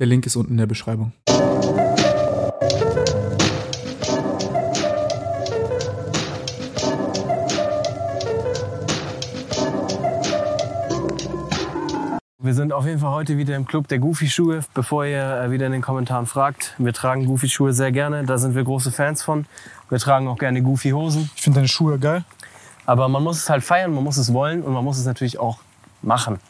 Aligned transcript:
Der 0.00 0.08
Link 0.08 0.26
ist 0.26 0.34
unten 0.34 0.52
in 0.52 0.58
der 0.58 0.66
Beschreibung. 0.66 1.12
Wir 12.38 12.54
sind 12.54 12.72
auf 12.72 12.86
jeden 12.86 12.98
Fall 12.98 13.12
heute 13.12 13.38
wieder 13.38 13.54
im 13.54 13.66
Club 13.66 13.86
der 13.86 14.00
Goofy-Schuhe. 14.00 14.64
Bevor 14.74 15.06
ihr 15.06 15.40
äh, 15.40 15.50
wieder 15.52 15.66
in 15.66 15.72
den 15.72 15.80
Kommentaren 15.80 16.26
fragt, 16.26 16.74
wir 16.78 16.92
tragen 16.92 17.26
Goofy-Schuhe 17.26 17.72
sehr 17.72 17.92
gerne. 17.92 18.24
Da 18.24 18.36
sind 18.36 18.56
wir 18.56 18.64
große 18.64 18.90
Fans 18.90 19.22
von. 19.22 19.46
Wir 19.90 20.00
tragen 20.00 20.26
auch 20.26 20.38
gerne 20.38 20.60
Goofy-Hosen. 20.60 21.30
Ich 21.36 21.42
finde 21.42 21.58
deine 21.58 21.68
Schuhe 21.68 22.00
geil. 22.00 22.24
Aber 22.84 23.08
man 23.08 23.22
muss 23.22 23.36
es 23.38 23.48
halt 23.48 23.62
feiern, 23.62 23.94
man 23.94 24.02
muss 24.02 24.16
es 24.16 24.32
wollen 24.32 24.62
und 24.62 24.72
man 24.72 24.82
muss 24.84 24.98
es 24.98 25.06
natürlich 25.06 25.38
auch 25.38 25.58
machen. 26.02 26.40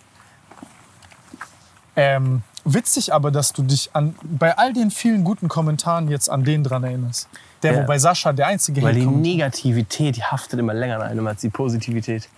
Ähm, 1.95 2.43
witzig 2.65 3.13
aber, 3.13 3.31
dass 3.31 3.53
du 3.53 3.63
dich 3.63 3.91
an, 3.93 4.15
bei 4.23 4.57
all 4.57 4.73
den 4.73 4.91
vielen 4.91 5.25
guten 5.25 5.49
Kommentaren 5.49 6.09
jetzt 6.09 6.31
an 6.31 6.45
den 6.45 6.65
dran 6.65 6.85
erinnerst. 6.85 7.29
Der, 7.63 7.73
Ja. 7.75 7.83
wo 7.83 7.87
bei 7.87 7.99
Sascha 7.99 8.33
der 8.33 8.47
einzige 8.49 8.83
Weil 8.83 8.95
die 8.95 9.07
Negativität, 9.07 10.17
die 10.17 10.23
haftet 10.23 10.61
immer 10.61 10.75
länger 10.75 10.97
an 10.97 11.03
einem 11.03 11.27
als 11.27 11.41
die 11.41 11.49
Positivität. 11.49 12.29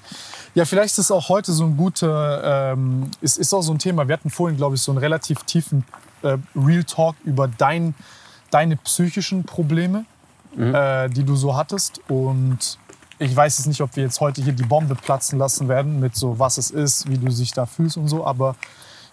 Ja, 0.55 0.65
vielleicht 0.65 0.93
ist 0.93 0.99
es 0.99 1.11
auch 1.11 1.29
heute 1.29 1.53
so 1.53 1.65
ein 1.65 1.77
guter, 1.77 2.73
ähm, 2.73 3.11
es 3.21 3.37
ist 3.37 3.53
auch 3.53 3.63
so 3.63 3.73
ein 3.73 3.79
Thema. 3.79 4.07
Wir 4.09 4.15
hatten 4.15 4.31
vorhin, 4.31 4.57
glaube 4.57 4.77
ich, 4.77 4.83
so 4.83 4.93
einen 4.93 4.99
relativ 4.99 5.43
tiefen 5.43 5.85
äh, 6.23 6.39
Real 6.55 6.85
Talk 6.85 7.17
über 7.25 7.49
dein, 7.49 7.95
deine 8.51 8.77
psychischen 8.77 9.45
Probleme, 9.45 10.05
äh, 10.57 11.11
die 11.11 11.25
du 11.25 11.37
so 11.37 11.57
hattest. 11.57 12.01
Und 12.09 12.79
ich 13.19 13.35
weiß 13.35 13.59
jetzt 13.59 13.67
nicht, 13.67 13.81
ob 13.81 13.95
wir 13.97 14.05
jetzt 14.05 14.21
heute 14.21 14.43
hier 14.43 14.53
die 14.53 14.63
Bombe 14.65 14.95
platzen 14.95 15.39
lassen 15.39 15.69
werden 15.69 16.01
mit 16.01 16.15
so, 16.17 16.39
was 16.39 16.57
es 16.57 16.71
ist, 16.71 17.09
wie 17.11 17.19
du 17.19 17.27
dich 17.27 17.53
da 17.53 17.67
fühlst 17.67 17.97
und 17.97 18.09
so. 18.09 18.27
Aber 18.27 18.55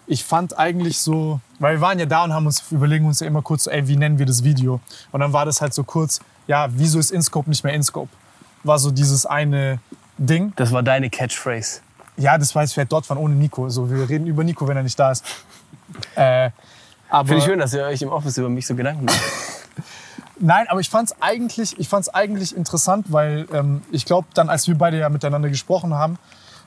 ich 0.07 0.23
fand 0.23 0.57
eigentlich 0.57 0.97
so, 0.99 1.39
weil 1.59 1.75
wir 1.75 1.81
waren 1.81 1.99
ja 1.99 2.05
da 2.05 2.23
und 2.23 2.33
haben 2.33 2.45
uns 2.45 2.63
überlegen 2.71 3.05
uns 3.05 3.19
ja 3.19 3.27
immer 3.27 3.41
kurz, 3.41 3.65
so, 3.65 3.71
ey, 3.71 3.87
wie 3.87 3.95
nennen 3.95 4.19
wir 4.19 4.25
das 4.25 4.43
Video? 4.43 4.79
Und 5.11 5.19
dann 5.21 5.33
war 5.33 5.45
das 5.45 5.61
halt 5.61 5.73
so 5.73 5.83
kurz, 5.83 6.19
ja, 6.47 6.67
wieso 6.71 6.99
ist 6.99 7.11
InScope 7.11 7.49
nicht 7.49 7.63
mehr 7.63 7.73
InScope? 7.73 8.09
War 8.63 8.79
so 8.79 8.91
dieses 8.91 9.25
eine 9.25 9.79
Ding. 10.17 10.53
Das 10.55 10.71
war 10.71 10.83
deine 10.83 11.09
Catchphrase. 11.09 11.81
Ja, 12.17 12.37
das 12.37 12.53
weiß 12.53 12.69
ich 12.69 12.73
vielleicht 12.73 12.91
dort 12.91 13.09
waren 13.09 13.17
ohne 13.17 13.35
Nico. 13.35 13.69
So, 13.69 13.89
wir 13.89 14.07
reden 14.07 14.27
über 14.27 14.43
Nico, 14.43 14.67
wenn 14.67 14.77
er 14.77 14.83
nicht 14.83 14.99
da 14.99 15.11
ist. 15.11 15.23
Äh, 16.15 16.51
aber 17.09 17.27
Finde 17.27 17.39
ich 17.39 17.45
schön, 17.45 17.59
dass 17.59 17.73
ihr 17.73 17.83
euch 17.83 18.01
im 18.01 18.09
Office 18.09 18.37
über 18.37 18.49
mich 18.49 18.65
so 18.67 18.75
Gedanken 18.75 19.05
macht. 19.05 19.19
nein, 20.39 20.65
aber 20.69 20.79
ich 20.79 20.89
fand 20.89 21.09
es 21.09 21.21
eigentlich, 21.21 21.77
ich 21.79 21.87
fand's 21.89 22.09
eigentlich 22.09 22.55
interessant, 22.55 23.11
weil 23.11 23.47
ähm, 23.53 23.81
ich 23.91 24.05
glaube, 24.05 24.27
dann, 24.33 24.49
als 24.49 24.67
wir 24.67 24.75
beide 24.75 24.97
ja 24.97 25.09
miteinander 25.09 25.49
gesprochen 25.49 25.93
haben, 25.93 26.17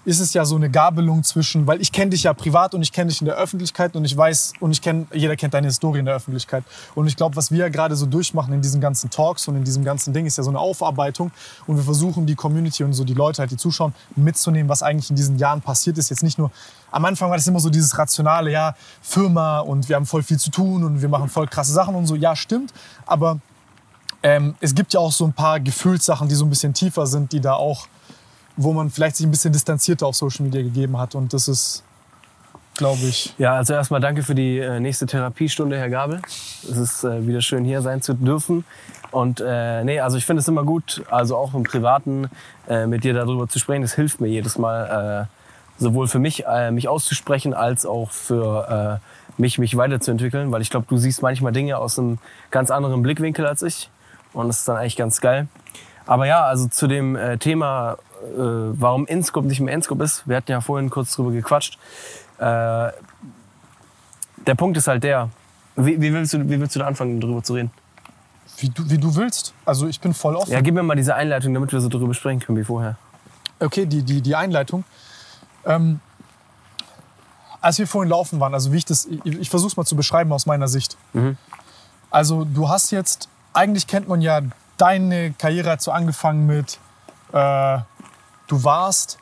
ist 0.06 0.20
es 0.20 0.32
ja 0.34 0.44
so 0.44 0.54
eine 0.54 0.70
Gabelung 0.70 1.24
zwischen, 1.24 1.66
weil 1.66 1.80
ich 1.82 1.90
kenne 1.90 2.10
dich 2.10 2.22
ja 2.22 2.32
privat 2.32 2.74
und 2.74 2.82
ich 2.82 2.92
kenne 2.92 3.10
dich 3.10 3.20
in 3.20 3.24
der 3.24 3.34
Öffentlichkeit 3.34 3.96
und 3.96 4.04
ich 4.04 4.16
weiß 4.16 4.52
und 4.60 4.70
ich 4.70 4.80
kenne, 4.80 5.06
jeder 5.12 5.34
kennt 5.34 5.52
deine 5.52 5.66
Historie 5.66 5.98
in 5.98 6.04
der 6.04 6.14
Öffentlichkeit. 6.14 6.62
Und 6.94 7.08
ich 7.08 7.16
glaube, 7.16 7.34
was 7.34 7.50
wir 7.50 7.58
ja 7.58 7.68
gerade 7.68 7.96
so 7.96 8.06
durchmachen 8.06 8.54
in 8.54 8.62
diesen 8.62 8.80
ganzen 8.80 9.10
Talks 9.10 9.48
und 9.48 9.56
in 9.56 9.64
diesem 9.64 9.84
ganzen 9.84 10.14
Ding, 10.14 10.24
ist 10.24 10.38
ja 10.38 10.44
so 10.44 10.50
eine 10.50 10.60
Aufarbeitung 10.60 11.32
und 11.66 11.76
wir 11.76 11.82
versuchen 11.82 12.24
die 12.24 12.36
Community 12.36 12.84
und 12.84 12.92
so 12.92 13.02
die 13.02 13.14
Leute 13.14 13.42
halt, 13.42 13.50
die 13.50 13.56
zuschauen, 13.56 13.94
mitzunehmen, 14.14 14.68
was 14.68 14.84
eigentlich 14.84 15.10
in 15.10 15.16
diesen 15.16 15.38
Jahren 15.38 15.60
passiert 15.60 15.98
ist. 15.98 16.08
Jetzt 16.08 16.22
nicht 16.22 16.38
nur, 16.38 16.52
am 16.92 17.04
Anfang 17.04 17.28
war 17.28 17.36
das 17.36 17.46
immer 17.48 17.58
so 17.58 17.68
dieses 17.68 17.98
rationale, 17.98 18.52
ja, 18.52 18.76
Firma 19.02 19.58
und 19.58 19.88
wir 19.88 19.96
haben 19.96 20.06
voll 20.06 20.22
viel 20.22 20.38
zu 20.38 20.52
tun 20.52 20.84
und 20.84 21.02
wir 21.02 21.08
machen 21.08 21.28
voll 21.28 21.48
krasse 21.48 21.72
Sachen 21.72 21.96
und 21.96 22.06
so. 22.06 22.14
Ja, 22.14 22.36
stimmt, 22.36 22.72
aber 23.06 23.40
ähm, 24.22 24.54
es 24.60 24.72
gibt 24.72 24.92
ja 24.92 25.00
auch 25.00 25.12
so 25.12 25.24
ein 25.24 25.32
paar 25.32 25.58
Gefühlssachen, 25.58 26.28
die 26.28 26.36
so 26.36 26.44
ein 26.44 26.50
bisschen 26.50 26.74
tiefer 26.74 27.06
sind, 27.06 27.32
die 27.32 27.40
da 27.40 27.54
auch, 27.54 27.88
wo 28.56 28.72
man 28.72 28.90
vielleicht 28.90 29.16
sich 29.16 29.26
ein 29.26 29.30
bisschen 29.30 29.52
distanzierter 29.52 30.06
auf 30.06 30.16
Social 30.16 30.44
Media 30.44 30.62
gegeben 30.62 30.98
hat. 30.98 31.14
Und 31.14 31.32
das 31.32 31.48
ist, 31.48 31.82
glaube 32.76 33.02
ich, 33.02 33.34
Ja, 33.38 33.54
also 33.54 33.74
erstmal 33.74 34.00
danke 34.00 34.22
für 34.22 34.34
die 34.34 34.58
äh, 34.58 34.80
nächste 34.80 35.06
Therapiestunde, 35.06 35.78
Herr 35.78 35.90
Gabel. 35.90 36.20
Es 36.26 36.76
ist 36.76 37.04
äh, 37.04 37.26
wieder 37.26 37.42
schön, 37.42 37.64
hier 37.64 37.82
sein 37.82 38.02
zu 38.02 38.14
dürfen. 38.14 38.64
Und 39.10 39.42
äh, 39.44 39.84
nee, 39.84 40.00
also 40.00 40.16
ich 40.16 40.26
finde 40.26 40.40
es 40.40 40.48
immer 40.48 40.64
gut, 40.64 41.02
also 41.10 41.36
auch 41.36 41.54
im 41.54 41.62
Privaten 41.62 42.28
äh, 42.68 42.86
mit 42.86 43.04
dir 43.04 43.14
darüber 43.14 43.48
zu 43.48 43.58
sprechen. 43.58 43.82
Das 43.82 43.94
hilft 43.94 44.20
mir 44.20 44.28
jedes 44.28 44.58
Mal, 44.58 45.28
äh, 45.28 45.82
sowohl 45.82 46.08
für 46.08 46.18
mich, 46.18 46.46
äh, 46.46 46.70
mich 46.70 46.88
auszusprechen, 46.88 47.54
als 47.54 47.86
auch 47.86 48.10
für 48.10 49.00
äh, 49.00 49.40
mich, 49.40 49.58
mich 49.58 49.76
weiterzuentwickeln. 49.76 50.50
Weil 50.50 50.62
ich 50.62 50.70
glaube, 50.70 50.86
du 50.88 50.96
siehst 50.96 51.22
manchmal 51.22 51.52
Dinge 51.52 51.78
aus 51.78 51.98
einem 51.98 52.18
ganz 52.50 52.70
anderen 52.70 53.02
Blickwinkel 53.02 53.46
als 53.46 53.62
ich. 53.62 53.90
Und 54.32 54.48
das 54.48 54.60
ist 54.60 54.68
dann 54.68 54.76
eigentlich 54.76 54.96
ganz 54.96 55.20
geil. 55.20 55.48
Aber 56.06 56.26
ja, 56.26 56.44
also 56.44 56.68
zu 56.68 56.86
dem 56.86 57.16
äh, 57.16 57.36
Thema, 57.36 57.98
warum 58.34 59.06
InScope 59.06 59.47
nicht 59.47 59.60
mehr 59.60 59.75
InScope 59.75 60.03
ist. 60.03 60.28
Wir 60.28 60.37
hatten 60.37 60.50
ja 60.50 60.60
vorhin 60.60 60.91
kurz 60.91 61.14
drüber 61.14 61.31
gequatscht. 61.31 61.78
Äh, 62.38 62.91
der 64.47 64.54
Punkt 64.56 64.76
ist 64.76 64.88
halt 64.88 65.04
der, 65.04 65.31
wie, 65.76 66.00
wie, 66.00 66.12
willst, 66.12 66.32
du, 66.32 66.48
wie 66.48 66.60
willst 66.60 66.75
du 66.76 66.81
da 66.81 66.86
anfangen, 66.86 67.20
darüber 67.20 67.42
zu 67.42 67.54
reden? 67.54 67.70
wie 68.59 68.69
du, 68.70 68.88
wie 68.91 68.98
du 68.98 69.15
willst. 69.15 69.54
Also 69.65 69.86
ich 69.86 70.00
bin 70.00 70.15
voll 70.15 70.36
offen. 70.36 70.53
Ja, 70.53 70.60
gib 70.60 70.75
mir 70.75 70.82
mal 70.82 70.97
diese 70.97 71.15
Einleitung, 71.15 71.53
damit 71.54 71.72
wir 71.72 71.81
so 71.81 71.88
darüber 71.88 72.15
sprechen 72.15 72.41
können 72.41 72.59
wie 72.59 72.65
vorher. 72.65 72.97
Okay, 73.60 73.86
die, 73.86 74.03
die, 74.03 74.20
die 74.20 74.34
Einleitung. 74.34 74.84
Ähm, 75.65 76.00
als 77.60 77.78
wir 77.78 77.86
vorhin 77.86 78.10
laufen 78.10 78.38
waren, 78.41 78.54
also 78.54 78.72
wie 78.72 78.76
ich 78.76 78.84
das, 78.84 79.06
ich, 79.06 79.25
ich 79.25 79.50
versuche 79.50 79.69
es 79.69 79.76
mal 79.76 79.84
zu 79.84 79.97
beschreiben 79.97 80.32
aus 80.32 80.47
meiner 80.47 80.69
Sicht. 80.69 80.97
Also 82.10 82.44
du 82.44 82.69
hast 82.69 82.91
jetzt, 82.92 83.28
eigentlich 83.53 83.86
kennt 83.86 84.09
man 84.09 84.20
ja, 84.20 84.41
deine 84.76 85.32
Karriere 85.32 85.70
hat 85.70 85.82
so 85.82 85.91
angefangen 85.91 86.47
mit, 86.47 86.78
äh, 87.33 87.78
du 88.47 88.63
warst, 88.63 89.19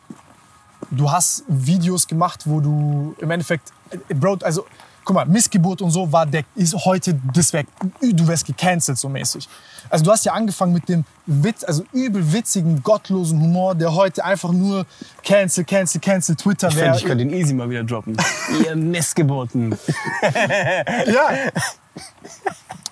du 0.90 1.10
hast 1.10 1.44
Videos 1.48 2.06
gemacht, 2.06 2.42
wo 2.44 2.60
du 2.60 3.14
im 3.18 3.30
Endeffekt, 3.30 3.72
äh, 3.90 4.14
Bro, 4.14 4.38
also 4.42 4.66
guck 5.04 5.14
mal, 5.14 5.26
Missgeburt 5.26 5.82
und 5.82 5.90
so 5.90 6.10
war 6.10 6.24
der, 6.26 6.44
ist 6.54 6.74
heute, 6.84 7.18
das 7.34 7.52
wär, 7.52 7.64
du 8.00 8.26
wärst 8.26 8.46
gecancelt 8.46 8.98
so 8.98 9.08
mäßig. 9.08 9.48
Also 9.90 10.04
du 10.04 10.10
hast 10.10 10.24
ja 10.24 10.32
angefangen 10.32 10.72
mit 10.72 10.88
dem 10.88 11.04
Witz, 11.26 11.62
also 11.62 11.84
übel 11.92 12.32
witzigen, 12.32 12.82
gottlosen 12.82 13.40
Humor, 13.40 13.74
der 13.74 13.94
heute 13.94 14.24
einfach 14.24 14.50
nur 14.50 14.86
cancel, 15.22 15.64
cancel, 15.64 16.00
cancel, 16.00 16.36
Twitter 16.36 16.68
Ich 16.68 16.76
wäre. 16.76 16.84
finde, 16.84 16.98
ich 16.98 17.04
könnte 17.04 17.24
ihn 17.24 17.30
easy 17.30 17.52
mal 17.52 17.68
wieder 17.68 17.84
droppen. 17.84 18.16
Ihr 18.64 18.76
Missgeburten. 18.76 19.76
Ja. 21.06 21.50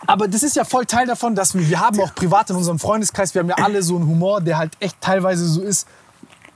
Aber 0.06 0.28
das 0.28 0.42
ist 0.42 0.56
ja 0.56 0.64
voll 0.64 0.84
Teil 0.84 1.06
davon, 1.06 1.34
dass 1.34 1.54
wir, 1.54 1.68
wir 1.68 1.80
haben 1.80 2.00
auch 2.00 2.14
privat 2.14 2.50
in 2.50 2.56
unserem 2.56 2.78
Freundeskreis, 2.78 3.34
wir 3.34 3.40
haben 3.40 3.48
ja 3.48 3.56
alle 3.56 3.82
so 3.82 3.96
einen 3.96 4.06
Humor, 4.06 4.40
der 4.40 4.58
halt 4.58 4.72
echt 4.80 5.00
teilweise 5.00 5.46
so 5.46 5.62
ist, 5.62 5.86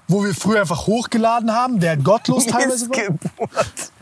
wo 0.08 0.24
wir 0.24 0.34
früher 0.34 0.60
einfach 0.60 0.86
hochgeladen 0.86 1.52
haben, 1.52 1.80
der 1.80 1.96
gottlos 1.96 2.46
teilweise 2.46 2.88
war. 2.88 2.96
Missgeburt. 2.96 3.92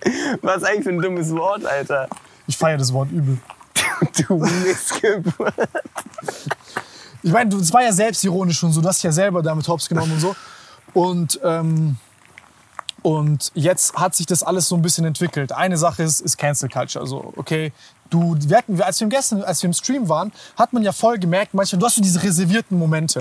Was 0.42 0.62
eigentlich 0.62 0.84
für 0.84 0.90
ein 0.90 1.00
dummes 1.00 1.30
Wort, 1.32 1.64
Alter. 1.64 2.08
Ich 2.46 2.56
feiere 2.56 2.78
das 2.78 2.92
Wort 2.92 3.10
übel. 3.10 3.38
Du 4.28 4.36
Missgeburt. 4.36 5.54
Ich 7.22 7.32
meine, 7.32 7.54
es 7.56 7.72
war 7.72 7.82
ja 7.82 7.92
selbstironisch 7.92 8.62
und 8.62 8.72
so, 8.72 8.80
du 8.80 8.88
hast 8.88 8.98
dich 8.98 9.04
ja 9.04 9.12
selber 9.12 9.42
damit 9.42 9.66
hops 9.66 9.88
genommen 9.88 10.12
und 10.12 10.20
so. 10.20 10.36
Und, 10.94 11.40
ähm, 11.42 11.96
und 13.02 13.50
jetzt 13.54 13.94
hat 13.94 14.14
sich 14.14 14.26
das 14.26 14.44
alles 14.44 14.68
so 14.68 14.76
ein 14.76 14.82
bisschen 14.82 15.04
entwickelt. 15.04 15.52
Eine 15.52 15.76
Sache 15.76 16.04
ist, 16.04 16.20
ist 16.20 16.38
Cancel 16.38 16.68
Culture. 16.68 17.02
Also, 17.02 17.32
okay, 17.36 17.72
du, 18.10 18.36
wir 18.38 18.56
hatten, 18.56 18.80
als 18.80 19.00
wir 19.00 19.08
gestern, 19.08 19.42
als 19.42 19.62
wir 19.62 19.68
im 19.68 19.74
Stream 19.74 20.08
waren, 20.08 20.32
hat 20.56 20.72
man 20.72 20.82
ja 20.84 20.92
voll 20.92 21.18
gemerkt, 21.18 21.54
manchmal, 21.54 21.80
du 21.80 21.86
hast 21.86 21.96
so 21.96 22.02
diese 22.02 22.22
reservierten 22.22 22.78
Momente. 22.78 23.20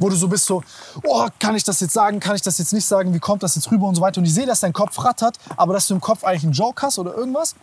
Wo 0.00 0.08
du 0.08 0.16
so 0.16 0.28
bist, 0.28 0.46
so, 0.46 0.62
oh, 1.04 1.26
kann 1.38 1.54
ich 1.54 1.64
das 1.64 1.80
jetzt 1.80 1.92
sagen, 1.92 2.20
kann 2.20 2.36
ich 2.36 2.42
das 2.42 2.58
jetzt 2.58 2.72
nicht 2.72 2.86
sagen, 2.86 3.14
wie 3.14 3.18
kommt 3.18 3.42
das 3.42 3.54
jetzt 3.54 3.70
rüber 3.70 3.86
und 3.86 3.94
so 3.94 4.00
weiter. 4.00 4.18
Und 4.18 4.24
ich 4.24 4.34
sehe, 4.34 4.46
dass 4.46 4.60
dein 4.60 4.72
Kopf 4.72 5.02
rattert, 5.04 5.38
aber 5.56 5.74
dass 5.74 5.86
du 5.86 5.94
im 5.94 6.00
Kopf 6.00 6.24
eigentlich 6.24 6.44
einen 6.44 6.52
Joke 6.52 6.82
hast 6.82 6.98
oder 6.98 7.14
irgendwas. 7.14 7.54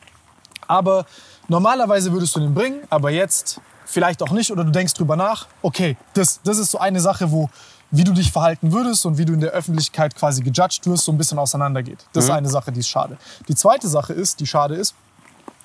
Aber 0.68 1.06
normalerweise 1.48 2.12
würdest 2.12 2.36
du 2.36 2.40
den 2.40 2.54
bringen, 2.54 2.80
aber 2.90 3.12
jetzt 3.12 3.60
vielleicht 3.86 4.24
auch 4.24 4.32
nicht 4.32 4.52
oder 4.52 4.64
du 4.64 4.72
denkst 4.72 4.94
drüber 4.94 5.16
nach. 5.16 5.48
Okay, 5.62 5.98
das, 6.14 6.40
das 6.44 6.58
ist 6.58 6.72
so 6.72 6.80
eine 6.80 7.00
Sache, 7.00 7.32
wo 7.32 7.50
wie 7.92 8.04
du 8.04 8.14
dich 8.14 8.32
verhalten 8.32 8.72
würdest 8.72 9.06
und 9.06 9.18
wie 9.18 9.26
du 9.26 9.34
in 9.34 9.40
der 9.40 9.52
Öffentlichkeit 9.52 10.16
quasi 10.16 10.42
gejudged 10.42 10.86
wirst, 10.88 11.06
so 11.06 11.12
ein 11.12 11.18
bisschen 11.18 11.40
auseinandergeht. 11.40 12.06
Das 12.14 12.26
ist 12.26 12.30
eine 12.30 12.50
Sache, 12.50 12.72
die 12.72 12.80
ist 12.80 12.90
schade. 12.90 13.18
Die 13.48 13.56
zweite 13.56 13.88
Sache 13.88 14.12
ist, 14.14 14.40
die 14.40 14.48
schade 14.48 14.76
ist, 14.76 14.96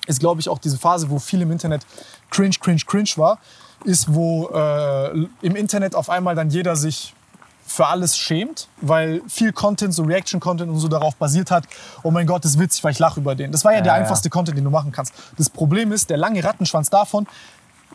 ist 0.07 0.19
glaube 0.19 0.39
ich 0.39 0.47
auch 0.47 0.59
diese 0.59 0.77
Phase, 0.77 1.09
wo 1.09 1.19
viel 1.19 1.41
im 1.41 1.51
Internet 1.51 1.85
cringe, 2.29 2.55
cringe, 2.59 2.81
cringe 2.85 3.11
war, 3.15 3.39
ist, 3.85 4.13
wo 4.13 4.49
äh, 4.49 5.27
im 5.41 5.55
Internet 5.55 5.95
auf 5.95 6.09
einmal 6.09 6.35
dann 6.35 6.49
jeder 6.49 6.75
sich 6.75 7.13
für 7.65 7.87
alles 7.87 8.17
schämt, 8.17 8.67
weil 8.81 9.21
viel 9.27 9.53
Content, 9.53 9.93
so 9.93 10.03
Reaction-Content 10.03 10.69
und 10.69 10.77
so 10.79 10.89
darauf 10.89 11.15
basiert 11.15 11.51
hat, 11.51 11.63
oh 12.03 12.11
mein 12.11 12.27
Gott, 12.27 12.43
das 12.43 12.51
ist 12.51 12.59
witzig, 12.59 12.83
weil 12.83 12.91
ich 12.91 12.99
lache 12.99 13.19
über 13.19 13.33
den. 13.33 13.51
Das 13.51 13.63
war 13.63 13.73
ja, 13.73 13.81
der 13.81 13.93
ja. 13.93 13.99
einfachste 13.99 14.29
Content, 14.29 14.57
den 14.57 14.65
du 14.65 14.69
machen 14.69 14.91
kannst. 14.91 15.13
Das 15.37 15.49
Problem 15.49 15.91
ist, 15.93 16.09
der 16.09 16.17
lange 16.17 16.43
Rattenschwanz 16.43 16.89
davon, 16.89 17.27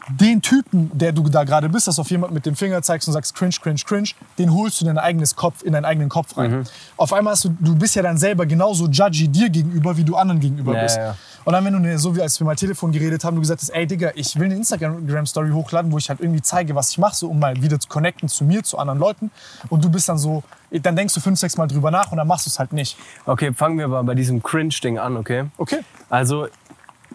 den 0.09 0.41
Typen, 0.43 0.91
der 0.93 1.13
du 1.13 1.29
da 1.29 1.45
gerade 1.45 1.69
bist, 1.69 1.87
dass 1.89 1.97
du 1.97 2.03
auf 2.03 2.11
jemand 2.11 2.33
mit 2.33 2.47
dem 2.47 2.55
Finger 2.55 2.81
zeigst 2.83 3.09
und 3.09 3.15
sagst 3.15 3.35
cringe, 3.35 3.55
cringe, 3.61 3.81
cringe, 3.85 4.11
den 4.39 4.53
holst 4.53 4.81
du 4.81 4.85
in 4.85 4.95
dein 4.95 4.99
eigenes 4.99 5.35
Kopf, 5.35 5.63
in 5.63 5.73
deinen 5.73 5.85
eigenen 5.85 6.09
Kopf 6.09 6.37
rein. 6.37 6.51
Mhm. 6.59 6.65
Auf 6.97 7.13
einmal 7.13 7.33
hast 7.33 7.45
du, 7.45 7.57
du 7.61 7.75
bist 7.77 7.97
ja 7.97 8.03
dann 8.03 8.17
selber 8.19 8.47
genauso 8.47 8.87
judgy 8.89 9.29
dir 9.29 9.49
gegenüber, 9.51 9.97
wie 9.97 10.05
du 10.05 10.17
anderen 10.17 10.41
gegenüber 10.41 10.75
Ja, 10.75 10.83
bist. 10.83 10.97
ja. 10.97 11.17
Und 11.45 11.53
dann, 11.53 11.65
wenn 11.65 11.81
du, 11.83 11.99
so 11.99 12.15
wie 12.17 12.23
als 12.23 12.41
wir 12.41 12.45
mal 12.45 12.57
Telefon 12.57 12.91
geredet 12.91 13.23
haben, 13.23 13.37
du 13.37 13.41
gesagt 13.41 13.61
hast, 13.63 13.71
ey 13.71 13.87
Digga, 13.87 14.11
ich 14.17 14.37
will 14.37 14.47
eine 14.47 14.57
Instagram-Story 14.57 15.51
hochladen, 15.51 15.93
wo 15.93 15.99
ich 15.99 16.09
halt 16.09 16.21
irgendwie 16.21 16.43
zeige, 16.43 16.75
was 16.75 16.91
ich 16.91 16.99
mache, 16.99 17.15
so, 17.15 17.29
um 17.29 17.39
mal 17.39 17.61
wieder 17.63 17.79
zu 17.79 17.89
connecten 17.89 18.29
zu 18.29 18.45
mir, 18.45 18.65
zu 18.65 18.79
anderen 18.79 18.99
Leuten. 18.99 19.31
Und 19.69 19.85
du 19.85 19.89
bist 19.89 20.09
dann 20.09 20.19
so, 20.19 20.43
dann 20.73 20.97
denkst 20.97 21.15
du 21.15 21.21
fünf, 21.21 21.39
sechs 21.39 21.57
Mal 21.57 21.69
drüber 21.69 21.93
nach 21.93 22.11
und 22.11 22.19
dann 22.19 22.27
machst 22.27 22.47
du 22.47 22.51
es 22.51 22.59
halt 22.59 22.73
nicht. 22.73 22.97
Okay, 23.27 23.53
fangen 23.55 23.79
wir 23.79 23.87
mal 23.87 24.03
bei 24.03 24.15
diesem 24.17 24.43
Cringe-Ding 24.43 24.99
an, 24.99 25.17
okay? 25.17 25.45
Okay. 25.57 25.81
Also 26.11 26.49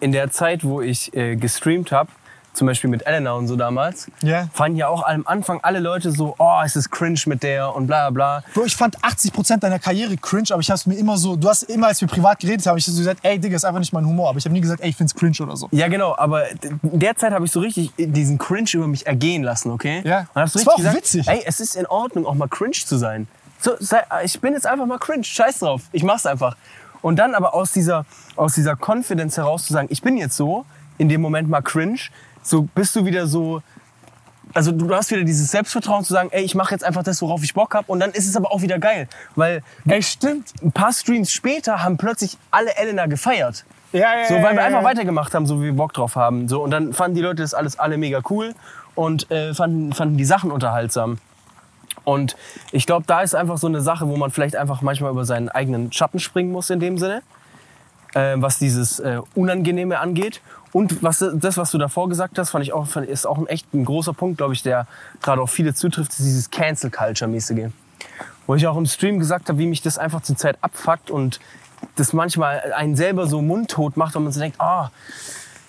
in 0.00 0.12
der 0.12 0.30
Zeit, 0.30 0.64
wo 0.64 0.80
ich 0.80 1.14
äh, 1.14 1.36
gestreamt 1.36 1.92
habe, 1.92 2.10
zum 2.54 2.66
Beispiel 2.66 2.90
mit 2.90 3.06
Elena 3.06 3.32
und 3.32 3.48
so 3.48 3.56
damals, 3.56 4.08
Ja. 4.22 4.48
fanden 4.52 4.76
ja 4.76 4.88
auch 4.88 5.02
am 5.06 5.26
Anfang 5.26 5.60
alle 5.62 5.78
Leute 5.80 6.12
so, 6.12 6.34
oh, 6.38 6.60
es 6.64 6.76
ist 6.76 6.90
cringe 6.90 7.18
mit 7.26 7.42
der 7.42 7.74
und 7.74 7.86
bla 7.86 8.10
bla 8.10 8.40
bla. 8.40 8.44
Bro, 8.54 8.64
ich 8.66 8.76
fand 8.76 8.98
80% 8.98 9.58
deiner 9.60 9.78
Karriere 9.78 10.16
cringe, 10.18 10.48
aber 10.50 10.60
ich 10.60 10.70
hab's 10.70 10.84
mir 10.84 10.94
immer 10.96 11.16
so, 11.16 11.34
du 11.36 11.48
hast 11.48 11.62
immer, 11.64 11.86
als 11.86 12.00
wir 12.02 12.08
privat 12.08 12.40
geredet 12.40 12.66
haben, 12.66 12.76
ich 12.76 12.84
so 12.84 12.94
gesagt, 12.96 13.20
ey 13.22 13.38
Digga, 13.38 13.56
ist 13.56 13.64
einfach 13.64 13.80
nicht 13.80 13.92
mein 13.94 14.04
Humor. 14.04 14.28
Aber 14.28 14.38
ich 14.38 14.44
habe 14.44 14.52
nie 14.52 14.60
gesagt, 14.60 14.82
ey, 14.82 14.90
ich 14.90 14.96
find's 14.96 15.14
cringe 15.14 15.36
oder 15.40 15.56
so. 15.56 15.68
Ja, 15.72 15.88
genau, 15.88 16.14
aber 16.16 16.50
in 16.50 16.78
der 16.82 17.16
Zeit 17.16 17.32
habe 17.32 17.44
ich 17.46 17.52
so 17.52 17.60
richtig 17.60 17.90
diesen 17.96 18.36
Cringe 18.36 18.68
über 18.74 18.86
mich 18.86 19.06
ergehen 19.06 19.42
lassen, 19.42 19.70
okay? 19.70 20.02
Ja. 20.04 20.26
So 20.34 20.58
Das 20.58 20.66
war 20.66 20.74
auch 20.74 20.76
gesagt, 20.76 20.96
witzig. 20.96 21.26
ey, 21.28 21.42
es 21.46 21.58
ist 21.60 21.74
in 21.74 21.86
Ordnung, 21.86 22.26
auch 22.26 22.34
mal 22.34 22.48
cringe 22.48 22.72
zu 22.72 22.96
sein. 22.98 23.28
So, 23.60 23.72
sei, 23.78 24.02
ich 24.24 24.38
bin 24.40 24.52
jetzt 24.52 24.66
einfach 24.66 24.84
mal 24.86 24.98
cringe, 24.98 25.24
scheiß 25.24 25.60
drauf, 25.60 25.82
ich 25.92 26.02
mach's 26.02 26.26
einfach. 26.26 26.56
Und 27.00 27.16
dann 27.18 27.34
aber 27.34 27.54
aus 27.54 27.72
dieser, 27.72 28.04
aus 28.36 28.54
dieser 28.54 28.76
Confidence 28.76 29.36
heraus 29.38 29.64
zu 29.64 29.72
sagen, 29.72 29.88
ich 29.90 30.02
bin 30.02 30.16
jetzt 30.18 30.36
so, 30.36 30.66
in 30.98 31.08
dem 31.08 31.20
Moment 31.20 31.48
mal 31.48 31.62
cringe, 31.62 31.98
so 32.42 32.62
bist 32.62 32.94
du 32.96 33.04
wieder 33.04 33.26
so, 33.26 33.62
also 34.54 34.72
du 34.72 34.94
hast 34.94 35.10
wieder 35.10 35.24
dieses 35.24 35.50
Selbstvertrauen 35.50 36.04
zu 36.04 36.12
sagen, 36.12 36.28
ey, 36.32 36.42
ich 36.42 36.54
mache 36.54 36.72
jetzt 36.72 36.84
einfach 36.84 37.02
das, 37.02 37.22
worauf 37.22 37.42
ich 37.42 37.54
Bock 37.54 37.74
habe 37.74 37.90
und 37.90 38.00
dann 38.00 38.10
ist 38.10 38.28
es 38.28 38.36
aber 38.36 38.52
auch 38.52 38.62
wieder 38.62 38.78
geil, 38.78 39.08
weil 39.36 39.62
Ey, 39.86 40.02
stimmt. 40.02 40.52
ein 40.62 40.72
paar 40.72 40.92
Streams 40.92 41.32
später 41.32 41.82
haben 41.82 41.96
plötzlich 41.96 42.36
alle 42.50 42.76
Elena 42.76 43.06
gefeiert. 43.06 43.64
Ja, 43.92 44.20
ja, 44.20 44.26
So, 44.26 44.34
weil 44.34 44.54
wir 44.54 44.60
ja, 44.60 44.66
einfach 44.66 44.84
weitergemacht 44.84 45.34
haben, 45.34 45.46
so 45.46 45.60
wie 45.60 45.66
wir 45.66 45.74
Bock 45.74 45.92
drauf 45.92 46.16
haben. 46.16 46.48
So, 46.48 46.62
und 46.62 46.70
dann 46.70 46.92
fanden 46.92 47.14
die 47.14 47.20
Leute 47.20 47.42
das 47.42 47.52
alles 47.54 47.78
alle 47.78 47.98
mega 47.98 48.20
cool 48.30 48.54
und 48.94 49.30
äh, 49.30 49.54
fanden, 49.54 49.92
fanden 49.92 50.16
die 50.16 50.24
Sachen 50.24 50.50
unterhaltsam. 50.50 51.18
Und 52.04 52.36
ich 52.72 52.86
glaube, 52.86 53.04
da 53.06 53.20
ist 53.20 53.34
einfach 53.34 53.58
so 53.58 53.66
eine 53.66 53.80
Sache, 53.80 54.08
wo 54.08 54.16
man 54.16 54.30
vielleicht 54.30 54.56
einfach 54.56 54.82
manchmal 54.82 55.10
über 55.10 55.24
seinen 55.24 55.48
eigenen 55.48 55.92
Schatten 55.92 56.18
springen 56.18 56.50
muss 56.50 56.70
in 56.70 56.80
dem 56.80 56.98
Sinne, 56.98 57.22
äh, 58.14 58.34
was 58.36 58.58
dieses 58.58 58.98
äh, 58.98 59.20
Unangenehme 59.34 59.98
angeht. 59.98 60.40
Und 60.72 61.02
was, 61.02 61.24
das, 61.34 61.56
was 61.58 61.70
du 61.70 61.78
davor 61.78 62.08
gesagt 62.08 62.38
hast, 62.38 62.50
fand 62.50 62.64
ich 62.64 62.72
auch, 62.72 62.96
ist 62.96 63.26
auch 63.26 63.38
ein 63.38 63.46
echt 63.46 63.72
ein 63.74 63.84
großer 63.84 64.14
Punkt, 64.14 64.38
glaube 64.38 64.54
ich, 64.54 64.62
der 64.62 64.86
gerade 65.20 65.42
auf 65.42 65.50
viele 65.50 65.74
zutrifft, 65.74 66.10
ist 66.12 66.20
dieses 66.20 66.50
Cancel-Culture-mäßige. 66.50 67.70
Wo 68.46 68.54
ich 68.54 68.66
auch 68.66 68.76
im 68.76 68.86
Stream 68.86 69.18
gesagt 69.18 69.48
habe, 69.48 69.58
wie 69.58 69.66
mich 69.66 69.82
das 69.82 69.98
einfach 69.98 70.22
zur 70.22 70.36
Zeit 70.36 70.56
abfuckt 70.62 71.10
und 71.10 71.40
das 71.96 72.12
manchmal 72.12 72.72
einen 72.74 72.96
selber 72.96 73.26
so 73.26 73.42
mundtot 73.42 73.96
macht 73.96 74.16
und 74.16 74.24
man 74.24 74.32
so 74.32 74.40
denkt, 74.40 74.60
ah, 74.60 74.90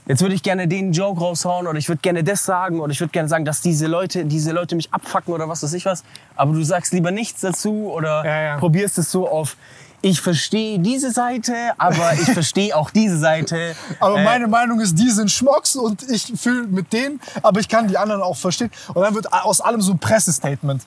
jetzt 0.05 0.21
würde 0.21 0.35
ich 0.35 0.43
gerne 0.43 0.67
den 0.67 0.93
Joke 0.93 1.19
raushauen 1.19 1.67
oder 1.67 1.77
ich 1.77 1.89
würde 1.89 2.01
gerne 2.01 2.23
das 2.23 2.45
sagen 2.45 2.79
oder 2.79 2.91
ich 2.91 2.99
würde 2.99 3.11
gerne 3.11 3.29
sagen, 3.29 3.45
dass 3.45 3.61
diese 3.61 3.87
Leute, 3.87 4.25
diese 4.25 4.51
Leute 4.51 4.75
mich 4.75 4.93
abfacken 4.93 5.33
oder 5.33 5.49
was 5.49 5.63
weiß 5.63 5.73
ich 5.73 5.85
was. 5.85 6.03
Aber 6.35 6.53
du 6.53 6.63
sagst 6.63 6.93
lieber 6.93 7.11
nichts 7.11 7.41
dazu 7.41 7.91
oder 7.91 8.23
Ja, 8.25 8.41
ja. 8.41 8.57
probierst 8.57 8.97
es 8.97 9.11
so 9.11 9.27
auf, 9.27 9.57
ich 10.05 10.21
verstehe 10.21 10.77
diese 10.79 11.11
Seite, 11.11 11.53
aber 11.77 12.13
ich 12.13 12.29
verstehe 12.31 12.75
auch 12.75 12.91
diese 12.91 13.17
Seite. 13.17 13.75
Aber 13.99 14.19
Äh, 14.19 14.23
meine 14.25 14.47
Meinung 14.47 14.79
ist, 14.81 14.99
die 14.99 15.09
sind 15.09 15.31
Schmocks 15.31 15.75
und 15.77 16.03
ich 16.11 16.33
fühle 16.35 16.67
mit 16.67 16.91
denen, 16.93 17.19
aber 17.41 17.59
ich 17.61 17.69
kann 17.69 17.87
die 17.87 17.97
anderen 17.97 18.21
auch 18.21 18.35
verstehen. 18.37 18.69
Und 18.93 19.01
dann 19.01 19.15
wird 19.15 19.31
aus 19.31 19.61
allem 19.61 19.81
so 19.81 19.93
ein 19.93 19.99
Pressestatement. 19.99 20.83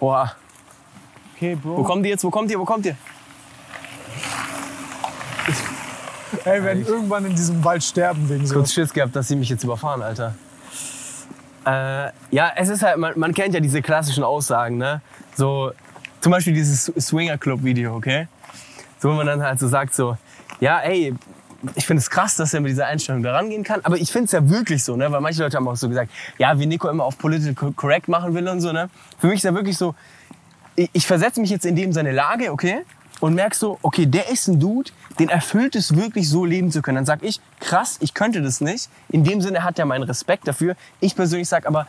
Boah, 0.00 0.32
Okay, 1.36 1.56
wo 1.62 1.76
Bro. 1.76 1.84
kommt 1.84 2.04
ihr 2.04 2.10
jetzt? 2.10 2.24
Wo 2.24 2.30
kommt 2.30 2.50
ihr? 2.50 2.58
Wo 2.58 2.64
kommt 2.64 2.84
ihr? 2.84 2.96
Ey, 6.44 6.54
wir 6.60 6.64
werden 6.64 6.84
irgendwann 6.86 7.24
in 7.24 7.34
diesem 7.36 7.62
Wald 7.64 7.82
sterben 7.84 8.28
wegen 8.28 8.46
so. 8.46 8.54
Kurz 8.54 8.72
Schiss 8.72 8.92
gehabt, 8.92 9.14
dass 9.16 9.28
sie 9.28 9.36
mich 9.36 9.48
jetzt 9.48 9.62
überfahren, 9.64 10.02
Alter. 10.02 10.34
Äh, 11.64 12.10
ja, 12.30 12.50
es 12.56 12.68
ist 12.68 12.82
halt, 12.82 12.98
man, 12.98 13.18
man 13.18 13.32
kennt 13.34 13.54
ja 13.54 13.60
diese 13.60 13.80
klassischen 13.82 14.24
Aussagen, 14.24 14.76
ne? 14.78 15.00
So, 15.36 15.70
zum 16.20 16.32
Beispiel 16.32 16.54
dieses 16.54 16.92
Swinger 16.98 17.38
Club 17.38 17.62
Video, 17.62 17.94
okay? 17.94 18.28
So, 18.98 19.10
wo 19.10 19.14
man 19.14 19.26
dann 19.26 19.42
halt 19.42 19.60
so 19.60 19.68
sagt, 19.68 19.94
so, 19.94 20.16
ja, 20.60 20.80
ey, 20.80 21.14
ich 21.74 21.86
finde 21.86 22.00
es 22.00 22.10
krass, 22.10 22.36
dass 22.36 22.54
er 22.54 22.60
mit 22.60 22.70
dieser 22.70 22.86
Einstellung 22.86 23.22
da 23.22 23.32
rangehen 23.32 23.64
kann, 23.64 23.80
aber 23.82 23.96
ich 23.96 24.12
finde 24.12 24.26
es 24.26 24.32
ja 24.32 24.48
wirklich 24.48 24.84
so, 24.84 24.96
ne? 24.96 25.10
Weil 25.10 25.20
manche 25.20 25.42
Leute 25.42 25.56
haben 25.56 25.66
auch 25.66 25.76
so 25.76 25.88
gesagt, 25.88 26.10
ja, 26.38 26.58
wie 26.58 26.66
Nico 26.66 26.88
immer 26.88 27.04
auf 27.04 27.18
Political 27.18 27.72
Correct 27.72 28.08
machen 28.08 28.34
will 28.34 28.46
und 28.48 28.60
so, 28.60 28.72
ne? 28.72 28.88
Für 29.18 29.26
mich 29.26 29.36
ist 29.36 29.44
ja 29.44 29.54
wirklich 29.54 29.76
so, 29.76 29.94
ich, 30.76 30.90
ich 30.92 31.06
versetze 31.06 31.40
mich 31.40 31.50
jetzt 31.50 31.66
in 31.66 31.74
dem 31.74 31.92
seine 31.92 32.12
Lage, 32.12 32.52
okay? 32.52 32.84
Und 33.20 33.34
merk 33.34 33.56
so, 33.56 33.80
okay, 33.82 34.06
der 34.06 34.30
ist 34.30 34.46
ein 34.46 34.60
Dude, 34.60 34.92
den 35.18 35.28
erfüllt 35.28 35.74
es 35.74 35.96
wirklich 35.96 36.28
so 36.28 36.44
leben 36.44 36.70
zu 36.70 36.82
können. 36.82 36.96
Dann 36.96 37.06
sag 37.06 37.24
ich, 37.24 37.40
krass, 37.58 37.96
ich 38.00 38.14
könnte 38.14 38.42
das 38.42 38.60
nicht. 38.60 38.88
In 39.08 39.24
dem 39.24 39.40
Sinne 39.40 39.64
hat 39.64 39.76
er 39.80 39.86
meinen 39.86 40.04
Respekt 40.04 40.46
dafür. 40.46 40.76
Ich 41.00 41.16
persönlich 41.16 41.48
sag 41.48 41.66
aber, 41.66 41.88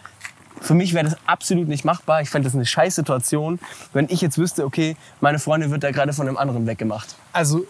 für 0.61 0.73
mich 0.73 0.93
wäre 0.93 1.05
das 1.05 1.17
absolut 1.25 1.67
nicht 1.67 1.85
machbar. 1.85 2.21
Ich 2.21 2.29
fände 2.29 2.47
das 2.47 2.55
eine 2.55 2.65
scheiß 2.65 2.95
Situation, 2.95 3.59
wenn 3.93 4.07
ich 4.09 4.21
jetzt 4.21 4.37
wüsste, 4.37 4.65
okay, 4.65 4.95
meine 5.21 5.39
Freundin 5.39 5.71
wird 5.71 5.83
da 5.83 5.91
gerade 5.91 6.13
von 6.13 6.27
einem 6.27 6.37
anderen 6.37 6.67
weggemacht. 6.67 7.15
Also, 7.33 7.65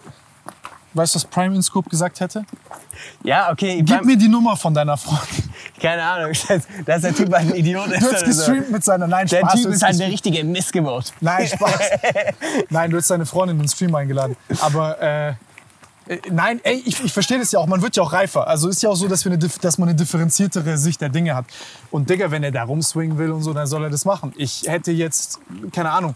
weißt 0.94 1.14
du, 1.14 1.18
was 1.18 1.26
Prime 1.26 1.56
in 1.56 1.62
Scope 1.62 1.90
gesagt 1.90 2.20
hätte? 2.20 2.46
Ja, 3.24 3.52
okay, 3.52 3.82
Gib 3.84 4.06
mir 4.06 4.18
die 4.18 4.28
Nummer 4.28 4.58
von 4.58 4.74
deiner 4.74 4.98
Freundin. 4.98 5.54
keine 5.82 6.04
Ahnung, 6.04 6.34
das, 6.48 6.68
das 6.86 6.96
ist 6.98 7.04
der 7.04 7.16
Typ 7.16 7.34
ein 7.34 7.54
Idiot. 7.54 7.88
Du 7.90 7.96
hast 7.96 8.26
gestreamt 8.26 8.72
mit 8.72 8.84
seiner 8.84 9.08
Nein, 9.08 9.28
Der 9.28 9.40
Spaß, 9.40 9.54
Typ 9.54 9.64
du 9.64 9.70
ist 9.70 9.84
halt 9.84 10.00
der 10.00 10.08
richtige 10.08 10.44
Missgeburt. 10.44 11.14
Nein, 11.22 11.48
Spaß. 11.48 11.80
Nein, 12.70 12.92
du 12.92 12.98
hast 12.98 13.10
deine 13.10 13.26
Freundin 13.26 13.58
in 13.58 13.64
den 13.64 13.70
Stream 13.70 13.94
eingeladen. 13.96 14.36
Aber 14.62 15.02
äh, 15.02 15.34
nein, 16.32 16.60
ey, 16.64 16.82
ich, 16.86 17.04
ich 17.04 17.14
verstehe 17.14 17.38
das 17.38 17.52
ja 17.52 17.60
auch. 17.60 17.68
Man 17.68 17.82
wird 17.82 17.96
ja 17.96 18.04
auch 18.04 18.14
reifer. 18.14 18.48
Also 18.48 18.68
ist 18.68 18.82
ja 18.82 18.90
auch 18.90 18.96
so, 18.96 19.08
dass, 19.08 19.26
wir 19.26 19.32
eine, 19.32 19.48
dass 19.62 19.78
man 19.78 19.90
eine 19.90 19.98
differenziertere 19.98 20.78
Sicht 20.78 21.02
der 21.02 21.10
Dinge 21.10 21.36
hat. 21.36 21.46
Und 21.92 22.10
Digga, 22.10 22.32
wenn 22.32 22.44
er 22.44 22.52
da 22.52 22.64
rumswingen 22.64 23.18
will 23.18 23.32
und 23.32 23.44
so, 23.44 23.54
dann 23.54 23.68
soll 23.68 23.84
er 23.84 23.90
das 23.90 24.06
machen. 24.06 24.34
Ich 24.36 24.64
hätte 24.66 24.92
jetzt, 24.92 25.40
keine 25.72 25.92
Ahnung. 25.92 26.16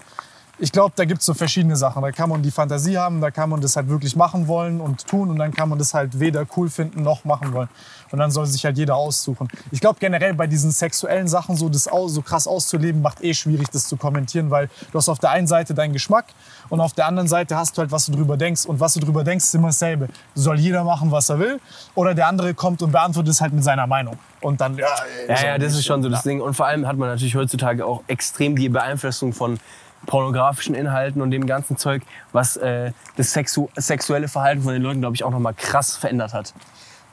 Ich 0.59 0.71
glaube, 0.71 0.93
da 0.95 1.05
gibt 1.05 1.19
es 1.21 1.25
so 1.25 1.33
verschiedene 1.33 1.75
Sachen. 1.75 2.01
Da 2.01 2.11
kann 2.11 2.29
man 2.29 2.41
die 2.41 2.51
Fantasie 2.51 2.97
haben, 2.97 3.21
da 3.21 3.31
kann 3.31 3.49
man 3.49 3.59
das 3.59 3.75
halt 3.75 3.89
wirklich 3.89 4.15
machen 4.15 4.47
wollen 4.47 4.81
und 4.81 5.05
tun 5.07 5.29
und 5.29 5.37
dann 5.37 5.51
kann 5.51 5.67
man 5.67 5.79
das 5.79 5.93
halt 5.93 6.19
weder 6.19 6.45
cool 6.55 6.69
finden 6.69 7.01
noch 7.01 7.25
machen 7.25 7.53
wollen. 7.53 7.69
Und 8.13 8.19
dann 8.19 8.29
soll 8.29 8.45
sich 8.45 8.63
halt 8.63 8.77
jeder 8.77 8.95
aussuchen. 8.95 9.47
Ich 9.71 9.81
glaube 9.81 9.97
generell 9.99 10.35
bei 10.35 10.45
diesen 10.45 10.69
sexuellen 10.69 11.27
Sachen 11.27 11.55
so 11.55 11.67
das 11.67 11.89
so 12.05 12.21
krass 12.21 12.45
auszuleben, 12.45 13.01
macht 13.01 13.23
eh 13.23 13.33
schwierig, 13.33 13.71
das 13.71 13.87
zu 13.87 13.97
kommentieren, 13.97 14.51
weil 14.51 14.69
du 14.91 14.99
hast 14.99 15.09
auf 15.09 15.17
der 15.17 15.31
einen 15.31 15.47
Seite 15.47 15.73
deinen 15.73 15.93
Geschmack 15.93 16.25
und 16.69 16.79
auf 16.79 16.93
der 16.93 17.07
anderen 17.07 17.27
Seite 17.27 17.57
hast 17.57 17.75
du 17.75 17.81
halt, 17.81 17.91
was 17.91 18.05
du 18.05 18.11
drüber 18.11 18.37
denkst. 18.37 18.67
Und 18.67 18.79
was 18.79 18.93
du 18.93 18.99
drüber 18.99 19.23
denkst, 19.23 19.45
ist 19.45 19.55
immer 19.55 19.69
dasselbe. 19.69 20.09
Soll 20.35 20.59
jeder 20.59 20.83
machen, 20.83 21.09
was 21.09 21.27
er 21.29 21.39
will? 21.39 21.59
Oder 21.95 22.13
der 22.13 22.27
andere 22.27 22.53
kommt 22.53 22.83
und 22.83 22.91
beantwortet 22.91 23.31
es 23.31 23.41
halt 23.41 23.51
mit 23.51 23.63
seiner 23.63 23.87
Meinung. 23.87 24.19
Und 24.41 24.61
dann, 24.61 24.77
ja, 24.77 24.85
Ja, 25.27 25.43
ja, 25.43 25.57
das 25.57 25.69
nicht. 25.71 25.79
ist 25.79 25.85
schon 25.87 26.03
so 26.03 26.09
das 26.09 26.21
Ding. 26.21 26.39
Und 26.39 26.53
vor 26.53 26.67
allem 26.67 26.85
hat 26.85 26.97
man 26.97 27.09
natürlich 27.09 27.33
heutzutage 27.35 27.83
auch 27.83 28.03
extrem 28.05 28.55
die 28.55 28.69
Beeinflussung 28.69 29.33
von 29.33 29.59
pornografischen 30.05 30.75
Inhalten 30.75 31.19
und 31.19 31.31
dem 31.31 31.47
ganzen 31.47 31.77
Zeug, 31.77 32.03
was 32.31 32.57
äh, 32.57 32.91
das 33.15 33.31
sexu 33.31 33.69
sexuelle 33.75 34.27
Verhalten 34.27 34.61
von 34.61 34.73
den 34.73 34.83
Leuten, 34.83 34.99
glaube 35.01 35.15
ich, 35.15 35.23
auch 35.23 35.31
nochmal 35.31 35.55
krass 35.55 35.95
verändert 35.95 36.33
hat. 36.33 36.53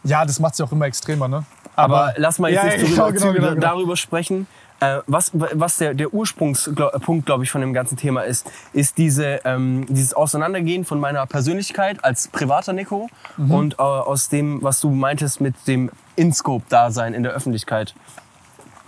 Ja, 0.04 0.24
das 0.24 0.40
macht 0.40 0.52
es 0.54 0.58
ja 0.58 0.64
auch 0.66 0.72
immer 0.72 0.86
extremer, 0.86 1.28
ne? 1.28 1.44
Aber, 1.76 2.14
lass 2.16 2.38
mal 2.38 2.50
jetzt 2.50 2.64
Ja, 2.64 2.76
nicht 2.82 2.98
darüber, 2.98 3.12
genau, 3.12 3.32
genau, 3.32 3.48
genau. 3.50 3.60
darüber 3.60 3.96
sprechen. 3.96 4.46
Äh, 4.80 5.00
was, 5.06 5.30
was 5.34 5.76
der, 5.76 5.92
der 5.92 6.12
Ursprungspunkt, 6.14 7.26
glaube 7.26 7.44
ich, 7.44 7.50
von 7.50 7.60
dem 7.60 7.74
ganzen 7.74 7.98
Thema 7.98 8.22
ist, 8.22 8.50
ist 8.72 8.96
diese, 8.96 9.40
ähm, 9.44 9.84
dieses 9.90 10.14
Auseinandergehen 10.14 10.86
von 10.86 10.98
meiner 11.00 11.26
Persönlichkeit 11.26 12.02
als 12.02 12.28
privater 12.28 12.72
Nico 12.72 13.08
Mhm. 13.36 13.50
und 13.50 13.74
äh, 13.74 13.82
aus 13.82 14.30
dem, 14.30 14.62
was 14.62 14.80
du 14.80 14.90
meintest 14.90 15.40
mit 15.42 15.54
dem 15.66 15.90
In-Scope-Dasein 16.16 17.12
in 17.14 17.22
der 17.22 17.32
Öffentlichkeit. 17.32 17.94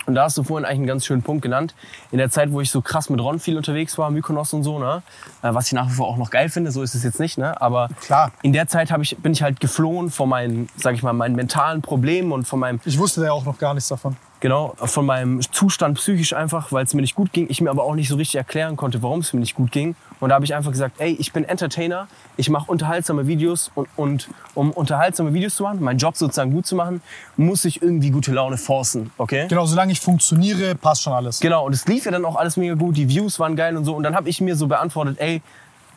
Und 0.06 0.14
da 0.14 0.24
hast 0.24 0.36
du 0.36 0.42
vorhin 0.42 0.64
eigentlich 0.64 0.78
einen 0.78 0.86
ganz 0.86 1.06
schönen 1.06 1.22
Punkt 1.22 1.42
genannt. 1.42 1.74
In 2.10 2.18
der 2.18 2.30
Zeit, 2.30 2.52
wo 2.52 2.60
ich 2.60 2.70
so 2.70 2.80
krass 2.80 3.10
mit 3.10 3.20
Ron 3.20 3.38
viel 3.38 3.56
unterwegs 3.56 3.98
war, 3.98 4.10
Mykonos 4.10 4.52
und 4.52 4.62
so, 4.62 4.78
ne? 4.78 5.02
Äh, 5.42 5.54
was 5.54 5.66
ich 5.66 5.72
nach 5.72 5.88
wie 5.88 5.94
vor 5.94 6.08
auch 6.08 6.16
noch 6.16 6.30
geil 6.30 6.48
finde, 6.48 6.70
so 6.70 6.82
ist 6.82 6.94
es 6.94 7.02
jetzt 7.02 7.20
nicht, 7.20 7.38
ne? 7.38 7.60
Aber 7.60 7.88
Klar. 8.00 8.32
in 8.42 8.52
der 8.52 8.68
Zeit 8.68 8.90
ich, 9.00 9.16
bin 9.18 9.32
ich 9.32 9.42
halt 9.42 9.60
geflohen 9.60 10.10
vor 10.10 10.26
meinen, 10.26 10.68
sag 10.76 10.94
ich 10.94 11.02
mal, 11.02 11.12
meinen 11.12 11.36
mentalen 11.36 11.82
Problemen 11.82 12.32
und 12.32 12.46
von 12.46 12.58
meinem 12.58 12.80
Ich 12.84 12.98
wusste 12.98 13.24
ja 13.24 13.32
auch 13.32 13.44
noch 13.44 13.58
gar 13.58 13.74
nichts 13.74 13.88
davon. 13.88 14.16
Genau, 14.42 14.74
von 14.76 15.06
meinem 15.06 15.40
Zustand 15.40 15.98
psychisch 15.98 16.32
einfach, 16.32 16.72
weil 16.72 16.84
es 16.84 16.92
mir 16.94 17.00
nicht 17.00 17.14
gut 17.14 17.32
ging. 17.32 17.46
Ich 17.48 17.60
mir 17.60 17.70
aber 17.70 17.84
auch 17.84 17.94
nicht 17.94 18.08
so 18.08 18.16
richtig 18.16 18.34
erklären 18.34 18.76
konnte, 18.76 19.00
warum 19.00 19.20
es 19.20 19.32
mir 19.32 19.38
nicht 19.38 19.54
gut 19.54 19.70
ging. 19.70 19.94
Und 20.18 20.30
da 20.30 20.34
habe 20.34 20.44
ich 20.44 20.52
einfach 20.52 20.72
gesagt, 20.72 20.96
ey, 20.98 21.12
ich 21.12 21.32
bin 21.32 21.44
Entertainer, 21.44 22.08
ich 22.36 22.50
mache 22.50 22.68
unterhaltsame 22.68 23.28
Videos 23.28 23.70
und, 23.76 23.88
und 23.94 24.28
um 24.54 24.72
unterhaltsame 24.72 25.32
Videos 25.32 25.54
zu 25.54 25.62
machen, 25.62 25.80
meinen 25.80 25.98
Job 25.98 26.16
sozusagen 26.16 26.50
gut 26.50 26.66
zu 26.66 26.74
machen, 26.74 27.02
muss 27.36 27.64
ich 27.64 27.82
irgendwie 27.82 28.10
gute 28.10 28.32
Laune 28.32 28.56
forcen, 28.56 29.12
okay? 29.16 29.46
Genau, 29.48 29.64
solange 29.64 29.92
ich 29.92 30.00
funktioniere, 30.00 30.74
passt 30.74 31.02
schon 31.02 31.12
alles. 31.12 31.38
Genau, 31.38 31.64
und 31.64 31.72
es 31.72 31.86
lief 31.86 32.04
ja 32.04 32.10
dann 32.10 32.24
auch 32.24 32.34
alles 32.34 32.56
mega 32.56 32.74
gut, 32.74 32.96
die 32.96 33.08
Views 33.08 33.38
waren 33.38 33.54
geil 33.54 33.76
und 33.76 33.84
so. 33.84 33.94
Und 33.94 34.02
dann 34.02 34.16
habe 34.16 34.28
ich 34.28 34.40
mir 34.40 34.56
so 34.56 34.66
beantwortet, 34.66 35.20
ey, 35.20 35.40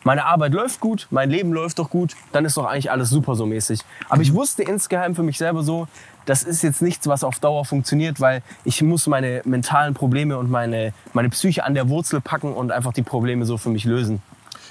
meine 0.06 0.24
Arbeit 0.24 0.52
läuft 0.52 0.78
gut, 0.78 1.08
mein 1.10 1.30
Leben 1.30 1.52
läuft 1.52 1.80
doch 1.80 1.90
gut, 1.90 2.14
dann 2.30 2.44
ist 2.44 2.56
doch 2.56 2.66
eigentlich 2.66 2.92
alles 2.92 3.10
super 3.10 3.34
so 3.34 3.44
mäßig. 3.44 3.80
Aber 4.08 4.22
ich 4.22 4.32
wusste 4.32 4.62
insgeheim 4.62 5.16
für 5.16 5.24
mich 5.24 5.36
selber 5.36 5.64
so, 5.64 5.88
das 6.26 6.44
ist 6.44 6.62
jetzt 6.62 6.80
nichts, 6.80 7.08
was 7.08 7.24
auf 7.24 7.40
Dauer 7.40 7.64
funktioniert, 7.64 8.20
weil 8.20 8.42
ich 8.62 8.80
muss 8.82 9.08
meine 9.08 9.42
mentalen 9.44 9.94
Probleme 9.94 10.38
und 10.38 10.48
meine, 10.48 10.92
meine 11.12 11.28
Psyche 11.30 11.64
an 11.64 11.74
der 11.74 11.88
Wurzel 11.88 12.20
packen 12.20 12.52
und 12.52 12.70
einfach 12.70 12.92
die 12.92 13.02
Probleme 13.02 13.46
so 13.46 13.58
für 13.58 13.70
mich 13.70 13.82
lösen. 13.82 14.22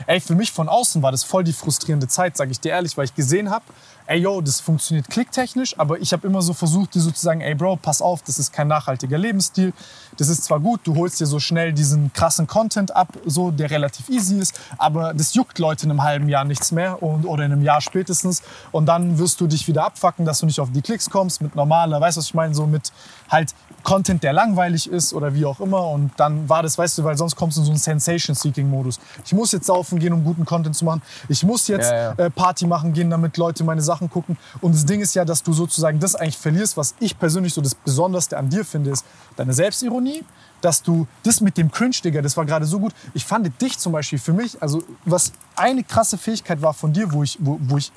Ey, 0.07 0.21
für 0.21 0.35
mich 0.35 0.53
von 0.53 0.69
außen 0.69 1.01
war 1.01 1.11
das 1.11 1.25
voll 1.25 1.43
die 1.43 1.51
frustrierende 1.51 2.07
Zeit, 2.07 2.37
sage 2.37 2.51
ich 2.51 2.61
dir 2.61 2.71
ehrlich, 2.71 2.95
weil 2.95 3.03
ich 3.03 3.15
gesehen 3.15 3.49
habe, 3.49 3.65
ey 4.07 4.19
yo, 4.19 4.41
das 4.41 4.59
funktioniert 4.59 5.09
klicktechnisch, 5.09 5.77
aber 5.79 5.99
ich 5.99 6.13
habe 6.13 6.27
immer 6.27 6.41
so 6.41 6.53
versucht, 6.53 6.95
dir 6.95 7.01
so 7.01 7.11
zu 7.11 7.21
sagen, 7.21 7.41
ey 7.41 7.55
Bro, 7.55 7.77
pass 7.77 8.01
auf, 8.01 8.21
das 8.21 8.39
ist 8.39 8.53
kein 8.53 8.67
nachhaltiger 8.67 9.17
Lebensstil. 9.17 9.73
Das 10.17 10.29
ist 10.29 10.43
zwar 10.43 10.59
gut, 10.59 10.81
du 10.83 10.95
holst 10.95 11.19
dir 11.19 11.25
so 11.25 11.39
schnell 11.39 11.73
diesen 11.73 12.13
krassen 12.13 12.47
Content 12.47 12.95
ab, 12.95 13.09
so 13.25 13.51
der 13.51 13.71
relativ 13.71 14.09
easy 14.09 14.37
ist, 14.37 14.59
aber 14.77 15.13
das 15.13 15.33
juckt 15.33 15.59
Leute 15.59 15.85
in 15.85 15.91
einem 15.91 16.03
halben 16.03 16.29
Jahr 16.29 16.45
nichts 16.45 16.71
mehr 16.71 17.01
und, 17.01 17.25
oder 17.25 17.45
in 17.45 17.51
einem 17.51 17.63
Jahr 17.63 17.81
spätestens 17.81 18.43
und 18.71 18.85
dann 18.85 19.17
wirst 19.17 19.41
du 19.41 19.47
dich 19.47 19.67
wieder 19.67 19.85
abfacken, 19.85 20.25
dass 20.25 20.39
du 20.39 20.45
nicht 20.45 20.59
auf 20.59 20.71
die 20.71 20.81
Klicks 20.81 21.09
kommst 21.09 21.41
mit 21.41 21.55
normaler, 21.55 21.99
weißt 21.99 22.17
du, 22.17 22.19
was 22.19 22.27
ich 22.27 22.33
meine, 22.33 22.53
so 22.53 22.67
mit 22.67 22.91
halt 23.29 23.53
Content, 23.85 24.23
der 24.23 24.33
langweilig 24.33 24.89
ist 24.89 25.13
oder 25.13 25.33
wie 25.33 25.45
auch 25.45 25.61
immer. 25.61 25.87
Und 25.87 26.11
dann 26.17 26.49
war 26.49 26.61
das, 26.61 26.77
weißt 26.77 26.97
du, 26.97 27.03
weil 27.05 27.17
sonst 27.17 27.37
kommst 27.37 27.55
du 27.55 27.61
in 27.61 27.65
so 27.65 27.71
einen 27.71 27.79
Sensation-Seeking-Modus. 27.79 28.99
Ich 29.23 29.31
muss 29.31 29.53
jetzt 29.53 29.67
saufen 29.67 29.99
gehen, 29.99 30.11
um 30.11 30.25
guten 30.25 30.43
Content 30.43 30.75
zu 30.75 30.83
machen. 30.83 31.01
Ich 31.29 31.43
muss 31.43 31.67
jetzt 31.69 31.89
Ja, 31.89 32.13
ja. 32.17 32.25
Äh, 32.25 32.29
Party 32.29 32.67
machen 32.67 32.91
gehen, 32.91 33.09
damit 33.09 33.37
Leute 33.37 33.63
meine 33.63 33.81
Sachen 33.81 34.09
gucken. 34.09 34.37
Und 34.59 34.75
das 34.75 34.85
Ding 34.85 34.99
ist 34.99 35.15
ja, 35.15 35.23
dass 35.23 35.41
du 35.41 35.53
sozusagen 35.53 35.99
das 35.99 36.15
eigentlich 36.15 36.37
verlierst, 36.37 36.75
was 36.75 36.95
ich 36.99 37.17
persönlich 37.17 37.53
so 37.53 37.61
das 37.61 37.75
Besonderste 37.75 38.37
an 38.37 38.49
dir 38.49 38.65
finde, 38.65 38.89
ist 38.89 39.05
deine 39.37 39.53
Selbstironie. 39.53 40.25
Dass 40.61 40.81
du 40.81 41.05
das 41.21 41.41
mit 41.41 41.57
dem 41.57 41.69
Cringe, 41.69 41.95
Digga, 42.03 42.21
das 42.23 42.35
war 42.37 42.45
gerade 42.45 42.65
so 42.65 42.79
gut. 42.79 42.93
Ich 43.13 43.23
fand 43.23 43.61
dich 43.61 43.77
zum 43.77 43.91
Beispiel 43.93 44.17
für 44.17 44.33
mich, 44.33 44.59
also 44.61 44.81
was 45.03 45.31
eine 45.55 45.83
krasse 45.83 46.17
Fähigkeit 46.17 46.59
war 46.61 46.73
von 46.73 46.91
dir, 46.91 47.11
wo 47.11 47.21
ich, 47.21 47.37
wo, 47.39 47.59
wo 47.61 47.77
ich 47.77 47.91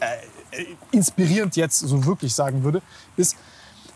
äh, 0.00 0.06
äh, 0.56 0.66
inspirierend 0.92 1.56
jetzt 1.56 1.80
so 1.80 2.06
wirklich 2.06 2.34
sagen 2.34 2.62
würde, 2.62 2.80
ist, 3.16 3.36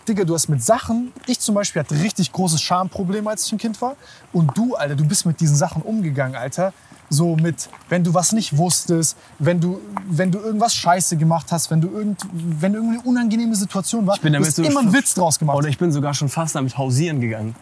Digga, 0.09 0.25
du 0.25 0.35
hast 0.35 0.49
mit 0.49 0.62
Sachen, 0.62 1.12
ich 1.27 1.41
zum 1.41 1.55
Beispiel 1.55 1.81
hatte 1.81 1.95
richtig 1.95 2.33
großes 2.33 2.61
Schamproblem, 2.61 3.29
als 3.29 3.47
ich 3.47 3.53
ein 3.53 3.59
Kind 3.59 3.81
war. 3.83 3.97
Und 4.33 4.57
du, 4.57 4.75
Alter, 4.75 4.95
du 4.97 5.05
bist 5.05 5.27
mit 5.27 5.41
diesen 5.41 5.57
Sachen 5.57 5.83
umgegangen, 5.83 6.35
Alter. 6.37 6.73
So 7.11 7.37
mit, 7.37 7.69
wenn 7.88 8.05
du 8.05 8.12
was 8.12 8.33
nicht 8.33 8.57
wusstest, 8.59 9.17
wenn 9.38 9.61
du, 9.61 9.81
wenn 10.11 10.31
du 10.31 10.38
irgendwas 10.38 10.75
scheiße 10.75 11.17
gemacht 11.17 11.47
hast, 11.53 11.71
wenn 11.71 11.81
du 11.81 11.88
irgend, 11.88 12.21
wenn 12.33 12.75
irgendeine 12.75 13.03
unangenehme 13.03 13.55
Situation 13.57 14.07
war, 14.07 14.19
bin 14.19 14.35
du 14.35 14.41
hast 14.41 14.59
immer 14.59 14.81
einen 14.81 14.93
Witz 14.93 15.15
draus 15.15 15.38
gemacht. 15.38 15.57
Oder 15.57 15.69
ich 15.69 15.79
bin 15.79 15.91
sogar 15.91 16.12
schon 16.12 16.29
fast 16.29 16.55
damit 16.55 16.77
hausieren 16.77 17.21
gegangen. 17.21 17.55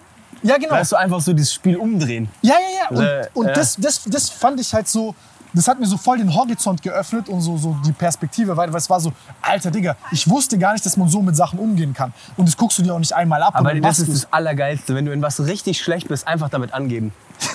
ja, 0.42 0.56
genau. 0.58 0.72
Weißt 0.72 0.92
du, 0.92 0.96
einfach 0.96 1.20
so 1.20 1.32
dieses 1.32 1.54
Spiel 1.54 1.76
umdrehen. 1.76 2.28
Ja, 2.42 2.54
ja, 2.54 2.96
ja. 2.96 2.96
Und, 2.96 3.04
Äh, 3.04 3.28
und 3.34 3.46
ja. 3.46 3.52
Das, 3.52 3.76
das, 3.76 4.02
das 4.04 4.30
fand 4.30 4.60
ich 4.60 4.74
halt 4.74 4.88
so, 4.88 5.14
das 5.56 5.68
hat 5.68 5.80
mir 5.80 5.86
so 5.86 5.96
voll 5.96 6.18
den 6.18 6.34
Horizont 6.34 6.82
geöffnet 6.82 7.28
und 7.28 7.40
so, 7.40 7.56
so 7.56 7.76
die 7.84 7.92
Perspektive, 7.92 8.56
weil, 8.56 8.70
weil 8.72 8.78
es 8.78 8.90
war 8.90 9.00
so, 9.00 9.12
alter 9.40 9.70
Digga, 9.70 9.96
ich 10.12 10.28
wusste 10.28 10.58
gar 10.58 10.72
nicht, 10.72 10.84
dass 10.84 10.96
man 10.96 11.08
so 11.08 11.22
mit 11.22 11.34
Sachen 11.34 11.58
umgehen 11.58 11.94
kann. 11.94 12.12
Und 12.36 12.46
das 12.46 12.56
guckst 12.56 12.78
du 12.78 12.82
dir 12.82 12.94
auch 12.94 12.98
nicht 12.98 13.14
einmal 13.14 13.42
ab. 13.42 13.54
Aber 13.56 13.74
das 13.74 13.98
ist 13.98 14.12
das 14.12 14.32
Allergeilste, 14.32 14.94
wenn 14.94 15.06
du 15.06 15.12
in 15.12 15.22
was 15.22 15.40
richtig 15.40 15.80
schlecht 15.80 16.08
bist, 16.08 16.28
einfach 16.28 16.50
damit 16.50 16.74
angeben. 16.74 17.12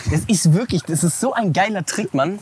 Das 0.09 0.21
ist 0.21 0.53
wirklich, 0.53 0.81
das 0.83 1.03
ist 1.03 1.19
so 1.19 1.33
ein 1.33 1.53
geiler 1.53 1.85
Trick, 1.85 2.13
Mann. 2.13 2.39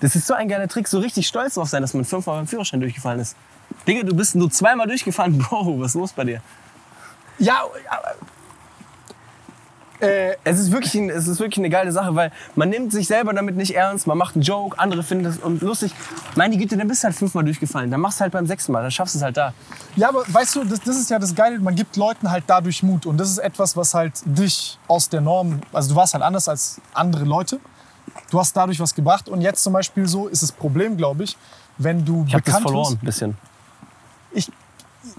Das 0.00 0.16
ist 0.16 0.26
so 0.26 0.34
ein 0.34 0.48
geiler 0.48 0.66
Trick, 0.66 0.88
so 0.88 0.98
richtig 0.98 1.26
stolz 1.26 1.54
drauf 1.54 1.68
sein, 1.68 1.82
dass 1.82 1.94
man 1.94 2.04
fünfmal 2.04 2.38
beim 2.38 2.46
Führerschein 2.46 2.80
durchgefallen 2.80 3.20
ist. 3.20 3.36
Digga, 3.86 4.02
du 4.02 4.14
bist 4.16 4.34
nur 4.34 4.50
zweimal 4.50 4.86
durchgefallen. 4.86 5.38
Bro, 5.50 5.78
was 5.78 5.88
ist 5.88 5.94
los 5.94 6.12
bei 6.12 6.24
dir? 6.24 6.40
Ja, 7.38 7.62
aber, 7.88 8.14
äh, 10.02 10.36
Es 10.44 10.58
ist, 10.58 10.72
wirklich 10.72 10.94
ein, 10.94 11.08
es 11.10 11.26
ist 11.28 11.38
wirklich 11.40 11.58
eine 11.58 11.70
geile 11.70 11.92
Sache, 11.92 12.14
weil 12.14 12.32
man 12.54 12.68
nimmt 12.68 12.92
sich 12.92 13.06
selber 13.06 13.32
damit 13.32 13.56
nicht 13.56 13.74
ernst, 13.74 14.06
man 14.06 14.18
macht 14.18 14.34
einen 14.34 14.42
Joke, 14.42 14.78
andere 14.78 15.02
finden 15.02 15.24
das 15.24 15.38
und 15.38 15.62
lustig. 15.62 15.92
Meine 16.36 16.56
Güte, 16.56 16.76
dann 16.76 16.88
bist 16.88 17.02
du 17.02 17.06
halt 17.06 17.16
fünfmal 17.16 17.44
durchgefallen. 17.44 17.90
Dann 17.90 18.00
machst 18.00 18.18
du 18.18 18.22
halt 18.22 18.32
beim 18.32 18.46
sechsten 18.46 18.72
Mal, 18.72 18.82
dann 18.82 18.90
schaffst 18.90 19.14
du 19.14 19.18
es 19.18 19.24
halt 19.24 19.36
da. 19.36 19.54
ja, 19.96 20.08
aber 20.08 20.24
weißt 20.26 20.56
du, 20.56 20.64
das, 20.64 20.80
das 20.80 20.96
ist 20.96 21.10
ja 21.10 21.18
das 21.18 21.34
Geile, 21.34 21.58
man 21.60 21.74
gibt 21.74 21.96
Leuten 21.96 22.30
halt 22.30 22.44
dadurch 22.46 22.82
Mut. 22.82 23.06
Und 23.06 23.18
das 23.18 23.30
ist 23.30 23.38
etwas, 23.38 23.76
was 23.76 23.94
halt 23.94 24.12
dich 24.24 24.78
aus 24.88 25.08
der 25.08 25.20
Norm, 25.20 25.60
also 25.72 25.90
du 25.90 25.96
warst 25.96 26.14
halt 26.14 26.22
anders 26.24 26.48
als 26.48 26.80
andere 26.94 27.24
Leute. 27.24 27.60
Du 28.30 28.38
hast 28.38 28.56
dadurch 28.56 28.80
was 28.80 28.94
gebracht. 28.94 29.28
Und 29.28 29.40
jetzt 29.40 29.62
zum 29.62 29.72
Beispiel 29.72 30.06
so 30.06 30.28
ist 30.28 30.42
das 30.42 30.52
Problem, 30.52 30.96
glaube 30.96 31.24
ich, 31.24 31.36
wenn 31.78 32.04
du 32.04 32.24
Ich 32.26 32.34
hab 32.34 32.44
das 32.44 32.46
bekannt 32.46 32.62
verloren, 32.62 32.92
wirst. 32.92 33.02
ein 33.02 33.06
bisschen. 33.06 33.36
Ich, 34.32 34.50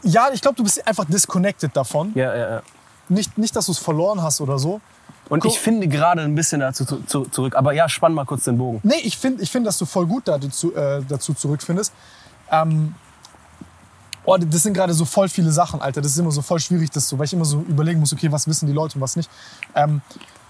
ja, 0.04 0.28
ich 0.34 0.42
glaube, 0.42 0.56
du 0.56 0.64
bist 0.64 0.86
einfach 0.88 1.06
disconnected 1.06 1.76
davon. 1.76 2.12
Ja, 2.16 2.36
ja, 2.36 2.50
ja. 2.56 2.62
Nicht, 3.10 3.38
nicht 3.38 3.56
dass 3.56 3.66
du 3.68 3.72
es 3.72 3.80
verloren 3.80 4.22
hast 4.22 4.42
oder 4.42 4.60
so. 4.60 4.82
Und 5.30 5.46
ich 5.46 5.60
finde 5.60 5.88
gerade 5.88 6.22
ein 6.22 6.36
bisschen 6.36 6.60
dazu 6.60 6.86
zu, 6.86 7.02
zu, 7.06 7.26
zurück. 7.26 7.56
Aber 7.56 7.74
ja, 7.74 7.88
spann 7.88 8.14
mal 8.14 8.26
kurz 8.26 8.44
den 8.44 8.58
Bogen. 8.58 8.80
Nee, 8.84 9.00
ich 9.04 9.18
finde, 9.18 9.42
ich 9.42 9.52
find, 9.52 9.66
dass 9.66 9.78
du 9.78 9.86
voll 9.86 10.06
gut 10.06 10.28
dazu, 10.28 10.76
äh, 10.76 11.02
dazu 11.08 11.34
zurückfindest. 11.34 11.94
Ähm, 12.52 12.94
oh, 14.26 14.38
das 14.38 14.64
sind 14.64 14.74
gerade 14.74 14.94
so 14.94 15.06
voll 15.06 15.30
viele 15.30 15.52
Sachen, 15.52 15.82
Alter. 15.82 16.02
Das 16.02 16.12
ist 16.12 16.18
immer 16.18 16.32
so 16.32 16.42
voll 16.42 16.60
schwierig, 16.60 16.92
das 16.92 17.10
so, 17.10 17.18
weil 17.18 17.26
ich 17.26 17.34
immer 17.34 17.46
so 17.46 17.60
überlegen 17.62 18.00
muss, 18.00 18.14
okay, 18.14 18.32
was 18.32 18.48
wissen 18.48 18.68
die 18.68 18.74
Leute 18.74 18.96
und 18.96 19.02
was 19.02 19.16
nicht. 19.16 19.30
Ähm, 19.76 20.02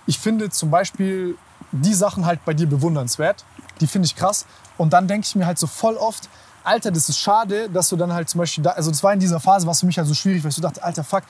ich 0.05 0.19
finde 0.19 0.49
zum 0.49 0.69
Beispiel 0.69 1.37
die 1.71 1.93
Sachen 1.93 2.25
halt 2.25 2.43
bei 2.45 2.53
dir 2.53 2.67
bewundernswert. 2.67 3.45
Die 3.79 3.87
finde 3.87 4.07
ich 4.07 4.15
krass. 4.15 4.45
Und 4.77 4.93
dann 4.93 5.07
denke 5.07 5.25
ich 5.27 5.35
mir 5.35 5.45
halt 5.45 5.59
so 5.59 5.67
voll 5.67 5.95
oft, 5.95 6.29
Alter, 6.63 6.91
das 6.91 7.09
ist 7.09 7.19
schade, 7.19 7.69
dass 7.69 7.89
du 7.89 7.95
dann 7.95 8.13
halt 8.13 8.29
zum 8.29 8.39
Beispiel 8.39 8.63
da, 8.63 8.71
also 8.71 8.89
das 8.89 9.03
war 9.03 9.13
in 9.13 9.19
dieser 9.19 9.39
Phase, 9.39 9.67
was 9.67 9.81
für 9.81 9.85
mich 9.85 9.97
halt 9.97 10.07
so 10.07 10.13
schwierig, 10.13 10.43
weil 10.43 10.49
ich 10.49 10.55
so 10.55 10.61
dachte, 10.61 10.81
Alter, 10.81 11.03
fuck, 11.03 11.23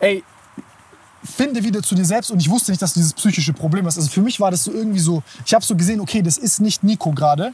ey, 0.00 0.24
finde 1.24 1.62
wieder 1.64 1.82
zu 1.82 1.94
dir 1.94 2.04
selbst 2.04 2.30
und 2.30 2.40
ich 2.40 2.48
wusste 2.50 2.70
nicht, 2.70 2.80
dass 2.80 2.94
du 2.94 3.00
dieses 3.00 3.12
psychische 3.12 3.52
Problem 3.52 3.86
hast. 3.86 3.98
Also 3.98 4.10
für 4.10 4.22
mich 4.22 4.40
war 4.40 4.50
das 4.50 4.64
so 4.64 4.72
irgendwie 4.72 5.00
so, 5.00 5.22
ich 5.44 5.54
habe 5.54 5.64
so 5.64 5.74
gesehen, 5.76 6.00
okay, 6.00 6.22
das 6.22 6.38
ist 6.38 6.60
nicht 6.60 6.84
Nico 6.84 7.12
gerade. 7.12 7.52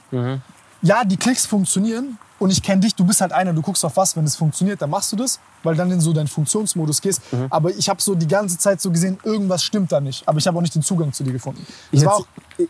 Ja, 0.83 1.05
die 1.05 1.17
Klicks 1.17 1.47
funktionieren 1.47 2.19
und 2.39 2.51
ich 2.51 2.63
kenne 2.63 2.83
dich, 2.83 2.95
du 2.95 3.05
bist 3.05 3.23
halt 3.23 3.33
einer, 3.33 3.55
du 3.55 3.63
guckst 3.63 3.85
auf 3.87 3.97
was, 3.97 4.17
wenn 4.17 4.25
es 4.25 4.37
funktioniert, 4.37 4.83
dann 4.83 4.91
machst 4.91 5.11
du 5.13 5.17
das, 5.17 5.41
weil 5.63 5.75
dann 5.77 5.91
in 5.91 6.01
so 6.01 6.13
deinen 6.13 6.27
Funktionsmodus 6.27 7.01
gehst. 7.01 7.23
Aber 7.49 7.71
ich 7.71 7.89
habe 7.89 8.03
so 8.03 8.15
die 8.15 8.29
ganze 8.29 8.59
Zeit 8.59 8.83
so 8.83 8.91
gesehen, 8.91 9.19
irgendwas 9.25 9.63
stimmt 9.65 9.93
da 9.93 10.01
nicht. 10.01 10.29
Aber 10.29 10.39
ich 10.39 10.47
habe 10.47 10.59
auch 10.59 10.63
nicht 10.63 10.75
den 10.75 10.83
Zugang 10.83 11.13
zu 11.13 11.25
dir 11.25 11.33
gefunden. 11.33 11.65
Das 11.91 12.01
Ich 12.01 12.07
war 12.07 12.17
auch, 12.17 12.27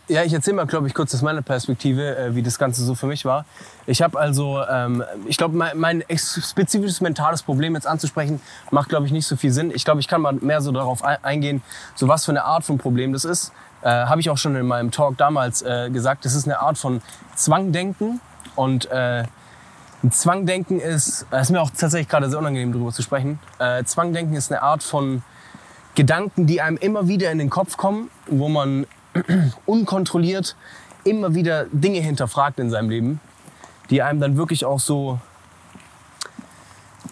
ja, 0.07 0.23
ich 0.23 0.33
erzähle 0.33 0.57
mal, 0.57 0.65
glaube 0.65 0.87
ich, 0.87 0.93
kurz 0.93 1.13
aus 1.13 1.21
meiner 1.21 1.41
Perspektive, 1.41 2.17
äh, 2.17 2.35
wie 2.35 2.41
das 2.41 2.57
Ganze 2.57 2.83
so 2.83 2.95
für 2.95 3.07
mich 3.07 3.25
war. 3.25 3.45
Ich 3.85 4.01
habe 4.01 4.19
also, 4.19 4.61
ähm, 4.69 5.03
ich 5.27 5.37
glaube, 5.37 5.55
mein, 5.55 5.77
mein 5.77 6.03
spezifisches 6.09 7.01
mentales 7.01 7.43
Problem 7.43 7.75
jetzt 7.75 7.85
anzusprechen, 7.87 8.41
macht, 8.71 8.89
glaube 8.89 9.05
ich, 9.05 9.11
nicht 9.11 9.27
so 9.27 9.35
viel 9.35 9.51
Sinn. 9.51 9.71
Ich 9.73 9.85
glaube, 9.85 9.99
ich 9.99 10.07
kann 10.07 10.21
mal 10.21 10.33
mehr 10.33 10.61
so 10.61 10.71
darauf 10.71 11.03
ein- 11.03 11.23
eingehen, 11.23 11.61
so 11.95 12.07
was 12.07 12.25
für 12.25 12.31
eine 12.31 12.43
Art 12.45 12.63
von 12.63 12.77
Problem 12.77 13.13
das 13.13 13.25
ist. 13.25 13.51
Äh, 13.81 13.89
habe 13.89 14.21
ich 14.21 14.29
auch 14.31 14.37
schon 14.37 14.55
in 14.55 14.65
meinem 14.65 14.89
Talk 14.89 15.17
damals 15.17 15.61
äh, 15.61 15.89
gesagt, 15.91 16.25
das 16.25 16.33
ist 16.33 16.45
eine 16.45 16.59
Art 16.59 16.77
von 16.77 17.01
Zwangdenken 17.35 18.19
und 18.55 18.89
äh, 18.89 19.25
Zwangdenken 20.09 20.79
ist, 20.79 21.25
es 21.31 21.41
ist 21.41 21.51
mir 21.51 21.61
auch 21.61 21.69
tatsächlich 21.69 22.07
gerade 22.09 22.29
sehr 22.29 22.39
unangenehm 22.39 22.71
darüber 22.71 22.91
zu 22.91 23.01
sprechen. 23.01 23.39
Äh, 23.59 23.83
Zwangdenken 23.85 24.35
ist 24.35 24.51
eine 24.51 24.61
Art 24.61 24.83
von 24.83 25.23
Gedanken, 25.95 26.45
die 26.45 26.61
einem 26.61 26.77
immer 26.77 27.07
wieder 27.07 27.31
in 27.31 27.37
den 27.37 27.49
Kopf 27.49 27.77
kommen, 27.77 28.09
wo 28.27 28.49
man 28.49 28.85
unkontrolliert 29.65 30.55
immer 31.03 31.35
wieder 31.35 31.65
Dinge 31.71 31.99
hinterfragt 31.99 32.59
in 32.59 32.69
seinem 32.69 32.89
Leben, 32.89 33.19
die 33.89 34.01
einem 34.01 34.19
dann 34.19 34.37
wirklich 34.37 34.65
auch 34.65 34.79
so, 34.79 35.19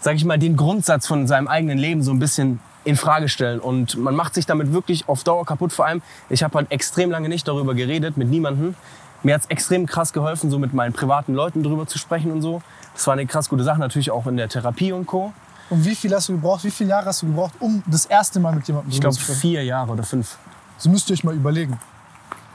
sag 0.02 0.16
ich 0.16 0.26
mal, 0.26 0.40
den 0.40 0.58
Grundsatz 0.58 1.08
von 1.08 1.28
seinem 1.28 1.48
eigenen 1.48 1.78
Leben 1.78 2.02
so 2.02 2.12
ein 2.12 2.20
bisschen 2.20 2.60
in 2.86 2.96
Frage 2.98 3.30
stellen. 3.30 3.60
Und 3.60 3.98
man 3.98 4.16
macht 4.16 4.34
sich 4.34 4.46
damit 4.46 4.74
wirklich 4.74 5.08
auf 5.08 5.24
Dauer 5.24 5.46
kaputt. 5.46 5.72
Vor 5.72 5.86
allem, 5.86 6.02
ich 6.30 6.44
habe 6.44 6.58
halt 6.58 6.72
extrem 6.72 7.12
lange 7.12 7.30
nicht 7.30 7.48
darüber 7.48 7.76
geredet, 7.76 8.18
mit 8.18 8.30
niemandem. 8.30 8.76
Mir 9.22 9.36
hat's 9.36 9.46
extrem 9.46 9.86
krass 9.86 10.12
geholfen, 10.12 10.50
so 10.52 10.60
mit 10.60 10.74
meinen 10.74 10.92
privaten 10.92 11.34
Leuten 11.34 11.64
drüber 11.64 11.88
zu 11.88 11.98
sprechen 11.98 12.32
und 12.32 12.42
so. 12.42 12.62
Das 12.94 13.08
war 13.08 13.14
eine 13.14 13.26
krass 13.26 13.48
gute 13.48 13.64
Sache, 13.64 13.80
natürlich 13.80 14.12
auch 14.12 14.28
in 14.28 14.36
der 14.36 14.50
Therapie 14.50 14.92
und 14.92 15.06
Co. 15.06 15.32
Und 15.70 15.86
wie 15.86 15.96
viel 15.96 16.14
hast 16.14 16.28
du 16.28 16.34
gebraucht? 16.34 16.66
Wie 16.66 16.72
viele 16.72 16.90
Jahre 16.90 17.06
hast 17.06 17.22
du 17.22 17.28
gebraucht, 17.28 17.54
um 17.60 17.84
das 17.88 18.06
erste 18.06 18.40
Mal 18.42 18.54
mit 18.54 18.68
jemandem 18.68 18.92
Ich 18.92 19.00
glaube 19.00 19.16
zu 19.16 19.22
sprechen? 19.22 19.40
vier 19.40 19.64
Jahre 19.64 19.94
oder 19.94 20.04
fünf. 20.04 20.38
So 20.78 20.90
müsst 20.90 21.10
ihr 21.10 21.14
euch 21.14 21.24
mal 21.24 21.34
überlegen. 21.34 21.80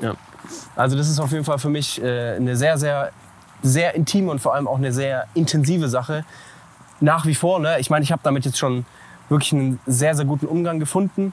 Ja. 0.00 0.14
Also 0.76 0.96
das 0.96 1.08
ist 1.08 1.18
auf 1.18 1.32
jeden 1.32 1.44
Fall 1.44 1.58
für 1.58 1.68
mich 1.68 2.02
äh, 2.02 2.36
eine 2.36 2.56
sehr, 2.56 2.78
sehr, 2.78 3.10
sehr 3.62 3.94
intime 3.94 4.30
und 4.30 4.40
vor 4.40 4.54
allem 4.54 4.66
auch 4.66 4.78
eine 4.78 4.92
sehr 4.92 5.26
intensive 5.34 5.88
Sache. 5.88 6.24
Nach 7.00 7.26
wie 7.26 7.34
vor, 7.34 7.60
ne? 7.60 7.78
Ich 7.78 7.90
meine, 7.90 8.02
ich 8.02 8.12
habe 8.12 8.22
damit 8.24 8.44
jetzt 8.44 8.58
schon 8.58 8.84
wirklich 9.28 9.52
einen 9.52 9.78
sehr, 9.86 10.14
sehr 10.14 10.24
guten 10.24 10.46
Umgang 10.46 10.78
gefunden. 10.78 11.32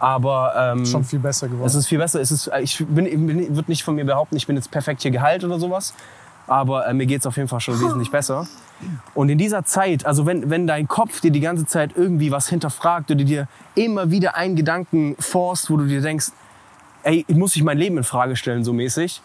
Aber 0.00 0.54
ähm, 0.56 0.86
Schon 0.86 1.04
viel 1.04 1.18
besser 1.18 1.48
geworden. 1.48 1.66
es 1.66 1.74
ist 1.74 1.88
viel 1.88 1.98
besser. 1.98 2.20
Es 2.20 2.30
ist, 2.30 2.50
ich 2.62 2.78
bin, 2.78 3.04
bin, 3.26 3.56
würde 3.56 3.70
nicht 3.70 3.82
von 3.82 3.96
mir 3.96 4.04
behaupten, 4.04 4.36
ich 4.36 4.46
bin 4.46 4.54
jetzt 4.56 4.70
perfekt 4.70 5.02
hier 5.02 5.10
geheilt 5.10 5.44
oder 5.44 5.58
sowas. 5.58 5.94
Aber 6.46 6.86
äh, 6.86 6.94
mir 6.94 7.06
geht 7.06 7.20
es 7.20 7.26
auf 7.26 7.36
jeden 7.36 7.48
Fall 7.48 7.60
schon 7.60 7.80
wesentlich 7.80 8.10
besser. 8.10 8.46
Und 9.14 9.28
in 9.28 9.38
dieser 9.38 9.64
Zeit, 9.64 10.06
also 10.06 10.24
wenn, 10.24 10.50
wenn 10.50 10.66
dein 10.66 10.86
Kopf 10.86 11.20
dir 11.20 11.32
die 11.32 11.40
ganze 11.40 11.66
Zeit 11.66 11.92
irgendwie 11.96 12.30
was 12.30 12.48
hinterfragt 12.48 13.10
oder 13.10 13.24
dir 13.24 13.48
immer 13.74 14.10
wieder 14.10 14.36
einen 14.36 14.54
Gedanken 14.54 15.16
forst, 15.18 15.68
wo 15.68 15.76
du 15.76 15.86
dir 15.86 16.00
denkst, 16.00 16.28
ey, 17.08 17.24
muss 17.28 17.56
ich 17.56 17.62
mein 17.62 17.78
Leben 17.78 17.96
in 17.96 18.04
Frage 18.04 18.36
stellen, 18.36 18.64
so 18.64 18.72
mäßig, 18.72 19.22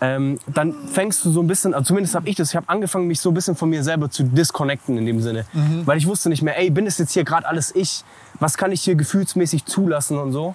ähm, 0.00 0.38
dann 0.46 0.74
fängst 0.88 1.24
du 1.24 1.30
so 1.30 1.40
ein 1.40 1.46
bisschen, 1.46 1.74
also 1.74 1.88
zumindest 1.88 2.14
habe 2.14 2.28
ich 2.28 2.36
das, 2.36 2.50
ich 2.50 2.56
habe 2.56 2.68
angefangen, 2.68 3.06
mich 3.06 3.20
so 3.20 3.30
ein 3.30 3.34
bisschen 3.34 3.56
von 3.56 3.68
mir 3.68 3.82
selber 3.84 4.10
zu 4.10 4.24
disconnecten 4.24 4.96
in 4.98 5.06
dem 5.06 5.20
Sinne. 5.20 5.44
Weil 5.86 5.98
ich 5.98 6.06
wusste 6.06 6.28
nicht 6.28 6.42
mehr, 6.42 6.58
ey, 6.58 6.70
bin 6.70 6.86
es 6.86 6.98
jetzt 6.98 7.12
hier 7.12 7.24
gerade 7.24 7.46
alles 7.46 7.74
ich? 7.74 8.04
Was 8.40 8.56
kann 8.56 8.72
ich 8.72 8.82
hier 8.82 8.94
gefühlsmäßig 8.94 9.66
zulassen 9.66 10.18
und 10.18 10.32
so? 10.32 10.54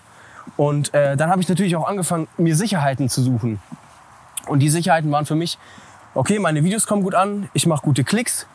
Und 0.58 0.94
äh, 0.94 1.16
dann 1.18 1.30
habe 1.30 1.42
ich 1.42 1.50
natürlich 1.50 1.76
auch 1.76 1.88
angefangen, 1.88 2.28
mir 2.38 2.56
Sicherheiten 2.56 3.10
zu 3.10 3.22
suchen. 3.22 3.60
Und 4.48 4.60
die 4.60 4.70
Sicherheiten 4.70 5.12
waren 5.12 5.26
für 5.26 5.36
mich, 5.36 5.60
okay, 6.16 6.40
meine 6.40 6.64
Videos 6.64 6.88
kommen 6.88 7.04
gut 7.04 7.16
an, 7.16 7.50
ich 7.54 7.68
mache 7.68 7.84
gute 7.84 8.04
Klicks. 8.04 8.48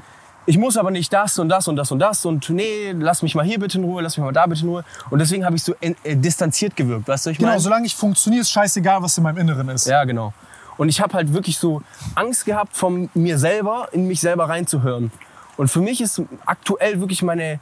Ich 0.48 0.58
muss 0.58 0.76
aber 0.76 0.92
nicht 0.92 1.12
das 1.12 1.40
und 1.40 1.48
das 1.48 1.66
und 1.66 1.74
das 1.74 1.90
und 1.90 1.98
das 1.98 2.24
und 2.24 2.48
nee, 2.50 2.92
lass 2.92 3.22
mich 3.22 3.34
mal 3.34 3.44
hier 3.44 3.58
bitte 3.58 3.78
in 3.78 3.84
Ruhe, 3.84 4.00
lass 4.00 4.16
mich 4.16 4.24
mal 4.24 4.32
da 4.32 4.46
bitte 4.46 4.62
in 4.62 4.68
Ruhe. 4.68 4.84
Und 5.10 5.18
deswegen 5.18 5.44
habe 5.44 5.56
ich 5.56 5.64
so 5.64 5.74
äh, 5.80 5.94
äh, 6.04 6.14
distanziert 6.14 6.76
gewirkt, 6.76 7.08
weißt 7.08 7.26
du, 7.26 7.30
ich 7.30 7.38
genau, 7.38 7.50
meine? 7.50 7.60
solange 7.60 7.86
ich 7.86 7.96
funktioniere, 7.96 8.42
ist 8.42 8.50
scheißegal, 8.50 9.02
was 9.02 9.18
in 9.18 9.24
meinem 9.24 9.38
Inneren 9.38 9.68
ist. 9.68 9.86
Ja, 9.86 10.04
genau. 10.04 10.32
Und 10.76 10.88
ich 10.88 11.00
habe 11.00 11.14
halt 11.14 11.32
wirklich 11.32 11.58
so 11.58 11.82
Angst 12.14 12.44
gehabt, 12.44 12.76
von 12.76 13.10
mir 13.14 13.38
selber 13.38 13.88
in 13.90 14.06
mich 14.06 14.20
selber 14.20 14.48
reinzuhören. 14.48 15.10
Und 15.56 15.68
für 15.68 15.80
mich 15.80 16.00
ist 16.00 16.22
aktuell 16.44 17.00
wirklich 17.00 17.22
meine, 17.22 17.58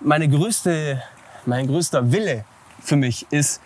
meine 0.00 0.28
größte, 0.28 1.00
mein 1.44 1.68
größter 1.68 2.10
Wille 2.10 2.44
für 2.80 2.96
mich 2.96 3.26
ist, 3.30 3.60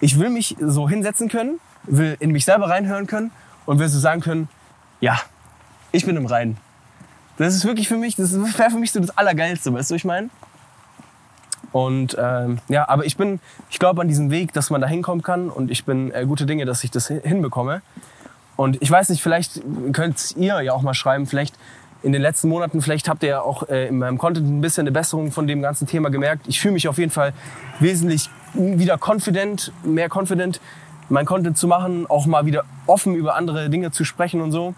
ich 0.00 0.18
will 0.18 0.30
mich 0.30 0.56
so 0.60 0.88
hinsetzen 0.88 1.28
können, 1.28 1.60
will 1.84 2.16
in 2.18 2.32
mich 2.32 2.44
selber 2.44 2.70
reinhören 2.70 3.06
können 3.06 3.30
und 3.66 3.78
will 3.78 3.88
so 3.88 4.00
sagen 4.00 4.20
können, 4.20 4.48
ja, 5.00 5.20
ich 5.92 6.06
bin 6.06 6.16
im 6.16 6.26
Reinen. 6.26 6.56
Das 7.40 7.54
ist 7.54 7.64
wirklich 7.64 7.88
für 7.88 7.96
mich, 7.96 8.16
das 8.16 8.34
wäre 8.34 8.70
für 8.70 8.76
mich 8.76 8.92
so 8.92 9.00
das 9.00 9.16
Allergeilste, 9.16 9.72
weißt 9.72 9.90
du, 9.90 9.94
ich 9.94 10.04
meine? 10.04 10.28
Und 11.72 12.16
ähm, 12.20 12.58
ja, 12.68 12.86
aber 12.88 13.06
ich 13.06 13.16
bin, 13.16 13.40
ich 13.70 13.78
glaube 13.78 14.02
an 14.02 14.08
diesem 14.08 14.30
Weg, 14.30 14.52
dass 14.52 14.68
man 14.68 14.80
da 14.80 14.86
hinkommen 14.86 15.22
kann 15.22 15.48
und 15.48 15.70
ich 15.70 15.84
bin 15.86 16.12
äh, 16.12 16.26
gute 16.26 16.44
Dinge, 16.44 16.66
dass 16.66 16.84
ich 16.84 16.90
das 16.90 17.06
hin- 17.08 17.22
hinbekomme. 17.22 17.80
Und 18.56 18.82
ich 18.82 18.90
weiß 18.90 19.08
nicht, 19.08 19.22
vielleicht 19.22 19.62
könnt 19.92 20.34
ihr 20.36 20.60
ja 20.60 20.72
auch 20.74 20.82
mal 20.82 20.92
schreiben, 20.92 21.26
vielleicht 21.26 21.54
in 22.02 22.12
den 22.12 22.20
letzten 22.20 22.48
Monaten, 22.50 22.82
vielleicht 22.82 23.08
habt 23.08 23.22
ihr 23.22 23.28
ja 23.30 23.40
auch 23.40 23.68
äh, 23.70 23.88
in 23.88 23.98
meinem 23.98 24.18
Content 24.18 24.46
ein 24.46 24.60
bisschen 24.60 24.82
eine 24.82 24.92
Besserung 24.92 25.32
von 25.32 25.46
dem 25.46 25.62
ganzen 25.62 25.86
Thema 25.86 26.10
gemerkt. 26.10 26.46
Ich 26.46 26.60
fühle 26.60 26.74
mich 26.74 26.88
auf 26.88 26.98
jeden 26.98 27.10
Fall 27.10 27.32
wesentlich 27.78 28.28
wieder 28.52 28.98
confident, 28.98 29.72
mehr 29.82 30.08
confident, 30.12 30.60
mein 31.08 31.24
Content 31.24 31.56
zu 31.56 31.68
machen, 31.68 32.04
auch 32.10 32.26
mal 32.26 32.44
wieder 32.44 32.64
offen 32.86 33.14
über 33.14 33.34
andere 33.34 33.70
Dinge 33.70 33.92
zu 33.92 34.04
sprechen 34.04 34.42
und 34.42 34.52
so. 34.52 34.74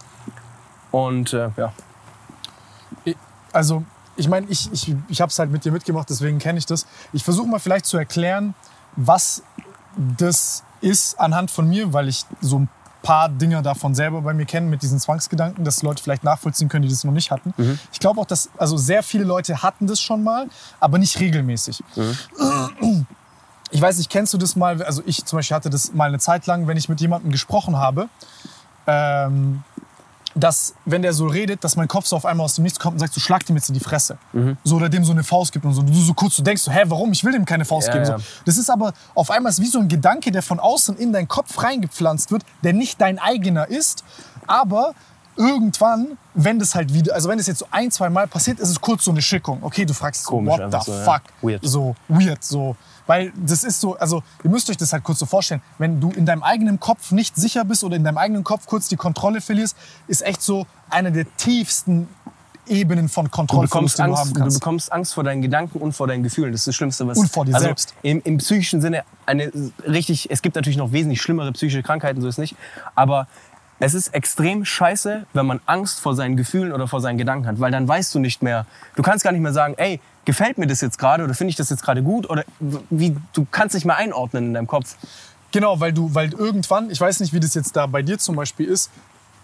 Und 0.92 1.32
äh, 1.32 1.48
ja, 1.56 1.72
Also, 3.52 3.84
ich 4.16 4.28
meine, 4.28 4.46
ich, 4.48 4.70
ich, 4.72 4.94
ich 5.08 5.20
habe 5.20 5.30
es 5.30 5.38
halt 5.38 5.50
mit 5.50 5.64
dir 5.64 5.72
mitgemacht, 5.72 6.08
deswegen 6.10 6.38
kenne 6.38 6.58
ich 6.58 6.66
das. 6.66 6.86
Ich 7.12 7.24
versuche 7.24 7.48
mal 7.48 7.58
vielleicht 7.58 7.86
zu 7.86 7.96
erklären, 7.96 8.54
was 8.96 9.42
das 10.18 10.62
ist 10.80 11.18
anhand 11.20 11.50
von 11.50 11.68
mir, 11.68 11.92
weil 11.92 12.08
ich 12.08 12.24
so 12.40 12.58
ein 12.60 12.68
paar 13.02 13.28
Dinge 13.28 13.62
davon 13.62 13.94
selber 13.94 14.22
bei 14.22 14.32
mir 14.32 14.46
kenne 14.46 14.66
mit 14.68 14.82
diesen 14.82 14.98
Zwangsgedanken, 15.00 15.64
dass 15.64 15.82
Leute 15.82 16.02
vielleicht 16.02 16.24
nachvollziehen 16.24 16.68
können, 16.68 16.82
die 16.82 16.88
das 16.88 17.04
noch 17.04 17.12
nicht 17.12 17.30
hatten. 17.30 17.52
Ich 17.92 17.98
glaube 17.98 18.20
auch, 18.20 18.26
dass 18.26 18.48
also 18.58 18.76
sehr 18.76 19.02
viele 19.02 19.24
Leute 19.24 19.62
hatten 19.62 19.86
das 19.86 20.00
schon 20.00 20.22
mal, 20.22 20.48
aber 20.78 20.98
nicht 20.98 21.18
regelmäßig. 21.18 21.82
Ich 23.70 23.80
weiß 23.80 23.98
nicht, 23.98 24.10
kennst 24.10 24.32
du 24.34 24.38
das 24.38 24.54
mal? 24.54 24.82
Also 24.82 25.02
ich 25.06 25.24
zum 25.24 25.38
Beispiel 25.38 25.56
hatte 25.56 25.70
das 25.70 25.92
mal 25.94 26.08
eine 26.08 26.18
Zeit 26.18 26.46
lang, 26.46 26.66
wenn 26.66 26.76
ich 26.76 26.88
mit 26.88 27.00
jemandem 27.00 27.32
gesprochen 27.32 27.76
habe, 27.76 28.08
ähm, 28.86 29.62
dass, 30.34 30.74
wenn 30.84 31.02
der 31.02 31.12
so 31.12 31.26
redet, 31.26 31.62
dass 31.64 31.76
mein 31.76 31.88
Kopf 31.88 32.06
so 32.06 32.16
auf 32.16 32.24
einmal 32.24 32.44
aus 32.44 32.54
dem 32.54 32.64
Nichts 32.64 32.78
kommt 32.78 32.94
und 32.94 32.98
sagt, 33.00 33.12
so 33.14 33.20
schlag 33.20 33.44
dem 33.46 33.56
jetzt 33.56 33.68
in 33.68 33.74
die 33.74 33.80
Fresse. 33.80 34.18
So, 34.64 34.76
oder 34.76 34.88
dem 34.88 35.04
so 35.04 35.12
eine 35.12 35.24
Faust 35.24 35.52
gibt 35.52 35.64
und 35.64 35.74
so. 35.74 35.82
Du 35.82 35.92
so 35.92 36.14
kurz 36.14 36.36
so 36.36 36.42
denkst, 36.42 36.62
so, 36.62 36.70
hä, 36.70 36.82
warum? 36.86 37.12
Ich 37.12 37.24
will 37.24 37.32
dem 37.32 37.44
keine 37.44 37.64
Faust 37.64 37.88
Ja, 37.88 37.94
geben. 37.94 38.06
So. 38.06 38.16
Das 38.44 38.56
ist 38.56 38.70
aber 38.70 38.92
auf 39.14 39.30
einmal 39.30 39.50
ist 39.50 39.60
wie 39.60 39.66
so 39.66 39.78
ein 39.78 39.88
Gedanke, 39.88 40.32
der 40.32 40.42
von 40.42 40.60
außen 40.60 40.96
in 40.96 41.12
deinen 41.12 41.28
Kopf 41.28 41.62
reingepflanzt 41.62 42.30
wird, 42.30 42.42
der 42.62 42.72
nicht 42.72 43.00
dein 43.00 43.18
eigener 43.18 43.68
ist, 43.68 44.04
aber 44.46 44.94
irgendwann, 45.36 46.18
wenn 46.34 46.58
das 46.58 46.74
halt 46.74 46.92
wieder, 46.92 47.14
also 47.14 47.28
wenn 47.28 47.38
das 47.38 47.46
jetzt 47.46 47.60
so 47.60 47.66
ein, 47.70 47.90
zwei 47.90 48.10
Mal 48.10 48.26
passiert, 48.26 48.60
ist 48.60 48.68
es 48.68 48.80
kurz 48.80 49.04
so 49.04 49.10
eine 49.10 49.22
Schickung. 49.22 49.58
Okay, 49.62 49.84
du 49.84 49.94
fragst 49.94 50.24
so, 50.24 50.30
Komisch 50.30 50.58
what 50.58 50.72
the 50.72 50.78
so, 50.84 50.92
ja. 50.92 51.04
fuck? 51.04 51.22
Weird. 51.40 51.60
So, 51.64 51.96
weird, 52.08 52.42
so. 52.44 52.76
Weil 53.06 53.32
das 53.36 53.64
ist 53.64 53.80
so, 53.80 53.96
also 53.96 54.22
ihr 54.44 54.50
müsst 54.50 54.70
euch 54.70 54.76
das 54.76 54.92
halt 54.92 55.02
kurz 55.02 55.18
so 55.18 55.26
vorstellen, 55.26 55.60
wenn 55.78 56.00
du 56.00 56.10
in 56.10 56.24
deinem 56.24 56.42
eigenen 56.42 56.78
Kopf 56.78 57.10
nicht 57.10 57.36
sicher 57.36 57.64
bist 57.64 57.82
oder 57.82 57.96
in 57.96 58.04
deinem 58.04 58.18
eigenen 58.18 58.44
Kopf 58.44 58.66
kurz 58.66 58.88
die 58.88 58.96
Kontrolle 58.96 59.40
verlierst, 59.40 59.76
ist 60.06 60.22
echt 60.22 60.42
so 60.42 60.66
eine 60.88 61.10
der 61.10 61.26
tiefsten 61.36 62.08
Ebenen 62.68 63.08
von 63.08 63.24
Du 63.24 63.30
die 63.30 63.46
du 63.46 63.78
Angst, 63.78 63.98
haben 63.98 64.32
du 64.32 64.40
kannst. 64.40 64.60
bekommst 64.60 64.92
Angst 64.92 65.14
vor 65.14 65.24
deinen 65.24 65.42
Gedanken 65.42 65.78
und 65.78 65.94
vor 65.94 66.06
deinen 66.06 66.22
Gefühlen. 66.22 66.52
Das 66.52 66.60
ist 66.60 66.68
das 66.68 66.74
Schlimmste, 66.76 67.06
was... 67.08 67.18
Und 67.18 67.28
vor 67.28 67.44
dir 67.44 67.54
also 67.54 67.66
selbst. 67.66 67.94
Im, 68.02 68.22
Im 68.22 68.38
psychischen 68.38 68.80
Sinne 68.80 69.02
eine 69.26 69.50
richtig... 69.86 70.30
Es 70.30 70.42
gibt 70.42 70.54
natürlich 70.54 70.76
noch 70.76 70.92
wesentlich 70.92 71.20
schlimmere 71.20 71.50
psychische 71.52 71.82
Krankheiten, 71.82 72.20
so 72.20 72.28
ist 72.28 72.38
nicht. 72.38 72.54
Aber 72.94 73.26
es 73.82 73.94
ist 73.94 74.14
extrem 74.14 74.64
scheiße, 74.64 75.26
wenn 75.32 75.44
man 75.44 75.60
Angst 75.66 75.98
vor 75.98 76.14
seinen 76.14 76.36
Gefühlen 76.36 76.70
oder 76.72 76.86
vor 76.86 77.00
seinen 77.00 77.18
Gedanken 77.18 77.48
hat. 77.48 77.58
Weil 77.58 77.72
dann 77.72 77.88
weißt 77.88 78.14
du 78.14 78.20
nicht 78.20 78.40
mehr... 78.40 78.64
Du 78.94 79.02
kannst 79.02 79.24
gar 79.24 79.32
nicht 79.32 79.40
mehr 79.40 79.52
sagen, 79.52 79.74
ey, 79.76 80.00
gefällt 80.24 80.56
mir 80.56 80.68
das 80.68 80.80
jetzt 80.80 81.00
gerade 81.00 81.24
oder 81.24 81.34
finde 81.34 81.50
ich 81.50 81.56
das 81.56 81.68
jetzt 81.68 81.82
gerade 81.82 82.00
gut? 82.00 82.30
Oder 82.30 82.44
wie... 82.60 83.16
Du 83.32 83.44
kannst 83.50 83.74
nicht 83.74 83.84
mehr 83.84 83.96
einordnen 83.96 84.46
in 84.46 84.54
deinem 84.54 84.68
Kopf. 84.68 84.94
Genau, 85.50 85.80
weil 85.80 85.92
du, 85.92 86.14
weil 86.14 86.32
irgendwann, 86.32 86.90
ich 86.90 87.00
weiß 87.00 87.18
nicht, 87.18 87.32
wie 87.32 87.40
das 87.40 87.54
jetzt 87.54 87.74
da 87.74 87.86
bei 87.86 88.02
dir 88.02 88.20
zum 88.20 88.36
Beispiel 88.36 88.66
ist. 88.66 88.88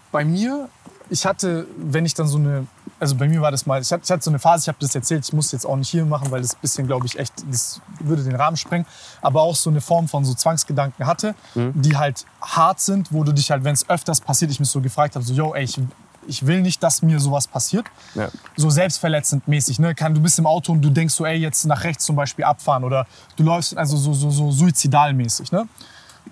Bei 0.09 0.23
mir, 0.23 0.69
ich 1.09 1.25
hatte, 1.25 1.67
wenn 1.75 2.05
ich 2.05 2.13
dann 2.13 2.27
so 2.27 2.37
eine, 2.37 2.65
also 2.99 3.15
bei 3.15 3.27
mir 3.27 3.41
war 3.41 3.51
das 3.51 3.65
mal, 3.65 3.81
ich 3.81 3.91
hatte, 3.91 4.03
ich 4.03 4.11
hatte 4.11 4.23
so 4.23 4.31
eine 4.31 4.39
Phase, 4.39 4.63
ich 4.63 4.67
habe 4.67 4.77
das 4.79 4.93
erzählt, 4.93 5.25
ich 5.25 5.33
muss 5.33 5.51
jetzt 5.51 5.65
auch 5.65 5.75
nicht 5.75 5.89
hier 5.89 6.05
machen, 6.05 6.31
weil 6.31 6.41
das 6.41 6.53
ein 6.53 6.59
bisschen, 6.61 6.87
glaube 6.87 7.05
ich, 7.05 7.17
echt, 7.17 7.33
das 7.49 7.81
würde 7.99 8.23
den 8.23 8.35
Rahmen 8.35 8.57
sprengen, 8.57 8.85
aber 9.21 9.41
auch 9.41 9.55
so 9.55 9.69
eine 9.69 9.81
Form 9.81 10.07
von 10.07 10.25
so 10.25 10.33
Zwangsgedanken 10.33 11.05
hatte, 11.07 11.35
die 11.55 11.97
halt 11.97 12.25
hart 12.41 12.79
sind, 12.79 13.11
wo 13.13 13.23
du 13.23 13.31
dich 13.31 13.51
halt, 13.51 13.63
wenn 13.63 13.73
es 13.73 13.89
öfters 13.89 14.21
passiert, 14.21 14.51
ich 14.51 14.59
mich 14.59 14.69
so 14.69 14.81
gefragt 14.81 15.15
habe, 15.15 15.25
so, 15.25 15.33
yo, 15.33 15.53
ey, 15.53 15.63
ich, 15.63 15.79
ich 16.27 16.45
will 16.45 16.61
nicht, 16.61 16.83
dass 16.83 17.01
mir 17.01 17.19
sowas 17.19 17.47
passiert. 17.47 17.85
Ja. 18.15 18.29
So 18.55 18.69
selbstverletzend 18.69 19.47
mäßig, 19.47 19.79
ne? 19.79 19.95
Kann, 19.95 20.13
du 20.13 20.21
bist 20.21 20.37
im 20.37 20.45
Auto 20.45 20.71
und 20.71 20.81
du 20.81 20.89
denkst 20.89 21.13
so, 21.13 21.25
ey, 21.25 21.37
jetzt 21.37 21.65
nach 21.65 21.83
rechts 21.83 22.05
zum 22.05 22.15
Beispiel 22.15 22.45
abfahren 22.45 22.83
oder 22.83 23.07
du 23.35 23.43
läufst, 23.43 23.77
also 23.77 23.97
so, 23.97 24.13
so, 24.13 24.29
so 24.29 24.51
suizidalmäßig, 24.51 25.51
ne? 25.51 25.67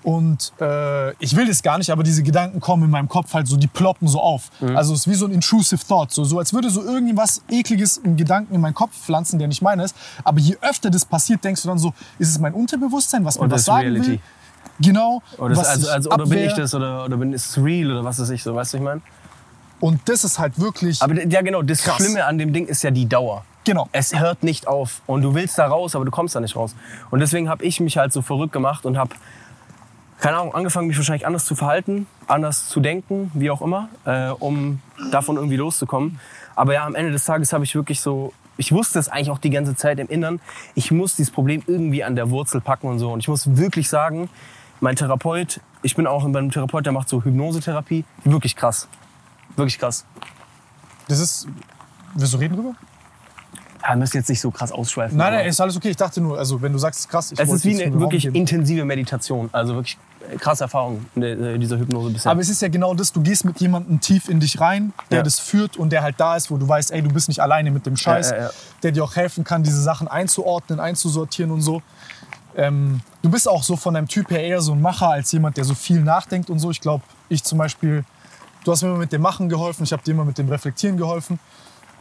Und 0.04 0.54
äh, 0.62 1.12
ich 1.16 1.36
will 1.36 1.48
das 1.48 1.62
gar 1.64 1.78
nicht, 1.78 1.90
aber 1.90 2.04
diese 2.04 2.24
Gedanken 2.24 2.60
kommen 2.60 2.84
in 2.84 2.90
meinem 2.92 3.10
Kopf 3.10 3.34
halt 3.34 3.48
so, 3.48 3.58
die 3.58 3.68
ploppen 3.68 4.08
so 4.08 4.22
auf. 4.22 4.50
Also 4.76 4.94
es 4.94 5.02
ist 5.02 5.10
wie 5.10 5.16
so 5.16 5.26
ein 5.26 5.32
intrusive 5.32 5.86
thought, 5.86 6.12
so, 6.12 6.24
so 6.24 6.40
als 6.40 6.54
würde 6.54 6.70
so 6.70 6.82
irgendwas 6.84 7.42
ekliges, 7.50 8.02
einen 8.04 8.16
Gedanken 8.16 8.56
in 8.56 8.62
meinen 8.62 8.74
Kopf 8.74 8.96
pflanzen, 8.96 9.38
der 9.40 9.48
nicht 9.48 9.62
meiner 9.62 9.84
ist. 9.84 9.96
Aber 10.24 10.40
je 10.40 10.58
öfter 10.62 10.90
das 10.90 11.04
passiert, 11.06 11.44
denkst 11.44 11.62
du 11.64 11.68
dann 11.68 11.80
so, 11.80 11.94
ist 12.20 12.30
es 12.30 12.40
mein 12.40 12.54
Unterbewusstsein, 12.54 13.26
was 13.26 13.40
mir 13.40 13.54
ist 13.54 13.66
sagen 13.66 13.88
Reality? 13.88 14.08
will? 14.12 14.20
Genau. 14.80 15.22
Oder, 15.38 15.56
was 15.58 15.76
ist, 15.76 15.88
also, 15.88 15.92
also, 15.92 16.12
oder 16.12 16.26
bin 16.28 16.40
ich 16.40 16.54
das 16.54 16.74
oder, 16.76 17.06
oder 17.06 17.18
bin, 17.18 17.34
ist 17.34 17.50
es 17.50 17.64
real 17.64 17.92
oder 17.92 18.04
was 18.04 18.20
weiß 18.20 18.30
ich 18.30 18.44
so, 18.44 18.54
weißt 18.56 18.74
du, 18.74 18.78
ich 18.78 18.84
meine? 18.84 19.02
Und 19.80 20.02
das 20.06 20.24
ist 20.24 20.40
halt 20.40 20.60
wirklich, 20.60 21.02
Aber 21.02 21.16
ja, 21.28 21.42
genau, 21.42 21.62
das 21.62 21.82
Krass. 21.82 21.98
Schlimme 21.98 22.26
an 22.26 22.38
dem 22.38 22.54
Ding 22.54 22.66
ist 22.68 22.84
ja 22.84 22.92
die 22.92 23.08
Dauer. 23.08 23.44
genau. 23.64 23.90
Es 23.92 24.18
hört 24.18 24.44
nicht 24.44 24.68
auf 24.68 25.02
und 25.06 25.22
du 25.22 25.34
willst 25.36 25.58
da 25.58 25.68
raus, 25.68 25.96
aber 25.96 26.06
du 26.06 26.12
kommst 26.12 26.36
da 26.36 26.40
nicht 26.40 26.56
raus. 26.56 26.76
Und 27.12 27.20
deswegen 27.20 27.50
habe 27.50 27.64
ich 27.66 27.80
mich 27.80 27.98
halt 27.98 28.14
so 28.14 28.22
verrückt 28.22 28.54
gemacht 28.54 28.86
und 28.86 28.98
habe, 28.98 29.12
keine 30.20 30.38
Ahnung, 30.38 30.56
angefangen, 30.56 30.88
mich 30.88 30.98
wahrscheinlich 30.98 31.28
anders 31.28 31.46
zu 31.46 31.56
verhalten, 31.56 32.08
anders 32.28 32.68
zu 32.70 32.80
denken, 32.80 33.32
wie 33.34 33.52
auch 33.52 33.62
immer, 33.62 33.90
äh, 34.06 34.30
um 34.30 34.82
davon 35.12 35.36
irgendwie 35.36 35.58
loszukommen. 35.58 36.20
Aber 36.56 36.74
ja, 36.74 36.86
am 36.86 36.96
Ende 36.96 37.12
des 37.12 37.26
Tages 37.26 37.54
habe 37.54 37.64
ich 37.64 37.76
wirklich 37.76 38.02
so, 38.02 38.34
ich 38.58 38.72
wusste 38.72 38.98
es 38.98 39.10
eigentlich 39.10 39.30
auch 39.30 39.38
die 39.38 39.52
ganze 39.52 39.76
Zeit 39.76 40.00
im 40.00 40.08
Innern, 40.08 40.40
ich 40.74 40.92
muss 40.92 41.16
dieses 41.16 41.32
Problem 41.32 41.64
irgendwie 41.68 42.04
an 42.04 42.16
der 42.16 42.32
Wurzel 42.32 42.62
packen 42.62 42.88
und 42.88 42.98
so. 43.00 43.12
Und 43.12 43.20
ich 43.20 43.28
muss 43.28 43.58
wirklich 43.58 43.90
sagen, 43.90 44.30
mein 44.80 44.96
Therapeut, 44.96 45.62
ich 45.84 45.96
bin 45.96 46.08
auch 46.08 46.28
bei 46.28 46.40
einem 46.40 46.52
Therapeut, 46.52 46.86
der 46.86 46.94
macht 46.94 47.10
so 47.10 47.24
Hypnosetherapie, 47.24 48.04
wirklich 48.24 48.56
krass. 48.56 48.88
Wirklich 49.56 49.78
krass. 49.78 50.06
Das 51.08 51.20
ist, 51.20 51.48
willst 52.16 52.34
du 52.34 52.38
reden 52.38 52.56
drüber? 52.56 52.76
Wir 53.88 53.96
müssen 53.96 54.18
jetzt 54.18 54.30
nicht 54.30 54.42
so 54.42 54.52
krass 54.52 54.72
ausschweifen. 54.72 55.18
Nein, 55.18 55.34
nein, 55.34 55.48
ist 55.48 55.62
alles 55.62 55.78
okay. 55.78 55.90
Ich 55.90 55.96
dachte 55.96 56.20
nur, 56.20 56.38
also 56.38 56.62
wenn 56.62 56.74
du 56.74 56.78
sagst, 56.78 57.00
es 57.00 57.06
ist 57.06 57.12
krass, 57.12 57.32
ich 57.32 57.40
es 57.40 57.50
ist 57.50 57.66
wie 57.66 57.82
eine 57.84 58.00
wirklich 58.00 58.26
intensive 58.26 58.84
Meditation. 58.84 59.50
Also 59.54 59.76
wirklich 59.76 59.98
äh, 60.30 60.36
krasse 60.36 60.66
Erfahrung 60.66 61.06
in 61.16 61.24
äh, 61.24 61.58
dieser 61.58 61.78
Hypnose 61.80 62.12
bisher. 62.12 62.32
Aber 62.32 62.42
es 62.42 62.50
ist 62.50 62.62
ja 62.62 62.68
genau 62.68 62.94
das, 62.94 63.14
du 63.14 63.22
gehst 63.22 63.46
mit 63.46 63.60
jemandem 63.62 64.02
tief 64.02 64.28
in 64.28 64.40
dich 64.40 64.60
rein, 64.60 64.92
der 65.10 65.20
Ja. 65.20 65.24
das 65.24 65.40
führt 65.40 65.78
und 65.78 65.92
der 65.92 66.02
halt 66.04 66.16
da 66.20 66.36
ist, 66.36 66.52
wo 66.52 66.58
du 66.58 66.68
weißt, 66.68 66.92
ey, 66.92 67.02
du 67.02 67.10
bist 67.10 67.30
nicht 67.30 67.42
alleine 67.42 67.72
mit 67.72 67.86
dem 67.86 67.96
Scheiß, 67.96 68.32
ja, 68.32 68.38
ja. 68.38 68.50
der 68.84 68.92
dir 68.92 69.04
auch 69.04 69.16
helfen 69.16 69.44
kann, 69.44 69.64
diese 69.64 69.82
Sachen 69.82 70.08
einzuordnen, 70.08 70.80
einzusortieren 70.80 71.52
und 71.52 71.62
so. 71.62 71.82
Ähm, 72.58 73.00
du 73.22 73.30
bist 73.30 73.48
auch 73.48 73.64
so 73.64 73.78
von 73.78 73.94
deinem 73.94 74.08
Typ 74.08 74.32
her 74.32 74.44
eher 74.44 74.62
so 74.62 74.74
ein 74.74 74.82
Macher 74.82 75.10
als 75.10 75.32
jemand, 75.32 75.56
der 75.58 75.64
so 75.64 75.76
viel 75.76 76.02
nachdenkt 76.02 76.50
und 76.50 76.60
so. 76.60 76.72
Ich 76.72 76.82
glaube, 76.82 77.04
ich 77.30 77.44
zum 77.44 77.58
Beispiel, 77.60 78.04
du 78.64 78.72
hast 78.72 78.82
mir 78.82 78.90
immer 78.90 78.98
mit 78.98 79.14
dem 79.14 79.22
Machen 79.22 79.48
geholfen, 79.48 79.84
ich 79.84 79.94
habe 79.94 80.04
dir 80.04 80.12
immer 80.12 80.26
mit 80.26 80.38
dem 80.38 80.50
Reflektieren 80.50 80.98
geholfen. 80.98 81.40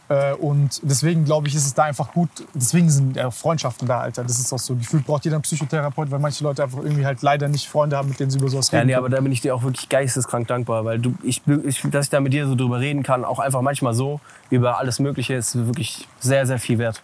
Äh, 0.08 0.34
und 0.34 0.80
deswegen 0.84 1.24
glaube 1.24 1.48
ich, 1.48 1.54
ist 1.56 1.66
es 1.66 1.74
da 1.74 1.82
einfach 1.84 2.12
gut. 2.12 2.28
Deswegen 2.54 2.88
sind 2.90 3.16
ja 3.16 3.30
Freundschaften 3.32 3.88
da, 3.88 4.00
Alter. 4.00 4.22
Das 4.22 4.38
ist 4.38 4.52
auch 4.52 4.58
so. 4.58 4.76
Gefühlt 4.76 5.04
braucht 5.04 5.24
jeder 5.24 5.36
einen 5.36 5.42
Psychotherapeut, 5.42 6.10
weil 6.12 6.20
manche 6.20 6.44
Leute 6.44 6.62
einfach 6.62 6.78
irgendwie 6.78 7.04
halt 7.04 7.22
leider 7.22 7.48
nicht 7.48 7.68
Freunde 7.68 7.96
haben, 7.96 8.08
mit 8.10 8.20
denen 8.20 8.30
sie 8.30 8.38
über 8.38 8.48
sowas 8.48 8.70
Ja, 8.70 8.78
reden. 8.78 8.86
nee, 8.86 8.92
können. 8.94 9.04
aber 9.06 9.14
da 9.16 9.20
bin 9.20 9.32
ich 9.32 9.40
dir 9.40 9.54
auch 9.54 9.62
wirklich 9.64 9.88
geisteskrank 9.88 10.46
dankbar, 10.46 10.84
weil 10.84 11.00
du, 11.00 11.14
ich, 11.24 11.42
ich, 11.64 11.82
dass 11.90 12.06
ich 12.06 12.10
da 12.10 12.20
mit 12.20 12.32
dir 12.32 12.46
so 12.46 12.54
drüber 12.54 12.78
reden 12.78 13.02
kann, 13.02 13.24
auch 13.24 13.40
einfach 13.40 13.62
manchmal 13.62 13.94
so 13.94 14.20
über 14.50 14.78
alles 14.78 15.00
Mögliche, 15.00 15.34
ist 15.34 15.56
wirklich 15.56 16.06
sehr, 16.20 16.46
sehr 16.46 16.58
viel 16.60 16.78
wert. 16.78 17.02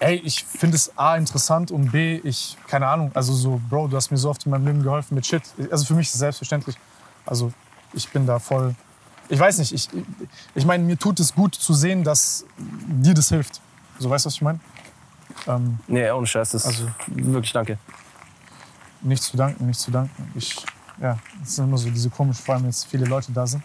Ey, 0.00 0.16
ich 0.24 0.42
finde 0.44 0.74
es 0.74 0.90
A 0.98 1.14
interessant 1.16 1.70
und 1.70 1.92
B, 1.92 2.20
ich, 2.24 2.56
keine 2.66 2.88
Ahnung, 2.88 3.12
also 3.14 3.32
so, 3.32 3.60
Bro, 3.70 3.86
du 3.86 3.96
hast 3.96 4.10
mir 4.10 4.16
so 4.16 4.30
oft 4.30 4.44
in 4.44 4.50
meinem 4.50 4.66
Leben 4.66 4.82
geholfen 4.82 5.14
mit 5.14 5.24
Shit. 5.24 5.42
Also 5.70 5.84
für 5.84 5.94
mich 5.94 6.08
ist 6.08 6.14
es 6.14 6.18
selbstverständlich. 6.18 6.74
Also 7.24 7.52
ich 7.92 8.08
bin 8.08 8.26
da 8.26 8.40
voll. 8.40 8.74
Ich 9.32 9.38
weiß 9.40 9.56
nicht, 9.60 9.72
ich, 9.72 9.88
ich 10.54 10.66
meine, 10.66 10.84
mir 10.84 10.98
tut 10.98 11.18
es 11.18 11.34
gut 11.34 11.54
zu 11.54 11.72
sehen, 11.72 12.04
dass 12.04 12.44
dir 12.58 13.14
das 13.14 13.30
hilft. 13.30 13.62
So, 13.98 14.10
weißt 14.10 14.26
du, 14.26 14.26
was 14.26 14.34
ich 14.34 14.42
meine? 14.42 14.60
Ähm, 15.46 15.78
Nee, 15.86 16.10
ohne 16.10 16.26
Scheiß, 16.26 16.50
das 16.50 16.66
Also- 16.66 16.86
wirklich 17.06 17.50
danke. 17.50 17.78
nicht 19.00 19.22
zu 19.22 19.34
danken, 19.38 19.66
nicht 19.68 19.80
zu 19.80 19.90
danken. 19.90 20.30
Ich, 20.34 20.54
ja, 21.00 21.18
es 21.42 21.56
sind 21.56 21.64
immer 21.64 21.78
so 21.78 21.88
diese 21.88 22.10
komisch, 22.10 22.36
vor 22.36 22.56
allem 22.56 22.66
jetzt 22.66 22.84
viele 22.86 23.06
Leute 23.06 23.32
da 23.32 23.46
sind. 23.46 23.64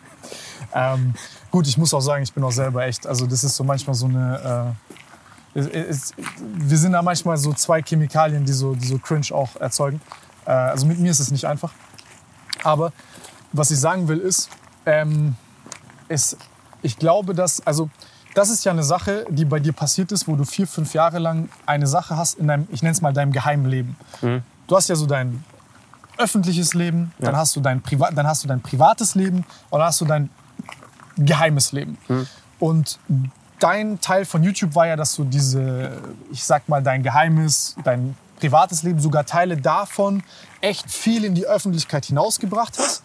Ähm, 0.73 1.13
gut, 1.49 1.67
ich 1.67 1.77
muss 1.77 1.93
auch 1.93 2.01
sagen, 2.01 2.23
ich 2.23 2.33
bin 2.33 2.43
auch 2.43 2.51
selber 2.51 2.85
echt. 2.85 3.05
Also 3.07 3.25
das 3.25 3.43
ist 3.43 3.55
so 3.55 3.63
manchmal 3.63 3.95
so 3.95 4.07
eine. 4.07 4.75
Äh, 5.55 5.59
es, 5.59 5.67
es, 5.67 6.13
wir 6.39 6.77
sind 6.77 6.93
da 6.93 7.01
manchmal 7.01 7.37
so 7.37 7.53
zwei 7.53 7.81
Chemikalien, 7.81 8.45
die 8.45 8.53
so, 8.53 8.73
die 8.73 8.87
so 8.87 8.97
cringe 8.97 9.27
auch 9.31 9.55
erzeugen. 9.59 9.99
Äh, 10.45 10.51
also 10.51 10.85
mit 10.85 10.99
mir 10.99 11.11
ist 11.11 11.19
es 11.19 11.31
nicht 11.31 11.45
einfach. 11.45 11.71
Aber 12.63 12.93
was 13.51 13.71
ich 13.71 13.79
sagen 13.79 14.07
will 14.07 14.19
ist, 14.19 14.49
ähm, 14.85 15.35
es, 16.07 16.37
ich 16.81 16.97
glaube, 16.97 17.35
dass 17.35 17.65
also 17.65 17.89
das 18.33 18.49
ist 18.49 18.63
ja 18.63 18.71
eine 18.71 18.83
Sache, 18.83 19.25
die 19.29 19.43
bei 19.43 19.59
dir 19.59 19.73
passiert 19.73 20.11
ist, 20.11 20.27
wo 20.27 20.35
du 20.35 20.45
vier, 20.45 20.67
fünf 20.67 20.93
Jahre 20.93 21.19
lang 21.19 21.49
eine 21.65 21.85
Sache 21.85 22.15
hast 22.15 22.39
in 22.39 22.47
deinem, 22.47 22.67
ich 22.71 22.81
nenne 22.81 22.93
es 22.93 23.01
mal 23.01 23.11
deinem 23.11 23.33
geheimen 23.33 23.65
Leben. 23.65 23.97
Du 24.67 24.75
hast 24.75 24.87
ja 24.87 24.95
so 24.95 25.05
dein 25.05 25.43
öffentliches 26.17 26.73
Leben, 26.73 27.11
dann, 27.19 27.35
hast 27.35 27.55
du 27.55 27.61
dein 27.61 27.81
Priva 27.81 28.11
dann 28.11 28.27
hast 28.27 28.43
du 28.43 28.47
dein 28.47 28.61
privates 28.61 29.15
Leben 29.15 29.45
und 29.69 29.79
dann 29.79 29.87
hast 29.87 29.99
du 29.99 30.05
dein 30.05 30.29
geheimes 31.25 31.71
Leben. 31.71 31.97
Und 32.59 32.99
dein 33.59 33.99
Teil 34.01 34.25
von 34.25 34.43
YouTube 34.43 34.75
war 34.75 34.87
ja, 34.87 34.95
dass 34.95 35.15
du 35.15 35.23
diese, 35.23 36.01
ich 36.31 36.43
sag 36.43 36.67
mal, 36.67 36.81
dein 36.83 37.03
geheimes, 37.03 37.75
dein 37.83 38.15
privates 38.39 38.83
Leben, 38.83 38.99
sogar 38.99 39.25
Teile 39.25 39.55
davon 39.57 40.23
echt 40.61 40.91
viel 40.91 41.23
in 41.23 41.35
die 41.35 41.45
Öffentlichkeit 41.45 42.05
hinausgebracht 42.05 42.77
hast 42.77 43.03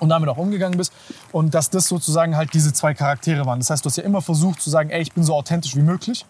und 0.00 0.08
damit 0.08 0.28
auch 0.28 0.36
umgegangen 0.36 0.76
bist 0.76 0.92
und 1.30 1.54
dass 1.54 1.70
das 1.70 1.86
sozusagen 1.86 2.36
halt 2.36 2.52
diese 2.52 2.72
zwei 2.72 2.94
Charaktere 2.94 3.46
waren. 3.46 3.60
Das 3.60 3.70
heißt, 3.70 3.84
du 3.84 3.88
hast 3.88 3.96
ja 3.96 4.02
immer 4.02 4.22
versucht 4.22 4.60
zu 4.60 4.70
sagen, 4.70 4.90
ey, 4.90 5.00
ich 5.00 5.12
bin 5.12 5.22
so 5.22 5.34
authentisch 5.34 5.76
wie 5.76 5.82
möglich, 5.82 6.26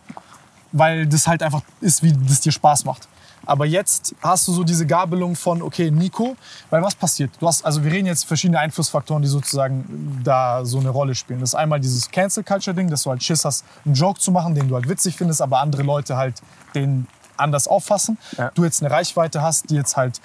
weil 0.72 1.06
das 1.06 1.26
halt 1.26 1.42
einfach 1.42 1.62
ist, 1.80 2.02
wie 2.02 2.12
das 2.12 2.40
dir 2.40 2.52
Spaß 2.52 2.84
macht. 2.84 3.08
Aber 3.50 3.66
jetzt 3.66 4.14
hast 4.22 4.46
du 4.46 4.52
so 4.52 4.62
diese 4.62 4.86
Gabelung 4.86 5.34
von, 5.34 5.60
okay, 5.60 5.90
Nico, 5.90 6.36
weil 6.70 6.82
was 6.82 6.94
passiert? 6.94 7.32
Du 7.40 7.48
hast, 7.48 7.64
also 7.64 7.82
wir 7.82 7.90
reden 7.90 8.06
jetzt 8.06 8.24
verschiedene 8.24 8.60
Einflussfaktoren, 8.60 9.22
die 9.22 9.28
sozusagen 9.28 10.20
da 10.22 10.64
so 10.64 10.78
eine 10.78 10.90
Rolle 10.90 11.16
spielen. 11.16 11.40
Das 11.40 11.50
ist 11.50 11.54
einmal 11.56 11.80
dieses 11.80 12.08
Cancel 12.12 12.44
Culture 12.44 12.76
Ding, 12.76 12.88
dass 12.90 13.02
du 13.02 13.10
halt 13.10 13.24
Schiss 13.24 13.44
hast, 13.44 13.64
einen 13.84 13.94
Joke 13.94 14.20
zu 14.20 14.30
machen, 14.30 14.54
den 14.54 14.68
du 14.68 14.76
halt 14.76 14.88
witzig 14.88 15.16
findest, 15.16 15.42
aber 15.42 15.58
andere 15.58 15.82
Leute 15.82 16.16
halt 16.16 16.40
den 16.76 17.08
anders 17.36 17.66
auffassen. 17.66 18.18
Ja. 18.38 18.52
Du 18.54 18.62
jetzt 18.62 18.84
eine 18.84 18.92
Reichweite 18.92 19.42
hast, 19.42 19.68
die 19.68 19.74
jetzt 19.74 19.96
halt 19.96 20.20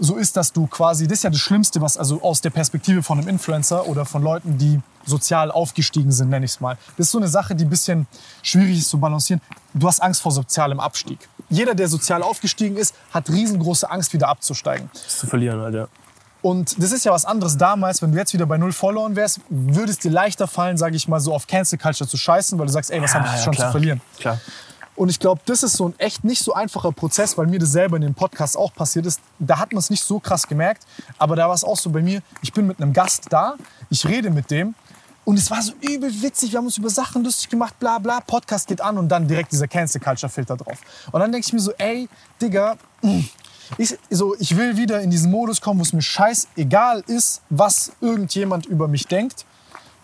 so 0.00 0.16
ist, 0.16 0.36
dass 0.36 0.52
du 0.52 0.66
quasi, 0.66 1.06
das 1.06 1.18
ist 1.18 1.22
ja 1.22 1.30
das 1.30 1.38
Schlimmste, 1.38 1.80
was 1.80 1.96
also 1.96 2.20
aus 2.20 2.40
der 2.40 2.50
Perspektive 2.50 3.04
von 3.04 3.18
einem 3.18 3.28
Influencer 3.28 3.86
oder 3.86 4.04
von 4.04 4.24
Leuten, 4.24 4.58
die 4.58 4.80
sozial 5.06 5.52
aufgestiegen 5.52 6.10
sind, 6.10 6.30
nenne 6.30 6.46
ich 6.46 6.52
es 6.52 6.60
mal. 6.60 6.76
Das 6.96 7.06
ist 7.06 7.12
so 7.12 7.18
eine 7.18 7.28
Sache, 7.28 7.54
die 7.54 7.64
ein 7.64 7.70
bisschen 7.70 8.08
schwierig 8.42 8.78
ist 8.78 8.90
zu 8.90 8.98
balancieren. 8.98 9.40
Du 9.72 9.86
hast 9.86 10.02
Angst 10.02 10.20
vor 10.20 10.32
sozialem 10.32 10.80
Abstieg. 10.80 11.28
Jeder, 11.50 11.74
der 11.74 11.88
sozial 11.88 12.22
aufgestiegen 12.22 12.76
ist, 12.76 12.94
hat 13.12 13.28
riesengroße 13.28 13.90
Angst, 13.90 14.12
wieder 14.12 14.28
abzusteigen. 14.28 14.88
Das 14.92 15.18
zu 15.18 15.26
verlieren, 15.26 15.60
Alter. 15.60 15.88
Und 16.42 16.82
das 16.82 16.92
ist 16.92 17.04
ja 17.04 17.12
was 17.12 17.26
anderes 17.26 17.58
damals, 17.58 18.00
wenn 18.00 18.12
du 18.12 18.18
jetzt 18.18 18.32
wieder 18.32 18.46
bei 18.46 18.56
null 18.56 18.72
Followern 18.72 19.14
wärst, 19.14 19.40
würde 19.50 19.92
es 19.92 19.98
dir 19.98 20.10
leichter 20.10 20.46
fallen, 20.46 20.78
sage 20.78 20.96
ich 20.96 21.06
mal, 21.06 21.20
so 21.20 21.34
auf 21.34 21.46
Cancel 21.46 21.78
Culture 21.78 22.08
zu 22.08 22.16
scheißen, 22.16 22.58
weil 22.58 22.66
du 22.66 22.72
sagst, 22.72 22.90
ey, 22.90 23.02
was 23.02 23.14
habe 23.14 23.28
ich 23.34 23.42
schon 23.42 23.52
klar. 23.52 23.68
zu 23.68 23.72
verlieren? 23.72 24.00
Klar. 24.18 24.40
Und 24.96 25.08
ich 25.08 25.18
glaube, 25.18 25.40
das 25.46 25.62
ist 25.62 25.74
so 25.74 25.88
ein 25.88 25.94
echt 25.98 26.24
nicht 26.24 26.42
so 26.42 26.52
einfacher 26.52 26.92
Prozess, 26.92 27.36
weil 27.38 27.46
mir 27.46 27.58
das 27.58 27.72
selber 27.72 27.96
in 27.96 28.02
dem 28.02 28.14
Podcast 28.14 28.56
auch 28.56 28.74
passiert 28.74 29.06
ist. 29.06 29.20
Da 29.38 29.58
hat 29.58 29.72
man 29.72 29.78
es 29.78 29.88
nicht 29.88 30.02
so 30.02 30.18
krass 30.18 30.46
gemerkt, 30.46 30.86
aber 31.18 31.36
da 31.36 31.48
war 31.48 31.54
es 31.54 31.64
auch 31.64 31.78
so 31.78 31.90
bei 31.90 32.02
mir. 32.02 32.20
Ich 32.42 32.52
bin 32.52 32.66
mit 32.66 32.80
einem 32.80 32.92
Gast 32.92 33.26
da, 33.30 33.54
ich 33.88 34.06
rede 34.06 34.30
mit 34.30 34.50
dem 34.50 34.74
und 35.30 35.38
es 35.38 35.48
war 35.48 35.62
so 35.62 35.74
übel 35.80 36.10
witzig. 36.22 36.50
Wir 36.50 36.58
haben 36.58 36.64
uns 36.64 36.76
über 36.76 36.90
Sachen 36.90 37.22
lustig 37.22 37.48
gemacht, 37.48 37.78
bla 37.78 38.00
bla. 38.00 38.18
Podcast 38.18 38.66
geht 38.66 38.80
an 38.80 38.98
und 38.98 39.08
dann 39.08 39.28
direkt 39.28 39.52
dieser 39.52 39.68
Cancel 39.68 40.00
Culture 40.00 40.28
Filter 40.28 40.56
drauf. 40.56 40.78
Und 41.12 41.20
dann 41.20 41.30
denke 41.30 41.46
ich 41.46 41.52
mir 41.52 41.60
so, 41.60 41.70
ey, 41.78 42.08
Digga, 42.42 42.76
ich, 43.78 43.96
so, 44.10 44.34
ich 44.40 44.56
will 44.56 44.76
wieder 44.76 45.00
in 45.00 45.08
diesen 45.08 45.30
Modus 45.30 45.60
kommen, 45.60 45.78
wo 45.78 45.84
es 45.84 45.92
mir 45.92 46.02
scheißegal 46.02 47.04
ist, 47.06 47.42
was 47.48 47.92
irgendjemand 48.00 48.66
über 48.66 48.88
mich 48.88 49.06
denkt, 49.06 49.46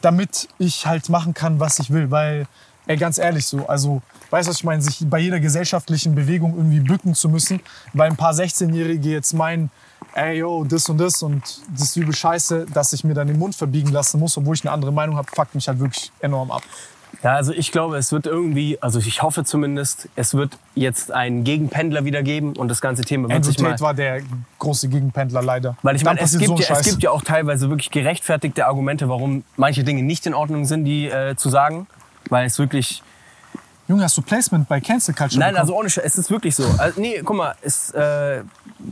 damit 0.00 0.48
ich 0.60 0.86
halt 0.86 1.08
machen 1.08 1.34
kann, 1.34 1.58
was 1.58 1.80
ich 1.80 1.90
will. 1.90 2.12
Weil, 2.12 2.46
ey, 2.86 2.96
ganz 2.96 3.18
ehrlich 3.18 3.48
so, 3.48 3.66
also, 3.66 4.02
weißt 4.30 4.46
du, 4.46 4.50
was 4.50 4.58
ich 4.58 4.64
meine, 4.64 4.80
sich 4.80 5.10
bei 5.10 5.18
jeder 5.18 5.40
gesellschaftlichen 5.40 6.14
Bewegung 6.14 6.54
irgendwie 6.54 6.78
bücken 6.78 7.16
zu 7.16 7.28
müssen, 7.28 7.58
weil 7.94 8.10
ein 8.10 8.16
paar 8.16 8.32
16-Jährige 8.32 9.08
jetzt 9.08 9.34
meinen, 9.34 9.72
ey, 10.16 10.38
yo, 10.38 10.64
das 10.64 10.88
und 10.88 10.98
das 10.98 11.22
und 11.22 11.42
das 11.72 11.82
ist 11.82 11.96
übel 11.96 12.14
scheiße, 12.14 12.66
dass 12.72 12.92
ich 12.92 13.04
mir 13.04 13.14
dann 13.14 13.28
den 13.28 13.38
Mund 13.38 13.54
verbiegen 13.54 13.90
lassen 13.90 14.18
muss, 14.18 14.36
obwohl 14.36 14.54
ich 14.54 14.64
eine 14.64 14.72
andere 14.72 14.92
Meinung 14.92 15.16
habe, 15.16 15.28
fuckt 15.34 15.54
mich 15.54 15.68
halt 15.68 15.78
wirklich 15.78 16.10
enorm 16.20 16.50
ab. 16.50 16.62
Ja, 17.22 17.34
also 17.34 17.52
ich 17.52 17.72
glaube, 17.72 17.96
es 17.96 18.12
wird 18.12 18.26
irgendwie, 18.26 18.78
also 18.82 18.98
ich 18.98 19.22
hoffe 19.22 19.44
zumindest, 19.44 20.08
es 20.16 20.34
wird 20.34 20.58
jetzt 20.74 21.10
einen 21.12 21.44
Gegenpendler 21.44 22.04
wieder 22.04 22.22
geben 22.22 22.54
und 22.54 22.68
das 22.68 22.80
ganze 22.80 23.02
Thema 23.02 23.28
wird 23.28 23.36
Andrew 23.36 23.50
sich 23.50 23.60
mal... 23.60 23.70
Tate 23.70 23.82
war 23.82 23.94
der 23.94 24.20
große 24.58 24.88
Gegenpendler 24.88 25.42
leider. 25.42 25.76
Weil 25.82 25.96
ich 25.96 26.04
meine, 26.04 26.20
es 26.20 26.36
gibt, 26.36 26.46
so 26.46 26.56
ja, 26.56 26.78
es 26.78 26.86
gibt 26.86 27.02
ja 27.02 27.10
auch 27.10 27.22
teilweise 27.22 27.70
wirklich 27.70 27.90
gerechtfertigte 27.90 28.66
Argumente, 28.66 29.08
warum 29.08 29.44
manche 29.56 29.82
Dinge 29.82 30.02
nicht 30.02 30.26
in 30.26 30.34
Ordnung 30.34 30.66
sind, 30.66 30.84
die 30.84 31.06
äh, 31.06 31.36
zu 31.36 31.48
sagen. 31.48 31.86
Weil 32.28 32.46
es 32.46 32.58
wirklich. 32.58 33.02
Junge, 33.88 34.02
hast 34.02 34.16
du 34.16 34.22
Placement 34.22 34.68
bei 34.68 34.80
Cancel 34.80 35.14
Culture 35.14 35.38
Nein, 35.38 35.50
bekommen? 35.50 35.60
also 35.60 35.76
ohne 35.78 35.90
Sch 35.90 35.98
es 36.02 36.18
ist 36.18 36.30
wirklich 36.30 36.54
so. 36.54 36.64
Also, 36.78 37.00
nee, 37.00 37.22
guck 37.24 37.36
mal, 37.36 37.54
es, 37.62 37.92
äh, 37.92 38.42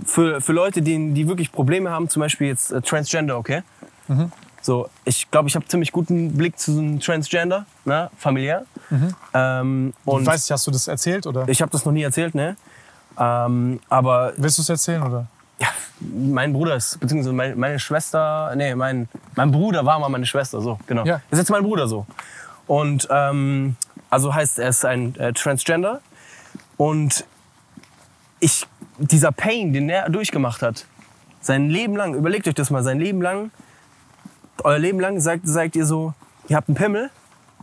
für, 0.07 0.41
für 0.41 0.53
Leute, 0.53 0.83
die, 0.83 1.13
die 1.13 1.27
wirklich 1.29 1.51
Probleme 1.51 1.91
haben, 1.91 2.09
zum 2.09 2.21
Beispiel 2.21 2.49
jetzt 2.49 2.71
äh, 2.71 2.81
Transgender, 2.81 3.37
okay? 3.37 3.63
Mhm. 4.07 4.31
So, 4.63 4.89
ich 5.05 5.31
glaube, 5.31 5.49
ich 5.49 5.57
habe 5.57 5.67
ziemlich 5.67 5.93
guten 5.93 6.37
Blick 6.37 6.59
zu 6.59 6.73
so 6.73 6.81
einem 6.81 7.01
Transgender, 7.01 7.67
ne, 7.85 8.11
familiär. 8.17 8.65
Ähm, 9.35 9.93
und 10.05 10.23
ich 10.23 10.27
weiß 10.27 10.43
nicht, 10.43 10.51
hast 10.53 10.67
du 10.67 10.71
das 10.71 10.87
erzählt 10.89 11.27
oder? 11.27 11.49
ich 11.49 11.61
habe 11.61 11.73
das 11.73 11.85
noch 11.85 11.93
nie 11.93 12.03
erzählt, 12.03 12.35
ne? 12.35 12.57
Ähm, 13.19 13.81
aber 13.89 14.33
Willst 14.37 14.59
du 14.59 14.63
es 14.63 14.69
erzählen 14.69 15.03
oder? 15.03 15.27
ja, 15.61 15.69
mein 16.01 16.53
Bruder 16.53 16.77
ist, 16.77 16.99
beziehungsweise 17.01 17.35
meine, 17.35 17.57
meine 17.57 17.79
Schwester, 17.79 18.53
nee, 18.57 18.75
mein, 18.75 19.09
mein 19.35 19.51
Bruder 19.51 19.85
war 19.85 19.99
mal 19.99 20.09
meine 20.09 20.27
Schwester, 20.27 20.61
so, 20.61 20.79
genau. 20.87 21.05
Ja. 21.05 21.21
Ist 21.31 21.39
jetzt 21.39 21.51
mein 21.51 21.63
Bruder 21.63 21.89
so. 21.89 22.07
Und, 22.67 23.07
ähm, 23.11 23.77
also 24.11 24.35
heißt, 24.35 24.59
er 24.59 24.69
ist 24.69 24.85
ein 24.85 25.15
äh, 25.17 25.33
Transgender. 25.33 26.01
Und 26.77 27.25
ich, 28.41 28.67
dieser 28.99 29.33
Pain, 29.33 29.73
den 29.73 29.89
er 29.89 30.09
durchgemacht 30.11 30.63
hat, 30.63 30.87
sein 31.41 31.69
Leben 31.69 31.97
lang, 31.97 32.15
überlegt 32.15 32.49
euch 32.49 32.55
das 32.55 32.71
mal, 32.71 32.83
sein 32.83 32.99
Leben 32.99 33.21
lang, 33.21 33.51
euer 34.63 34.79
Leben 34.79 35.01
lang 35.01 35.21
sagt, 35.21 35.47
sagt 35.47 35.77
ihr 35.77 35.87
so, 35.87 36.15
ihr 36.49 36.57
habt 36.57 36.69
einen 36.69 36.77
Pimmel, 36.77 37.11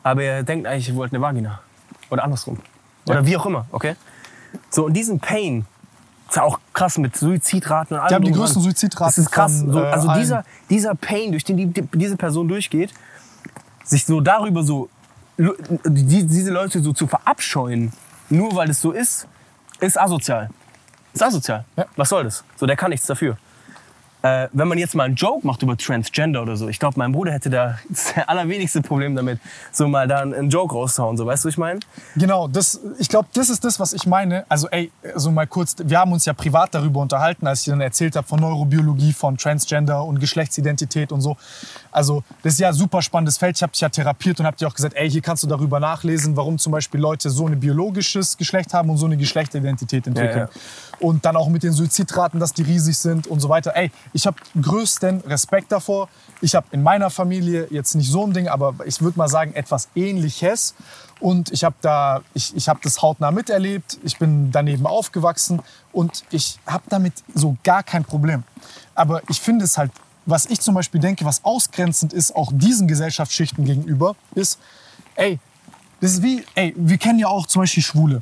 aber 0.04 0.24
ihr 0.24 0.44
denkt 0.44 0.68
eigentlich, 0.68 0.90
ihr 0.90 0.96
wollt 0.96 1.14
eine 1.14 1.22
Vagina. 1.22 1.60
Oder 2.10 2.24
andersrum. 2.24 2.60
Oder 3.08 3.26
wie 3.26 3.36
auch 3.38 3.46
immer, 3.46 3.66
okay? 3.72 3.96
So, 4.70 4.86
und 4.86 4.94
diesen 4.94 5.20
Pain, 5.20 5.66
ist 6.32 6.38
ja 6.38 6.44
auch 6.44 6.60
krass 6.74 6.98
mit 6.98 7.16
Suizidraten 7.16 7.98
und 7.98 8.02
allem. 8.02 8.10
Die 8.10 8.16
haben 8.16 8.24
die 8.24 8.32
größten. 8.32 8.62
Suizidraten 8.62 9.08
Das 9.08 9.18
ist 9.18 9.32
krass. 9.32 9.60
von, 9.60 9.74
so, 9.74 9.82
äh, 9.82 9.86
also 9.86 10.08
allen. 10.08 10.22
dieser, 10.22 10.46
dieser 10.70 10.96
Pain, 10.96 11.32
durch 11.32 11.44
den 11.44 11.58
die, 11.58 11.66
die, 11.68 11.82
diese 11.94 12.16
Person 12.16 12.48
durchgeht, 12.48 12.94
sich 13.84 14.06
so 14.06 14.22
darüber 14.22 14.64
so, 14.64 14.90
die, 15.38 16.26
diese 16.26 16.52
Leute 16.52 16.82
so 16.82 16.94
zu 16.94 17.08
verabscheuen, 17.08 17.92
nur 18.30 18.56
weil 18.56 18.70
es 18.70 18.82
so 18.82 18.92
ist, 18.92 19.28
ist 19.80 20.00
asozial. 20.00 20.50
Ist 21.14 21.24
asozial. 21.24 21.66
Ja. 21.76 21.86
Was 21.96 22.10
soll 22.10 22.24
das? 22.24 22.44
So, 22.58 22.66
der 22.66 22.76
kann 22.76 22.92
nichts 22.92 23.08
dafür. 23.08 23.38
Äh, 24.24 24.50
wenn 24.54 24.68
man 24.68 24.78
jetzt 24.78 24.94
mal 24.94 25.06
einen 25.06 25.16
Joke 25.16 25.46
macht 25.46 25.64
über 25.64 25.76
Transgender 25.76 26.44
oder 26.44 26.56
so, 26.56 26.68
ich 26.68 26.78
glaube, 26.78 26.98
mein 26.98 27.12
Bruder 27.12 27.32
hätte 27.32 27.50
da 27.50 27.80
das 27.90 28.14
allerwenigste 28.28 28.82
Problem 28.82 29.16
damit, 29.16 29.40
so 29.72 29.88
mal 29.88 30.08
da 30.08 30.20
einen 30.20 30.50
Joke 30.50 30.76
rauszuhauen. 30.76 31.18
So, 31.18 31.26
weißt 31.26 31.44
du, 31.44 31.48
was 31.48 31.54
ich 31.54 31.58
meine? 31.58 31.80
Genau, 32.16 32.48
das, 32.48 32.80
ich 33.00 33.10
glaube, 33.10 33.30
das 33.34 33.50
ist 33.50 33.64
das, 33.64 33.80
was 33.80 33.94
ich 33.94 34.06
meine. 34.06 34.46
Also, 34.48 34.68
ey, 34.70 34.92
so 35.16 35.32
mal 35.32 35.48
kurz, 35.48 35.76
wir 35.84 35.98
haben 35.98 36.12
uns 36.12 36.26
ja 36.26 36.34
privat 36.34 36.74
darüber 36.74 37.00
unterhalten, 37.00 37.48
als 37.48 37.62
ich 37.62 37.66
dann 37.66 37.82
erzählt 37.82 38.16
habe 38.16 38.28
von 38.28 38.40
Neurobiologie, 38.40 39.14
von 39.14 39.38
Transgender 39.38 40.04
und 40.04 40.20
Geschlechtsidentität 40.20 41.12
und 41.12 41.22
so. 41.22 41.36
Also, 41.92 42.24
das 42.44 42.54
ist 42.54 42.60
ja 42.60 42.68
ein 42.68 42.74
super 42.74 43.02
spannendes 43.02 43.38
Feld. 43.38 43.56
Ich 43.58 43.64
habe 43.64 43.72
dich 43.72 43.82
ja 43.82 43.90
therapiert 43.90 44.40
und 44.40 44.46
habe 44.46 44.56
dir 44.56 44.68
auch 44.68 44.76
gesagt, 44.76 44.96
ey, 44.96 45.10
hier 45.10 45.22
kannst 45.22 45.42
du 45.44 45.48
darüber 45.48 45.80
nachlesen, 45.80 46.38
warum 46.38 46.60
zum 46.60 46.72
Beispiel 46.72 47.00
Leute 47.00 47.30
so 47.30 47.48
ein 47.48 47.60
biologisches 47.60 48.38
Geschlecht 48.38 48.74
haben 48.74 48.90
und 48.90 48.98
so 48.98 49.08
eine 49.08 49.18
Geschlechtsidentität 49.18 50.06
entwickeln. 50.06 50.48
Ja, 50.52 50.91
Und 51.02 51.26
dann 51.26 51.36
auch 51.36 51.50
mit 51.50 51.64
den 51.64 51.74
Suizidraten, 51.74 52.40
dass 52.40 52.54
die 52.54 52.62
riesig 52.62 52.98
sind 52.98 53.26
und 53.26 53.40
so 53.40 53.50
weiter. 53.50 53.76
Ey, 53.76 53.92
ich 54.14 54.28
habe 54.28 54.38
größten 54.62 55.22
Respekt 55.22 55.72
davor. 55.72 56.10
Ich 56.42 56.54
habe 56.54 56.68
in 56.72 56.84
meiner 56.84 57.10
Familie 57.10 57.68
jetzt 57.72 57.96
nicht 57.96 58.12
so 58.12 58.26
ein 58.26 58.34
Ding, 58.34 58.48
aber 58.48 58.76
ich 58.86 59.02
würde 59.02 59.18
mal 59.18 59.28
sagen, 59.28 59.54
etwas 59.54 59.90
Ähnliches. 59.96 60.76
Und 61.20 61.52
ich 61.52 61.64
habe 61.64 61.76
da, 61.82 62.22
ich, 62.36 62.56
ich 62.56 62.70
habe 62.70 62.80
das 62.84 63.02
hautnah 63.02 63.32
miterlebt. 63.32 63.98
Ich 64.04 64.18
bin 64.20 64.52
daneben 64.52 64.86
aufgewachsen 64.86 65.62
und 65.92 66.24
ich 66.30 66.60
habe 66.68 66.84
damit 66.90 67.14
so 67.34 67.58
gar 67.64 67.82
kein 67.82 68.06
Problem. 68.06 68.44
Aber 68.94 69.22
ich 69.28 69.42
finde 69.42 69.66
es 69.66 69.78
halt, 69.78 69.92
was 70.26 70.46
ich 70.46 70.62
zum 70.62 70.76
Beispiel 70.76 71.02
denke, 71.02 71.26
was 71.26 71.44
ausgrenzend 71.44 72.14
ist, 72.14 72.36
auch 72.36 72.52
diesen 72.54 72.88
Gesellschaftsschichten 72.88 73.66
gegenüber, 73.66 74.16
ist, 74.36 74.60
ey, 75.16 75.40
das 76.00 76.14
ist 76.14 76.24
wie, 76.24 76.44
ey, 76.56 76.74
wir 76.78 76.98
kennen 76.98 77.20
ja 77.20 77.28
auch 77.28 77.48
zum 77.48 77.64
Beispiel 77.64 77.84
Schwule. 77.84 78.22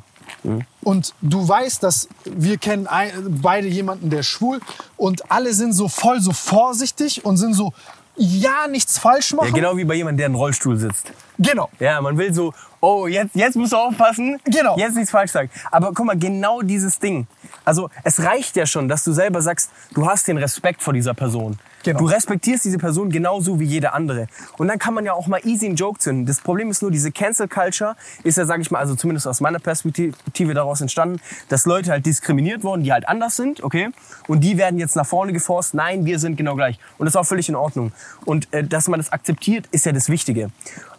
Und 0.82 1.14
du 1.20 1.46
weißt, 1.46 1.82
dass 1.82 2.08
wir 2.24 2.58
kennen 2.58 2.86
ein, 2.86 3.12
beide 3.42 3.68
jemanden, 3.68 4.10
der 4.10 4.20
ist 4.20 4.28
schwul 4.28 4.60
und 4.96 5.30
alle 5.30 5.52
sind 5.52 5.72
so 5.72 5.88
voll 5.88 6.20
so 6.20 6.32
vorsichtig 6.32 7.24
und 7.24 7.36
sind 7.36 7.54
so, 7.54 7.72
ja, 8.16 8.66
nichts 8.68 8.98
falsch 8.98 9.32
machen. 9.32 9.48
Ja, 9.48 9.54
genau 9.54 9.76
wie 9.76 9.84
bei 9.84 9.94
jemandem, 9.94 10.18
der 10.18 10.26
im 10.26 10.34
Rollstuhl 10.34 10.76
sitzt. 10.76 11.12
Genau. 11.38 11.70
Ja, 11.78 12.00
man 12.00 12.18
will 12.18 12.34
so, 12.34 12.52
oh, 12.80 13.06
jetzt, 13.06 13.34
jetzt 13.34 13.56
musst 13.56 13.72
du 13.72 13.76
aufpassen. 13.76 14.38
Genau. 14.44 14.76
Jetzt 14.76 14.94
nichts 14.94 15.10
falsch 15.10 15.30
sagen. 15.30 15.50
Aber 15.70 15.92
guck 15.94 16.04
mal, 16.04 16.18
genau 16.18 16.60
dieses 16.60 16.98
Ding. 16.98 17.26
Also, 17.64 17.88
es 18.04 18.20
reicht 18.20 18.56
ja 18.56 18.66
schon, 18.66 18.88
dass 18.88 19.04
du 19.04 19.12
selber 19.12 19.40
sagst, 19.40 19.70
du 19.94 20.06
hast 20.06 20.28
den 20.28 20.36
Respekt 20.36 20.82
vor 20.82 20.92
dieser 20.92 21.14
Person. 21.14 21.58
Genau. 21.82 22.00
Du 22.00 22.04
respektierst 22.06 22.64
diese 22.64 22.78
Person 22.78 23.10
genauso 23.10 23.58
wie 23.58 23.64
jede 23.64 23.92
andere. 23.92 24.26
Und 24.58 24.68
dann 24.68 24.78
kann 24.78 24.94
man 24.94 25.04
ja 25.04 25.14
auch 25.14 25.26
mal 25.26 25.40
easy 25.44 25.66
einen 25.66 25.76
Joke 25.76 25.98
zünden. 25.98 26.26
Das 26.26 26.40
Problem 26.40 26.70
ist 26.70 26.82
nur, 26.82 26.90
diese 26.90 27.10
Cancel 27.10 27.48
Culture 27.48 27.96
ist 28.22 28.36
ja, 28.36 28.44
sag 28.44 28.60
ich 28.60 28.70
mal, 28.70 28.80
also 28.80 28.94
zumindest 28.94 29.26
aus 29.26 29.40
meiner 29.40 29.58
Perspektive 29.58 30.54
daraus 30.54 30.80
entstanden, 30.80 31.20
dass 31.48 31.64
Leute 31.64 31.90
halt 31.90 32.04
diskriminiert 32.04 32.64
wurden, 32.64 32.82
die 32.82 32.92
halt 32.92 33.08
anders 33.08 33.36
sind, 33.36 33.62
okay? 33.62 33.90
Und 34.28 34.40
die 34.40 34.58
werden 34.58 34.78
jetzt 34.78 34.96
nach 34.96 35.06
vorne 35.06 35.32
geforst, 35.32 35.74
nein, 35.74 36.04
wir 36.04 36.18
sind 36.18 36.36
genau 36.36 36.54
gleich. 36.54 36.78
Und 36.98 37.06
das 37.06 37.14
ist 37.14 37.20
auch 37.20 37.26
völlig 37.26 37.48
in 37.48 37.56
Ordnung. 37.56 37.92
Und 38.24 38.52
äh, 38.52 38.62
dass 38.62 38.88
man 38.88 39.00
das 39.00 39.12
akzeptiert, 39.12 39.66
ist 39.72 39.86
ja 39.86 39.92
das 39.92 40.08
Wichtige. 40.08 40.50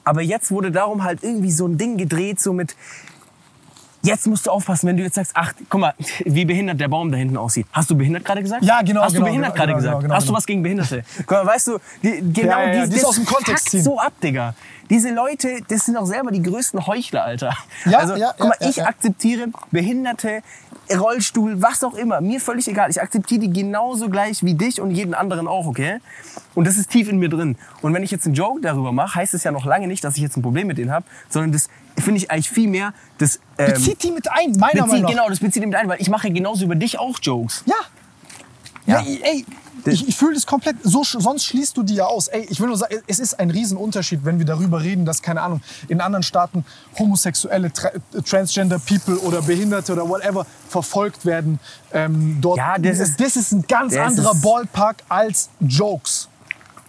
Aber 0.04 0.22
jetzt 0.22 0.50
wurde 0.52 0.72
darum 0.72 1.04
halt 1.04 1.24
irgendwie 1.24 1.52
so 1.52 1.68
ein 1.68 1.78
Ding 1.78 1.98
gedreht, 1.98 2.40
so 2.40 2.54
mit, 2.54 2.76
jetzt 4.04 4.28
musst 4.28 4.48
du 4.48 4.52
aufpassen, 4.52 4.88
wenn 4.88 4.98
du 4.98 5.04
jetzt 5.04 5.16
sagst, 5.16 5.32
ach, 5.36 5.54
guck 5.70 5.82
mal, 5.82 5.94
wie 6.26 6.46
behindert 6.46 6.80
der 6.80 6.88
Baum 6.88 7.12
da 7.12 7.18
hinten 7.18 7.38
aussieht. 7.38 7.68
Hast 7.72 7.90
du 7.90 7.96
behindert 7.96 8.26
gerade 8.26 8.42
gesagt? 8.42 8.64
Ja, 8.64 8.82
genau, 8.82 9.02
Hast 9.02 9.14
genau, 9.14 9.26
du 9.26 9.30
behindert 9.32 9.54
genau, 9.54 9.66
gerade 9.66 9.72
genau, 9.74 9.78
gesagt? 9.84 10.02
genau, 10.02 10.16
Hast 10.16 10.24
du 10.24 10.28
genau. 10.28 10.38
was 10.38 10.46
gegen 10.46 10.64
Behinderte? 10.64 11.04
Guck 11.18 11.32
mal, 11.32 11.46
weißt 11.46 11.68
du, 11.68 11.78
die, 12.04 12.22
genau 12.34 12.60
Ja, 12.60 12.60
ja, 12.60 12.74
ja, 12.74 12.86
die 12.88 12.94
ist 12.94 12.98
das 13.04 13.06
aus 13.06 13.16
dem 13.16 13.26
Kontext 13.26 13.70
ziehen. 13.70 13.84
so 13.84 14.00
ab, 14.00 14.14
Digga. 14.22 14.56
Diese 14.90 15.10
Leute, 15.14 15.60
das 15.68 15.86
sind 15.86 15.96
auch 15.96 16.06
selber 16.06 16.32
die 16.32 16.42
größten 16.42 16.86
Heuchler, 16.86 17.24
Alter. 17.24 17.56
Ja, 17.86 18.00
also, 18.00 18.16
ja, 18.16 18.34
guck 18.38 18.50
mal, 18.50 18.58
ich 18.60 18.84
akzeptiere 18.84 19.48
Behinderte, 19.72 20.42
Rollstuhl, 21.00 21.62
was 21.62 21.84
auch 21.84 21.94
immer. 21.94 22.22
Mir 22.22 22.40
völlig 22.40 22.68
egal. 22.68 22.90
Ich 22.90 23.02
akzeptiere 23.02 23.42
die 23.42 23.52
genauso 23.52 24.10
gleich 24.10 24.44
wie 24.44 24.54
dich 24.54 24.80
und 24.82 24.92
jeden 24.92 25.14
anderen 25.14 25.48
auch, 25.48 25.66
okay? 25.68 26.00
Und 26.56 26.66
das 26.68 26.78
ist 26.78 26.90
tief 26.90 27.10
in 27.10 27.18
mir 27.18 27.30
drin. 27.30 27.58
Und 27.82 27.94
wenn 27.94 28.04
ich 28.04 28.12
jetzt 28.12 28.26
einen 28.26 28.36
Joke 28.36 28.62
darüber 28.62 28.92
mache, 28.92 29.16
heißt 29.16 29.34
es 29.34 29.44
ja 29.44 29.52
noch 29.52 29.66
lange 29.66 29.88
nicht, 29.88 30.04
dass 30.04 30.16
ich 30.16 30.22
jetzt 30.22 30.38
ein 30.38 30.42
Problem 30.42 30.68
mit 30.68 30.78
denen 30.78 30.92
habe, 30.92 31.06
sondern 31.30 31.52
das 31.52 31.70
finde 31.98 32.18
ich 32.20 32.32
eigentlich 32.32 32.50
viel 32.50 32.68
mehr 32.70 32.94
das 33.18 33.40
ähm, 33.58 33.74
Bezieht 33.74 34.02
die 34.04 34.12
mit 34.12 34.32
ein, 34.32 34.52
meiner 34.54 34.72
bezieht, 34.72 34.80
Meinung 34.88 35.02
nach. 35.02 35.10
genau, 35.10 35.30
das 35.30 35.40
bezieht 35.40 35.66
mit 35.66 35.76
ein, 35.76 35.88
weil 35.90 36.02
ich 36.02 36.10
mache 36.10 36.32
genauso 36.32 36.66
über 36.66 36.76
dich 36.76 37.00
auch 37.00 37.20
Jokes. 37.22 37.64
Ja. 37.66 37.76
Ja, 38.86 39.00
Ja. 39.02 39.06
ey, 39.24 39.46
ich, 39.86 40.08
ich 40.08 40.16
fühle 40.16 40.34
das 40.36 40.46
komplett, 40.46 40.76
so, 40.84 41.04
sonst 41.04 41.46
schließt 41.46 41.76
du 41.78 41.84
die 41.84 41.96
ja 41.96 42.06
aus. 42.06 42.28
Ey, 42.28 42.46
ich 42.50 42.60
will 42.60 42.68
nur 42.68 42.78
sagen, 42.78 42.96
es 43.08 43.20
ist 43.20 43.40
ein 43.40 43.50
Riesenunterschied, 43.50 44.26
wenn 44.26 44.40
wir 44.40 44.46
darüber 44.46 44.82
reden, 44.82 45.06
dass, 45.06 45.22
keine 45.22 45.42
Ahnung, 45.42 45.62
in 45.88 46.02
anderen 46.02 46.24
Staaten 46.24 46.66
homosexuelle, 46.98 47.72
tra 47.72 47.90
transgender 48.26 48.80
People 48.80 49.18
oder 49.20 49.42
Behinderte 49.42 49.94
oder 49.94 50.08
whatever 50.08 50.46
verfolgt 50.70 51.26
werden. 51.26 51.60
Ähm, 51.94 52.38
dort, 52.42 52.58
Ja, 52.58 52.78
das 52.78 53.00
ist- 53.00 53.20
das 53.20 53.36
ist 53.36 53.52
ein 53.52 53.66
ganz 53.68 53.96
anderer 53.96 54.36
Ballpark 54.36 55.04
als 55.10 55.50
Jokes. 55.60 56.28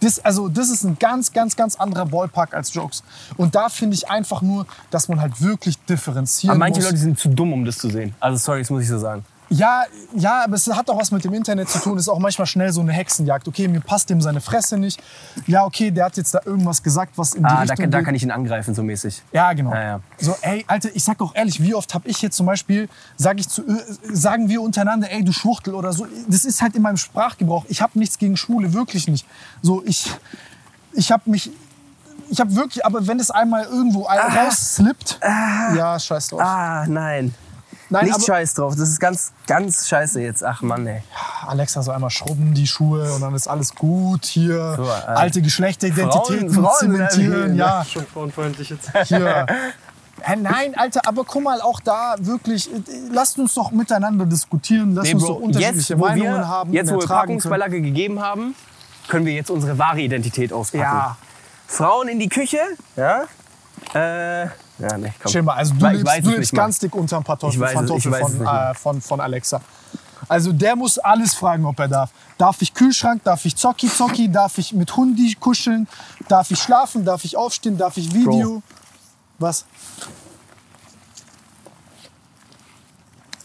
Das, 0.01 0.19
also, 0.25 0.49
das 0.49 0.69
ist 0.69 0.83
ein 0.83 0.99
ganz, 0.99 1.33
ganz, 1.33 1.55
ganz 1.55 1.77
anderer 1.77 2.07
Ballpark 2.07 2.55
als 2.55 2.75
Jokes. 2.75 3.05
Und 3.37 3.55
da 3.55 3.69
finde 3.69 3.95
ich 3.95 4.11
einfach 4.11 4.43
nur, 4.43 4.67
dass 4.91 5.07
man 5.09 5.21
halt 5.21 5.41
wirklich 5.41 5.79
differenzieren 5.85 6.51
Aber 6.51 6.59
manche 6.59 6.81
muss. 6.81 6.87
Leute 6.91 6.99
sind 6.99 7.19
zu 7.21 7.29
dumm, 7.29 7.53
um 7.53 7.65
das 7.65 7.79
zu 7.79 7.89
sehen. 7.89 8.13
Also 8.19 8.37
sorry, 8.39 8.63
das 8.63 8.71
muss 8.71 8.83
ich 8.83 8.89
so 8.89 8.99
sagen. 8.99 9.25
Ja, 9.55 9.83
ja, 10.15 10.45
aber 10.45 10.55
es 10.57 10.67
hat 10.67 10.88
auch 10.88 10.99
was 10.99 11.11
mit 11.11 11.25
dem 11.25 11.35
Internet 11.35 11.69
zu 11.69 11.79
tun. 11.79 11.97
Es 11.99 12.05
ist 12.05 12.09
auch 12.09 12.19
manchmal 12.19 12.47
schnell 12.47 12.73
so 12.73 12.81
eine 12.81 12.93
Hexenjagd. 12.93 13.47
Okay, 13.47 13.69
mir 13.69 13.81
passt 13.81 14.09
dem 14.09 14.21
seine 14.23 14.41
Fresse 14.41 14.79
nicht. 14.79 15.03
Ja, 15.47 15.65
okay, 15.65 15.91
der 15.91 16.07
hat 16.07 16.17
jetzt 16.17 16.33
da 16.35 16.41
irgendwas 16.45 16.83
gesagt, 16.83 17.19
was 17.19 17.35
in 17.35 17.43
die 17.43 17.49
Ah, 17.49 17.55
da, 17.57 17.61
Richtung 17.75 17.91
da 17.91 17.99
geht. 17.99 18.07
kann 18.07 18.15
ich 18.15 18.23
ihn 18.23 18.31
angreifen, 18.31 18.75
so 18.75 18.83
mäßig. 18.83 19.23
Ja, 19.33 19.53
genau. 19.53 19.75
Ja, 19.75 19.83
ja. 19.83 20.01
So, 20.19 20.35
ey, 20.41 20.65
Alter, 20.69 20.88
ich 20.95 21.05
sag 21.05 21.21
auch 21.21 21.35
ehrlich, 21.35 21.62
wie 21.62 21.75
oft 21.75 21.93
habe 21.95 22.09
ich 22.09 22.23
jetzt 22.23 22.37
zum 22.37 22.47
Beispiel, 22.47 22.88
sag 23.17 23.38
ich 23.38 23.49
zu, 23.49 23.62
äh, 23.67 23.83
sagen 24.12 24.49
wir 24.49 24.62
untereinander, 24.62 25.11
ey, 25.11 25.23
du 25.23 25.33
Schwuchtel 25.33 25.75
oder 25.75 25.93
so. 25.93 26.07
Das 26.29 26.45
ist 26.47 26.62
halt 26.62 26.75
in 26.75 26.83
meinem 26.83 26.97
Sprachgebrauch. 26.97 27.67
Ich 27.69 27.83
habe 27.83 27.99
nichts 27.99 28.17
gegen 28.19 28.37
Schwule, 28.38 28.73
wirklich 28.73 29.07
nicht. 29.07 29.27
So, 29.61 29.83
ich, 29.85 30.11
ich 30.95 31.12
habe 31.12 31.29
mich, 31.31 31.51
ich 32.31 32.41
habe 32.41 32.55
wirklich, 32.57 32.87
aber 32.87 33.07
wenn 33.07 33.21
es 33.21 33.31
einmal 33.31 33.65
irgendwo 33.65 34.07
ein- 34.07 34.19
rausslippt, 34.19 35.19
ja, 35.23 35.99
scheiß 35.99 36.29
drauf. 36.29 36.41
Ah, 36.41 36.87
nein. 36.88 37.35
Nein, 37.93 38.07
Nicht 38.07 38.25
scheiß 38.27 38.55
drauf. 38.55 38.75
Das 38.75 38.89
ist 38.89 38.99
ganz, 39.01 39.33
ganz 39.47 39.87
scheiße 39.89 40.21
jetzt. 40.21 40.43
Ach 40.45 40.63
Mann, 40.63 40.87
ey. 40.87 41.03
Alexa 41.47 41.83
so 41.83 41.91
einmal 41.91 42.11
schrubben 42.11 42.55
die 42.55 42.67
Schuhe 42.67 43.13
und 43.13 43.21
dann 43.21 43.35
ist 43.35 43.47
alles 43.49 43.75
gut. 43.75 44.25
Hier 44.25 44.75
So, 44.77 44.85
äh, 44.85 44.89
alte 45.07 45.43
Geschlechteridentitäten 45.43 46.51
Frauen- 46.51 46.65
Frauen 46.65 46.79
zementieren. 46.81 47.49
sind 47.49 47.57
Ja, 47.57 47.85
Schon 47.89 48.07
frauenfreundlich 48.07 48.71
jetzt. 48.71 48.91
hier. 49.05 49.47
Nein, 50.41 50.75
Alter, 50.77 51.01
aber 51.07 51.25
guck 51.25 51.43
mal, 51.43 51.61
auch 51.61 51.81
da 51.81 52.15
wirklich, 52.21 52.73
äh, 52.73 52.79
lasst 53.13 53.39
uns 53.39 53.55
doch 53.55 53.73
miteinander 53.73 54.25
diskutieren, 54.25 54.95
lasst 54.95 55.09
Nee, 55.09 55.15
uns 55.15 55.25
Bro, 55.25 55.35
doch 55.35 55.41
unterschiedliche 55.41 55.93
jetzt, 55.95 56.01
wo 56.01 56.05
Meinungen 56.07 56.33
wir, 56.39 56.49
haben. 56.49 56.73
jetzt, 56.73 56.93
wo 56.93 57.01
wir. 57.01 57.07
Packungsbeilage 57.09 57.81
gegeben 57.83 58.21
haben, 58.21 58.55
können 59.09 59.27
wir 59.27 59.33
jetzt 59.35 59.51
unsere 59.51 59.77
wahre 59.79 60.01
Identität 60.01 60.53
auspacken. 60.53 60.83
Ja. 60.85 61.17
Frauen 61.67 62.09
in 62.09 62.21
die 62.21 62.29
Küche, 62.29 62.59
ja? 62.97 63.25
Äh, 63.95 64.47
ja, 64.79 64.99
nee, 64.99 65.13
komm. 65.23 65.33
Chill 65.33 65.43
mal, 65.43 65.55
also 65.55 65.75
du 65.75 65.87
Ich 65.87 65.93
lebst, 65.93 66.07
du 66.07 66.13
lebst 66.13 66.39
nicht 66.39 66.53
mal. 66.55 66.63
ganz 66.63 66.79
dick 66.79 66.95
unterm 66.95 67.25
weiß 67.27 67.75
es 67.91 68.05
von, 68.05 68.47
äh, 68.47 68.75
von, 68.75 69.01
von 69.01 69.21
Alexa. 69.21 69.61
Also 70.29 70.53
der 70.53 70.77
muss 70.77 70.99
alles 70.99 71.35
fragen, 71.35 71.67
ob 71.67 71.79
er 71.79 71.89
darf. 71.89 72.11
Darf 72.39 72.63
ich 72.63 72.73
Kühlschrank? 72.75 73.23
Darf 73.25 73.45
ich 73.45 73.57
Zocki 73.57 73.89
Zocki? 73.89 74.31
Darf 74.31 74.57
ich 74.59 74.73
mit 74.73 74.97
Hundi 74.97 75.37
kuscheln? 75.39 75.89
Darf 76.29 76.51
ich 76.51 76.59
schlafen? 76.59 77.05
Darf 77.05 77.25
ich 77.25 77.37
aufstehen? 77.37 77.77
Darf 77.77 77.97
ich 77.97 78.15
Video? 78.15 78.63
Was? 79.39 79.67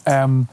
Ähm, 0.06 0.48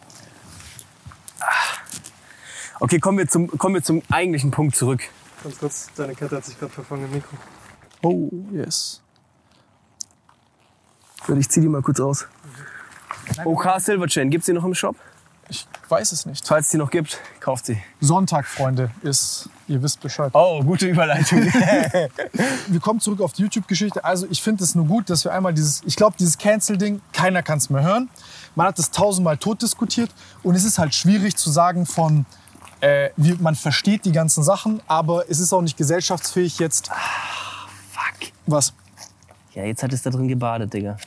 Okay, 2.80 3.00
kommen 3.00 3.18
wir, 3.18 3.28
zum, 3.28 3.48
kommen 3.58 3.76
wir 3.76 3.84
zum 3.84 4.02
eigentlichen 4.12 4.52
Punkt 4.52 4.76
zurück. 4.76 5.02
Ganz 5.44 5.58
kurz, 5.58 5.88
deine 5.96 6.14
Kette 6.14 6.36
hat 6.36 6.46
sich 6.46 6.60
gerade 6.60 6.74
verfangen 6.74 7.06
im 7.06 7.12
Mikro. 7.12 7.38
oh, 8.04 8.30
yes. 8.52 9.02
Ich 11.38 11.50
zieh 11.50 11.62
die 11.62 11.68
mal 11.68 11.82
kurz 11.82 12.00
aus. 12.00 12.28
OK 13.44 13.80
Silverchain, 13.80 14.30
gibt's 14.30 14.46
die 14.46 14.54
noch 14.54 14.66
im 14.66 14.76
Shop? 14.76 14.96
Ich 15.48 15.68
weiß 15.90 16.12
es 16.12 16.26
nicht. 16.26 16.48
Falls 16.48 16.66
es 16.66 16.72
die 16.72 16.78
noch 16.78 16.90
gibt, 16.90 17.20
kauft 17.40 17.68
sie. 17.68 17.78
Sonntag, 18.02 18.48
Freunde, 18.48 18.90
ist, 19.04 19.50
ihr 19.68 19.82
wisst 19.84 20.02
Bescheid. 20.02 20.32
Oh, 20.34 20.64
gute 20.64 20.88
Überleitung. 20.88 21.40
wir 22.68 22.80
kommen 22.80 23.00
zurück 23.00 23.22
auf 23.22 23.34
die 23.34 23.44
YouTube-Geschichte. 23.44 24.04
Also 24.04 24.26
ich 24.30 24.42
finde 24.42 24.64
es 24.64 24.74
nur 24.74 24.86
gut, 24.86 25.10
dass 25.10 25.24
wir 25.24 25.34
einmal 25.34 25.54
dieses, 25.54 25.84
ich 25.86 25.96
glaube, 25.96 26.16
dieses 26.18 26.38
Cancel-Ding, 26.38 27.02
keiner 27.14 27.44
kann 27.44 27.60
es 27.60 27.70
mehr 27.70 27.84
hören. 27.84 28.10
Man 28.56 28.68
hat 28.68 28.80
es 28.80 28.90
tausendmal 28.90 29.38
tot 29.38 29.62
diskutiert 29.62 30.10
und 30.42 30.56
es 30.56 30.64
ist 30.64 30.80
halt 30.80 30.96
schwierig 30.96 31.36
zu 31.36 31.52
sagen 31.52 31.86
von, 31.86 32.26
äh, 32.82 33.12
wie, 33.16 33.34
man 33.34 33.56
versteht 33.56 34.06
die 34.06 34.12
ganzen 34.12 34.44
Sachen, 34.44 34.82
aber 34.88 35.30
es 35.30 35.40
ist 35.40 35.54
auch 35.54 35.62
nicht 35.62 35.78
gesellschaftsfähig 35.78 36.58
jetzt. 36.58 36.88
Fuck. 37.92 38.32
Was? 38.48 38.74
Ja, 39.54 39.64
jetzt 39.64 39.84
hat 39.84 39.94
es 39.94 40.02
da 40.02 40.10
drin 40.10 40.28
gebadet, 40.28 40.74
Digga. 40.74 40.98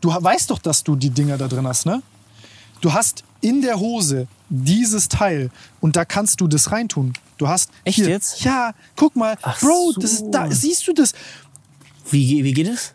Du 0.00 0.08
weißt 0.08 0.50
doch, 0.50 0.58
dass 0.58 0.82
du 0.82 0.96
die 0.96 1.10
Dinger 1.10 1.36
da 1.36 1.48
drin 1.48 1.66
hast, 1.66 1.86
ne? 1.86 2.02
Du 2.80 2.92
hast 2.92 3.24
in 3.40 3.60
der 3.60 3.78
Hose 3.78 4.26
dieses 4.48 5.08
Teil 5.08 5.50
und 5.80 5.96
da 5.96 6.04
kannst 6.04 6.40
du 6.40 6.48
das 6.48 6.72
reintun. 6.72 7.12
Du 7.36 7.48
hast 7.48 7.70
Echt 7.84 7.96
hier, 7.96 8.08
jetzt? 8.08 8.42
Ja, 8.42 8.74
guck 8.96 9.16
mal, 9.16 9.36
Ach 9.42 9.58
Bro, 9.60 9.92
so. 9.92 10.00
das 10.00 10.12
ist 10.12 10.24
da. 10.30 10.50
Siehst 10.50 10.86
du 10.88 10.92
das? 10.92 11.12
Wie, 12.10 12.42
wie 12.42 12.52
geht 12.52 12.68
es? 12.68 12.94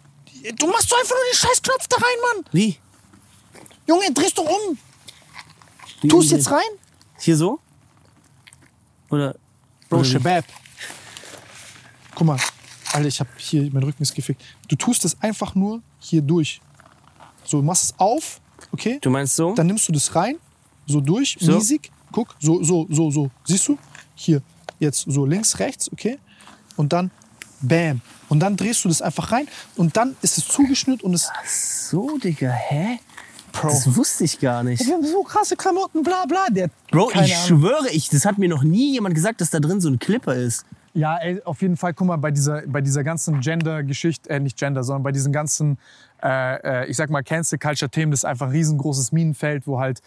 Du 0.57 0.67
machst 0.67 0.91
doch 0.91 0.99
einfach 0.99 1.15
nur 1.15 1.23
den 1.31 1.37
scheiß 1.37 1.61
Knopf 1.61 1.87
da 1.87 1.97
rein, 1.97 2.35
Mann. 2.35 2.45
Wie? 2.51 2.77
Junge, 3.87 4.11
drehst 4.13 4.37
doch 4.37 4.45
um. 4.45 4.77
wie 6.01 6.07
Tust 6.07 6.31
jetzt 6.31 6.51
rein? 6.51 6.61
Hier 7.19 7.37
so? 7.37 7.59
Oder? 9.09 9.35
Bro, 9.89 9.99
oder? 9.99 10.05
Shabab. 10.05 10.45
Guck 12.15 12.27
mal. 12.27 12.39
Alter, 12.93 13.07
ich 13.07 13.19
hab 13.19 13.27
hier, 13.39 13.69
mein 13.71 13.83
Rücken 13.83 14.03
ist 14.03 14.13
gefickt. 14.15 14.41
Du 14.67 14.75
tust 14.75 15.05
es 15.05 15.19
einfach 15.21 15.53
nur 15.55 15.81
hier 15.99 16.21
durch. 16.21 16.61
So, 17.45 17.57
du 17.57 17.63
machst 17.63 17.83
es 17.83 17.93
auf, 17.99 18.41
okay? 18.71 18.97
Du 19.01 19.09
meinst 19.09 19.35
so? 19.35 19.53
Dann 19.53 19.67
nimmst 19.67 19.87
du 19.87 19.91
das 19.93 20.13
rein, 20.15 20.37
so 20.85 20.99
durch, 21.01 21.37
So. 21.39 21.53
riesig. 21.55 21.91
Guck, 22.11 22.35
so, 22.39 22.63
so, 22.63 22.87
so, 22.89 23.11
so. 23.11 23.29
Siehst 23.43 23.67
du? 23.67 23.77
Hier, 24.15 24.41
jetzt 24.79 25.05
so 25.07 25.25
links, 25.25 25.59
rechts, 25.59 25.91
okay? 25.91 26.17
Und 26.77 26.93
dann 26.93 27.11
bam. 27.61 28.01
Und 28.29 28.39
dann 28.39 28.55
drehst 28.57 28.83
du 28.85 28.89
das 28.89 29.01
einfach 29.01 29.31
rein 29.31 29.47
und 29.75 29.95
dann 29.97 30.15
ist 30.21 30.37
es 30.37 30.47
zugeschnürt 30.47 31.03
und 31.03 31.13
es. 31.13 31.29
so, 31.89 32.17
Digga, 32.17 32.49
hä? 32.49 32.99
Bro. 33.51 33.69
Das 33.69 33.95
wusste 33.95 34.23
ich 34.25 34.39
gar 34.39 34.63
nicht. 34.63 34.85
Wir 34.85 34.93
haben 34.95 35.05
so 35.05 35.23
krasse 35.23 35.55
Klamotten, 35.55 36.03
bla 36.03 36.25
bla. 36.25 36.47
Der, 36.49 36.69
Bro, 36.91 37.11
ich 37.23 37.35
schwöre, 37.37 37.89
ich, 37.91 38.09
das 38.09 38.25
hat 38.25 38.37
mir 38.37 38.49
noch 38.49 38.63
nie 38.63 38.91
jemand 38.93 39.15
gesagt, 39.15 39.39
dass 39.39 39.49
da 39.49 39.59
drin 39.59 39.79
so 39.79 39.89
ein 39.89 39.99
Clipper 39.99 40.35
ist. 40.35 40.65
Ja, 40.97 41.17
ey, 41.17 41.41
auf 41.43 41.61
jeden 41.61 41.75
Fall, 41.75 41.93
guck 41.93 42.07
mal, 42.07 42.15
bei 42.15 42.31
dieser, 42.31 42.61
bei 42.67 42.79
dieser 42.79 43.03
ganzen 43.03 43.41
Gender-Geschichte, 43.41 44.29
äh, 44.29 44.39
nicht 44.39 44.57
Gender, 44.57 44.81
sondern 44.81 45.03
bei 45.03 45.11
diesen 45.11 45.33
ganzen, 45.33 45.77
äh, 46.23 46.83
äh, 46.83 46.85
ich 46.85 46.95
sag 46.95 47.09
mal, 47.09 47.21
Cancel-Culture-Themen, 47.21 48.11
das 48.11 48.21
ist 48.21 48.25
einfach 48.25 48.45
ein 48.45 48.53
riesengroßes 48.53 49.11
Minenfeld, 49.11 49.67
wo 49.67 49.81
halt 49.81 50.01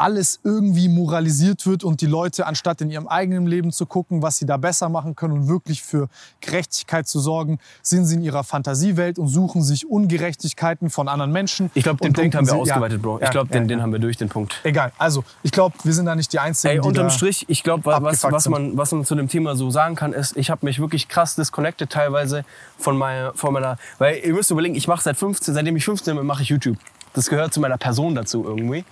alles 0.00 0.40
irgendwie 0.44 0.88
moralisiert 0.88 1.66
wird 1.66 1.84
und 1.84 2.00
die 2.00 2.06
Leute, 2.06 2.46
anstatt 2.46 2.80
in 2.80 2.90
ihrem 2.90 3.06
eigenen 3.06 3.46
Leben 3.46 3.70
zu 3.70 3.86
gucken, 3.86 4.22
was 4.22 4.38
sie 4.38 4.46
da 4.46 4.56
besser 4.56 4.88
machen 4.88 5.14
können 5.14 5.34
und 5.34 5.48
wirklich 5.48 5.82
für 5.82 6.08
Gerechtigkeit 6.40 7.06
zu 7.06 7.20
sorgen, 7.20 7.58
sind 7.82 8.06
sie 8.06 8.16
in 8.16 8.22
ihrer 8.22 8.42
Fantasiewelt 8.42 9.18
und 9.18 9.28
suchen 9.28 9.62
sich 9.62 9.88
Ungerechtigkeiten 9.88 10.90
von 10.90 11.08
anderen 11.08 11.32
Menschen. 11.32 11.70
Ich 11.74 11.84
glaube, 11.84 12.00
den 12.00 12.12
Punkt 12.12 12.34
haben 12.34 12.46
wir 12.46 12.52
sie- 12.52 12.58
ausgeweitet, 12.58 12.98
ja, 12.98 13.02
Bro. 13.02 13.16
Ich 13.18 13.22
ja, 13.24 13.30
glaube, 13.30 13.52
ja, 13.52 13.60
den, 13.60 13.68
den 13.68 13.82
haben 13.82 13.92
wir 13.92 13.98
durch, 13.98 14.16
den 14.16 14.28
Punkt. 14.28 14.60
Egal, 14.64 14.92
also 14.98 15.22
ich 15.42 15.52
glaube, 15.52 15.76
wir 15.84 15.92
sind 15.92 16.06
da 16.06 16.14
nicht 16.14 16.32
die 16.32 16.38
Einzigen, 16.38 16.74
Ey, 16.74 16.80
die 16.80 16.88
unterm 16.88 17.06
da 17.06 17.10
Strich, 17.10 17.44
ich 17.48 17.62
glaube, 17.62 17.84
was, 17.84 18.24
was, 18.24 18.48
man, 18.48 18.76
was 18.76 18.92
man 18.92 19.04
zu 19.04 19.14
dem 19.14 19.28
Thema 19.28 19.54
so 19.54 19.70
sagen 19.70 19.94
kann, 19.94 20.12
ist, 20.12 20.36
ich 20.36 20.50
habe 20.50 20.64
mich 20.64 20.80
wirklich 20.80 21.08
krass 21.08 21.34
disconnected 21.34 21.90
teilweise 21.90 22.44
von 22.78 22.96
meiner, 22.96 23.34
von 23.34 23.52
meiner 23.52 23.76
weil 23.98 24.16
ihr 24.24 24.32
müsst 24.32 24.50
überlegen, 24.50 24.74
ich 24.74 24.88
mache 24.88 25.02
seit 25.02 25.16
15, 25.16 25.54
seitdem 25.54 25.76
ich 25.76 25.84
15 25.84 26.16
bin, 26.16 26.26
mache 26.26 26.42
ich 26.42 26.48
YouTube. 26.48 26.78
Das 27.12 27.28
gehört 27.28 27.52
zu 27.52 27.60
meiner 27.60 27.76
Person 27.78 28.14
dazu 28.14 28.44
irgendwie. 28.44 28.84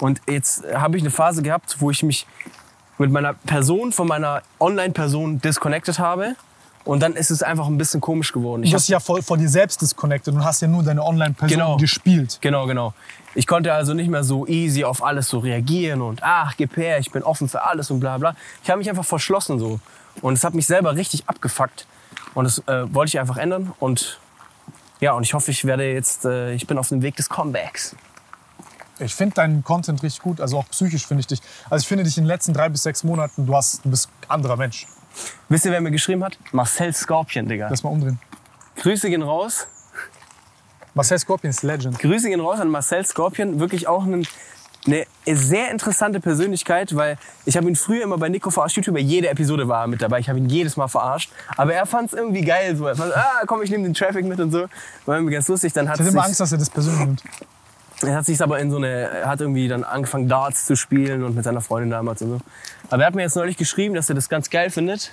Und 0.00 0.20
jetzt 0.28 0.64
habe 0.74 0.96
ich 0.96 1.02
eine 1.02 1.10
Phase 1.10 1.42
gehabt, 1.42 1.76
wo 1.80 1.90
ich 1.90 2.02
mich 2.02 2.26
mit 2.98 3.10
meiner 3.10 3.34
Person 3.34 3.92
von 3.92 4.08
meiner 4.08 4.42
Online-Person 4.60 5.40
disconnected 5.40 5.98
habe. 5.98 6.34
Und 6.84 7.00
dann 7.02 7.14
ist 7.14 7.30
es 7.30 7.42
einfach 7.42 7.66
ein 7.66 7.76
bisschen 7.76 8.00
komisch 8.00 8.32
geworden. 8.32 8.62
Ich 8.62 8.70
Du 8.70 8.76
bist 8.76 8.88
ja 8.88 8.98
voll 8.98 9.20
von 9.22 9.38
dir 9.38 9.48
selbst 9.48 9.82
disconnected 9.82 10.32
und 10.34 10.44
hast 10.44 10.62
ja 10.62 10.68
nur 10.68 10.82
deine 10.82 11.02
Online-Person 11.04 11.48
Genau. 11.58 11.76
gespielt. 11.76 12.38
Genau, 12.40 12.66
genau. 12.66 12.94
Ich 13.34 13.46
konnte 13.46 13.72
also 13.74 13.92
nicht 13.92 14.08
mehr 14.08 14.24
so 14.24 14.46
easy 14.46 14.84
auf 14.84 15.02
alles 15.04 15.28
so 15.28 15.38
reagieren 15.40 16.00
und 16.00 16.22
ach, 16.22 16.54
gib 16.56 16.76
her, 16.76 16.98
ich 16.98 17.10
bin 17.10 17.22
offen 17.22 17.48
für 17.48 17.62
alles 17.62 17.90
und 17.90 18.00
bla 18.00 18.16
bla. 18.16 18.34
Ich 18.64 18.70
habe 18.70 18.78
mich 18.78 18.88
einfach 18.88 19.04
verschlossen 19.04 19.58
so. 19.58 19.80
Und 20.22 20.32
es 20.34 20.44
hat 20.44 20.54
mich 20.54 20.66
selber 20.66 20.96
richtig 20.96 21.24
abgefuckt. 21.28 21.86
Und 22.34 22.44
das 22.44 22.58
äh, 22.66 22.92
wollte 22.94 23.08
ich 23.10 23.20
einfach 23.20 23.36
ändern. 23.36 23.72
Und 23.78 24.18
ja, 25.00 25.12
und 25.12 25.24
ich 25.24 25.34
hoffe, 25.34 25.50
ich 25.50 25.64
werde 25.64 25.92
jetzt, 25.92 26.24
äh, 26.24 26.54
ich 26.54 26.66
bin 26.66 26.78
auf 26.78 26.88
dem 26.88 27.02
Weg 27.02 27.16
des 27.16 27.28
Comebacks. 27.28 27.94
Ich 29.00 29.14
finde 29.14 29.34
deinen 29.34 29.64
Content 29.64 30.02
richtig 30.02 30.22
gut, 30.22 30.40
also 30.40 30.58
auch 30.58 30.68
psychisch 30.70 31.06
finde 31.06 31.20
ich 31.20 31.26
dich. 31.26 31.40
Also 31.70 31.82
ich 31.82 31.88
finde 31.88 32.04
dich 32.04 32.16
in 32.18 32.24
den 32.24 32.28
letzten 32.28 32.52
drei 32.52 32.68
bis 32.68 32.82
sechs 32.82 33.04
Monaten, 33.04 33.46
du, 33.46 33.54
hast, 33.54 33.84
du 33.84 33.90
bist 33.90 34.08
ein 34.22 34.30
anderer 34.30 34.56
Mensch. 34.56 34.86
Wisst 35.48 35.64
ihr, 35.64 35.72
wer 35.72 35.80
mir 35.80 35.90
geschrieben 35.90 36.24
hat? 36.24 36.38
Marcel 36.52 36.92
Scorpion, 36.92 37.48
Digga. 37.48 37.68
Lass 37.70 37.82
mal 37.82 37.90
umdrehen. 37.90 38.18
Grüße 38.76 39.08
gehen 39.10 39.22
raus. 39.22 39.66
Marcel 40.94 41.18
Scorpion 41.18 41.50
ist 41.50 41.62
Legend. 41.62 41.98
Grüße 41.98 42.28
gehen 42.28 42.40
raus 42.40 42.60
an 42.60 42.68
Marcel 42.68 43.04
Scorpion. 43.04 43.60
Wirklich 43.60 43.88
auch 43.88 44.04
ein, 44.04 44.26
eine 44.86 45.06
sehr 45.26 45.70
interessante 45.70 46.20
Persönlichkeit, 46.20 46.94
weil 46.94 47.18
ich 47.44 47.56
habe 47.56 47.68
ihn 47.68 47.76
früher 47.76 48.02
immer 48.02 48.18
bei 48.18 48.28
Nico 48.28 48.50
verarscht 48.50 48.76
YouTube, 48.76 48.94
bei 48.94 49.00
jeder 49.00 49.30
Episode 49.30 49.68
war 49.68 49.82
er 49.82 49.86
mit 49.86 50.02
dabei. 50.02 50.20
Ich 50.20 50.28
habe 50.28 50.38
ihn 50.38 50.48
jedes 50.48 50.76
Mal 50.76 50.88
verarscht. 50.88 51.30
Aber 51.56 51.74
er 51.74 51.86
fand 51.86 52.12
es 52.12 52.18
irgendwie 52.18 52.42
geil. 52.42 52.76
So. 52.76 52.86
Er 52.86 52.96
fand, 52.96 53.16
ah, 53.16 53.42
komm, 53.46 53.62
ich 53.62 53.70
nehme 53.70 53.84
den 53.84 53.94
Traffic 53.94 54.24
mit 54.24 54.40
und 54.40 54.50
so. 54.50 54.66
War 55.06 55.16
irgendwie 55.16 55.34
ganz 55.34 55.48
lustig. 55.48 55.72
Dann 55.72 55.88
hat 55.88 55.96
Ich 55.96 56.00
hatte 56.00 56.12
immer 56.12 56.24
Angst, 56.24 56.40
dass 56.40 56.52
er 56.52 56.58
das 56.58 56.70
persönlich 56.70 57.06
nimmt. 57.06 57.22
Er 58.02 58.14
hat 58.14 58.26
sich 58.26 58.40
aber 58.40 58.60
in 58.60 58.70
so 58.70 58.76
eine, 58.76 58.88
er 58.88 59.28
hat 59.28 59.40
irgendwie 59.40 59.66
dann 59.66 59.82
angefangen 59.82 60.28
Darts 60.28 60.66
zu 60.66 60.76
spielen 60.76 61.24
und 61.24 61.34
mit 61.34 61.44
seiner 61.44 61.60
Freundin 61.60 61.90
damals 61.90 62.22
und 62.22 62.30
so. 62.30 62.40
Aber 62.90 63.02
er 63.02 63.06
hat 63.08 63.14
mir 63.14 63.22
jetzt 63.22 63.36
neulich 63.36 63.56
geschrieben, 63.56 63.94
dass 63.94 64.08
er 64.08 64.14
das 64.14 64.28
ganz 64.28 64.50
geil 64.50 64.70
findet. 64.70 65.12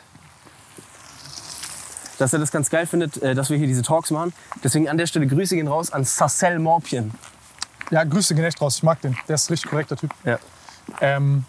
Dass 2.19 2.31
er 2.31 2.39
das 2.39 2.51
ganz 2.51 2.69
geil 2.69 2.85
findet, 2.85 3.21
äh, 3.21 3.33
dass 3.33 3.49
wir 3.49 3.57
hier 3.57 3.67
diese 3.67 3.81
Talks 3.81 4.11
machen. 4.11 4.33
Deswegen 4.63 4.87
an 4.87 4.97
der 4.97 5.07
Stelle 5.07 5.27
Grüße 5.27 5.55
gehen 5.55 5.67
raus 5.67 5.91
an 5.91 6.03
Sassel 6.05 6.59
Morpien. 6.59 7.11
Ja, 7.91 8.03
Grüße 8.03 8.35
gehen 8.35 8.43
echt 8.45 8.61
raus. 8.61 8.77
Ich 8.77 8.83
mag 8.83 9.01
den. 9.01 9.17
Der 9.27 9.35
ist 9.35 9.49
ein 9.49 9.53
richtig 9.53 9.69
korrekter 9.69 9.97
Typ. 9.97 10.11
Ja. 10.23 10.39
Ähm, 11.01 11.43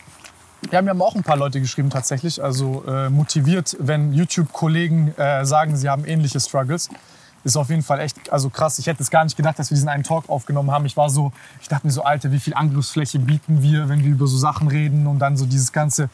ja, 0.72 0.83
mir 0.83 0.90
haben 0.90 1.03
auch 1.03 1.14
ein 1.14 1.22
paar 1.22 1.37
Leute 1.37 1.61
geschrieben 1.61 1.90
tatsächlich. 1.90 2.42
Also 2.42 2.83
äh, 2.87 3.11
motiviert, 3.11 3.77
wenn 3.79 4.12
YouTube-Kollegen 4.12 5.14
äh, 5.16 5.44
sagen, 5.44 5.77
sie 5.77 5.88
haben 5.88 6.05
ähnliche 6.05 6.40
Struggles. 6.40 6.88
Ist 7.46 7.56
auf 7.56 7.70
jeden 7.70 7.85
Fall 7.85 8.00
echt 8.00 8.32
also 8.32 8.50
krass. 8.50 8.76
Ich 8.80 8.88
hätte 8.88 9.04
es 9.04 9.09
gar 9.09 9.22
nicht 9.22 9.37
gedacht, 9.37 9.56
dass 9.56 9.70
wir 9.70 9.76
diesen 9.76 9.88
einen 9.88 10.02
Talk 10.02 10.28
aufgenommen 10.28 10.72
haben. 10.72 10.85
Ich 10.85 10.96
war 10.96 11.09
so, 11.09 11.30
ich 11.61 11.68
dachte 11.68 11.87
mir 11.87 11.92
so, 11.92 12.02
Alter, 12.02 12.32
wie 12.32 12.40
viel 12.40 12.54
Angriffsfläche 12.54 13.20
bieten 13.20 13.62
wir, 13.62 13.88
wenn 13.88 14.02
wir 14.02 14.11
über 14.11 14.26
so 14.26 14.37
Sachen 14.37 14.66
reden 14.66 15.06
und 15.06 15.20
dann 15.20 15.37
so 15.37 15.46
dieses 15.46 15.70
ganze, 15.70 16.11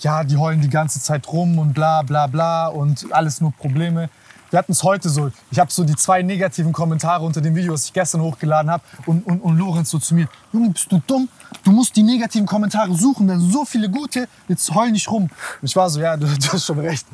ja, 0.00 0.24
die 0.24 0.36
heulen 0.36 0.60
die 0.60 0.68
ganze 0.68 1.00
Zeit 1.00 1.26
rum 1.28 1.58
und 1.58 1.72
bla 1.72 2.02
bla 2.02 2.26
bla 2.26 2.66
und 2.66 3.06
alles 3.14 3.40
nur 3.40 3.52
Probleme. 3.52 4.10
Wir 4.50 4.58
hatten 4.58 4.72
es 4.72 4.82
heute 4.82 5.08
so. 5.08 5.30
Ich 5.50 5.58
habe 5.58 5.72
so 5.72 5.84
die 5.84 5.96
zwei 5.96 6.20
negativen 6.20 6.74
Kommentare 6.74 7.24
unter 7.24 7.40
dem 7.40 7.54
Video, 7.54 7.72
das 7.72 7.86
ich 7.86 7.92
gestern 7.94 8.20
hochgeladen 8.20 8.70
habe. 8.70 8.84
Und, 9.06 9.26
und, 9.26 9.40
und 9.40 9.56
Lorenz 9.56 9.88
so 9.88 9.98
zu 9.98 10.14
mir: 10.14 10.28
Junge, 10.52 10.68
bist 10.68 10.92
du 10.92 11.00
dumm? 11.06 11.30
Du 11.64 11.72
musst 11.72 11.96
die 11.96 12.02
negativen 12.02 12.46
Kommentare 12.46 12.94
suchen, 12.94 13.26
denn 13.26 13.40
so 13.40 13.64
viele 13.64 13.88
gute, 13.88 14.28
jetzt 14.48 14.70
heul 14.74 14.90
nicht 14.90 15.10
rum. 15.10 15.22
Und 15.22 15.30
ich 15.62 15.74
war 15.74 15.88
so: 15.88 15.98
Ja, 15.98 16.18
du, 16.18 16.26
du 16.38 16.52
hast 16.52 16.66
schon 16.66 16.78
recht. 16.78 17.06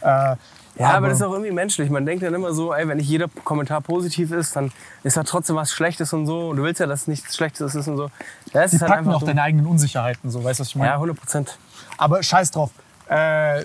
Äh, 0.00 0.36
Ja, 0.80 0.96
aber, 0.96 1.08
das 1.08 1.18
ist 1.18 1.22
auch 1.22 1.32
irgendwie 1.32 1.50
menschlich. 1.50 1.90
Man 1.90 2.06
denkt 2.06 2.22
dann 2.22 2.32
immer 2.32 2.52
so, 2.54 2.72
ey, 2.72 2.88
wenn 2.88 2.96
nicht 2.96 3.08
jeder 3.08 3.28
Kommentar 3.44 3.82
positiv 3.82 4.32
ist, 4.32 4.56
dann 4.56 4.72
ist 5.02 5.16
da 5.16 5.24
trotzdem 5.24 5.56
was 5.56 5.72
Schlechtes 5.72 6.12
und 6.12 6.26
so. 6.26 6.48
Und 6.48 6.56
du 6.56 6.62
willst 6.62 6.80
ja, 6.80 6.86
dass 6.86 7.06
nichts 7.06 7.36
Schlechtes 7.36 7.74
ist 7.74 7.86
und 7.86 7.96
so. 7.98 8.10
Ja, 8.54 8.62
es 8.62 8.70
die 8.70 8.76
ist 8.76 8.82
halt 8.82 8.90
packen 8.90 9.00
einfach 9.00 9.16
auch 9.16 9.20
so. 9.20 9.26
deine 9.26 9.42
eigenen 9.42 9.66
Unsicherheiten, 9.66 10.30
so, 10.30 10.42
weißt 10.42 10.58
du, 10.58 10.62
was 10.62 10.68
ich 10.68 10.76
meine? 10.76 10.88
Ja, 10.88 10.94
100 10.94 11.16
Prozent. 11.18 11.58
Aber 11.98 12.22
scheiß 12.22 12.50
drauf. 12.50 12.70
Äh, 13.10 13.64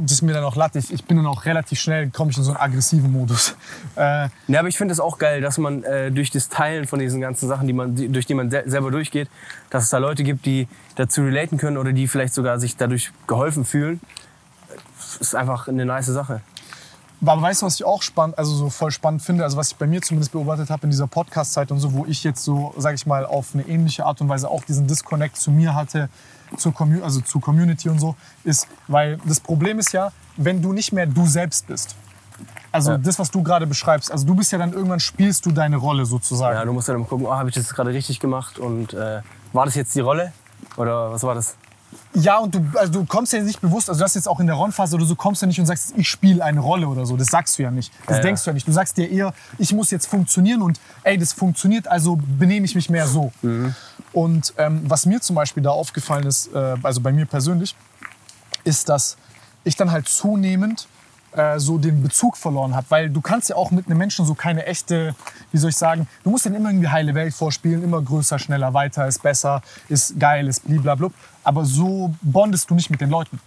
das 0.00 0.12
ist 0.12 0.22
mir 0.22 0.34
dann 0.34 0.44
auch 0.44 0.56
lattig. 0.56 0.92
Ich 0.92 1.04
bin 1.04 1.16
dann 1.16 1.26
auch 1.26 1.46
relativ 1.46 1.80
schnell, 1.80 2.10
komme 2.10 2.30
ich 2.30 2.36
in 2.36 2.44
so 2.44 2.50
einen 2.50 2.60
aggressiven 2.60 3.10
Modus. 3.10 3.56
Äh, 3.96 4.28
Ja, 4.46 4.58
aber 4.58 4.68
ich 4.68 4.76
finde 4.76 4.92
es 4.92 5.00
auch 5.00 5.18
geil, 5.18 5.40
dass 5.40 5.56
man 5.56 5.82
äh, 5.84 6.10
durch 6.12 6.30
das 6.30 6.50
Teilen 6.50 6.86
von 6.86 6.98
diesen 6.98 7.20
ganzen 7.20 7.48
Sachen, 7.48 7.66
die 7.66 7.72
man, 7.72 7.94
die, 7.94 8.08
durch 8.08 8.26
die 8.26 8.34
man 8.34 8.50
se 8.50 8.62
selber 8.66 8.90
durchgeht, 8.90 9.30
dass 9.70 9.84
es 9.84 9.90
da 9.90 9.98
Leute 9.98 10.22
gibt, 10.22 10.44
die 10.44 10.68
dazu 10.96 11.22
relaten 11.22 11.56
können 11.56 11.78
oder 11.78 11.92
die 11.94 12.06
vielleicht 12.06 12.34
sogar 12.34 12.60
sich 12.60 12.76
dadurch 12.76 13.10
geholfen 13.26 13.64
fühlen. 13.64 14.00
Ist 15.20 15.34
einfach 15.34 15.68
eine 15.68 15.84
nice 15.84 16.06
Sache. 16.06 16.40
Aber 17.26 17.40
weißt 17.40 17.62
du, 17.62 17.66
was 17.66 17.76
ich 17.76 17.84
auch 17.84 18.02
spannend, 18.02 18.36
also 18.38 18.54
so 18.54 18.68
voll 18.70 18.90
spannend 18.90 19.22
finde, 19.22 19.44
also 19.44 19.56
was 19.56 19.68
ich 19.70 19.76
bei 19.76 19.86
mir 19.86 20.02
zumindest 20.02 20.32
beobachtet 20.32 20.68
habe 20.68 20.84
in 20.84 20.90
dieser 20.90 21.06
Podcast-Zeit 21.06 21.70
und 21.70 21.78
so, 21.78 21.92
wo 21.94 22.04
ich 22.04 22.22
jetzt 22.22 22.44
so, 22.44 22.74
sage 22.76 22.96
ich 22.96 23.06
mal, 23.06 23.24
auf 23.24 23.54
eine 23.54 23.66
ähnliche 23.66 24.04
Art 24.04 24.20
und 24.20 24.28
Weise 24.28 24.50
auch 24.50 24.62
diesen 24.64 24.86
Disconnect 24.86 25.36
zu 25.36 25.50
mir 25.50 25.74
hatte, 25.74 26.08
zur, 26.58 26.74
also 27.02 27.20
zur 27.20 27.40
Community 27.40 27.88
und 27.88 27.98
so, 27.98 28.14
ist, 28.44 28.68
weil 28.88 29.18
das 29.24 29.40
Problem 29.40 29.78
ist 29.78 29.92
ja, 29.92 30.12
wenn 30.36 30.60
du 30.60 30.72
nicht 30.72 30.92
mehr 30.92 31.06
du 31.06 31.26
selbst 31.26 31.66
bist. 31.66 31.96
Also 32.72 32.92
Ja. 32.92 32.98
das, 32.98 33.18
was 33.18 33.30
du 33.30 33.42
gerade 33.42 33.66
beschreibst, 33.66 34.10
also 34.10 34.26
du 34.26 34.34
bist 34.34 34.50
ja 34.52 34.58
dann 34.58 34.72
irgendwann 34.72 35.00
spielst 35.00 35.46
du 35.46 35.52
deine 35.52 35.76
Rolle 35.76 36.06
sozusagen. 36.06 36.56
Ja, 36.58 36.64
du 36.64 36.72
musst 36.72 36.88
dann 36.88 37.06
gucken, 37.06 37.26
oh, 37.26 37.32
habe 37.32 37.48
ich 37.48 37.54
das 37.54 37.72
gerade 37.72 37.90
richtig 37.90 38.20
gemacht 38.20 38.58
und 38.58 38.92
äh, 38.92 39.22
war 39.52 39.64
das 39.64 39.76
jetzt 39.76 39.94
die 39.94 40.00
Rolle? 40.00 40.32
Oder 40.76 41.12
was 41.12 41.22
war 41.22 41.34
das? 41.34 41.56
Ja, 42.14 42.38
und 42.38 42.54
du, 42.54 42.64
also 42.78 42.92
du 42.92 43.04
kommst 43.04 43.32
ja 43.32 43.42
nicht 43.42 43.60
bewusst, 43.60 43.88
also 43.88 43.98
du 43.98 44.04
hast 44.04 44.14
jetzt 44.14 44.28
auch 44.28 44.38
in 44.40 44.46
der 44.46 44.56
Ron-Phase 44.56 44.94
oder 44.96 45.04
so, 45.04 45.16
kommst 45.16 45.42
ja 45.42 45.48
nicht 45.48 45.58
und 45.58 45.66
sagst, 45.66 45.94
ich 45.96 46.08
spiele 46.08 46.44
eine 46.44 46.60
Rolle 46.60 46.86
oder 46.88 47.06
so. 47.06 47.16
Das 47.16 47.28
sagst 47.28 47.58
du 47.58 47.62
ja 47.62 47.70
nicht. 47.70 47.92
Das 48.06 48.18
Ja, 48.18 48.22
denkst 48.22 48.42
ja. 48.42 48.44
du 48.44 48.50
ja 48.50 48.54
nicht. 48.54 48.68
Du 48.68 48.72
sagst 48.72 48.96
dir 48.96 49.10
eher, 49.10 49.34
ich 49.58 49.72
muss 49.72 49.90
jetzt 49.90 50.06
funktionieren 50.06 50.62
und 50.62 50.80
ey, 51.02 51.18
das 51.18 51.32
funktioniert, 51.32 51.88
also 51.88 52.16
benehme 52.16 52.66
ich 52.66 52.74
mich 52.74 52.88
mehr 52.88 53.06
so. 53.06 53.32
Mhm. 53.42 53.74
Und 54.12 54.54
ähm, 54.58 54.82
was 54.84 55.06
mir 55.06 55.20
zum 55.20 55.34
Beispiel 55.36 55.62
da 55.62 55.70
aufgefallen 55.70 56.26
ist, 56.26 56.52
äh, 56.54 56.76
also 56.82 57.00
bei 57.00 57.12
mir 57.12 57.26
persönlich, 57.26 57.74
ist, 58.64 58.88
dass 58.88 59.16
ich 59.64 59.76
dann 59.76 59.90
halt 59.90 60.08
zunehmend 60.08 60.86
äh, 61.36 61.58
so 61.58 61.78
den 61.78 62.02
Bezug 62.02 62.36
verloren 62.36 62.74
habe. 62.74 62.86
Weil 62.88 63.10
du 63.10 63.20
kannst 63.20 63.48
ja 63.50 63.56
auch 63.56 63.70
mit 63.70 63.86
einem 63.86 63.98
Menschen 63.98 64.24
so 64.24 64.34
keine 64.34 64.66
echte, 64.66 65.14
wie 65.52 65.58
soll 65.58 65.70
ich 65.70 65.76
sagen, 65.76 66.08
du 66.22 66.30
musst 66.30 66.46
dann 66.46 66.54
immer 66.54 66.70
irgendwie 66.70 66.88
heile 66.88 67.14
Welt 67.14 67.34
vorspielen, 67.34 67.82
immer 67.82 68.00
größer, 68.00 68.38
schneller, 68.38 68.74
weiter, 68.74 69.06
ist 69.06 69.22
besser, 69.22 69.62
ist 69.88 70.18
geil, 70.18 70.48
ist 70.48 70.66
bliblablub. 70.66 71.12
Aber 71.42 71.64
so 71.64 72.14
bondest 72.22 72.70
du 72.70 72.74
nicht 72.74 72.90
mit 72.90 73.00
den 73.00 73.10
Leuten. 73.10 73.38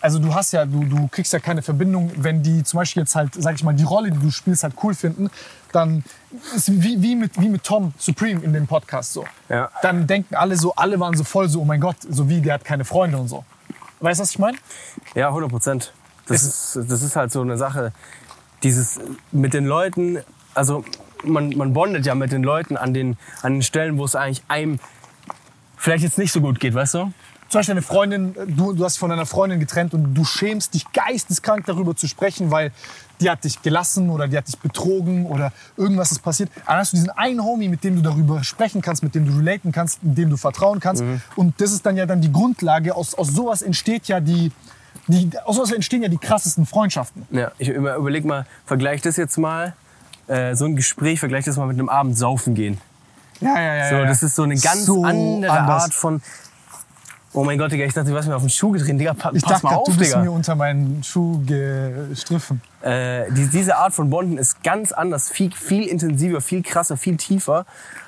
Also 0.00 0.18
du 0.18 0.32
hast 0.32 0.52
ja, 0.52 0.64
du, 0.64 0.84
du 0.84 1.08
kriegst 1.08 1.32
ja 1.32 1.40
keine 1.40 1.60
Verbindung, 1.60 2.10
wenn 2.16 2.42
die 2.42 2.62
zum 2.62 2.78
Beispiel 2.78 3.02
jetzt 3.02 3.16
halt, 3.16 3.34
sag 3.34 3.56
ich 3.56 3.64
mal, 3.64 3.74
die 3.74 3.84
Rolle, 3.84 4.10
die 4.10 4.18
du 4.18 4.30
spielst, 4.30 4.62
halt 4.62 4.74
cool 4.82 4.94
finden, 4.94 5.28
dann 5.72 6.04
ist 6.54 6.70
wie, 6.70 7.02
wie, 7.02 7.16
mit, 7.16 7.40
wie 7.40 7.48
mit 7.48 7.64
Tom 7.64 7.92
Supreme 7.98 8.42
in 8.42 8.52
dem 8.52 8.66
Podcast 8.66 9.12
so. 9.12 9.24
Ja. 9.48 9.70
Dann 9.82 10.06
denken 10.06 10.36
alle 10.36 10.56
so, 10.56 10.74
alle 10.74 11.00
waren 11.00 11.16
so 11.16 11.24
voll 11.24 11.48
so, 11.48 11.60
oh 11.60 11.64
mein 11.64 11.80
Gott, 11.80 11.96
so 12.08 12.28
wie, 12.28 12.40
der 12.40 12.54
hat 12.54 12.64
keine 12.64 12.84
Freunde 12.84 13.18
und 13.18 13.28
so. 13.28 13.44
Weißt 14.00 14.20
du, 14.20 14.22
was 14.22 14.30
ich 14.30 14.38
meine? 14.38 14.56
Ja, 15.14 15.28
100 15.28 15.50
Prozent. 15.50 15.92
Das 16.28 16.42
ist, 16.76 16.90
das 16.90 17.02
ist 17.02 17.16
halt 17.16 17.32
so 17.32 17.40
eine 17.40 17.56
Sache, 17.56 17.92
dieses 18.62 19.00
mit 19.32 19.54
den 19.54 19.66
Leuten, 19.66 20.18
also 20.54 20.84
man, 21.24 21.50
man 21.50 21.72
bondet 21.72 22.06
ja 22.06 22.14
mit 22.14 22.32
den 22.32 22.42
Leuten 22.42 22.76
an 22.76 22.94
den, 22.94 23.16
an 23.42 23.54
den 23.54 23.62
Stellen, 23.62 23.98
wo 23.98 24.04
es 24.04 24.14
eigentlich 24.14 24.42
einem 24.48 24.78
vielleicht 25.76 26.04
jetzt 26.04 26.18
nicht 26.18 26.32
so 26.32 26.40
gut 26.40 26.60
geht, 26.60 26.74
weißt 26.74 26.94
du? 26.94 27.12
Zum 27.48 27.60
Beispiel 27.60 27.72
eine 27.72 27.82
Freundin, 27.82 28.34
du, 28.46 28.74
du 28.74 28.84
hast 28.84 28.94
dich 28.94 29.00
von 29.00 29.08
deiner 29.08 29.24
Freundin 29.24 29.58
getrennt 29.58 29.94
und 29.94 30.12
du 30.12 30.22
schämst 30.24 30.74
dich 30.74 30.84
geisteskrank 30.92 31.64
darüber 31.64 31.96
zu 31.96 32.06
sprechen, 32.06 32.50
weil 32.50 32.72
die 33.22 33.30
hat 33.30 33.42
dich 33.42 33.62
gelassen 33.62 34.10
oder 34.10 34.28
die 34.28 34.36
hat 34.36 34.46
dich 34.48 34.58
betrogen 34.58 35.24
oder 35.24 35.52
irgendwas 35.78 36.12
ist 36.12 36.18
passiert. 36.18 36.50
Dann 36.66 36.76
hast 36.76 36.92
du 36.92 36.96
diesen 36.98 37.08
einen 37.08 37.42
Homie, 37.42 37.68
mit 37.68 37.84
dem 37.84 37.96
du 37.96 38.02
darüber 38.02 38.44
sprechen 38.44 38.82
kannst, 38.82 39.02
mit 39.02 39.14
dem 39.14 39.24
du 39.26 39.38
relaten 39.38 39.72
kannst, 39.72 40.00
dem 40.02 40.28
du 40.28 40.36
vertrauen 40.36 40.78
kannst. 40.78 41.02
Und 41.36 41.58
das 41.58 41.72
ist 41.72 41.86
dann 41.86 41.96
ja 41.96 42.04
dann 42.04 42.20
die 42.20 42.30
Grundlage. 42.30 42.94
Aus, 42.94 43.14
aus 43.14 43.28
sowas 43.28 43.62
entsteht 43.62 44.08
ja 44.08 44.20
die, 44.20 44.52
die, 45.08 45.30
aus 45.44 45.56
sowas 45.56 45.72
entstehen 45.72 46.02
ja 46.02 46.08
die 46.08 46.18
krassesten 46.18 46.66
Freundschaften. 46.66 47.26
Ja, 47.30 47.50
ich 47.58 47.68
über, 47.68 47.96
überleg 47.96 48.24
mal, 48.24 48.46
vergleich 48.66 49.02
das 49.02 49.16
jetzt 49.16 49.38
mal, 49.38 49.74
äh, 50.26 50.54
so 50.54 50.66
ein 50.66 50.76
Gespräch, 50.76 51.18
vergleich 51.18 51.44
das 51.44 51.56
mal 51.56 51.66
mit 51.66 51.78
einem 51.78 51.88
Abend 51.88 52.16
saufen 52.16 52.54
gehen. 52.54 52.78
Ja, 53.40 53.60
ja, 53.60 53.74
ja. 53.74 53.88
So, 53.88 54.04
das 54.04 54.22
ist 54.22 54.36
so 54.36 54.42
eine 54.42 54.56
ganz 54.56 54.84
So 54.84 55.04
andere 55.04 55.50
anders. 55.52 55.84
Art 55.84 55.94
von. 55.94 56.22
Oh 57.34 57.44
mein 57.44 57.58
Gott, 57.58 57.70
Digga, 57.70 57.84
ich 57.84 57.92
dachte, 57.92 58.10
du 58.10 58.16
hast 58.16 58.26
mir 58.26 58.34
auf 58.34 58.42
den 58.42 58.50
Schuh 58.50 58.70
gedreht. 58.70 58.98
Digga, 58.98 59.14
pa 59.14 59.30
Ich 59.32 59.42
pass 59.42 59.52
dachte, 59.52 59.66
mal 59.66 59.74
auf, 59.76 59.84
du 59.86 59.96
bist 59.96 60.10
Digga. 60.10 60.22
mir 60.22 60.32
unter 60.32 60.54
meinen 60.54 61.04
Schuh 61.04 61.42
gestriffen. 61.44 62.62
Äh, 62.80 63.30
die, 63.32 63.48
diese 63.48 63.76
Art 63.76 63.92
von 63.92 64.10
Bonden 64.10 64.38
ist 64.38 64.62
ganz 64.62 64.92
anders, 64.92 65.30
viel, 65.30 65.52
viel 65.52 65.86
intensiver, 65.86 66.40
viel 66.40 66.62
krasser, 66.62 66.96
viel 66.96 67.16
tiefer, 67.16 67.66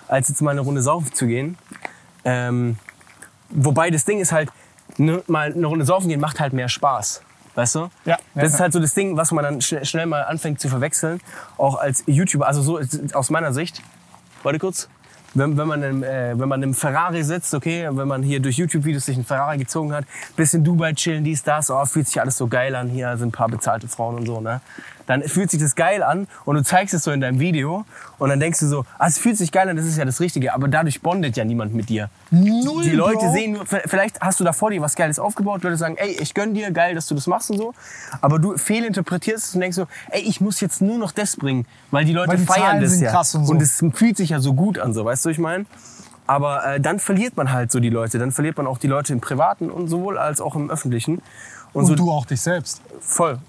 als 0.09 0.29
jetzt 0.29 0.41
mal 0.41 0.53
eine 0.53 0.63
Runde 0.63 0.83
saufen 0.83 1.13
zu 1.13 1.27
gehen. 1.27 1.59
Ähm, 2.25 2.79
wobei 3.51 3.91
das 3.91 4.05
Ding 4.05 4.21
ist 4.21 4.33
halt, 4.33 4.51
ne, 5.01 5.23
mal 5.27 5.53
eine 5.53 5.67
Runde 5.67 5.85
saufen 5.85 6.09
gehen 6.09 6.21
macht 6.21 6.41
halt 6.41 6.53
mehr 6.53 6.69
Spaß. 6.69 7.23
Weißt 7.55 7.75
du? 7.75 7.79
Ja, 7.79 7.89
ja, 8.05 8.19
das 8.35 8.53
ist 8.53 8.55
ja. 8.55 8.61
halt 8.61 8.73
so 8.73 8.81
das 8.81 8.95
Ding, 8.95 9.17
was 9.17 9.33
man 9.33 9.45
dann 9.45 9.61
schnell, 9.61 9.85
schnell 9.85 10.07
mal 10.07 10.23
anfängt 10.23 10.61
zu 10.61 10.69
verwechseln, 10.69 11.21
auch 11.59 11.77
als 11.77 12.05
YouTuber. 12.07 12.47
Also 12.47 12.63
so 12.63 12.81
aus 13.13 13.31
meiner 13.31 13.53
Sicht. 13.53 13.83
Warte 14.43 14.59
kurz. 14.59 14.89
Wenn, 15.35 15.57
wenn, 15.57 15.69
man 15.69 15.83
im, 15.83 16.03
äh, 16.03 16.37
wenn 16.39 16.49
man 16.49 16.63
im 16.63 16.75
Ferrari 16.75 17.23
sitzt, 17.23 17.55
okay, 17.55 17.89
wenn 17.91 18.09
man 18.09 18.23
hier 18.23 18.41
durch 18.41 18.57
YouTube-Videos 18.57 19.07
sich 19.07 19.17
einen 19.17 19.25
Ferrari 19.25 19.59
gezogen 19.59 19.93
hat, 19.93 20.05
bisschen 20.35 20.65
Dubai 20.65 20.93
chillen, 20.93 21.23
dies, 21.23 21.45
das, 21.45 21.71
oh, 21.71 21.85
fühlt 21.85 22.09
sich 22.09 22.21
alles 22.21 22.37
so 22.37 22.49
geil 22.49 22.75
an, 22.75 22.89
hier 22.89 23.17
sind 23.17 23.29
ein 23.29 23.33
paar 23.33 23.49
bezahlte 23.49 23.87
Frauen 23.87 24.17
und 24.17 24.27
so, 24.27 24.41
ne? 24.41 24.61
Dann 25.11 25.25
fühlt 25.25 25.51
sich 25.51 25.61
das 25.61 25.75
geil 25.75 26.05
an 26.05 26.29
und 26.45 26.55
du 26.55 26.63
zeigst 26.63 26.95
es 26.95 27.03
so 27.03 27.11
in 27.11 27.21
deinem 27.21 27.41
Video 27.41 27.85
und 28.19 28.29
dann 28.29 28.39
denkst 28.39 28.61
du 28.61 28.69
so, 28.69 28.85
ah, 28.97 29.09
es 29.09 29.19
fühlt 29.19 29.37
sich 29.37 29.51
geil 29.51 29.69
an, 29.69 29.75
das 29.75 29.85
ist 29.85 29.99
ja 29.99 30.05
das 30.05 30.21
Richtige, 30.21 30.55
aber 30.55 30.69
dadurch 30.69 31.03
bondet 31.03 31.37
ja 31.37 31.45
niemand 31.45 31.75
mit 31.75 31.89
dir. 31.89 32.11
Null, 32.31 32.85
Die 32.85 32.91
Leute 32.91 33.19
Bro. 33.19 33.33
sehen 33.33 33.53
nur, 33.55 33.67
vielleicht 33.67 34.21
hast 34.21 34.39
du 34.39 34.45
da 34.45 34.53
vor 34.53 34.71
dir 34.71 34.81
was 34.81 34.95
Geiles 34.95 35.19
aufgebaut, 35.19 35.65
Leute 35.65 35.77
sagen, 35.77 35.97
ey, 35.99 36.17
ich 36.21 36.33
gönn 36.33 36.55
dir, 36.55 36.71
geil, 36.71 36.95
dass 36.95 37.09
du 37.09 37.17
das 37.17 37.27
machst 37.27 37.51
und 37.51 37.57
so. 37.59 37.75
Aber 38.21 38.39
du 38.39 38.57
fehlinterpretierst 38.57 39.49
es 39.49 39.55
und 39.57 39.63
denkst 39.63 39.75
so, 39.75 39.89
ey, 40.11 40.21
ich 40.21 40.41
muss 40.41 40.61
jetzt 40.61 40.81
nur 40.81 40.97
noch 40.97 41.11
das 41.11 41.37
bringen, 41.37 41.67
weil 41.91 42.05
die 42.05 42.13
Leute 42.13 42.29
Weil 42.29 42.37
die 42.37 42.47
feiern 42.47 42.61
Zahlen 42.61 42.81
das 42.81 42.91
sind 42.93 43.03
ja. 43.03 43.11
krass 43.11 43.35
und 43.35 43.47
so. 43.47 43.55
es 43.57 43.83
fühlt 43.95 44.17
sich 44.17 44.31
ja 44.31 44.39
so 44.39 44.55
gut 44.55 44.79
an, 44.79 44.95
so, 44.95 45.05
weißt 45.05 45.25
du, 45.25 45.31
ich 45.31 45.39
meine? 45.39 45.67
Aber 46.29 46.65
äh, 46.65 46.81
dann 46.81 47.01
verliert 47.01 47.37
man 47.37 47.51
halt 47.51 47.73
so 47.73 47.81
die 47.81 47.91
Leute, 47.91 48.21
dann 48.21 48.31
verliert 48.31 48.57
man 48.57 48.69
auch 48.69 48.79
die 48.79 48.87
Leute 48.87 49.13
im 49.13 49.21
Privaten 49.21 49.71
und 49.71 49.89
sowohl 49.89 50.19
als 50.19 50.41
auch 50.41 50.55
im 50.55 50.71
Öffentlichen. 50.71 51.21
Und, 51.73 51.83
Und 51.83 51.87
so 51.87 51.95
du 51.97 52.13
auch 52.13 52.27
dich 52.27 52.41
selbst. 52.41 52.81
voll. 53.01 53.41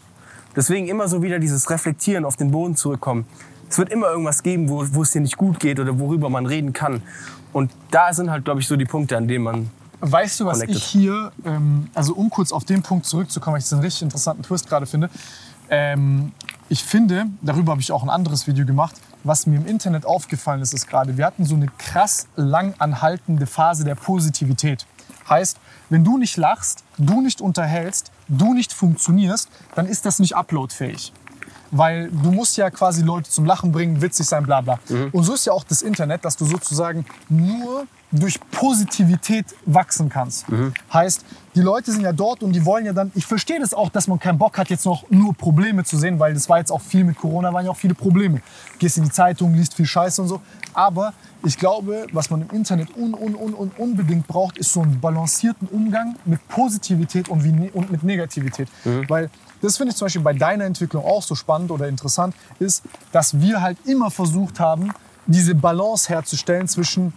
Deswegen 0.55 0.87
immer 0.87 1.07
so 1.07 1.21
wieder 1.21 1.39
dieses 1.39 1.69
Reflektieren 1.69 2.25
auf 2.25 2.35
den 2.35 2.51
Boden 2.51 2.75
zurückkommen. 2.75 3.25
Es 3.69 3.77
wird 3.77 3.89
immer 3.89 4.09
irgendwas 4.09 4.43
geben, 4.43 4.69
wo, 4.69 4.85
wo 4.91 5.01
es 5.01 5.11
dir 5.11 5.21
nicht 5.21 5.37
gut 5.37 5.59
geht 5.59 5.79
oder 5.79 5.97
worüber 5.99 6.29
man 6.29 6.45
reden 6.45 6.73
kann. 6.73 7.01
Und 7.53 7.71
da 7.89 8.13
sind 8.13 8.29
halt, 8.29 8.43
glaube 8.43 8.59
ich, 8.59 8.67
so 8.67 8.75
die 8.75 8.85
Punkte, 8.85 9.17
an 9.17 9.27
denen 9.27 9.43
man 9.43 9.69
Weißt 10.01 10.39
du, 10.39 10.45
was 10.45 10.59
Connected. 10.59 10.77
ich 10.77 10.83
hier, 10.83 11.31
ähm, 11.45 11.87
also 11.93 12.15
um 12.15 12.31
kurz 12.31 12.51
auf 12.51 12.65
den 12.65 12.81
Punkt 12.81 13.05
zurückzukommen, 13.05 13.53
weil 13.53 13.59
ich 13.59 13.65
das 13.65 13.73
einen 13.73 13.83
richtig 13.83 14.01
interessanten 14.01 14.41
Twist 14.41 14.67
gerade 14.67 14.87
finde. 14.87 15.11
Ähm, 15.69 16.31
ich 16.69 16.83
finde, 16.83 17.27
darüber 17.41 17.73
habe 17.73 17.81
ich 17.81 17.91
auch 17.91 18.01
ein 18.01 18.09
anderes 18.09 18.47
Video 18.47 18.65
gemacht, 18.65 18.95
was 19.23 19.45
mir 19.45 19.57
im 19.57 19.67
Internet 19.67 20.05
aufgefallen 20.05 20.61
ist, 20.61 20.73
ist 20.73 20.87
gerade, 20.87 21.17
wir 21.17 21.25
hatten 21.25 21.45
so 21.45 21.53
eine 21.53 21.67
krass 21.77 22.27
lang 22.35 22.73
anhaltende 22.79 23.45
Phase 23.45 23.83
der 23.83 23.93
Positivität. 23.93 24.87
Heißt, 25.29 25.59
wenn 25.89 26.03
du 26.03 26.17
nicht 26.17 26.35
lachst, 26.35 26.83
du 26.97 27.21
nicht 27.21 27.39
unterhältst, 27.39 28.11
du 28.31 28.53
nicht 28.53 28.73
funktionierst, 28.73 29.49
dann 29.75 29.85
ist 29.85 30.05
das 30.05 30.19
nicht 30.19 30.35
uploadfähig. 30.35 31.13
Weil 31.73 32.09
du 32.09 32.31
musst 32.31 32.57
ja 32.57 32.69
quasi 32.69 33.01
Leute 33.01 33.29
zum 33.29 33.45
Lachen 33.45 33.71
bringen, 33.71 34.01
witzig 34.01 34.27
sein, 34.27 34.43
bla 34.43 34.59
bla. 34.59 34.79
Und 35.13 35.23
so 35.23 35.33
ist 35.33 35.45
ja 35.45 35.53
auch 35.53 35.63
das 35.63 35.81
Internet, 35.81 36.25
dass 36.25 36.35
du 36.35 36.43
sozusagen 36.45 37.05
nur 37.29 37.85
durch 38.11 38.37
Positivität 38.51 39.45
wachsen 39.65 40.09
kannst. 40.09 40.45
Heißt, 40.91 41.23
die 41.55 41.61
Leute 41.61 41.93
sind 41.93 42.01
ja 42.01 42.11
dort 42.11 42.43
und 42.43 42.51
die 42.51 42.65
wollen 42.65 42.85
ja 42.85 42.91
dann, 42.91 43.09
ich 43.15 43.25
verstehe 43.25 43.57
das 43.57 43.73
auch, 43.73 43.87
dass 43.87 44.09
man 44.09 44.19
keinen 44.19 44.37
Bock 44.37 44.57
hat, 44.57 44.69
jetzt 44.69 44.85
noch 44.85 45.09
nur 45.09 45.33
Probleme 45.33 45.85
zu 45.85 45.97
sehen, 45.97 46.19
weil 46.19 46.33
das 46.33 46.49
war 46.49 46.57
jetzt 46.57 46.73
auch 46.73 46.81
viel 46.81 47.05
mit 47.05 47.17
Corona, 47.17 47.53
waren 47.53 47.63
ja 47.63 47.71
auch 47.71 47.77
viele 47.77 47.95
Probleme. 47.95 48.41
Gehst 48.77 48.97
in 48.97 49.05
die 49.05 49.11
Zeitung, 49.11 49.53
liest 49.53 49.73
viel 49.73 49.85
Scheiße 49.85 50.21
und 50.21 50.27
so. 50.27 50.41
Aber 50.73 51.13
ich 51.43 51.57
glaube, 51.57 52.07
was 52.13 52.29
man 52.29 52.41
im 52.41 52.49
Internet 52.51 52.95
un, 52.95 53.13
un, 53.13 53.35
un, 53.35 53.53
un, 53.53 53.71
unbedingt 53.77 54.27
braucht, 54.27 54.57
ist 54.57 54.73
so 54.73 54.81
einen 54.81 54.99
balancierten 54.99 55.67
Umgang 55.67 56.15
mit 56.25 56.45
Positivität 56.47 57.29
und, 57.29 57.43
wie, 57.43 57.51
ne- 57.51 57.71
und 57.73 57.91
mit 57.91 58.03
Negativität. 58.03 58.67
Weil 59.07 59.29
das 59.61 59.77
finde 59.77 59.91
ich 59.91 59.97
zum 59.97 60.05
Beispiel 60.05 60.21
bei 60.21 60.33
deiner 60.33 60.65
Entwicklung 60.65 61.03
auch 61.05 61.21
so 61.23 61.35
spannend 61.35 61.71
oder 61.71 61.87
interessant, 61.87 62.35
ist, 62.59 62.83
dass 63.11 63.39
wir 63.39 63.61
halt 63.61 63.77
immer 63.85 64.11
versucht 64.11 64.59
haben, 64.59 64.91
diese 65.27 65.53
Balance 65.55 66.09
herzustellen 66.09 66.67
zwischen, 66.67 67.13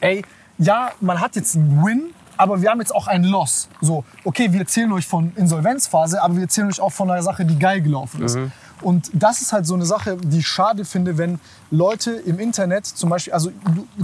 ey, 0.00 0.22
ja, 0.58 0.90
man 1.00 1.20
hat 1.20 1.34
jetzt 1.36 1.56
einen 1.56 1.82
Win, 1.84 2.10
aber 2.36 2.60
wir 2.60 2.70
haben 2.70 2.80
jetzt 2.80 2.94
auch 2.94 3.06
einen 3.06 3.24
Loss. 3.24 3.68
So, 3.80 4.04
okay, 4.24 4.52
wir 4.52 4.60
erzählen 4.60 4.92
euch 4.92 5.06
von 5.06 5.32
Insolvenzphase, 5.36 6.22
aber 6.22 6.34
wir 6.36 6.42
erzählen 6.42 6.68
euch 6.68 6.80
auch 6.80 6.92
von 6.92 7.10
einer 7.10 7.22
Sache, 7.22 7.44
die 7.44 7.58
geil 7.58 7.80
gelaufen 7.80 8.22
ist. 8.22 8.36
Und 8.82 9.10
das 9.14 9.40
ist 9.40 9.52
halt 9.52 9.66
so 9.66 9.74
eine 9.74 9.86
Sache, 9.86 10.16
die 10.16 10.38
ich 10.38 10.46
schade 10.46 10.84
finde, 10.84 11.18
wenn 11.18 11.38
Leute 11.70 12.10
im 12.12 12.38
Internet 12.38 12.86
zum 12.86 13.10
Beispiel, 13.10 13.32
also 13.32 13.50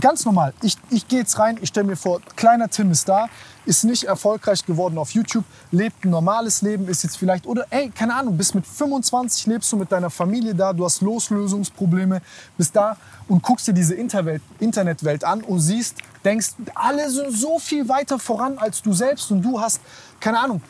ganz 0.00 0.24
normal, 0.24 0.54
ich, 0.62 0.76
ich 0.90 1.06
gehe 1.08 1.20
jetzt 1.20 1.38
rein, 1.38 1.58
ich 1.60 1.68
stelle 1.68 1.86
mir 1.86 1.96
vor, 1.96 2.20
kleiner 2.36 2.68
Tim 2.68 2.90
ist 2.90 3.08
da, 3.08 3.26
ist 3.66 3.84
nicht 3.84 4.04
erfolgreich 4.04 4.64
geworden 4.64 4.96
auf 4.96 5.10
YouTube, 5.10 5.44
lebt 5.70 6.04
ein 6.04 6.10
normales 6.10 6.62
Leben, 6.62 6.88
ist 6.88 7.02
jetzt 7.02 7.18
vielleicht, 7.18 7.46
oder 7.46 7.66
ey, 7.70 7.90
keine 7.90 8.14
Ahnung, 8.14 8.36
bist 8.36 8.54
mit 8.54 8.66
25, 8.66 9.46
lebst 9.46 9.70
du 9.72 9.76
mit 9.76 9.92
deiner 9.92 10.08
Familie 10.08 10.54
da, 10.54 10.72
du 10.72 10.84
hast 10.84 11.02
Loslösungsprobleme, 11.02 12.22
bist 12.56 12.74
da 12.74 12.96
und 13.28 13.42
guckst 13.42 13.68
dir 13.68 13.74
diese 13.74 13.94
Interwelt, 13.94 14.42
Internetwelt 14.58 15.24
an 15.24 15.42
und 15.42 15.60
siehst, 15.60 15.96
denkst, 16.24 16.54
alle 16.74 17.10
sind 17.10 17.32
so 17.32 17.58
viel 17.58 17.88
weiter 17.88 18.18
voran 18.18 18.58
als 18.58 18.80
du 18.80 18.92
selbst 18.92 19.30
und 19.30 19.42
du 19.42 19.60
hast, 19.60 19.80
keine 20.20 20.38
Ahnung, 20.40 20.62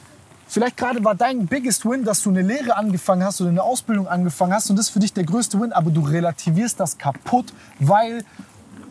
Vielleicht 0.49 0.79
gerade 0.79 1.05
war 1.05 1.15
dein 1.15 1.47
biggest 1.47 1.85
win, 1.85 2.05
dass 2.05 2.23
du 2.23 2.31
eine 2.31 2.41
Lehre 2.41 2.77
angefangen 2.77 3.23
hast 3.23 3.41
oder 3.41 3.51
eine 3.51 3.63
Ausbildung 3.63 4.09
angefangen 4.09 4.55
hast 4.55 4.71
und 4.71 4.77
das 4.77 4.87
ist 4.87 4.93
für 4.93 4.99
dich 4.99 5.13
der 5.13 5.25
größte 5.25 5.61
Win, 5.61 5.73
aber 5.73 5.91
du 5.91 6.01
relativierst 6.01 6.81
das 6.81 6.97
kaputt, 6.97 7.53
weil 7.79 8.25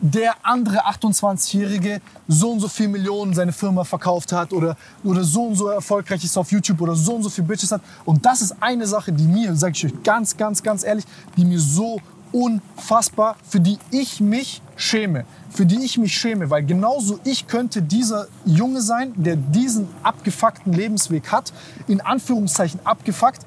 der 0.00 0.34
andere 0.42 0.86
28-Jährige 0.86 2.00
so 2.28 2.52
und 2.52 2.60
so 2.60 2.68
viel 2.68 2.86
Millionen 2.86 3.34
seine 3.34 3.52
Firma 3.52 3.82
verkauft 3.82 4.32
hat 4.32 4.52
oder, 4.52 4.76
oder 5.02 5.24
so 5.24 5.46
und 5.46 5.56
so 5.56 5.68
erfolgreich 5.68 6.22
ist 6.22 6.36
auf 6.36 6.52
YouTube 6.52 6.80
oder 6.80 6.94
so 6.94 7.14
und 7.14 7.24
so 7.24 7.30
viel 7.30 7.42
Bitches 7.42 7.72
hat. 7.72 7.80
Und 8.04 8.24
das 8.24 8.42
ist 8.42 8.54
eine 8.60 8.86
Sache, 8.86 9.12
die 9.12 9.24
mir, 9.24 9.56
sage 9.56 9.72
ich 9.74 9.86
euch 9.86 10.02
ganz, 10.04 10.36
ganz, 10.36 10.62
ganz 10.62 10.84
ehrlich, 10.84 11.04
die 11.36 11.44
mir 11.44 11.58
so 11.58 12.00
unfassbar, 12.32 13.36
für 13.48 13.60
die 13.60 13.78
ich 13.90 14.20
mich 14.20 14.62
schäme. 14.76 15.24
Für 15.50 15.66
die 15.66 15.78
ich 15.84 15.98
mich 15.98 16.16
schäme, 16.16 16.50
weil 16.50 16.64
genauso 16.64 17.18
ich 17.24 17.46
könnte 17.46 17.82
dieser 17.82 18.28
Junge 18.44 18.80
sein, 18.80 19.12
der 19.16 19.36
diesen 19.36 19.88
abgefuckten 20.02 20.72
Lebensweg 20.72 21.32
hat, 21.32 21.52
in 21.86 22.00
Anführungszeichen 22.00 22.80
abgefuckt. 22.84 23.40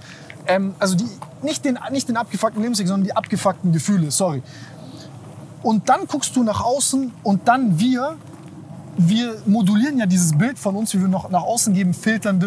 Ähm, 0.48 0.74
also 0.80 0.96
die, 0.96 1.08
nicht, 1.42 1.64
den, 1.66 1.80
nicht 1.92 2.10
den 2.10 2.18
abgefuckten 2.18 2.62
Lebensweg, 2.62 2.88
sondern 2.88 3.06
die 3.06 3.16
abgefuckten 3.16 3.72
Gefühle, 3.72 4.12
sorry. 4.12 4.42
Und 5.64 5.90
dann 5.90 6.08
guckst 6.08 6.36
du 6.36 6.44
nach 6.44 6.62
außen 6.62 7.12
und 7.24 7.48
dann 7.48 7.80
wir, 7.80 8.18
wir 8.98 9.42
modulieren 9.46 9.98
ja 10.00 10.06
dieses 10.06 10.38
Bild 10.38 10.58
von 10.58 10.76
uns, 10.76 10.94
wie 10.94 11.02
wir 11.02 11.08
noch 11.08 11.30
nach 11.30 11.44
außen 11.44 11.74
geben, 11.74 11.94
filtern 11.94 12.40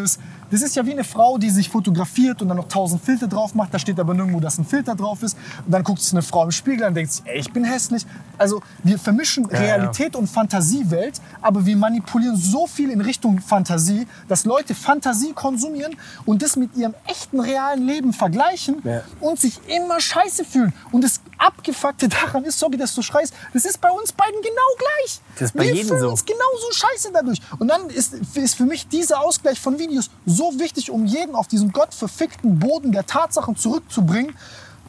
das. 0.51 0.62
Ist 0.62 0.76
ja 0.76 0.86
wie 0.86 0.92
eine 0.92 1.05
Frau, 1.05 1.38
die 1.38 1.51
sich 1.51 1.68
fotografiert 1.68 2.40
und 2.42 2.49
dann 2.49 2.57
noch 2.57 2.68
tausend 2.68 3.03
Filter 3.05 3.26
drauf 3.26 3.55
macht. 3.55 3.72
Da 3.74 3.78
steht 3.78 4.01
aber 4.01 4.14
nirgendwo, 4.14 4.40
dass 4.40 4.59
ein 4.59 4.64
Filter 4.64 4.95
drauf 4.95 5.22
ist. 5.22 5.36
Und 5.64 5.72
dann 5.72 5.82
guckt 5.84 6.01
sich 6.01 6.12
eine 6.12 6.22
Frau 6.22 6.45
im 6.45 6.51
Spiegel 6.51 6.86
und 6.86 6.95
denkt 6.95 7.12
sich, 7.12 7.22
ey, 7.26 7.38
ich 7.38 7.53
bin 7.53 7.64
hässlich. 7.64 8.07
Also 8.38 8.62
wir 8.82 8.99
vermischen 8.99 9.47
Realität 9.47 10.16
und 10.16 10.26
Fantasiewelt, 10.26 11.20
aber 11.40 11.64
wir 11.66 11.76
manipulieren 11.76 12.36
so 12.36 12.66
viel 12.66 12.90
in 12.90 13.01
Richtung 13.01 13.40
Fantasie, 13.40 14.07
dass 14.28 14.45
Leute 14.45 14.74
Fantasie 14.74 15.32
konsumieren 15.32 15.95
und 16.24 16.42
das 16.42 16.57
mit 16.57 16.74
ihrem 16.76 16.95
echten 17.07 17.40
realen 17.40 17.86
Leben 17.86 18.12
vergleichen 18.12 18.76
Ja. 18.84 19.03
und 19.20 19.38
sich 19.38 19.61
immer 19.68 20.01
scheiße 20.01 20.45
fühlen. 20.45 20.72
Und 20.92 21.05
das 21.05 21.20
Abgefuckte 21.38 22.09
daran 22.09 22.45
ist, 22.45 22.59
sorry, 22.59 22.76
dass 22.76 22.95
du 22.95 23.03
schreist, 23.03 23.34
das 23.53 23.64
ist 23.64 23.80
bei 23.80 23.90
uns 23.90 24.12
beiden 24.12 24.40
genau 24.42 24.51
gleich. 24.78 25.20
Das 25.34 25.51
ist 25.51 25.57
bei 25.57 25.64
wir 25.64 25.74
jedem 25.74 25.88
fühlen 25.88 26.01
so. 26.01 26.11
uns 26.11 26.24
genauso 26.24 26.72
scheiße 26.72 27.11
dadurch. 27.12 27.40
Und 27.59 27.68
dann 27.68 27.88
ist, 27.90 28.14
ist 28.34 28.55
für 28.57 28.64
mich 28.64 28.88
dieser 28.88 29.20
Ausgleich 29.20 29.61
von 29.61 29.78
Videos 29.78 30.11
so 30.35 30.59
wichtig, 30.59 30.91
um 30.91 31.07
jeden 31.07 31.35
auf 31.35 31.49
diesen 31.49 31.72
gottverfickten 31.72 32.59
Boden 32.59 32.93
der 32.93 33.07
Tatsachen 33.07 33.57
zurückzubringen, 33.57 34.35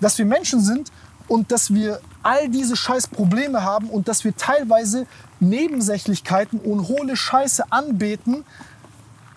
dass 0.01 0.17
wir 0.17 0.25
Menschen 0.25 0.61
sind 0.61 0.91
und 1.27 1.51
dass 1.51 1.73
wir 1.73 2.01
all 2.23 2.49
diese 2.49 2.75
scheiß 2.75 3.07
Probleme 3.07 3.63
haben 3.63 3.89
und 3.89 4.07
dass 4.07 4.23
wir 4.23 4.35
teilweise 4.35 5.07
Nebensächlichkeiten 5.39 6.59
und 6.59 6.87
hohle 6.87 7.15
Scheiße 7.15 7.71
anbeten, 7.71 8.43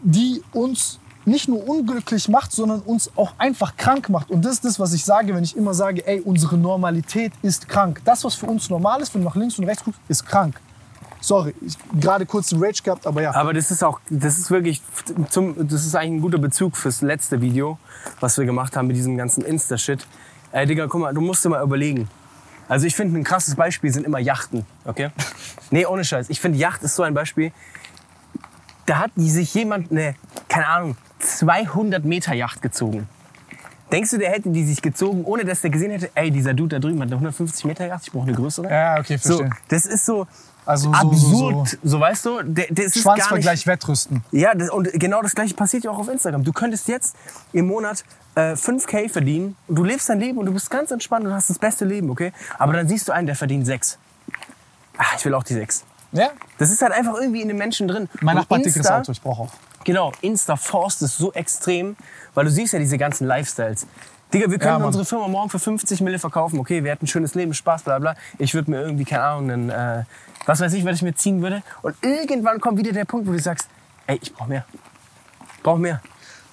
die 0.03 0.43
uns 0.53 0.99
nicht 1.25 1.49
nur 1.49 1.69
unglücklich 1.69 2.29
macht, 2.29 2.53
sondern 2.53 2.81
uns 2.81 3.11
auch 3.17 3.35
einfach 3.39 3.77
krank 3.77 4.09
macht. 4.09 4.31
Und 4.31 4.45
das 4.45 4.55
ist 4.55 4.65
das, 4.65 4.81
was 4.81 4.95
ich 4.95 5.05
sage, 5.05 5.35
wenn 5.35 5.45
ich 5.45 5.57
immer 5.57 5.75
sage, 5.75 6.07
ey, 6.07 6.21
unsere 6.21 6.57
Normalität 6.57 7.33
ist 7.43 7.69
krank. 7.69 8.01
Das, 8.05 8.25
was 8.25 8.35
für 8.35 8.47
uns 8.47 8.71
normal 8.71 9.03
ist, 9.03 9.15
wenn 9.15 9.23
du 9.23 9.29
nach 9.29 9.37
links 9.37 9.59
und 9.59 9.67
rechts 9.67 9.85
guckst, 9.85 10.01
ist 10.09 10.25
krank. 10.25 10.59
Sorry, 11.21 11.55
ich 11.61 11.77
gerade 12.01 12.27
kurz 12.27 12.53
einen 12.53 12.63
Rage 12.63 12.83
gehabt, 12.83 13.07
aber 13.07 13.23
ja. 13.23 13.35
Aber 13.35 13.53
das 13.53 13.71
ist 13.71 13.83
auch, 13.83 14.01
das 14.09 14.39
ist 14.39 14.51
wirklich, 14.51 14.83
zum, 15.31 15.69
das 15.69 15.85
ist 15.85 15.95
eigentlich 15.97 16.13
ein 16.19 16.21
guter 16.21 16.39
Bezug 16.39 16.77
fürs 16.77 17.03
letzte 17.03 17.41
Video, 17.41 17.79
was 18.21 18.39
wir 18.39 18.45
gemacht 18.45 18.77
haben 18.77 18.87
mit 18.87 18.97
diesem 18.97 19.17
ganzen 19.17 19.45
Insta-Shit. 19.45 20.07
Ey, 20.53 20.67
Digga, 20.67 20.87
guck 20.87 21.01
mal, 21.01 21.13
du 21.13 21.21
musst 21.21 21.45
dir 21.45 21.49
mal 21.51 21.63
überlegen. 21.63 22.09
Also 22.69 22.87
ich 22.87 22.95
finde, 22.95 23.19
ein 23.19 23.25
krasses 23.25 23.55
Beispiel 23.57 23.93
sind 23.93 24.07
immer 24.07 24.19
Yachten, 24.19 24.65
okay? 24.85 25.11
Nee, 25.71 25.85
ohne 25.85 26.03
Scheiß. 26.03 26.31
Ich 26.31 26.41
finde, 26.41 26.57
Yacht 26.59 26.83
ist 26.83 26.95
so 26.95 27.03
ein 27.03 27.13
Beispiel. 27.13 27.53
Da 28.87 29.01
hat 29.01 29.11
sich 29.17 29.53
jemand 29.53 29.91
eine, 29.91 30.15
keine 30.49 30.67
Ahnung, 30.67 30.97
200 31.19 32.05
Meter 32.07 32.33
Yacht 32.33 32.63
gezogen. 32.63 33.07
Denkst 33.93 34.11
du, 34.11 34.19
der 34.19 34.31
hätte 34.31 34.51
die 34.51 34.65
sich 34.65 34.81
gezogen, 34.81 35.25
ohne 35.25 35.45
dass 35.45 35.61
der 35.63 35.71
gesehen 35.71 35.91
hätte, 35.91 36.11
ey, 36.15 36.31
dieser 36.31 36.55
Dude 36.55 36.77
da 36.77 36.79
drüben 36.81 36.99
hat 37.01 37.09
eine 37.09 37.17
150 37.17 37.65
Meter 37.67 37.87
Yacht, 37.87 38.05
ich 38.05 38.13
brauche 38.13 38.27
eine 38.29 38.35
größere? 38.37 38.71
Ja, 38.71 38.99
okay, 38.99 39.19
So, 39.19 39.39
verstehe. 39.39 39.51
das 39.69 39.85
ist 39.87 40.07
so 40.07 40.27
Also 40.69 40.93
so, 40.93 40.95
absurd, 40.95 41.69
so, 41.69 41.77
so, 41.83 41.89
so. 41.89 42.01
weißt 42.01 42.27
du? 42.27 42.43
Der, 42.43 42.67
der, 42.69 42.85
ist 42.85 42.99
Schwanzvergleich 42.99 43.67
wettrüsten. 43.67 44.23
ja, 44.33 44.55
das, 44.55 44.69
und 44.69 44.93
genau 44.93 45.23
das 45.23 45.35
gleiche 45.35 45.55
passiert 45.55 45.85
ja 45.85 45.91
auch 45.91 45.99
auf 45.99 46.09
Instagram. 46.09 46.45
Du 46.45 46.53
könntest 46.53 46.89
jetzt 46.89 47.17
im 47.55 47.69
Monat 47.69 48.05
äh, 48.35 48.53
5k 48.53 49.09
verdienen 49.09 49.57
und 49.67 49.77
du 49.77 49.85
lebst 49.85 50.11
dein 50.11 50.21
Leben 50.21 50.37
und 50.37 50.45
du 50.45 50.53
bist 50.53 50.69
ganz 50.71 50.91
entspannt 50.91 51.25
und 51.25 51.33
hast 51.33 51.49
das 51.49 51.59
beste 51.59 51.87
Leben, 51.87 52.11
okay? 52.11 52.35
Aber 52.59 52.75
dann 52.75 52.87
siehst 52.87 53.09
du 53.09 53.13
einen, 53.13 53.27
der 53.27 53.35
verdient 53.35 53.65
6. 53.65 53.99
Ach, 54.99 55.15
ich 55.17 55.25
will 55.25 55.33
auch 55.33 55.43
die 55.43 55.55
6. 55.55 55.85
Ja? 56.13 56.33
Das 56.59 56.71
ist 56.71 56.83
halt 56.83 56.93
einfach 56.93 57.15
irgendwie 57.15 57.41
in 57.41 57.49
den 57.49 57.57
Menschen 57.57 57.89
drin. 57.89 58.11
Mein 58.21 58.37
Nachbar 58.37 58.59
hat 58.59 58.67
Insta- 58.67 59.01
Auto, 59.01 59.13
ich 59.13 59.23
brauche 59.23 59.45
auch. 59.45 59.53
Genau, 59.85 60.13
Insta 60.21 60.57
forst 60.57 61.01
es 61.01 61.17
so 61.17 61.33
extrem, 61.33 61.97
weil 62.35 62.45
du 62.45 62.51
siehst 62.51 62.75
ja 62.75 62.79
diese 62.79 62.99
ganzen 62.99 63.27
Lifestyles. 63.27 63.87
Digga, 64.33 64.51
wir 64.51 64.59
können 64.59 64.81
Ja, 64.81 64.87
unsere 64.87 65.05
Firma 65.05 65.29
morgen 65.29 65.49
für 65.49 65.59
50 65.59 66.01
Mille 66.03 66.19
verkaufen. 66.19 66.59
Okay, 66.59 66.85
wir 66.85 66.91
hätten 66.91 67.07
ein 67.07 67.09
schönes 67.09 67.35
Leben, 67.35 67.55
Spaß, 67.55 67.83
bla 67.83 67.99
bla. 67.99 68.15
Ich 68.39 68.53
würde 68.55 68.71
mir 68.71 68.83
irgendwie, 68.83 69.05
keine 69.05 69.23
Ahnung, 69.23 69.51
einen, 69.51 69.71
äh, 69.71 70.05
was 70.45 70.61
weiß 70.61 70.73
ich, 70.75 70.85
was 70.85 70.97
ich 70.97 71.03
mir 71.03 71.15
ziehen 71.15 71.41
würde. 71.41 71.63
Und 71.83 71.97
irgendwann 72.03 72.61
kommt 72.61 72.79
wieder 72.79 72.93
der 72.93 73.07
Punkt, 73.07 73.27
wo 73.27 73.33
du 73.33 73.39
sagst, 73.39 73.69
ey, 74.07 74.19
ich 74.21 74.35
brauche 74.35 74.49
mehr. 74.49 74.65
Ich 75.57 75.63
brauche 75.63 75.79
mehr. 75.79 76.03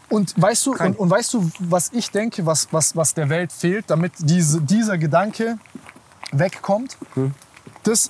Und 0.08 0.40
weißt 0.42 0.66
du, 0.68 0.76
und, 0.76 1.00
und 1.00 1.10
weißt 1.10 1.34
du, 1.34 1.52
was 1.60 1.92
ich 1.92 2.12
denke, 2.12 2.46
was, 2.46 2.68
was, 2.72 2.96
was 2.96 3.14
der 3.14 3.28
Welt 3.30 3.52
fehlt, 3.52 3.90
damit 3.90 4.14
diese, 4.20 4.62
dieser 4.62 4.98
Gedanke 4.98 5.58
wegkommt? 6.32 6.98
Das 7.84 8.10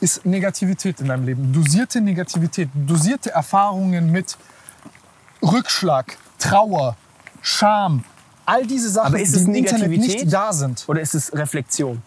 ist 0.00 0.24
Negativität 0.24 1.00
in 1.00 1.08
deinem 1.08 1.24
Leben. 1.24 1.52
Dosierte 1.52 2.00
Negativität, 2.00 2.68
dosierte 2.74 3.30
Erfahrungen 3.30 4.12
mit 4.12 4.36
Rückschlag, 5.42 6.16
Trauer, 6.38 6.96
Scham, 7.42 8.04
all 8.50 8.66
diese 8.66 8.90
Sachen, 8.90 9.14
die 9.16 9.22
es 9.22 9.34
im 9.36 9.54
Internet 9.54 9.90
nicht 9.90 10.32
da 10.32 10.52
sind. 10.52 10.84
Oder 10.88 11.00
ist 11.00 11.14
es 11.14 11.32
Reflexion? 11.32 12.02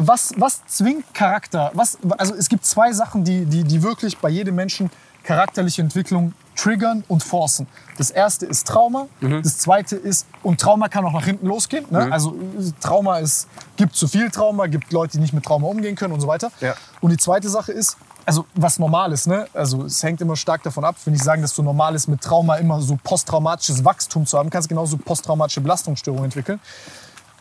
was, 0.00 0.32
was 0.36 0.64
zwingt 0.66 1.12
Charakter? 1.12 1.70
Was, 1.74 1.98
also 2.16 2.34
es 2.34 2.48
gibt 2.48 2.64
zwei 2.64 2.92
Sachen, 2.92 3.24
die, 3.24 3.44
die, 3.44 3.64
die 3.64 3.82
wirklich 3.82 4.16
bei 4.18 4.28
jedem 4.28 4.54
Menschen 4.54 4.90
charakterliche 5.24 5.82
Entwicklung 5.82 6.32
triggern 6.54 7.04
und 7.08 7.22
forcen. 7.22 7.66
Das 7.98 8.10
erste 8.10 8.46
ist 8.46 8.66
Trauma, 8.66 9.08
Mhm. 9.20 9.42
das 9.42 9.58
zweite 9.58 9.96
ist, 9.96 10.26
und 10.42 10.60
Trauma 10.60 10.88
kann 10.88 11.04
auch 11.04 11.12
nach 11.12 11.24
hinten 11.24 11.46
losgehen. 11.46 11.84
Ne? 11.90 12.08
Also 12.10 12.30
äh, 12.58 12.70
Trauma 12.80 13.18
ist, 13.18 13.48
gibt 13.76 13.94
zu 13.94 14.08
viel 14.08 14.30
Trauma, 14.30 14.66
gibt 14.66 14.92
Leute, 14.92 15.12
die 15.12 15.18
nicht 15.20 15.34
mit 15.34 15.44
Trauma 15.44 15.66
umgehen 15.66 15.96
können 15.96 16.14
und 16.14 16.20
so 16.20 16.28
weiter. 16.28 16.50
Ja. 16.60 16.74
Und 17.00 17.10
die 17.10 17.16
zweite 17.16 17.48
Sache 17.48 17.72
ist, 17.72 17.96
also 18.28 18.44
was 18.54 18.78
normal 18.78 19.10
ist, 19.12 19.26
ne? 19.26 19.46
also 19.54 19.84
es 19.84 20.02
hängt 20.02 20.20
immer 20.20 20.36
stark 20.36 20.62
davon 20.62 20.84
ab, 20.84 20.96
wenn 21.06 21.14
ich 21.14 21.22
sagen, 21.22 21.40
dass 21.40 21.54
so 21.54 21.62
normal 21.62 21.94
ist, 21.94 22.08
mit 22.08 22.20
Trauma 22.20 22.56
immer 22.56 22.78
so 22.82 22.98
posttraumatisches 23.02 23.82
Wachstum 23.86 24.26
zu 24.26 24.36
haben, 24.36 24.50
kannst 24.50 24.68
genauso 24.68 24.98
posttraumatische 24.98 25.62
Belastungsstörungen 25.62 26.26
entwickeln 26.26 26.60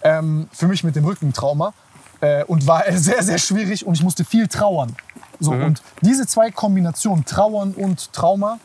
ähm, 0.02 0.48
für 0.54 0.70
mich 0.70 0.86
mit 0.86 0.96
dem 0.96 1.04
Rückentrauma 1.04 1.74
äh, 2.22 2.46
und 2.46 2.68
war 2.68 2.86
sehr, 2.94 3.22
sehr 3.22 3.38
schwierig 3.38 3.86
und 3.86 3.96
ich 3.96 4.04
musste 4.04 4.24
viel 4.24 4.48
trauern. 4.48 4.96
So, 5.42 5.52
Und 5.52 5.82
diese 6.02 6.26
zwei 6.26 6.52
Kombinationen, 6.52 7.26
Trauern 7.26 7.74
und 7.74 8.14
Trauma, 8.14 8.58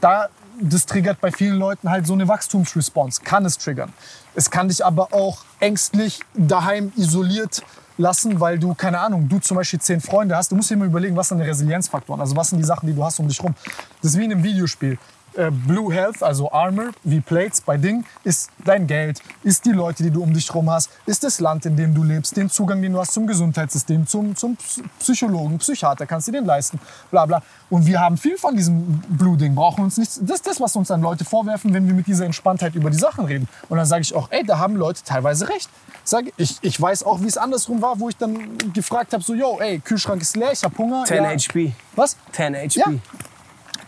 da, 0.00 0.28
das 0.60 0.84
triggert 0.84 1.20
bei 1.20 1.30
vielen 1.30 1.58
Leuten 1.58 1.90
halt 1.90 2.08
so 2.08 2.12
eine 2.12 2.26
Wachstumsresponse, 2.26 3.22
kann 3.22 3.44
es 3.44 3.56
triggern. 3.56 3.92
Es 4.34 4.50
kann 4.50 4.66
dich 4.66 4.84
aber 4.84 5.14
auch 5.14 5.44
ängstlich 5.60 6.20
daheim 6.34 6.92
isoliert 6.96 7.62
lassen, 7.98 8.40
weil 8.40 8.58
du, 8.58 8.74
keine 8.74 9.00
Ahnung, 9.00 9.28
du 9.28 9.38
zum 9.38 9.56
Beispiel 9.56 9.80
zehn 9.80 10.00
Freunde 10.00 10.36
hast. 10.36 10.50
Du 10.50 10.56
musst 10.56 10.70
dir 10.70 10.74
immer 10.74 10.86
überlegen, 10.86 11.16
was 11.16 11.28
sind 11.28 11.38
die 11.38 11.44
Resilienzfaktoren, 11.44 12.20
also 12.20 12.34
was 12.36 12.48
sind 12.48 12.58
die 12.58 12.64
Sachen, 12.64 12.86
die 12.86 12.94
du 12.94 13.04
hast 13.04 13.18
um 13.18 13.28
dich 13.28 13.42
rum. 13.42 13.54
Das 14.00 14.12
ist 14.12 14.18
wie 14.18 14.24
in 14.24 14.32
einem 14.32 14.42
Videospiel 14.42 14.98
äh, 15.34 15.50
Blue 15.50 15.92
Health, 15.92 16.22
also 16.22 16.50
Armor, 16.52 16.90
wie 17.04 17.20
Plates 17.20 17.60
bei 17.60 17.76
Ding, 17.76 18.04
ist 18.24 18.50
dein 18.64 18.86
Geld, 18.86 19.20
ist 19.42 19.64
die 19.64 19.72
Leute, 19.72 20.02
die 20.02 20.10
du 20.10 20.22
um 20.22 20.32
dich 20.32 20.52
rum 20.54 20.70
hast, 20.70 20.90
ist 21.06 21.24
das 21.24 21.40
Land, 21.40 21.66
in 21.66 21.76
dem 21.76 21.94
du 21.94 22.02
lebst, 22.02 22.36
den 22.36 22.50
Zugang, 22.50 22.80
den 22.82 22.92
du 22.92 22.98
hast 23.00 23.12
zum 23.12 23.26
Gesundheitssystem, 23.26 24.06
zum, 24.06 24.34
zum 24.36 24.56
Psy- 24.56 24.82
Psychologen, 24.98 25.58
Psychiater, 25.58 26.06
kannst 26.06 26.28
du 26.28 26.32
den 26.32 26.44
leisten, 26.44 26.78
bla 27.10 27.26
bla. 27.26 27.42
Und 27.70 27.86
wir 27.86 28.00
haben 28.00 28.16
viel 28.16 28.38
von 28.38 28.56
diesem 28.56 29.00
Blue-Ding, 29.08 29.54
brauchen 29.54 29.84
uns 29.84 29.98
nichts. 29.98 30.18
Das 30.22 30.36
ist 30.36 30.46
das, 30.46 30.60
was 30.60 30.74
uns 30.76 30.88
dann 30.88 31.02
Leute 31.02 31.24
vorwerfen, 31.24 31.74
wenn 31.74 31.86
wir 31.86 31.94
mit 31.94 32.06
dieser 32.06 32.24
Entspanntheit 32.24 32.74
über 32.74 32.88
die 32.90 32.96
Sachen 32.98 33.26
reden. 33.26 33.46
Und 33.68 33.76
dann 33.76 33.86
sage 33.86 34.02
ich 34.02 34.14
auch, 34.14 34.28
ey, 34.30 34.44
da 34.44 34.58
haben 34.58 34.76
Leute 34.76 35.02
teilweise 35.04 35.48
recht. 35.48 35.68
Sag, 36.04 36.24
ich, 36.38 36.56
ich 36.62 36.80
weiß 36.80 37.02
auch, 37.02 37.20
wie 37.20 37.26
es 37.26 37.36
andersrum 37.36 37.82
war, 37.82 38.00
wo 38.00 38.08
ich 38.08 38.16
dann 38.16 38.56
gefragt 38.72 39.12
habe, 39.12 39.22
so, 39.22 39.34
yo, 39.34 39.58
ey, 39.60 39.78
Kühlschrank 39.80 40.22
ist 40.22 40.36
leer, 40.36 40.52
ich 40.52 40.64
habe 40.64 40.76
Hunger. 40.78 41.04
10 41.04 41.16
ja. 41.22 41.30
HP. 41.30 41.72
Was? 41.94 42.16
10 42.32 42.54
HP. 42.56 42.78
Ja. 42.80 42.86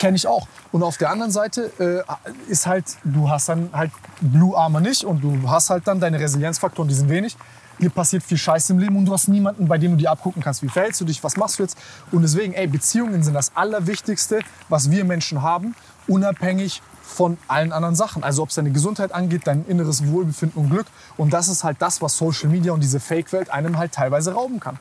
Kenne 0.00 0.16
ich 0.16 0.26
auch. 0.26 0.48
Und 0.72 0.82
auf 0.82 0.96
der 0.96 1.10
anderen 1.10 1.30
Seite 1.30 1.70
äh, 1.78 2.50
ist 2.50 2.66
halt, 2.66 2.86
du 3.04 3.28
hast 3.28 3.50
dann 3.50 3.68
halt 3.72 3.92
Blue 4.22 4.56
Armor 4.56 4.80
nicht 4.80 5.04
und 5.04 5.22
du 5.22 5.48
hast 5.50 5.68
halt 5.68 5.86
dann 5.86 6.00
deine 6.00 6.18
Resilienzfaktoren, 6.18 6.88
die 6.88 6.94
sind 6.94 7.10
wenig. 7.10 7.36
Dir 7.78 7.90
passiert 7.90 8.22
viel 8.22 8.38
Scheiße 8.38 8.72
im 8.72 8.78
Leben 8.78 8.96
und 8.96 9.04
du 9.04 9.12
hast 9.12 9.28
niemanden, 9.28 9.68
bei 9.68 9.76
dem 9.76 9.92
du 9.92 9.96
dir 9.98 10.10
abgucken 10.10 10.42
kannst, 10.42 10.62
wie 10.62 10.68
verhältst 10.70 11.02
du 11.02 11.04
dich, 11.04 11.22
was 11.22 11.36
machst 11.36 11.58
du 11.58 11.64
jetzt. 11.64 11.76
Und 12.12 12.22
deswegen, 12.22 12.54
ey, 12.54 12.66
Beziehungen 12.66 13.22
sind 13.22 13.34
das 13.34 13.54
Allerwichtigste, 13.54 14.40
was 14.70 14.90
wir 14.90 15.04
Menschen 15.04 15.42
haben, 15.42 15.74
unabhängig 16.08 16.80
von 17.02 17.36
allen 17.46 17.72
anderen 17.72 17.94
Sachen. 17.94 18.22
Also 18.22 18.42
ob 18.42 18.48
es 18.48 18.54
deine 18.54 18.70
Gesundheit 18.70 19.12
angeht, 19.12 19.42
dein 19.44 19.66
inneres 19.66 20.06
Wohlbefinden 20.06 20.62
und 20.62 20.70
Glück. 20.70 20.86
Und 21.18 21.34
das 21.34 21.48
ist 21.48 21.62
halt 21.62 21.76
das, 21.80 22.00
was 22.00 22.16
Social 22.16 22.48
Media 22.48 22.72
und 22.72 22.80
diese 22.80 23.00
Fake-Welt 23.00 23.50
einem 23.50 23.76
halt 23.76 23.92
teilweise 23.92 24.32
rauben 24.32 24.60
kann. 24.60 24.78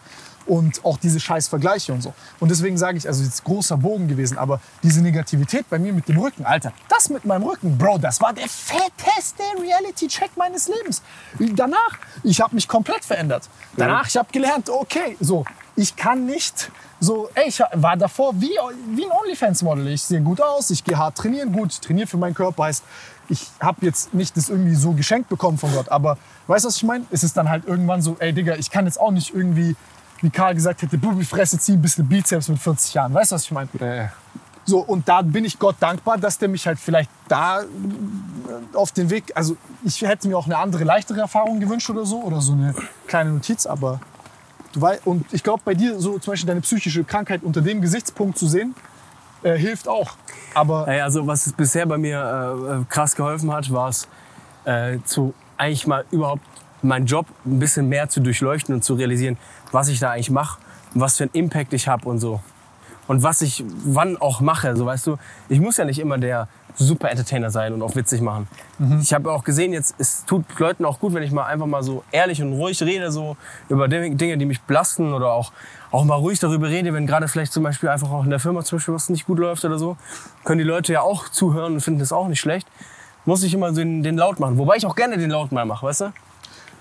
Und 0.49 0.83
auch 0.83 0.97
diese 0.97 1.19
scheiß 1.19 1.47
Vergleiche 1.47 1.93
und 1.93 2.01
so. 2.01 2.11
Und 2.39 2.49
deswegen 2.49 2.75
sage 2.75 2.97
ich, 2.97 3.07
also 3.07 3.23
jetzt 3.23 3.43
großer 3.43 3.77
Bogen 3.77 4.07
gewesen, 4.07 4.39
aber 4.39 4.59
diese 4.81 4.99
Negativität 5.01 5.69
bei 5.69 5.77
mir 5.77 5.93
mit 5.93 6.07
dem 6.07 6.17
Rücken, 6.17 6.43
Alter, 6.43 6.73
das 6.89 7.09
mit 7.09 7.23
meinem 7.23 7.43
Rücken, 7.43 7.77
Bro, 7.77 7.99
das 7.99 8.19
war 8.19 8.33
der 8.33 8.49
fetteste 8.49 9.43
Reality-Check 9.61 10.31
meines 10.35 10.67
Lebens. 10.67 11.03
Danach, 11.37 11.99
ich 12.23 12.41
habe 12.41 12.55
mich 12.55 12.67
komplett 12.67 13.05
verändert. 13.05 13.47
Danach, 13.77 14.07
ich 14.07 14.17
habe 14.17 14.29
gelernt, 14.31 14.71
okay, 14.71 15.15
so, 15.19 15.45
ich 15.75 15.95
kann 15.95 16.25
nicht 16.25 16.71
so, 16.99 17.29
ey, 17.35 17.47
ich 17.47 17.61
war 17.73 17.95
davor 17.95 18.33
wie, 18.41 18.51
wie 18.95 19.05
ein 19.05 19.11
OnlyFans-Model. 19.11 19.87
Ich 19.89 20.01
sehe 20.01 20.21
gut 20.21 20.41
aus, 20.41 20.71
ich 20.71 20.83
gehe 20.83 20.97
hart 20.97 21.15
trainieren, 21.15 21.53
gut, 21.53 21.73
ich 21.73 21.79
trainiere 21.79 22.07
für 22.07 22.17
meinen 22.17 22.33
Körper, 22.33 22.63
heißt, 22.63 22.83
ich 23.29 23.45
habe 23.59 23.85
jetzt 23.85 24.15
nicht 24.15 24.35
das 24.35 24.49
irgendwie 24.49 24.73
so 24.73 24.93
geschenkt 24.93 25.29
bekommen 25.29 25.59
von 25.59 25.71
Gott, 25.73 25.89
aber 25.89 26.17
weißt 26.47 26.65
du, 26.65 26.69
was 26.69 26.77
ich 26.77 26.83
meine? 26.83 27.05
Es 27.11 27.23
ist 27.23 27.37
dann 27.37 27.49
halt 27.49 27.65
irgendwann 27.65 28.01
so, 28.01 28.17
ey 28.19 28.33
Digga, 28.33 28.55
ich 28.55 28.71
kann 28.71 28.85
jetzt 28.85 28.99
auch 28.99 29.11
nicht 29.11 29.33
irgendwie, 29.33 29.75
wie 30.21 30.29
Karl 30.29 30.53
gesagt 30.55 30.81
hätte, 30.81 30.97
Bubi 30.97 31.23
Fresse 31.25 31.57
ziehen, 31.59 31.75
ein 31.75 31.81
bisschen 31.81 32.07
Bizeps 32.07 32.47
mit 32.49 32.59
40 32.59 32.93
Jahren. 32.93 33.13
Weißt 33.13 33.31
du, 33.31 33.35
was 33.35 33.43
ich 33.43 33.51
meine? 33.51 33.69
Äh, 33.79 34.07
So, 34.65 34.79
und 34.79 35.07
da 35.07 35.21
bin 35.23 35.45
ich 35.45 35.57
Gott 35.57 35.77
dankbar, 35.79 36.17
dass 36.17 36.37
der 36.37 36.47
mich 36.47 36.67
halt 36.67 36.77
vielleicht 36.79 37.09
da 37.27 37.61
äh, 37.61 37.65
auf 38.73 38.91
den 38.91 39.09
Weg, 39.09 39.31
also 39.33 39.57
ich 39.83 40.01
hätte 40.01 40.27
mir 40.27 40.37
auch 40.37 40.45
eine 40.45 40.57
andere, 40.57 40.83
leichtere 40.83 41.21
Erfahrung 41.21 41.59
gewünscht 41.59 41.89
oder 41.89 42.05
so, 42.05 42.21
oder 42.21 42.39
so 42.41 42.53
eine 42.53 42.75
kleine 43.07 43.31
Notiz, 43.31 43.65
aber 43.65 43.99
du 44.73 44.81
weißt, 44.81 45.07
und 45.07 45.25
ich 45.33 45.41
glaube 45.43 45.61
bei 45.65 45.73
dir 45.73 45.99
so 45.99 46.19
zum 46.19 46.33
Beispiel 46.33 46.47
deine 46.47 46.61
psychische 46.61 47.03
Krankheit 47.03 47.41
unter 47.41 47.61
dem 47.61 47.81
Gesichtspunkt 47.81 48.37
zu 48.37 48.47
sehen, 48.47 48.75
äh, 49.41 49.57
hilft 49.57 49.87
auch. 49.87 50.11
Aber 50.53 50.85
Naja, 50.85 51.05
also 51.05 51.25
was 51.25 51.47
es 51.47 51.53
bisher 51.53 51.85
bei 51.85 51.97
mir 51.97 52.19
äh, 52.19 52.81
äh, 52.81 52.85
krass 52.89 53.15
geholfen 53.15 53.51
hat, 53.51 53.71
war 53.71 53.89
es 53.89 54.07
äh, 54.65 54.99
zu 55.05 55.33
eigentlich 55.57 55.87
mal 55.87 56.05
überhaupt 56.11 56.43
meinen 56.83 57.05
Job 57.05 57.25
ein 57.45 57.59
bisschen 57.59 57.89
mehr 57.89 58.09
zu 58.09 58.19
durchleuchten 58.19 58.75
und 58.75 58.83
zu 58.83 58.95
realisieren, 58.95 59.37
was 59.71 59.87
ich 59.87 59.99
da 59.99 60.11
eigentlich 60.11 60.31
mache 60.31 60.59
und 60.93 61.01
was 61.01 61.17
für 61.17 61.23
einen 61.23 61.33
Impact 61.33 61.73
ich 61.73 61.87
habe 61.87 62.07
und 62.07 62.19
so. 62.19 62.41
Und 63.07 63.23
was 63.23 63.41
ich 63.41 63.63
wann 63.85 64.17
auch 64.17 64.39
mache, 64.39 64.75
so 64.75 64.85
weißt 64.85 65.07
du, 65.07 65.17
ich 65.49 65.59
muss 65.59 65.77
ja 65.77 65.85
nicht 65.85 65.97
immer 65.97 66.19
der 66.19 66.47
super 66.75 67.09
Entertainer 67.09 67.49
sein 67.49 67.73
und 67.73 67.81
auch 67.81 67.95
witzig 67.95 68.21
machen. 68.21 68.47
Ich 69.01 69.13
habe 69.13 69.31
auch 69.31 69.43
gesehen, 69.43 69.73
jetzt 69.73 69.95
es 69.97 70.25
tut 70.25 70.45
Leuten 70.59 70.85
auch 70.85 70.99
gut, 70.99 71.13
wenn 71.13 71.23
ich 71.23 71.31
mal 71.31 71.45
einfach 71.45 71.65
mal 71.65 71.83
so 71.83 72.03
ehrlich 72.11 72.41
und 72.41 72.53
ruhig 72.53 72.81
rede, 72.83 73.11
so 73.11 73.35
über 73.67 73.87
Dinge, 73.87 74.15
Dinge, 74.15 74.37
die 74.37 74.45
mich 74.45 74.61
belasten 74.61 75.13
oder 75.13 75.31
auch 75.31 75.51
auch 75.91 76.03
mal 76.05 76.15
ruhig 76.15 76.39
darüber 76.39 76.69
rede, 76.69 76.93
wenn 76.93 77.07
gerade 77.07 77.27
vielleicht 77.27 77.51
zum 77.51 77.63
Beispiel 77.63 77.89
einfach 77.89 78.11
auch 78.11 78.23
in 78.23 78.29
der 78.29 78.39
Firma 78.39 78.63
zum 78.63 78.77
Beispiel 78.77 78.93
was 78.93 79.09
nicht 79.09 79.25
gut 79.25 79.39
läuft 79.39 79.65
oder 79.65 79.79
so, 79.79 79.97
können 80.43 80.59
die 80.59 80.63
Leute 80.63 80.93
ja 80.93 81.01
auch 81.01 81.29
zuhören 81.29 81.73
und 81.73 81.81
finden 81.81 81.99
das 81.99 82.11
auch 82.11 82.27
nicht 82.27 82.39
schlecht. 82.39 82.67
Muss 83.25 83.43
ich 83.43 83.53
immer 83.53 83.69
so 83.69 83.81
den, 83.81 84.03
den 84.03 84.17
laut 84.17 84.39
machen, 84.39 84.57
wobei 84.57 84.75
ich 84.75 84.85
auch 84.85 84.95
gerne 84.95 85.17
den 85.17 85.31
laut 85.31 85.51
mal 85.51 85.65
mache, 85.65 85.85
weißt 85.85 86.01
du? 86.01 86.13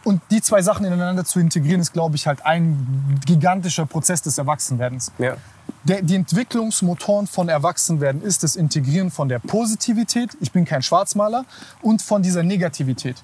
Und 0.05 0.22
die 0.30 0.40
zwei 0.40 0.62
Sachen 0.62 0.86
ineinander 0.86 1.24
zu 1.24 1.40
integrieren, 1.40 1.80
ist, 1.80 1.92
glaube 1.92 2.16
ich, 2.16 2.26
halt 2.26 2.44
ein 2.46 3.20
gigantischer 3.26 3.86
Prozess 3.86 4.22
des 4.22 4.38
Erwachsenwerdens. 4.38 5.12
Ja. 5.18 5.36
Der, 5.84 6.03
die 6.03 6.14
Entwicklungsmotoren 6.14 7.26
von 7.26 7.49
Erwachsenwerden 7.49 8.22
ist 8.22 8.42
das 8.42 8.57
Integrieren 8.57 9.11
von 9.11 9.28
der 9.28 9.38
Positivität, 9.38 10.36
ich 10.40 10.53
bin 10.53 10.64
kein 10.64 10.82
Schwarzmaler, 10.82 11.44
und 11.82 12.03
von 12.03 12.22
dieser 12.22 12.42
Negativität. 12.42 13.22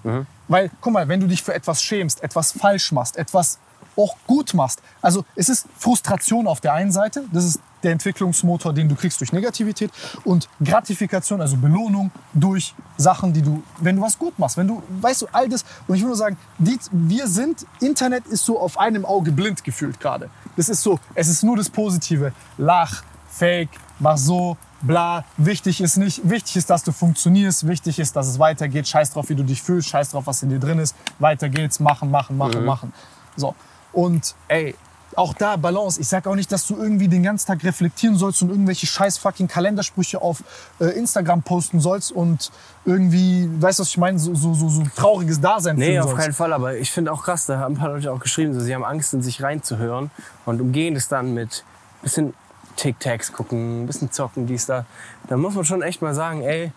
Weil, 0.48 0.70
guck 0.80 0.92
mal, 0.92 1.08
wenn 1.08 1.20
du 1.20 1.26
dich 1.26 1.42
für 1.42 1.54
etwas 1.54 1.82
schämst, 1.82 2.22
etwas 2.22 2.52
falsch 2.52 2.92
machst, 2.92 3.16
etwas 3.16 3.58
auch 3.96 4.16
gut 4.26 4.54
machst, 4.54 4.80
also 5.00 5.24
es 5.36 5.48
ist 5.48 5.66
Frustration 5.78 6.46
auf 6.46 6.60
der 6.60 6.74
einen 6.74 6.92
Seite, 6.92 7.24
das 7.32 7.44
ist 7.44 7.60
der 7.84 7.92
Entwicklungsmotor, 7.92 8.72
den 8.72 8.88
du 8.88 8.94
kriegst 8.94 9.20
durch 9.20 9.32
Negativität 9.32 9.90
und 10.24 10.48
Gratifikation, 10.62 11.40
also 11.40 11.56
Belohnung 11.56 12.10
durch 12.32 12.74
Sachen, 12.96 13.32
die 13.32 13.42
du, 13.42 13.62
wenn 13.80 13.96
du 13.96 14.02
was 14.02 14.18
gut 14.18 14.38
machst, 14.38 14.56
wenn 14.56 14.66
du, 14.66 14.82
weißt 15.00 15.22
du, 15.22 15.26
all 15.32 15.48
das. 15.48 15.64
Und 15.86 15.96
ich 15.96 16.00
will 16.00 16.08
nur 16.08 16.16
sagen, 16.16 16.36
die, 16.58 16.78
wir 16.90 17.26
sind, 17.28 17.66
Internet 17.80 18.26
ist 18.26 18.44
so 18.44 18.58
auf 18.58 18.78
einem 18.78 19.04
Auge 19.04 19.30
blind 19.30 19.62
gefühlt 19.62 20.00
gerade. 20.00 20.30
Das 20.56 20.68
ist 20.68 20.82
so, 20.82 20.98
es 21.14 21.28
ist 21.28 21.42
nur 21.42 21.56
das 21.56 21.70
Positive. 21.70 22.32
Lach, 22.58 23.02
Fake, 23.28 23.70
mach 23.98 24.16
so, 24.16 24.56
bla. 24.82 25.24
Wichtig 25.36 25.80
ist 25.80 25.96
nicht, 25.96 26.28
wichtig 26.28 26.56
ist, 26.56 26.70
dass 26.70 26.84
du 26.84 26.92
funktionierst, 26.92 27.66
wichtig 27.66 27.98
ist, 27.98 28.14
dass 28.14 28.28
es 28.28 28.38
weitergeht. 28.38 28.86
Scheiß 28.86 29.10
drauf, 29.10 29.28
wie 29.28 29.34
du 29.34 29.42
dich 29.42 29.60
fühlst, 29.60 29.88
scheiß 29.88 30.10
drauf, 30.10 30.26
was 30.26 30.42
in 30.42 30.50
dir 30.50 30.60
drin 30.60 30.78
ist. 30.78 30.94
Weiter 31.18 31.48
geht's, 31.48 31.80
machen, 31.80 32.10
machen, 32.10 32.36
machen, 32.36 32.64
machen. 32.64 32.92
So. 33.36 33.54
Und 33.92 34.34
ey, 34.48 34.76
auch 35.18 35.34
da 35.34 35.56
Balance. 35.56 36.00
Ich 36.00 36.08
sag 36.08 36.26
auch 36.26 36.34
nicht, 36.34 36.50
dass 36.52 36.66
du 36.66 36.76
irgendwie 36.76 37.08
den 37.08 37.22
ganzen 37.22 37.46
Tag 37.46 37.62
reflektieren 37.64 38.16
sollst 38.16 38.42
und 38.42 38.50
irgendwelche 38.50 38.86
scheiß 38.86 39.18
fucking 39.18 39.48
Kalendersprüche 39.48 40.20
auf 40.20 40.42
äh, 40.80 40.86
Instagram 40.86 41.42
posten 41.42 41.80
sollst 41.80 42.12
und 42.12 42.50
irgendwie, 42.84 43.48
weißt 43.60 43.78
du, 43.78 43.82
was 43.82 43.88
ich 43.90 43.98
meine, 43.98 44.18
so, 44.18 44.34
so, 44.34 44.54
so, 44.54 44.68
so 44.68 44.82
trauriges 44.94 45.40
Dasein 45.40 45.76
Nee, 45.76 45.98
auf 45.98 46.06
sollst. 46.10 46.20
keinen 46.20 46.34
Fall, 46.34 46.52
aber 46.52 46.76
ich 46.76 46.90
finde 46.90 47.12
auch 47.12 47.22
krass, 47.22 47.46
da 47.46 47.58
haben 47.58 47.74
ein 47.74 47.78
paar 47.78 47.90
Leute 47.90 48.12
auch 48.12 48.20
geschrieben, 48.20 48.54
so, 48.54 48.60
sie 48.60 48.74
haben 48.74 48.84
Angst, 48.84 49.14
in 49.14 49.22
sich 49.22 49.42
reinzuhören 49.42 50.10
und 50.46 50.60
umgehen 50.60 50.96
es 50.96 51.08
dann 51.08 51.34
mit 51.34 51.64
bisschen 52.02 52.34
Tic-Tacs 52.76 53.32
gucken, 53.32 53.84
ein 53.84 53.86
bisschen 53.86 54.10
zocken, 54.10 54.46
dies, 54.46 54.66
da. 54.66 54.84
Da 55.28 55.36
muss 55.36 55.54
man 55.54 55.64
schon 55.64 55.82
echt 55.82 56.02
mal 56.02 56.14
sagen, 56.14 56.42
ey, 56.42 56.72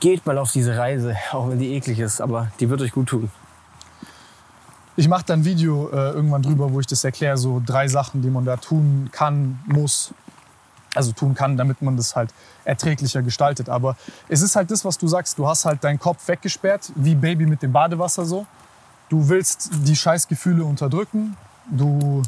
geht 0.00 0.26
mal 0.26 0.36
auf 0.38 0.52
diese 0.52 0.76
Reise, 0.76 1.16
auch 1.32 1.48
wenn 1.48 1.58
die 1.58 1.74
eklig 1.74 1.98
ist, 2.00 2.20
aber 2.20 2.48
die 2.60 2.68
wird 2.68 2.80
euch 2.82 2.92
gut 2.92 3.08
tun. 3.08 3.30
Ich 4.96 5.08
mache 5.08 5.24
da 5.26 5.34
ein 5.34 5.44
Video 5.44 5.88
äh, 5.90 6.10
irgendwann 6.10 6.42
drüber, 6.42 6.72
wo 6.72 6.78
ich 6.78 6.86
das 6.86 7.02
erkläre, 7.02 7.36
so 7.36 7.60
drei 7.64 7.88
Sachen, 7.88 8.22
die 8.22 8.30
man 8.30 8.44
da 8.44 8.56
tun 8.56 9.08
kann, 9.10 9.58
muss. 9.66 10.12
Also 10.94 11.10
tun 11.10 11.34
kann, 11.34 11.56
damit 11.56 11.82
man 11.82 11.96
das 11.96 12.14
halt 12.14 12.32
erträglicher 12.64 13.20
gestaltet. 13.22 13.68
Aber 13.68 13.96
es 14.28 14.42
ist 14.42 14.54
halt 14.54 14.70
das, 14.70 14.84
was 14.84 14.96
du 14.96 15.08
sagst. 15.08 15.36
Du 15.38 15.48
hast 15.48 15.64
halt 15.64 15.82
deinen 15.82 15.98
Kopf 15.98 16.28
weggesperrt, 16.28 16.92
wie 16.94 17.16
Baby 17.16 17.46
mit 17.46 17.62
dem 17.62 17.72
Badewasser 17.72 18.24
so. 18.24 18.46
Du 19.08 19.28
willst 19.28 19.70
die 19.72 19.96
Scheißgefühle 19.96 20.64
unterdrücken. 20.64 21.36
Du. 21.68 22.22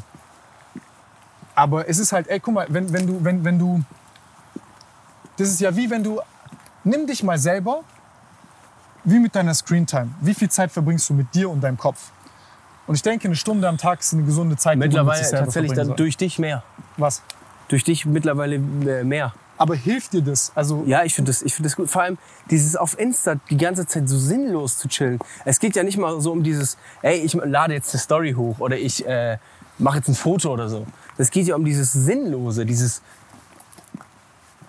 Aber 1.55 1.87
es 1.87 1.97
ist 1.97 2.11
halt, 2.11 2.27
ey, 2.27 2.41
guck 2.41 2.53
mal, 2.53 2.67
wenn, 2.69 2.91
wenn 2.91 3.07
du, 3.07 3.23
wenn, 3.23 3.45
wenn 3.45 3.57
du. 3.57 3.81
Das 5.37 5.47
ist 5.47 5.61
ja 5.61 5.73
wie 5.73 5.89
wenn 5.89 6.03
du. 6.03 6.19
Nimm 6.83 7.07
dich 7.07 7.23
mal 7.23 7.37
selber, 7.37 7.83
wie 9.05 9.19
mit 9.19 9.33
deiner 9.33 9.53
Screentime. 9.53 10.09
Wie 10.19 10.33
viel 10.33 10.49
Zeit 10.49 10.73
verbringst 10.73 11.09
du 11.09 11.13
mit 11.13 11.33
dir 11.33 11.49
und 11.49 11.61
deinem 11.61 11.77
Kopf? 11.77 12.11
Und 12.87 12.95
ich 12.95 13.01
denke, 13.01 13.27
eine 13.27 13.35
Stunde 13.35 13.67
am 13.67 13.77
Tag 13.77 13.99
ist 13.99 14.13
eine 14.13 14.23
gesunde 14.23 14.55
Zeit. 14.57 14.73
die 14.75 14.77
man 14.79 14.87
mit 14.87 14.93
Mittlerweile 14.93 15.17
sich 15.19 15.27
selber 15.27 15.45
tatsächlich 15.45 15.73
dann 15.73 15.87
soll. 15.87 15.95
durch 15.97 16.17
dich 16.17 16.39
mehr. 16.39 16.63
Was? 16.97 17.21
Durch 17.67 17.83
dich 17.83 18.05
mittlerweile 18.05 18.55
äh, 18.55 19.03
mehr. 19.03 19.33
Aber 19.59 19.75
hilft 19.75 20.13
dir 20.13 20.21
das? 20.21 20.51
Also, 20.55 20.83
Ja, 20.85 21.03
ich 21.03 21.13
finde 21.15 21.31
das, 21.31 21.41
ich 21.41 21.53
finde 21.53 21.67
das 21.67 21.75
gut. 21.75 21.89
Vor 21.89 22.03
allem 22.03 22.17
dieses 22.49 22.75
auf 22.75 22.97
Insta 22.99 23.35
die 23.49 23.57
ganze 23.57 23.85
Zeit 23.87 24.07
so 24.07 24.17
sinnlos 24.17 24.77
zu 24.77 24.87
chillen. 24.87 25.19
Es 25.45 25.59
geht 25.59 25.75
ja 25.75 25.83
nicht 25.83 25.97
mal 25.97 26.21
so 26.21 26.31
um 26.31 26.43
dieses, 26.43 26.77
ey, 27.01 27.17
ich 27.17 27.33
lade 27.33 27.73
jetzt 27.73 27.93
eine 27.93 27.99
Story 27.99 28.33
hoch 28.33 28.59
oder 28.59 28.77
ich 28.77 29.05
äh, 29.05 29.37
mache 29.79 29.97
jetzt 29.97 30.07
ein 30.09 30.15
Foto 30.15 30.53
oder 30.53 30.69
so. 30.69 30.85
Es 31.17 31.31
geht 31.31 31.47
ja 31.47 31.55
um 31.55 31.65
dieses 31.65 31.91
Sinnlose, 31.91 32.65
dieses 32.65 33.01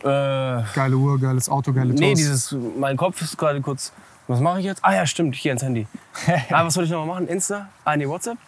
äh, 0.02 0.62
geile 0.74 0.96
Uhr, 0.96 1.18
geiles 1.20 1.48
Auto, 1.48 1.72
geile 1.72 1.92
Nee, 1.92 2.10
Toast. 2.14 2.18
dieses, 2.20 2.56
mein 2.78 2.96
Kopf 2.96 3.20
ist 3.20 3.36
gerade 3.36 3.60
kurz, 3.60 3.92
was 4.28 4.40
mache 4.40 4.60
ich 4.60 4.64
jetzt? 4.66 4.84
Ah 4.84 4.94
ja, 4.94 5.06
stimmt, 5.06 5.34
ich 5.34 5.42
gehe 5.42 5.50
ans 5.52 5.62
Handy. 5.62 5.86
ah, 6.50 6.64
was 6.64 6.74
soll 6.74 6.84
ich 6.84 6.90
noch 6.90 7.04
mal 7.04 7.14
machen? 7.14 7.28
Insta? 7.28 7.68
Ah, 7.84 7.96
nee, 7.96 8.06
WhatsApp? 8.08 8.38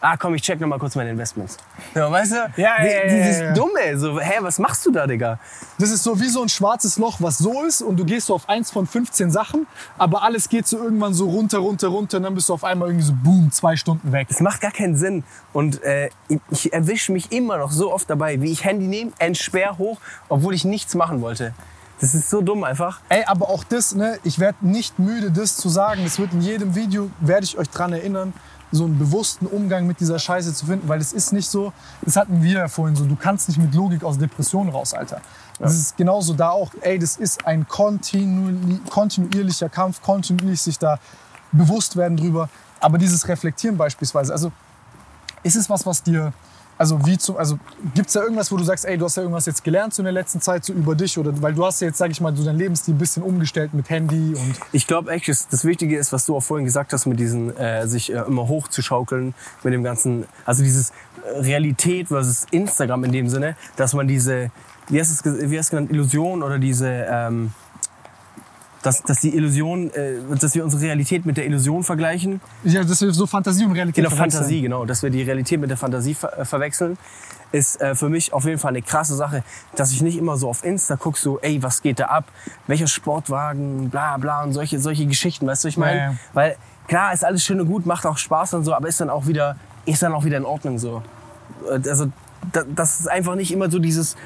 Ah, 0.00 0.18
komm, 0.18 0.34
ich 0.34 0.42
check 0.42 0.60
noch 0.60 0.68
mal 0.68 0.78
kurz 0.78 0.96
meine 0.96 1.10
Investments. 1.10 1.56
Ja, 1.94 2.10
weißt 2.10 2.32
du? 2.32 2.36
Ja, 2.60 2.82
ja, 2.82 2.84
ja, 2.84 3.02
Dieses 3.08 3.38
ja, 3.38 3.44
ja. 3.46 3.52
Dumme, 3.54 3.96
so, 3.98 4.20
hä, 4.20 4.34
was 4.40 4.58
machst 4.58 4.84
du 4.84 4.90
da, 4.90 5.06
Digga? 5.06 5.38
Das 5.78 5.90
ist 5.90 6.02
so 6.02 6.20
wie 6.20 6.28
so 6.28 6.42
ein 6.42 6.48
schwarzes 6.50 6.98
Loch, 6.98 7.16
was 7.20 7.38
so 7.38 7.62
ist 7.64 7.80
und 7.80 7.96
du 7.96 8.04
gehst 8.04 8.26
so 8.26 8.34
auf 8.34 8.46
eins 8.48 8.70
von 8.70 8.86
15 8.86 9.30
Sachen, 9.30 9.66
aber 9.96 10.22
alles 10.22 10.50
geht 10.50 10.66
so 10.66 10.76
irgendwann 10.82 11.14
so 11.14 11.28
runter, 11.30 11.58
runter, 11.58 11.88
runter 11.88 12.18
und 12.18 12.22
dann 12.24 12.34
bist 12.34 12.50
du 12.50 12.54
auf 12.54 12.64
einmal 12.64 12.88
irgendwie 12.88 13.06
so 13.06 13.14
boom, 13.14 13.50
zwei 13.50 13.76
Stunden 13.76 14.12
weg. 14.12 14.28
Das 14.28 14.40
macht 14.40 14.60
gar 14.60 14.72
keinen 14.72 14.96
Sinn. 14.96 15.24
Und 15.54 15.82
äh, 15.82 16.10
ich- 16.28 16.40
ich 16.50 16.72
erwische 16.74 17.10
mich 17.12 17.32
immer 17.32 17.56
noch 17.56 17.70
so 17.70 17.90
oft 17.92 18.08
dabei, 18.10 18.42
wie 18.42 18.52
ich 18.52 18.64
Handy 18.64 18.86
nehme, 18.86 19.12
entsperr 19.18 19.78
hoch, 19.78 20.00
obwohl 20.28 20.52
ich 20.54 20.64
nichts 20.66 20.94
machen 20.94 21.22
wollte. 21.22 21.54
Das 22.04 22.12
ist 22.12 22.28
so 22.28 22.42
dumm 22.42 22.64
einfach. 22.64 23.00
Ey, 23.08 23.24
aber 23.24 23.48
auch 23.48 23.64
das, 23.64 23.94
ne, 23.94 24.18
ich 24.24 24.38
werde 24.38 24.58
nicht 24.60 24.98
müde, 24.98 25.30
das 25.30 25.56
zu 25.56 25.70
sagen. 25.70 26.04
Das 26.04 26.18
wird 26.18 26.34
in 26.34 26.42
jedem 26.42 26.74
Video, 26.74 27.10
werde 27.20 27.44
ich 27.44 27.56
euch 27.56 27.70
dran 27.70 27.94
erinnern, 27.94 28.34
so 28.70 28.84
einen 28.84 28.98
bewussten 28.98 29.46
Umgang 29.46 29.86
mit 29.86 30.00
dieser 30.00 30.18
Scheiße 30.18 30.52
zu 30.52 30.66
finden, 30.66 30.86
weil 30.86 31.00
es 31.00 31.14
ist 31.14 31.32
nicht 31.32 31.48
so, 31.48 31.72
das 32.02 32.16
hatten 32.16 32.42
wir 32.42 32.58
ja 32.58 32.68
vorhin 32.68 32.94
so, 32.94 33.06
du 33.06 33.16
kannst 33.16 33.48
nicht 33.48 33.56
mit 33.56 33.74
Logik 33.74 34.04
aus 34.04 34.18
Depressionen 34.18 34.70
raus, 34.70 34.92
Alter. 34.92 35.22
Das 35.58 35.74
ist 35.76 35.96
genauso 35.96 36.34
da 36.34 36.50
auch, 36.50 36.72
ey, 36.82 36.98
das 36.98 37.16
ist 37.16 37.46
ein 37.46 37.64
kontinuierli- 37.66 38.86
kontinuierlicher 38.90 39.70
Kampf, 39.70 40.02
kontinuierlich 40.02 40.60
sich 40.60 40.78
da 40.78 40.98
bewusst 41.52 41.96
werden 41.96 42.18
drüber. 42.18 42.50
Aber 42.80 42.98
dieses 42.98 43.26
Reflektieren 43.26 43.78
beispielsweise, 43.78 44.30
also 44.30 44.52
ist 45.42 45.56
es 45.56 45.70
was, 45.70 45.86
was 45.86 46.02
dir, 46.02 46.34
also 46.76 47.04
wie 47.06 47.16
zum, 47.18 47.36
also 47.36 47.58
gibt 47.94 48.08
es 48.08 48.12
da 48.14 48.22
irgendwas, 48.22 48.50
wo 48.50 48.56
du 48.56 48.64
sagst, 48.64 48.84
ey, 48.84 48.98
du 48.98 49.04
hast 49.04 49.16
ja 49.16 49.22
irgendwas 49.22 49.46
jetzt 49.46 49.62
gelernt 49.64 49.94
so 49.94 50.02
in 50.02 50.04
der 50.04 50.12
letzten 50.12 50.40
Zeit 50.40 50.64
so 50.64 50.72
über 50.72 50.94
dich 50.94 51.16
oder 51.18 51.40
weil 51.42 51.54
du 51.54 51.64
hast 51.64 51.80
ja 51.80 51.86
jetzt, 51.88 51.98
sag 51.98 52.10
ich 52.10 52.20
mal, 52.20 52.34
so 52.36 52.44
dein 52.44 52.56
Lebensstil 52.58 52.94
ein 52.94 52.98
bisschen 52.98 53.22
umgestellt 53.22 53.74
mit 53.74 53.88
Handy 53.90 54.34
und 54.34 54.54
Ich 54.72 54.86
glaube 54.86 55.10
echt, 55.12 55.28
das, 55.28 55.48
das 55.48 55.64
Wichtige 55.64 55.96
ist, 55.96 56.12
was 56.12 56.26
du 56.26 56.36
auch 56.36 56.42
vorhin 56.42 56.64
gesagt 56.64 56.92
hast, 56.92 57.06
mit 57.06 57.18
diesen 57.20 57.56
äh, 57.56 57.86
sich 57.86 58.12
äh, 58.12 58.18
immer 58.26 58.48
hochzuschaukeln, 58.48 59.34
mit 59.62 59.72
dem 59.72 59.84
ganzen, 59.84 60.24
also 60.44 60.62
dieses 60.62 60.90
äh, 60.90 61.38
Realität 61.40 62.08
versus 62.08 62.46
Instagram 62.50 63.04
in 63.04 63.12
dem 63.12 63.28
Sinne, 63.28 63.56
dass 63.76 63.94
man 63.94 64.08
diese, 64.08 64.50
wie 64.88 64.98
heißt 65.00 65.10
es, 65.10 65.22
ge- 65.22 65.50
wie 65.50 65.56
heißt 65.58 65.66
es 65.66 65.70
genannt, 65.70 65.90
Illusion 65.90 66.42
oder 66.42 66.58
diese, 66.58 66.88
ähm, 66.88 67.52
dass, 68.84 69.02
dass 69.02 69.18
die 69.18 69.34
Illusion, 69.34 69.90
äh, 69.94 70.16
dass 70.38 70.54
wir 70.54 70.62
unsere 70.62 70.82
Realität 70.82 71.24
mit 71.24 71.36
der 71.38 71.46
Illusion 71.46 71.82
vergleichen. 71.82 72.40
ja, 72.64 72.84
dass 72.84 73.00
wir 73.00 73.12
so 73.12 73.26
Fantasie 73.26 73.64
und 73.64 73.72
Realität 73.72 74.04
Genau, 74.04 74.10
verwechseln. 74.10 74.42
Fantasie, 74.42 74.60
genau. 74.60 74.84
Dass 74.84 75.02
wir 75.02 75.08
die 75.10 75.22
Realität 75.22 75.58
mit 75.58 75.70
der 75.70 75.76
Fantasie 75.78 76.14
ver 76.14 76.38
äh, 76.38 76.44
verwechseln, 76.44 76.98
ist 77.50 77.80
äh, 77.80 77.94
für 77.94 78.08
mich 78.10 78.32
auf 78.34 78.44
jeden 78.44 78.58
Fall 78.58 78.70
eine 78.70 78.82
krasse 78.82 79.14
Sache, 79.14 79.42
dass 79.74 79.90
ich 79.92 80.02
nicht 80.02 80.18
immer 80.18 80.36
so 80.36 80.48
auf 80.50 80.64
Insta 80.64 80.96
gucke, 80.96 81.18
so, 81.18 81.40
ey, 81.40 81.62
was 81.62 81.80
geht 81.82 81.98
da 81.98 82.06
ab? 82.06 82.24
Welcher 82.66 82.86
Sportwagen, 82.86 83.88
bla 83.90 84.18
bla 84.18 84.42
und 84.42 84.52
solche, 84.52 84.78
solche 84.78 85.06
Geschichten, 85.06 85.46
weißt 85.46 85.64
du, 85.64 85.68
ich 85.68 85.78
meine? 85.78 85.98
Ja, 85.98 86.04
ja. 86.10 86.16
Weil 86.34 86.56
klar, 86.86 87.12
ist 87.14 87.24
alles 87.24 87.42
schön 87.42 87.60
und 87.60 87.68
gut, 87.68 87.86
macht 87.86 88.04
auch 88.06 88.18
Spaß 88.18 88.54
und 88.54 88.64
so, 88.64 88.74
aber 88.74 88.88
ist 88.88 89.00
dann 89.00 89.08
auch 89.10 89.26
wieder 89.26 89.56
ist 89.86 90.02
dann 90.02 90.12
auch 90.12 90.24
wieder 90.24 90.36
in 90.38 90.44
Ordnung 90.44 90.78
so. 90.78 91.02
Äh, 91.70 91.88
Also 91.88 92.10
da, 92.52 92.62
das 92.74 93.00
ist 93.00 93.08
einfach 93.08 93.34
nicht 93.34 93.52
immer 93.52 93.70
so 93.70 93.78
dieses, 93.78 94.16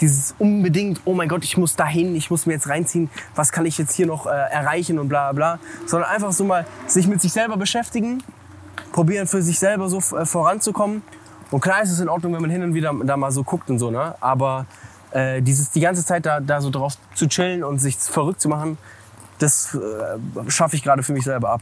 dieses 0.00 0.34
unbedingt, 0.38 1.00
oh 1.04 1.14
mein 1.14 1.28
Gott, 1.28 1.44
ich 1.44 1.56
muss 1.56 1.76
dahin, 1.76 2.16
ich 2.16 2.30
muss 2.30 2.46
mir 2.46 2.54
jetzt 2.54 2.68
reinziehen, 2.68 3.10
was 3.34 3.52
kann 3.52 3.64
ich 3.66 3.78
jetzt 3.78 3.94
hier 3.94 4.06
noch 4.06 4.26
äh, 4.26 4.30
erreichen 4.30 4.98
und 4.98 5.08
bla 5.08 5.32
bla, 5.32 5.58
sondern 5.86 6.10
einfach 6.10 6.32
so 6.32 6.44
mal 6.44 6.66
sich 6.86 7.06
mit 7.06 7.20
sich 7.20 7.32
selber 7.32 7.56
beschäftigen, 7.56 8.22
probieren 8.92 9.26
für 9.26 9.42
sich 9.42 9.58
selber 9.58 9.88
so 9.88 9.98
äh, 10.16 10.26
voranzukommen. 10.26 11.02
Und 11.50 11.60
klar 11.60 11.82
ist 11.82 11.90
es 11.90 12.00
in 12.00 12.08
Ordnung, 12.08 12.34
wenn 12.34 12.40
man 12.40 12.50
hin 12.50 12.62
und 12.62 12.74
wieder 12.74 12.92
da 13.04 13.16
mal 13.16 13.30
so 13.30 13.44
guckt 13.44 13.70
und 13.70 13.78
so, 13.78 13.90
ne? 13.90 14.14
Aber 14.20 14.66
äh, 15.12 15.40
dieses 15.40 15.70
die 15.70 15.80
ganze 15.80 16.04
Zeit 16.04 16.26
da, 16.26 16.40
da 16.40 16.60
so 16.60 16.70
drauf 16.70 16.94
zu 17.14 17.28
chillen 17.28 17.62
und 17.62 17.78
sich 17.78 17.96
verrückt 17.96 18.40
zu 18.40 18.48
machen, 18.48 18.76
das 19.38 19.74
äh, 19.74 20.50
schaffe 20.50 20.76
ich 20.76 20.82
gerade 20.82 21.02
für 21.02 21.12
mich 21.12 21.24
selber 21.24 21.50
ab. 21.50 21.60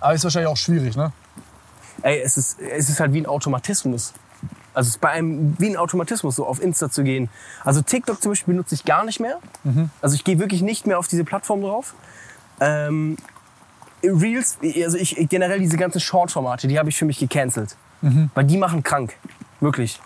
Aber 0.00 0.14
ist 0.14 0.24
wahrscheinlich 0.24 0.50
auch 0.50 0.56
schwierig, 0.56 0.96
ne? 0.96 1.12
Ey, 2.02 2.20
es 2.20 2.36
ist, 2.36 2.60
es 2.60 2.88
ist 2.88 3.00
halt 3.00 3.12
wie 3.12 3.20
ein 3.20 3.26
Automatismus. 3.26 4.12
Also 4.74 4.88
es 4.88 4.94
ist 4.94 5.00
bei 5.00 5.10
einem 5.10 5.54
wie 5.58 5.68
ein 5.68 5.76
Automatismus, 5.76 6.36
so 6.36 6.46
auf 6.46 6.62
Insta 6.62 6.90
zu 6.90 7.02
gehen. 7.02 7.28
Also 7.64 7.82
TikTok 7.82 8.22
zum 8.22 8.32
Beispiel 8.32 8.54
benutze 8.54 8.74
ich 8.74 8.84
gar 8.84 9.04
nicht 9.04 9.20
mehr. 9.20 9.38
Also 10.00 10.14
ich 10.14 10.24
gehe 10.24 10.38
wirklich 10.38 10.62
nicht 10.62 10.86
mehr 10.86 10.98
auf 10.98 11.08
diese 11.08 11.24
Plattform 11.24 11.62
drauf. 11.62 11.94
Ähm, 12.60 13.16
Reels, 14.02 14.58
also 14.84 14.96
ich 14.96 15.16
generell 15.28 15.58
diese 15.58 15.76
ganzen 15.76 16.00
Short-Formate, 16.00 16.68
die 16.68 16.78
habe 16.78 16.88
ich 16.88 16.96
für 16.96 17.04
mich 17.04 17.18
gecancelt. 17.18 17.76
Weil 18.34 18.44
die 18.44 18.56
machen 18.56 18.82
krank. 18.82 19.14
Wirklich. 19.60 20.00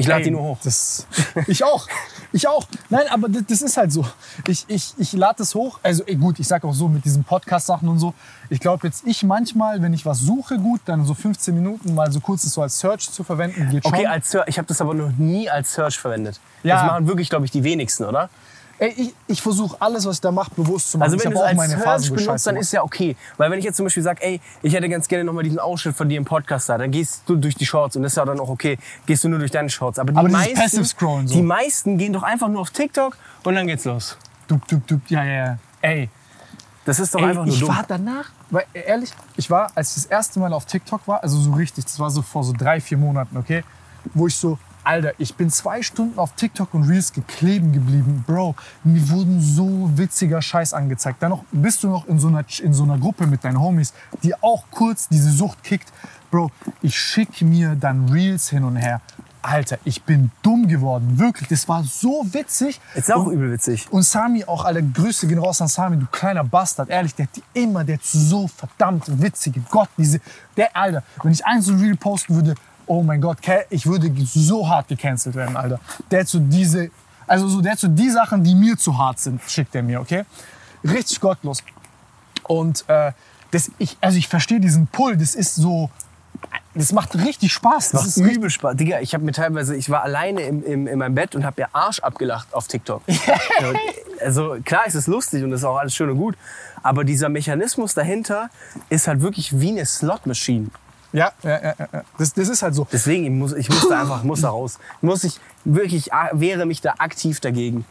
Ich 0.00 0.06
lade 0.06 0.24
die 0.24 0.30
nur 0.30 0.42
hoch. 0.42 0.58
Das, 0.62 1.06
ich 1.46 1.64
auch. 1.64 1.86
Ich 2.32 2.46
auch. 2.46 2.64
Nein, 2.88 3.02
aber 3.10 3.28
das, 3.28 3.44
das 3.46 3.62
ist 3.62 3.76
halt 3.76 3.92
so. 3.92 4.06
Ich, 4.46 4.64
ich, 4.68 4.94
ich 4.98 5.12
lade 5.12 5.36
das 5.38 5.54
hoch. 5.54 5.78
Also 5.82 6.04
ey, 6.04 6.16
gut, 6.16 6.38
ich 6.38 6.46
sag 6.46 6.64
auch 6.64 6.74
so 6.74 6.88
mit 6.88 7.04
diesen 7.04 7.24
Podcast-Sachen 7.24 7.88
und 7.88 7.98
so. 7.98 8.14
Ich 8.48 8.60
glaube 8.60 8.86
jetzt, 8.86 9.06
ich 9.06 9.22
manchmal, 9.22 9.82
wenn 9.82 9.92
ich 9.92 10.06
was 10.06 10.20
suche, 10.20 10.58
gut, 10.58 10.80
dann 10.84 11.04
so 11.04 11.14
15 11.14 11.54
Minuten 11.54 11.94
mal 11.94 12.10
so 12.10 12.20
kurz 12.20 12.42
so 12.42 12.62
als 12.62 12.78
Search 12.78 13.10
zu 13.10 13.24
verwenden, 13.24 13.70
geht 13.70 13.84
schon. 13.84 13.94
Okay, 13.94 14.06
als 14.06 14.30
Search, 14.30 14.48
ich 14.48 14.58
habe 14.58 14.66
das 14.66 14.80
aber 14.80 14.94
noch 14.94 15.12
nie 15.18 15.48
als 15.48 15.72
Search 15.74 15.98
verwendet. 15.98 16.40
Ja. 16.62 16.76
Das 16.76 16.84
machen 16.86 17.06
wirklich, 17.06 17.28
glaube 17.28 17.44
ich, 17.44 17.50
die 17.50 17.64
wenigsten, 17.64 18.04
oder? 18.04 18.30
Ey, 18.80 18.94
ich, 18.96 19.14
ich 19.26 19.42
versuche 19.42 19.76
alles, 19.78 20.06
was 20.06 20.14
ich 20.16 20.20
da 20.22 20.32
mache, 20.32 20.50
bewusst 20.56 20.90
zu 20.90 20.96
machen. 20.96 21.12
Also 21.12 21.16
ich 21.16 21.22
wenn 21.24 21.32
hab 21.32 21.34
du 21.34 21.62
es 21.62 21.82
auch 21.82 21.86
als 21.86 22.04
ich 22.04 22.14
benutzt, 22.14 22.46
dann 22.46 22.56
ist 22.56 22.72
ja 22.72 22.82
okay. 22.82 23.14
Weil 23.36 23.50
wenn 23.50 23.58
ich 23.58 23.64
jetzt 23.66 23.76
zum 23.76 23.84
Beispiel 23.84 24.02
sage, 24.02 24.22
ey, 24.22 24.40
ich 24.62 24.72
hätte 24.72 24.88
ganz 24.88 25.06
gerne 25.06 25.22
nochmal 25.22 25.44
diesen 25.44 25.58
Ausschnitt 25.58 25.94
von 25.94 26.08
dir 26.08 26.16
im 26.16 26.24
Podcast 26.24 26.70
da, 26.70 26.78
dann 26.78 26.90
gehst 26.90 27.24
du 27.26 27.36
durch 27.36 27.54
die 27.54 27.66
Shorts 27.66 27.96
und 27.96 28.02
das 28.04 28.12
ist 28.12 28.16
ja 28.16 28.24
dann 28.24 28.40
auch 28.40 28.48
okay, 28.48 28.78
gehst 29.04 29.22
du 29.22 29.28
nur 29.28 29.38
durch 29.38 29.50
deine 29.50 29.68
Shorts. 29.68 29.98
Aber 29.98 30.12
die, 30.12 30.18
Aber 30.18 30.30
meisten, 30.30 30.82
so. 31.26 31.34
die 31.34 31.42
meisten 31.42 31.98
gehen 31.98 32.14
doch 32.14 32.22
einfach 32.22 32.48
nur 32.48 32.62
auf 32.62 32.70
TikTok 32.70 33.18
und 33.44 33.54
dann 33.54 33.66
geht's 33.66 33.84
los. 33.84 34.16
Dup, 34.48 34.66
dup, 34.66 34.86
dup. 34.86 35.00
Ja, 35.08 35.24
ja, 35.24 35.32
ja. 35.46 35.58
Ey, 35.82 36.08
Das 36.86 36.98
ist 36.98 37.14
doch 37.14 37.20
Ey, 37.20 37.26
einfach 37.26 37.44
nur 37.44 37.54
ich 37.54 37.60
dumm. 37.60 37.68
war 37.68 37.84
danach, 37.86 38.30
weil 38.48 38.64
äh, 38.72 38.80
ehrlich, 38.80 39.10
ich 39.36 39.50
war, 39.50 39.70
als 39.74 39.90
ich 39.90 40.04
das 40.04 40.06
erste 40.06 40.40
Mal 40.40 40.54
auf 40.54 40.64
TikTok 40.64 41.06
war, 41.06 41.22
also 41.22 41.38
so 41.38 41.52
richtig, 41.52 41.84
das 41.84 41.98
war 41.98 42.10
so 42.10 42.22
vor 42.22 42.44
so 42.44 42.54
drei, 42.56 42.80
vier 42.80 42.96
Monaten, 42.96 43.36
okay, 43.36 43.62
wo 44.14 44.26
ich 44.26 44.34
so, 44.36 44.58
Alter, 44.90 45.12
ich 45.18 45.36
bin 45.36 45.50
zwei 45.50 45.82
Stunden 45.82 46.18
auf 46.18 46.32
TikTok 46.34 46.74
und 46.74 46.82
Reels 46.82 47.12
gekleben 47.12 47.72
geblieben, 47.72 48.24
Bro. 48.26 48.56
Mir 48.82 49.08
wurden 49.08 49.40
so 49.40 49.88
witziger 49.94 50.42
Scheiß 50.42 50.74
angezeigt. 50.74 51.22
Dann 51.22 51.30
noch 51.30 51.44
bist 51.52 51.84
du 51.84 51.88
noch 51.88 52.08
in 52.08 52.18
so 52.18 52.26
einer, 52.26 52.44
in 52.60 52.74
so 52.74 52.82
einer 52.82 52.98
Gruppe 52.98 53.28
mit 53.28 53.44
deinen 53.44 53.60
Homies, 53.60 53.92
die 54.24 54.34
auch 54.42 54.64
kurz 54.72 55.06
diese 55.06 55.30
Sucht 55.30 55.62
kickt. 55.62 55.92
Bro, 56.32 56.50
ich 56.82 56.98
schicke 56.98 57.44
mir 57.44 57.76
dann 57.76 58.08
Reels 58.08 58.48
hin 58.48 58.64
und 58.64 58.74
her. 58.74 59.00
Alter, 59.42 59.78
ich 59.84 60.02
bin 60.02 60.32
dumm 60.42 60.66
geworden, 60.66 61.20
wirklich. 61.20 61.48
Das 61.48 61.68
war 61.68 61.84
so 61.84 62.26
witzig. 62.32 62.80
Ist 62.96 63.12
auch 63.12 63.26
Und- 63.26 63.34
übel 63.34 63.52
witzig. 63.52 63.86
und 63.92 64.02
Sami 64.02 64.44
auch, 64.44 64.64
alle 64.64 64.82
Grüße 64.82 65.28
gehen 65.28 65.38
raus 65.38 65.62
an 65.62 65.68
Sami, 65.68 65.98
du 65.98 66.06
kleiner 66.10 66.42
Bastard. 66.42 66.90
Ehrlich, 66.90 67.14
der 67.14 67.26
hat 67.26 67.36
die 67.36 67.42
immer, 67.62 67.84
der 67.84 67.94
hat 67.96 68.04
so 68.04 68.48
verdammt 68.48 69.04
witzige 69.22 69.60
Gott, 69.70 69.88
diese, 69.96 70.20
der, 70.56 70.76
Alter, 70.76 71.04
wenn 71.22 71.30
ich 71.30 71.46
eins 71.46 71.66
so 71.66 71.74
Reel 71.74 71.96
posten 71.96 72.34
würde, 72.34 72.54
oh 72.90 73.04
mein 73.04 73.20
Gott, 73.20 73.38
ich 73.70 73.86
würde 73.86 74.12
so 74.24 74.68
hart 74.68 74.88
gecancelt 74.88 75.36
werden, 75.36 75.56
Alter. 75.56 75.78
Der 76.10 76.26
so 76.26 76.40
diese, 76.40 76.90
also 77.24 77.48
so, 77.48 77.60
der 77.60 77.76
so 77.76 77.86
die 77.86 78.10
Sachen, 78.10 78.42
die 78.42 78.52
mir 78.52 78.76
zu 78.76 78.98
hart 78.98 79.20
sind, 79.20 79.40
schickt 79.46 79.76
er 79.76 79.84
mir, 79.84 80.00
okay? 80.00 80.24
Richtig 80.82 81.20
gottlos. 81.20 81.62
Und 82.48 82.84
äh, 82.88 83.12
das, 83.52 83.70
ich, 83.78 83.96
also 84.00 84.18
ich 84.18 84.26
verstehe 84.26 84.58
diesen 84.58 84.88
Pull, 84.88 85.16
das 85.16 85.36
ist 85.36 85.54
so, 85.54 85.88
das 86.74 86.90
macht 86.90 87.14
richtig 87.14 87.52
Spaß. 87.52 87.90
Das 87.90 88.02
Das 88.02 88.16
ist 88.16 88.16
ist 88.16 88.36
übel 88.36 88.50
Spaß. 88.50 88.74
Digga, 88.74 88.98
ich 88.98 89.14
habe 89.14 89.24
mir 89.24 89.32
teilweise, 89.32 89.76
ich 89.76 89.88
war 89.88 90.02
alleine 90.02 90.40
im, 90.40 90.64
im, 90.64 90.86
in 90.88 90.98
meinem 90.98 91.14
Bett 91.14 91.36
und 91.36 91.44
habe 91.44 91.62
mir 91.62 91.68
Arsch 91.72 92.00
abgelacht 92.00 92.52
auf 92.52 92.66
TikTok. 92.66 93.02
also 94.20 94.56
klar 94.64 94.84
ist 94.86 94.96
es 94.96 95.06
lustig 95.06 95.44
und 95.44 95.52
das 95.52 95.60
ist 95.60 95.64
auch 95.64 95.76
alles 95.76 95.94
schön 95.94 96.10
und 96.10 96.18
gut, 96.18 96.36
aber 96.82 97.04
dieser 97.04 97.28
Mechanismus 97.28 97.94
dahinter 97.94 98.50
ist 98.88 99.06
halt 99.06 99.20
wirklich 99.20 99.60
wie 99.60 99.70
eine 99.70 99.86
Slot-Machine. 99.86 100.70
Ja, 101.12 101.32
ja, 101.42 101.62
ja, 101.62 101.74
ja. 101.78 102.04
Das, 102.18 102.32
das 102.32 102.48
ist 102.48 102.62
halt 102.62 102.74
so. 102.74 102.86
Deswegen, 102.90 103.24
ich 103.24 103.30
muss, 103.30 103.52
ich 103.52 103.68
muss 103.68 103.88
da 103.88 104.02
einfach, 104.02 104.22
muss 104.22 104.40
da 104.40 104.48
raus. 104.50 104.78
Muss 105.00 105.24
ich 105.24 105.40
wirklich, 105.64 106.10
wehre 106.32 106.66
mich 106.66 106.80
da 106.80 106.94
aktiv 106.98 107.40
dagegen. 107.40 107.84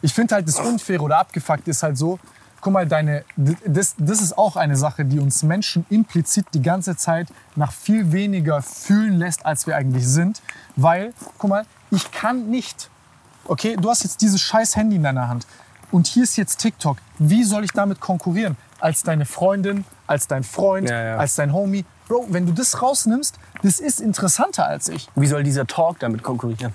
Ich 0.00 0.14
finde 0.14 0.34
halt 0.36 0.48
das 0.48 0.58
Unfaire 0.58 1.02
oder 1.02 1.18
abgefuckt 1.18 1.68
ist 1.68 1.82
halt 1.82 1.98
so, 1.98 2.18
guck 2.60 2.72
mal, 2.72 2.86
deine, 2.86 3.24
das, 3.36 3.94
das 3.98 4.22
ist 4.22 4.38
auch 4.38 4.56
eine 4.56 4.76
Sache, 4.76 5.04
die 5.04 5.18
uns 5.18 5.42
Menschen 5.42 5.84
implizit 5.90 6.46
die 6.54 6.62
ganze 6.62 6.96
Zeit 6.96 7.28
nach 7.56 7.72
viel 7.72 8.12
weniger 8.12 8.62
fühlen 8.62 9.18
lässt, 9.18 9.44
als 9.44 9.66
wir 9.66 9.76
eigentlich 9.76 10.06
sind. 10.06 10.40
Weil, 10.76 11.12
guck 11.38 11.50
mal, 11.50 11.66
ich 11.90 12.10
kann 12.12 12.48
nicht, 12.48 12.88
okay, 13.46 13.76
du 13.78 13.90
hast 13.90 14.04
jetzt 14.04 14.22
dieses 14.22 14.40
scheiß 14.40 14.76
Handy 14.76 14.96
in 14.96 15.02
deiner 15.02 15.28
Hand 15.28 15.46
und 15.90 16.06
hier 16.06 16.22
ist 16.22 16.36
jetzt 16.36 16.58
TikTok. 16.58 16.96
Wie 17.18 17.44
soll 17.44 17.64
ich 17.64 17.72
damit 17.72 18.00
konkurrieren? 18.00 18.56
Als 18.80 19.02
deine 19.02 19.26
Freundin, 19.26 19.84
als 20.06 20.26
dein 20.26 20.42
Freund, 20.44 20.88
Ja, 20.88 21.04
ja. 21.04 21.16
als 21.16 21.34
dein 21.34 21.52
Homie. 21.52 21.84
Bro, 22.12 22.26
wenn 22.28 22.44
du 22.44 22.52
das 22.52 22.82
rausnimmst, 22.82 23.38
das 23.62 23.80
ist 23.80 23.98
interessanter 23.98 24.66
als 24.66 24.90
ich. 24.90 25.08
Wie 25.14 25.26
soll 25.26 25.42
dieser 25.44 25.66
Talk 25.66 25.98
damit 25.98 26.22
konkurrieren? 26.22 26.74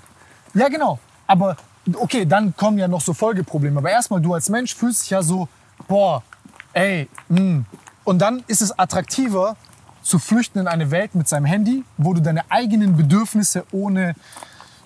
Ja, 0.52 0.68
genau. 0.68 0.98
Aber 1.28 1.56
okay, 1.94 2.26
dann 2.26 2.56
kommen 2.56 2.76
ja 2.76 2.88
noch 2.88 3.00
so 3.00 3.14
Folgeprobleme. 3.14 3.78
Aber 3.78 3.88
erstmal, 3.88 4.20
du 4.20 4.34
als 4.34 4.48
Mensch 4.48 4.74
fühlst 4.74 5.02
dich 5.02 5.10
ja 5.10 5.22
so, 5.22 5.46
boah, 5.86 6.24
ey, 6.72 7.08
mh. 7.28 7.62
Und 8.02 8.18
dann 8.18 8.42
ist 8.48 8.62
es 8.62 8.76
attraktiver, 8.76 9.56
zu 10.02 10.18
flüchten 10.18 10.58
in 10.58 10.66
eine 10.66 10.90
Welt 10.90 11.14
mit 11.14 11.28
seinem 11.28 11.44
Handy, 11.44 11.84
wo 11.98 12.14
du 12.14 12.20
deine 12.20 12.50
eigenen 12.50 12.96
Bedürfnisse 12.96 13.64
ohne 13.70 14.16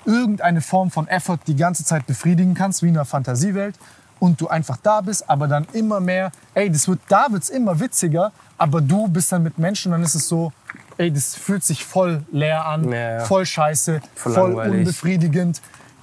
irgendeine 0.05 0.61
Form 0.61 0.91
von 0.91 1.09
Effort 1.09 1.39
die 1.47 1.57
ganze 1.57 1.83
Zeit 1.83 2.07
befriedigen 2.07 2.53
kannst, 2.53 2.83
wie 2.83 2.89
in 2.89 2.97
einer 2.97 3.07
Fantasiewelt. 3.07 3.79
Und 4.21 4.39
du 4.43 4.49
einfach 4.49 4.77
da 4.83 5.01
bist, 5.01 5.31
aber 5.31 5.49
dann 5.49 5.67
immer 5.73 5.99
mehr, 5.99 6.31
ey, 6.53 6.71
das 6.71 6.89
wird, 6.89 7.01
da 7.09 7.29
wird's 7.31 7.49
immer 7.49 7.81
witziger, 7.81 8.33
aber 8.63 8.81
du 8.81 9.09
bist 9.09 9.33
dann 9.33 9.43
mit 9.43 9.59
Menschen, 9.59 9.91
dann 9.91 10.05
ist 10.05 10.15
es 10.15 10.29
so, 10.29 10.53
ey, 10.97 11.13
das 11.13 11.35
fühlt 11.35 11.65
sich 11.65 11.85
voll 11.85 12.23
leer 12.31 12.65
an, 12.65 12.89
Ja, 12.93 13.19
ja. 13.19 13.25
voll 13.25 13.45
scheiße, 13.45 14.01
Voll 14.15 14.33
voll 14.33 14.55
unbefriedigend, 14.55 15.61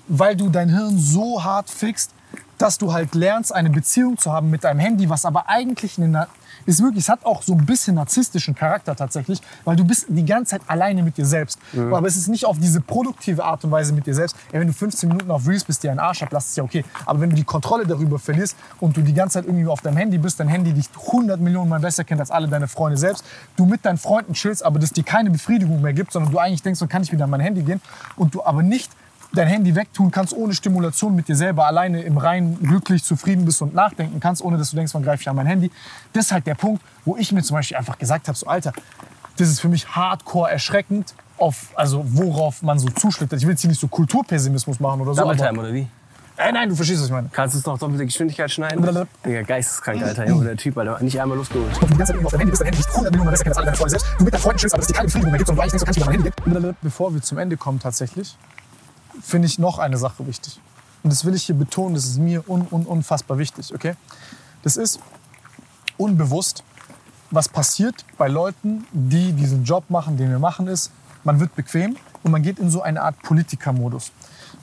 weil 0.09 0.35
du 0.35 0.49
dein 0.49 0.67
Hirn 0.67 0.97
so 0.97 1.41
hart 1.41 1.69
fixt, 1.69 2.11
dass 2.57 2.77
du 2.77 2.91
halt 2.91 3.15
lernst, 3.15 3.55
eine 3.55 3.69
Beziehung 3.69 4.17
zu 4.17 4.33
haben 4.33 4.49
mit 4.49 4.65
deinem 4.65 4.79
Handy, 4.79 5.09
was 5.09 5.23
aber 5.23 5.47
eigentlich 5.47 5.97
eine, 5.97 6.27
ist 6.65 6.81
wirklich, 6.81 7.03
es 7.03 7.09
hat 7.09 7.25
auch 7.25 7.41
so 7.41 7.53
ein 7.53 7.65
bisschen 7.65 7.95
narzisstischen 7.95 8.55
Charakter 8.55 8.95
tatsächlich, 8.95 9.41
weil 9.65 9.75
du 9.75 9.85
bist 9.85 10.05
die 10.09 10.25
ganze 10.25 10.51
Zeit 10.51 10.61
alleine 10.67 11.03
mit 11.03 11.17
dir 11.17 11.25
selbst. 11.25 11.59
Aber 11.93 12.07
es 12.07 12.15
ist 12.15 12.27
nicht 12.27 12.45
auf 12.45 12.59
diese 12.59 12.81
produktive 12.81 13.43
Art 13.43 13.63
und 13.63 13.71
Weise 13.71 13.93
mit 13.93 14.05
dir 14.05 14.13
selbst. 14.13 14.35
Ja, 14.53 14.59
wenn 14.59 14.67
du 14.67 14.73
15 14.73 15.09
Minuten 15.09 15.31
auf 15.31 15.47
Reels 15.47 15.63
bist, 15.63 15.83
dir 15.83 15.91
einen 15.91 15.99
Arsch 15.99 16.23
ablässt, 16.23 16.49
ist 16.49 16.57
ja 16.57 16.63
okay. 16.63 16.83
Aber 17.05 17.21
wenn 17.21 17.29
du 17.29 17.35
die 17.35 17.43
Kontrolle 17.43 17.85
darüber 17.85 18.19
verlierst 18.19 18.55
und 18.79 18.95
du 18.97 19.01
die 19.01 19.13
ganze 19.13 19.35
Zeit 19.35 19.45
irgendwie 19.45 19.67
auf 19.67 19.81
deinem 19.81 19.97
Handy 19.97 20.17
bist, 20.17 20.39
dein 20.39 20.47
Handy 20.47 20.73
dich 20.73 20.89
100 21.07 21.39
Millionen 21.39 21.69
Mal 21.69 21.79
besser 21.79 22.03
kennt 22.03 22.19
als 22.19 22.31
alle 22.31 22.47
deine 22.47 22.67
Freunde 22.67 22.97
selbst, 22.97 23.23
du 23.55 23.65
mit 23.65 23.85
deinen 23.85 23.97
Freunden 23.97 24.33
chillst, 24.33 24.63
aber 24.63 24.79
das 24.79 24.91
dir 24.91 25.03
keine 25.03 25.29
Befriedigung 25.31 25.81
mehr 25.81 25.93
gibt, 25.93 26.11
sondern 26.11 26.31
du 26.31 26.39
eigentlich 26.39 26.61
denkst, 26.61 26.79
so 26.79 26.87
kann 26.87 27.03
ich 27.03 27.11
wieder 27.11 27.25
an 27.25 27.29
mein 27.29 27.41
Handy 27.41 27.61
gehen 27.61 27.81
und 28.15 28.35
du 28.35 28.43
aber 28.43 28.63
nicht 28.63 28.91
dein 29.33 29.47
Handy 29.47 29.75
wegtun 29.75 30.11
kannst, 30.11 30.33
ohne 30.33 30.53
Stimulation 30.53 31.15
mit 31.15 31.27
dir 31.27 31.35
selber 31.35 31.65
alleine 31.65 32.01
im 32.01 32.17
Reinen 32.17 32.59
glücklich, 32.59 33.03
zufrieden 33.03 33.45
bist 33.45 33.61
und 33.61 33.73
nachdenken 33.73 34.19
kannst, 34.19 34.43
ohne 34.43 34.57
dass 34.57 34.71
du 34.71 34.75
denkst, 34.75 34.93
wann 34.93 35.03
greife 35.03 35.21
ich 35.21 35.29
an 35.29 35.35
mein 35.35 35.45
Handy. 35.45 35.71
Das 36.13 36.25
ist 36.25 36.31
halt 36.31 36.47
der 36.47 36.55
Punkt, 36.55 36.81
wo 37.05 37.15
ich 37.17 37.31
mir 37.31 37.43
zum 37.43 37.55
Beispiel 37.55 37.77
einfach 37.77 37.97
gesagt 37.97 38.27
habe, 38.27 38.37
so 38.37 38.47
Alter, 38.47 38.73
das 39.37 39.49
ist 39.49 39.59
für 39.59 39.69
mich 39.69 39.87
hardcore 39.87 40.51
erschreckend, 40.51 41.13
auf, 41.37 41.67
also 41.75 42.03
worauf 42.05 42.61
man 42.61 42.79
so 42.79 42.89
zuschlägt. 42.89 43.31
Ich 43.33 43.43
will 43.43 43.51
jetzt 43.51 43.61
hier 43.61 43.69
nicht 43.69 43.79
so 43.79 43.87
Kulturpessimismus 43.87 44.79
machen 44.79 45.01
oder 45.01 45.13
so. 45.13 45.21
Double 45.21 45.37
Time 45.37 45.59
oder 45.59 45.73
wie? 45.73 45.87
äh, 46.37 46.51
nein, 46.51 46.69
du 46.69 46.75
verstehst, 46.75 46.99
was 46.99 47.07
ich 47.07 47.11
meine. 47.11 47.29
Kannst 47.31 47.55
du 47.55 47.59
es 47.59 47.65
noch 47.65 47.77
doppelte 47.77 48.05
Geschwindigkeit 48.05 48.49
schneiden? 48.51 48.81
Blablabla. 48.81 49.09
Digga, 49.25 49.41
geisteskrank, 49.43 50.01
Alter. 50.01 50.27
Junge, 50.27 50.45
der 50.45 50.57
Typ, 50.57 50.77
Alter. 50.77 51.01
Nicht 51.01 51.19
einmal 51.19 51.37
Luft 51.37 51.51
geholt. 51.51 51.73
Und 51.75 51.83
du 51.83 51.87
die 51.87 51.97
ganze 51.97 52.13
Zeit 52.13 52.25
auf 52.25 52.31
deinem 52.31 52.39
Handy 52.39 52.51
bist, 52.51 52.61
dein 52.61 52.67
Handy 52.67 52.77
nicht 52.77 52.89
100 52.89 53.11
Millionen 53.11 53.31
besser 53.31 53.43
kennst 53.43 53.57
alle 53.57 53.65
deine 53.65 53.77
Freunde 53.77 53.91
selbst. 53.91 54.07
Du 54.17 54.23
mit 54.23 54.33
deinen 54.33 54.41
Freunden 54.41 54.59
chillst, 54.59 54.73
aber 54.73 54.81
es 54.81 54.87
dir 54.87 54.93
keine 54.93 55.05
Befriedigung 55.05 55.31
mehr 55.31 55.37
gibt, 55.37 55.47
sondern 55.47 55.57
du 55.57 55.61
eigentlich 55.63 55.81
denkst, 55.81 55.81
du 55.81 55.85
kannst 55.85 55.99
wieder 55.99 56.07
an 56.07 56.33
mein 56.45 56.53
Handy 56.53 56.67
gehen. 56.67 56.77
Bevor 56.81 57.13
wir 57.13 57.21
zum 57.21 57.37
Ende 57.37 57.57
kommen 57.57 57.79
tatsächlich, 57.79 58.35
finde 59.21 59.47
ich 59.47 59.59
noch 59.59 59.79
eine 59.79 59.97
Sache 59.97 60.25
wichtig. 60.27 60.59
Und 61.03 61.11
das 61.11 61.23
will 61.25 61.33
ich 61.33 61.43
hier 61.43 61.55
betonen, 61.55 61.95
das 61.95 62.05
ist 62.05 62.17
mir 62.17 62.47
un, 62.49 62.67
un, 62.69 62.85
unfassbar 62.85 63.37
wichtig, 63.37 63.73
okay? 63.73 63.93
Das 64.63 64.75
ist 64.75 64.99
unbewusst, 65.97 66.63
was 67.31 67.47
passiert 67.47 68.05
bei 68.17 68.27
Leuten, 68.27 68.85
die 68.91 69.31
diesen 69.33 69.63
Job 69.63 69.89
machen, 69.89 70.17
den 70.17 70.29
wir 70.29 70.39
machen, 70.39 70.67
ist, 70.67 70.91
man 71.23 71.39
wird 71.39 71.55
bequem 71.55 71.95
und 72.23 72.31
man 72.31 72.41
geht 72.41 72.59
in 72.59 72.69
so 72.69 72.81
eine 72.81 73.01
Art 73.01 73.21
Politikermodus. 73.21 74.11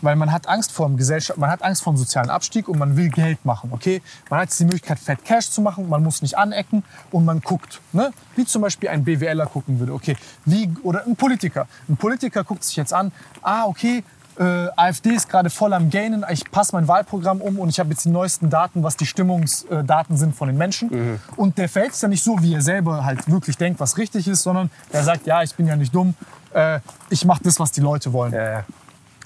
weil 0.02 0.16
man 0.16 0.32
hat 0.32 0.48
Angst 0.48 0.72
vor 0.72 0.86
dem 0.86 0.96
Gesellschaft, 0.96 1.38
man 1.38 1.50
hat 1.50 1.62
Angst 1.62 1.82
vor 1.82 1.92
dem 1.92 1.96
sozialen 1.96 2.30
Abstieg 2.30 2.68
und 2.68 2.78
man 2.78 2.96
will 2.96 3.08
Geld 3.08 3.44
machen, 3.44 3.70
okay? 3.72 4.02
Man 4.30 4.40
hat 4.40 4.48
jetzt 4.48 4.60
die 4.60 4.64
Möglichkeit, 4.64 4.98
Fat 4.98 5.24
Cash 5.24 5.50
zu 5.50 5.60
machen, 5.60 5.88
man 5.88 6.02
muss 6.02 6.22
nicht 6.22 6.36
anecken 6.36 6.84
und 7.10 7.24
man 7.24 7.40
guckt, 7.40 7.80
ne? 7.92 8.12
Wie 8.34 8.44
zum 8.44 8.62
Beispiel 8.62 8.88
ein 8.88 9.04
BWLer 9.04 9.46
gucken 9.46 9.78
würde, 9.78 9.92
okay? 9.92 10.16
Wie, 10.44 10.70
oder 10.82 11.04
ein 11.06 11.16
Politiker. 11.16 11.66
Ein 11.88 11.96
Politiker 11.96 12.44
guckt 12.44 12.64
sich 12.64 12.76
jetzt 12.76 12.92
an, 12.92 13.12
ah, 13.42 13.64
okay, 13.64 14.04
äh, 14.38 14.68
AfD 14.76 15.10
ist 15.10 15.28
gerade 15.28 15.50
voll 15.50 15.72
am 15.72 15.90
Gainen, 15.90 16.24
ich 16.30 16.50
passe 16.50 16.74
mein 16.74 16.88
Wahlprogramm 16.88 17.40
um 17.40 17.58
und 17.58 17.68
ich 17.68 17.80
habe 17.80 17.90
jetzt 17.90 18.04
die 18.04 18.10
neuesten 18.10 18.50
Daten, 18.50 18.82
was 18.82 18.96
die 18.96 19.06
Stimmungsdaten 19.06 20.16
sind 20.16 20.34
von 20.34 20.48
den 20.48 20.58
Menschen. 20.58 21.20
Und 21.36 21.58
der 21.58 21.68
verhält 21.68 21.94
sich 21.94 22.02
ja 22.02 22.08
nicht 22.08 22.22
so, 22.22 22.42
wie 22.42 22.54
er 22.54 22.62
selber 22.62 23.04
halt 23.04 23.30
wirklich 23.30 23.56
denkt, 23.56 23.80
was 23.80 23.96
richtig 23.96 24.28
ist, 24.28 24.42
sondern 24.42 24.70
er 24.90 25.02
sagt, 25.04 25.26
ja, 25.26 25.42
ich 25.42 25.54
bin 25.54 25.66
ja 25.66 25.76
nicht 25.76 25.94
dumm, 25.94 26.14
äh, 26.52 26.80
ich 27.10 27.24
mache 27.24 27.42
das, 27.44 27.58
was 27.60 27.72
die 27.72 27.80
Leute 27.80 28.12
wollen. 28.12 28.32
Ja, 28.32 28.50
ja. 28.50 28.64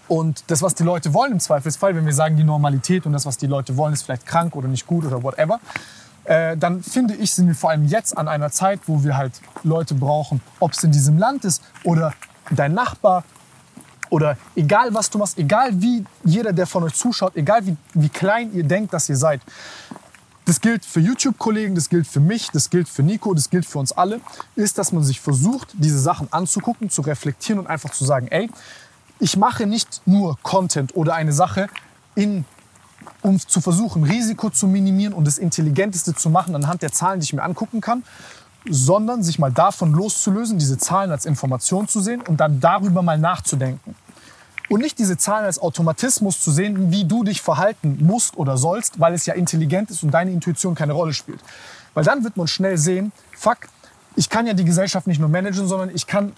Und 0.09 0.43
das, 0.49 0.61
was 0.61 0.75
die 0.75 0.83
Leute 0.83 1.15
wollen 1.15 1.33
im 1.33 1.41
Zweifelsfall, 1.41 1.95
wenn 1.95 2.05
wir 2.05 2.13
sagen, 2.13 2.37
die 2.37 2.43
Normalität 2.43 3.07
und 3.07 3.13
das, 3.13 3.27
was 3.27 3.39
die 3.39 3.47
Leute 3.47 3.77
wollen, 3.77 3.93
ist 3.93 4.03
vielleicht 4.03 4.27
krank 4.27 4.57
oder 4.57 4.67
nicht 4.67 4.87
gut 4.87 5.05
oder 5.05 5.23
whatever, 5.23 5.61
äh, 6.25 6.57
dann 6.57 6.83
finde 6.83 7.15
ich, 7.15 7.33
sind 7.33 7.47
wir 7.47 7.55
vor 7.55 7.71
allem 7.71 7.87
jetzt 7.87 8.19
an 8.19 8.27
einer 8.27 8.51
Zeit, 8.51 8.81
wo 8.87 9.05
wir 9.05 9.17
halt 9.17 9.41
Leute 9.63 9.95
brauchen, 9.95 10.41
ob 10.59 10.73
es 10.73 10.83
in 10.83 10.91
diesem 10.91 11.17
Land 11.17 11.45
ist 11.45 11.63
oder 11.85 12.13
dein 12.51 12.75
Nachbar 12.75 13.23
oder 14.11 14.37
egal 14.55 14.93
was 14.93 15.09
du 15.09 15.19
machst, 15.19 15.39
egal 15.39 15.71
wie 15.81 16.05
jeder, 16.25 16.53
der 16.53 16.67
von 16.67 16.83
euch 16.83 16.95
zuschaut, 16.95 17.37
egal 17.37 17.67
wie, 17.67 17.77
wie 17.95 18.09
klein 18.09 18.53
ihr 18.53 18.65
denkt, 18.65 18.93
dass 18.93 19.09
ihr 19.09 19.17
seid. 19.17 19.41
Das 20.45 20.61
gilt 20.61 20.85
für 20.85 21.01
YouTube-Kollegen, 21.01 21.75
das 21.77 21.89
gilt 21.89 22.07
für 22.07 22.21
mich, 22.21 22.51
das 22.51 22.71
gilt 22.71 22.89
für 22.89 23.03
Nico, 23.03 23.35
das 23.35 23.51
gilt 23.51 23.65
für 23.65 23.79
uns 23.79 23.93
alle, 23.93 24.21
ist, 24.57 24.79
dass 24.79 24.91
man 24.91 25.05
sich 25.05 25.21
versucht, 25.21 25.69
diese 25.75 26.01
Sachen 26.01 26.33
anzugucken, 26.33 26.91
zu 26.91 27.03
reflektieren 27.03 27.61
und 27.61 27.67
einfach 27.69 27.91
zu 27.91 28.05
sagen, 28.05 28.27
ey, 28.29 28.51
ich 29.21 29.37
mache 29.37 29.67
nicht 29.67 30.03
nur 30.07 30.39
Content 30.43 30.97
oder 30.97 31.15
eine 31.15 31.33
Sache, 31.33 31.69
in, 32.15 32.45
um 33.23 33.39
zu 33.39 33.61
versuchen, 33.61 34.03
Risiko 34.03 34.51
zu 34.51 34.67
minimieren 34.67 35.13
und 35.13 35.27
das 35.27 35.39
Intelligenteste 35.39 36.15
zu 36.15 36.31
machen 36.31 36.57
anhand 36.57 36.83
der 36.83 36.91
Zahlen, 36.91 37.21
die 37.21 37.25
ich 37.25 37.33
mir 37.33 37.43
angucken 37.43 37.81
kann, 37.81 38.03
sondern 38.69 39.23
sich 39.23 39.39
mal 39.39 39.53
davon 39.53 39.93
loszulösen, 39.93 40.59
diese 40.59 40.79
Zahlen 40.79 41.11
als 41.11 41.25
Information 41.25 41.89
zu 41.89 42.01
sehen 42.01 42.23
und 42.23 42.39
dann 42.39 42.61
darüber 42.61 43.03
mal 43.03 43.19
nachzudenken. 43.19 43.95
Und 44.69 44.83
nicht 44.83 44.99
diese 44.99 45.17
Zahlen 45.17 45.47
als 45.47 45.59
Automatismus 45.59 46.41
zu 46.41 46.53
sehen, 46.53 46.93
wie 46.93 47.05
du 47.05 47.25
dich 47.25 47.43
verhalten 47.43 47.99
musst 48.01 48.37
oder 48.37 48.57
sollst, 48.57 49.01
weil 49.01 49.15
es 49.15 49.27
ja 49.27 49.35
intelligent 49.35 49.91
ist 49.91 50.05
und 50.05 50.13
deine 50.13 50.31
Intuition 50.31 50.75
keine 50.77 50.93
Rolle 50.93 51.13
spielt. 51.13 51.41
Weil 51.95 52.05
dann 52.05 52.23
wird 52.23 52.37
man 52.37 52.47
schnell 52.47 52.79
sehen, 52.79 53.11
fuck, 53.37 53.59
ich 54.15 54.29
kann 54.29 54.47
ja 54.47 54.55
die 54.55 54.65
Gesellschaft 54.65 55.07
nicht 55.07 55.19
nur 55.19 55.29
managen, 55.29 55.67
sondern 55.67 55.91
ich 55.93 56.07
kann 56.07 56.35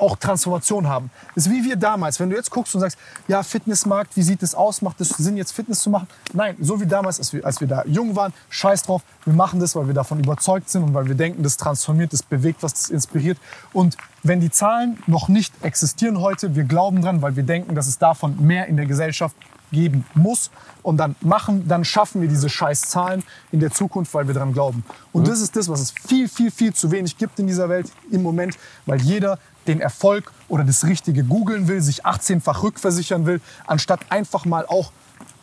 auch 0.00 0.16
Transformation 0.16 0.88
haben. 0.88 1.10
Das 1.34 1.46
ist 1.46 1.52
wie 1.52 1.64
wir 1.64 1.76
damals. 1.76 2.20
Wenn 2.20 2.30
du 2.30 2.36
jetzt 2.36 2.50
guckst 2.50 2.74
und 2.74 2.80
sagst, 2.80 2.98
ja, 3.28 3.42
Fitnessmarkt, 3.42 4.16
wie 4.16 4.22
sieht 4.22 4.42
es 4.42 4.54
aus? 4.54 4.82
Macht 4.82 5.00
es 5.00 5.10
Sinn, 5.10 5.36
jetzt 5.36 5.52
Fitness 5.52 5.80
zu 5.80 5.90
machen? 5.90 6.08
Nein, 6.32 6.56
so 6.60 6.80
wie 6.80 6.86
damals, 6.86 7.18
als 7.18 7.32
wir, 7.32 7.44
als 7.44 7.60
wir 7.60 7.68
da 7.68 7.84
jung 7.86 8.16
waren, 8.16 8.32
scheiß 8.50 8.84
drauf, 8.84 9.02
wir 9.24 9.34
machen 9.34 9.60
das, 9.60 9.74
weil 9.76 9.86
wir 9.86 9.94
davon 9.94 10.18
überzeugt 10.18 10.70
sind 10.70 10.82
und 10.82 10.94
weil 10.94 11.06
wir 11.06 11.14
denken, 11.14 11.42
das 11.42 11.56
transformiert, 11.56 12.12
das 12.12 12.22
bewegt 12.22 12.62
was, 12.62 12.74
das 12.74 12.90
inspiriert. 12.90 13.38
Und 13.72 13.96
wenn 14.22 14.40
die 14.40 14.50
Zahlen 14.50 14.98
noch 15.06 15.28
nicht 15.28 15.52
existieren 15.62 16.20
heute, 16.20 16.54
wir 16.54 16.64
glauben 16.64 17.02
dran, 17.02 17.22
weil 17.22 17.36
wir 17.36 17.42
denken, 17.42 17.74
dass 17.74 17.86
es 17.86 17.98
davon 17.98 18.44
mehr 18.44 18.66
in 18.66 18.76
der 18.76 18.86
Gesellschaft 18.86 19.36
geben 19.72 20.04
muss 20.14 20.50
und 20.82 20.96
dann 20.98 21.16
machen, 21.20 21.66
dann 21.68 21.84
schaffen 21.84 22.20
wir 22.20 22.28
diese 22.28 22.48
scheiß 22.48 22.82
Zahlen 22.82 23.22
in 23.52 23.60
der 23.60 23.70
Zukunft, 23.70 24.14
weil 24.14 24.26
wir 24.26 24.34
dran 24.34 24.52
glauben. 24.52 24.84
Und 25.12 25.28
das 25.28 25.40
ist 25.40 25.56
das, 25.56 25.68
was 25.68 25.80
es 25.80 25.90
viel, 25.90 26.28
viel, 26.28 26.50
viel 26.50 26.72
zu 26.72 26.90
wenig 26.90 27.18
gibt 27.18 27.38
in 27.38 27.46
dieser 27.46 27.68
Welt 27.68 27.90
im 28.10 28.22
Moment, 28.22 28.56
weil 28.86 29.00
jeder 29.00 29.38
den 29.66 29.80
Erfolg 29.80 30.32
oder 30.48 30.64
das 30.64 30.84
Richtige 30.84 31.24
googeln 31.24 31.68
will, 31.68 31.80
sich 31.80 32.06
18-fach 32.06 32.62
rückversichern 32.62 33.26
will, 33.26 33.40
anstatt 33.66 34.00
einfach 34.10 34.44
mal 34.44 34.66
auch 34.66 34.92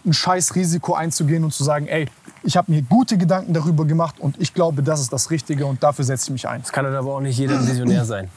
ein 0.05 0.13
scheiß 0.13 0.55
Risiko 0.55 0.93
einzugehen 0.93 1.43
und 1.43 1.53
zu 1.53 1.63
sagen, 1.63 1.87
ey, 1.87 2.09
ich 2.43 2.57
habe 2.57 2.71
mir 2.71 2.81
gute 2.81 3.17
Gedanken 3.17 3.53
darüber 3.53 3.85
gemacht 3.85 4.19
und 4.19 4.39
ich 4.39 4.53
glaube, 4.53 4.83
das 4.83 4.99
ist 4.99 5.13
das 5.13 5.29
Richtige 5.29 5.65
und 5.65 5.81
dafür 5.81 6.03
setze 6.03 6.27
ich 6.27 6.31
mich 6.31 6.47
ein. 6.47 6.61
Es 6.61 6.71
kann 6.71 6.85
aber 6.85 7.15
auch 7.15 7.21
nicht 7.21 7.37
jeder 7.37 7.57
ein 7.57 7.67
Visionär 7.67 8.03
sein. 8.05 8.29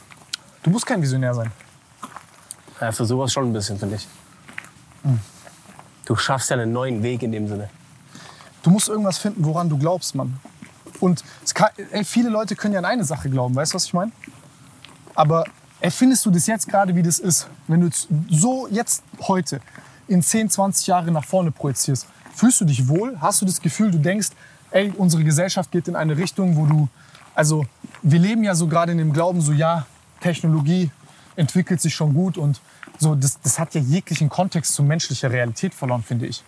Du 0.63 0.69
musst 0.69 0.85
kein 0.85 1.01
Visionär 1.01 1.33
sein. 1.33 1.51
Ja, 2.79 2.91
für 2.91 3.05
sowas 3.05 3.33
schon 3.33 3.45
ein 3.45 3.53
bisschen, 3.53 3.77
finde 3.77 3.95
ich. 3.95 4.07
Du 6.07 6.15
schaffst 6.15 6.49
ja 6.49 6.55
einen 6.55 6.71
neuen 6.71 7.03
Weg 7.03 7.21
in 7.21 7.33
dem 7.33 7.49
Sinne. 7.49 7.69
Du 8.63 8.69
musst 8.69 8.87
irgendwas 8.87 9.17
finden, 9.17 9.43
woran 9.43 9.67
du 9.67 9.77
glaubst, 9.77 10.15
Mann. 10.15 10.39
Und 11.01 11.21
kann, 11.53 11.69
ey, 11.91 12.05
viele 12.05 12.29
Leute 12.29 12.55
können 12.55 12.73
ja 12.73 12.79
an 12.79 12.85
eine 12.85 13.03
Sache 13.03 13.29
glauben, 13.29 13.53
weißt 13.53 13.73
du, 13.73 13.75
was 13.75 13.85
ich 13.85 13.93
meine? 13.93 14.13
Aber 15.15 15.43
erfindest 15.81 16.25
du 16.25 16.31
das 16.31 16.47
jetzt 16.47 16.69
gerade, 16.69 16.95
wie 16.95 17.03
das 17.03 17.19
ist? 17.19 17.49
Wenn 17.67 17.81
du 17.81 17.89
so 18.29 18.69
jetzt 18.71 19.03
heute 19.27 19.59
in 20.07 20.21
10, 20.21 20.49
20 20.49 20.87
Jahre 20.87 21.11
nach 21.11 21.25
vorne 21.25 21.51
projizierst, 21.51 22.07
fühlst 22.33 22.61
du 22.61 22.65
dich 22.65 22.87
wohl? 22.87 23.17
Hast 23.19 23.41
du 23.41 23.45
das 23.45 23.59
Gefühl, 23.59 23.91
du 23.91 23.97
denkst, 23.97 24.29
ey, 24.71 24.93
unsere 24.95 25.25
Gesellschaft 25.25 25.71
geht 25.71 25.89
in 25.89 25.97
eine 25.97 26.15
Richtung, 26.15 26.55
wo 26.55 26.65
du, 26.65 26.87
also 27.35 27.65
wir 28.01 28.19
leben 28.19 28.45
ja 28.45 28.55
so 28.55 28.67
gerade 28.67 28.93
in 28.93 28.97
dem 28.97 29.11
Glauben, 29.11 29.41
so 29.41 29.51
ja, 29.51 29.85
Technologie 30.21 30.89
entwickelt 31.35 31.81
sich 31.81 31.93
schon 31.93 32.13
gut 32.13 32.37
und 32.37 32.61
so, 32.99 33.15
das, 33.15 33.39
das 33.41 33.59
hat 33.59 33.73
ja 33.75 33.81
jeglichen 33.81 34.29
Kontext 34.29 34.73
zu 34.73 34.83
menschlicher 34.83 35.31
Realität 35.31 35.73
verloren, 35.73 36.03
finde 36.03 36.27
ich. 36.27 36.43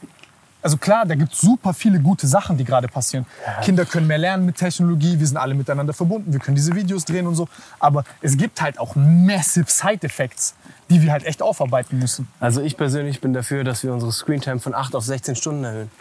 Also 0.62 0.76
klar, 0.76 1.06
da 1.06 1.16
gibt 1.16 1.32
es 1.32 1.40
super 1.40 1.74
viele 1.74 2.02
gute 2.02 2.28
Sachen, 2.28 2.58
die 2.58 2.66
gerade 2.66 2.90
passieren. 2.90 3.26
Kinder 3.62 3.86
können 3.86 4.08
mehr 4.08 4.18
lernen 4.18 4.46
mit 4.46 4.58
Technologie, 4.58 5.18
wir 5.18 5.26
sind 5.26 5.38
alle 5.38 5.54
miteinander 5.54 5.94
verbunden, 5.94 6.34
wir 6.34 6.40
können 6.42 6.56
diese 6.56 6.76
Videos 6.76 7.06
drehen 7.06 7.28
und 7.28 7.36
so. 7.36 7.48
Aber 7.80 8.04
es 8.22 8.36
gibt 8.36 8.62
halt 8.62 8.78
auch 8.78 8.96
massive 8.96 9.70
Side-Effects, 9.70 10.56
die 10.90 11.02
wir 11.02 11.14
halt 11.14 11.24
echt 11.24 11.42
aufarbeiten 11.42 11.98
müssen. 11.98 12.28
Also 12.42 12.62
ich 12.62 12.76
persönlich 12.76 13.22
bin 13.22 13.32
dafür, 13.32 13.64
dass 13.64 13.84
wir 13.84 13.94
unsere 13.94 14.12
Screentime 14.12 14.60
von 14.60 14.76
8 14.76 14.96
auf 14.96 15.06
16 15.06 15.38
Stunden 15.38 15.64
erhöhen. 15.64 15.92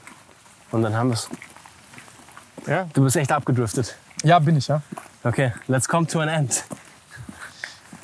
Und 0.72 0.82
dann 0.82 0.94
haben 0.94 1.10
wir 1.10 1.14
es. 1.14 1.30
Ja. 2.66 2.88
Du 2.92 3.04
bist 3.04 3.16
echt 3.16 3.30
abgedriftet. 3.30 3.96
Ja, 4.24 4.40
bin 4.40 4.56
ich, 4.56 4.66
ja. 4.66 4.82
Okay, 5.22 5.52
let's 5.68 5.88
come 5.88 6.06
to 6.06 6.18
an 6.18 6.28
end. 6.28 6.64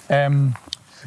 Ähm, 0.09 0.55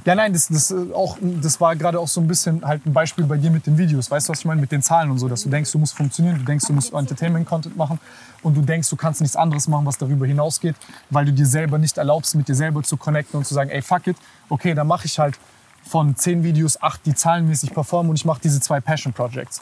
ja, 0.08 0.16
nein, 0.16 0.32
das, 0.32 0.48
das, 0.48 0.72
äh, 0.72 0.94
auch, 0.94 1.18
das 1.20 1.60
war 1.60 1.76
gerade 1.76 2.00
auch 2.00 2.08
so 2.08 2.22
ein 2.22 2.28
bisschen 2.28 2.64
halt 2.66 2.86
ein 2.86 2.94
Beispiel 2.94 3.26
bei 3.26 3.36
dir 3.36 3.52
mit 3.52 3.68
den 3.68 3.78
Videos. 3.78 4.10
Weißt 4.10 4.30
du, 4.30 4.32
was 4.32 4.40
ich 4.40 4.46
meine? 4.46 4.62
Mit 4.62 4.72
den 4.72 4.82
Zahlen 4.82 5.12
und 5.12 5.20
so, 5.20 5.28
dass 5.28 5.44
du 5.44 5.50
denkst, 5.50 5.70
du 5.74 5.80
musst 5.80 5.98
funktionieren, 5.98 6.38
du 6.38 6.46
denkst, 6.46 6.66
du 6.66 6.72
musst 6.72 6.94
Entertainment-Content 6.94 7.76
machen 7.76 8.00
und 8.42 8.56
du 8.56 8.62
denkst, 8.62 8.90
du 8.90 8.96
kannst 8.96 9.20
nichts 9.20 9.36
anderes 9.36 9.68
machen, 9.68 9.86
was 9.86 9.98
darüber 9.98 10.26
hinausgeht, 10.26 10.78
weil 11.10 11.26
du 11.26 11.34
dir 11.34 11.46
selber 11.46 11.78
nicht 11.78 11.98
erlaubst, 11.98 12.36
mit 12.36 12.48
dir 12.48 12.56
selber 12.56 12.84
zu 12.84 12.96
connecten 12.96 13.38
und 13.38 13.46
zu 13.46 13.54
sagen, 13.54 13.70
ey, 13.70 13.82
fuck 13.82 14.08
it, 14.08 14.16
okay, 14.48 14.74
dann 14.74 14.88
mache 14.88 15.08
ich 15.08 15.20
halt 15.20 15.38
von 15.84 16.16
zehn 16.16 16.42
Videos 16.42 16.82
acht, 16.82 17.06
die 17.06 17.14
zahlenmäßig 17.14 17.74
performen 17.74 18.10
und 18.12 18.16
ich 18.16 18.24
mache 18.24 18.40
diese 18.42 18.62
zwei 18.62 18.80
Passion-Projects. 18.80 19.62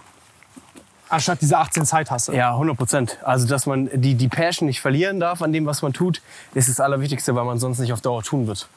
Anstatt 1.09 1.41
diese 1.41 1.57
18 1.57 1.85
Zeithasse. 1.85 2.35
Ja, 2.35 2.51
100 2.51 2.77
Prozent. 2.77 3.17
Also, 3.23 3.47
dass 3.47 3.65
man 3.65 3.89
die, 3.93 4.13
die 4.13 4.27
Passion 4.27 4.67
nicht 4.67 4.81
verlieren 4.81 5.19
darf 5.19 5.41
an 5.41 5.51
dem, 5.53 5.65
was 5.65 5.81
man 5.81 5.91
tut, 5.91 6.21
ist 6.53 6.69
das 6.69 6.79
Allerwichtigste, 6.79 7.33
weil 7.33 7.45
man 7.45 7.57
sonst 7.57 7.79
nicht 7.79 7.93
auf 7.93 8.01
Dauer 8.01 8.21
tun 8.21 8.45
wird. 8.45 8.67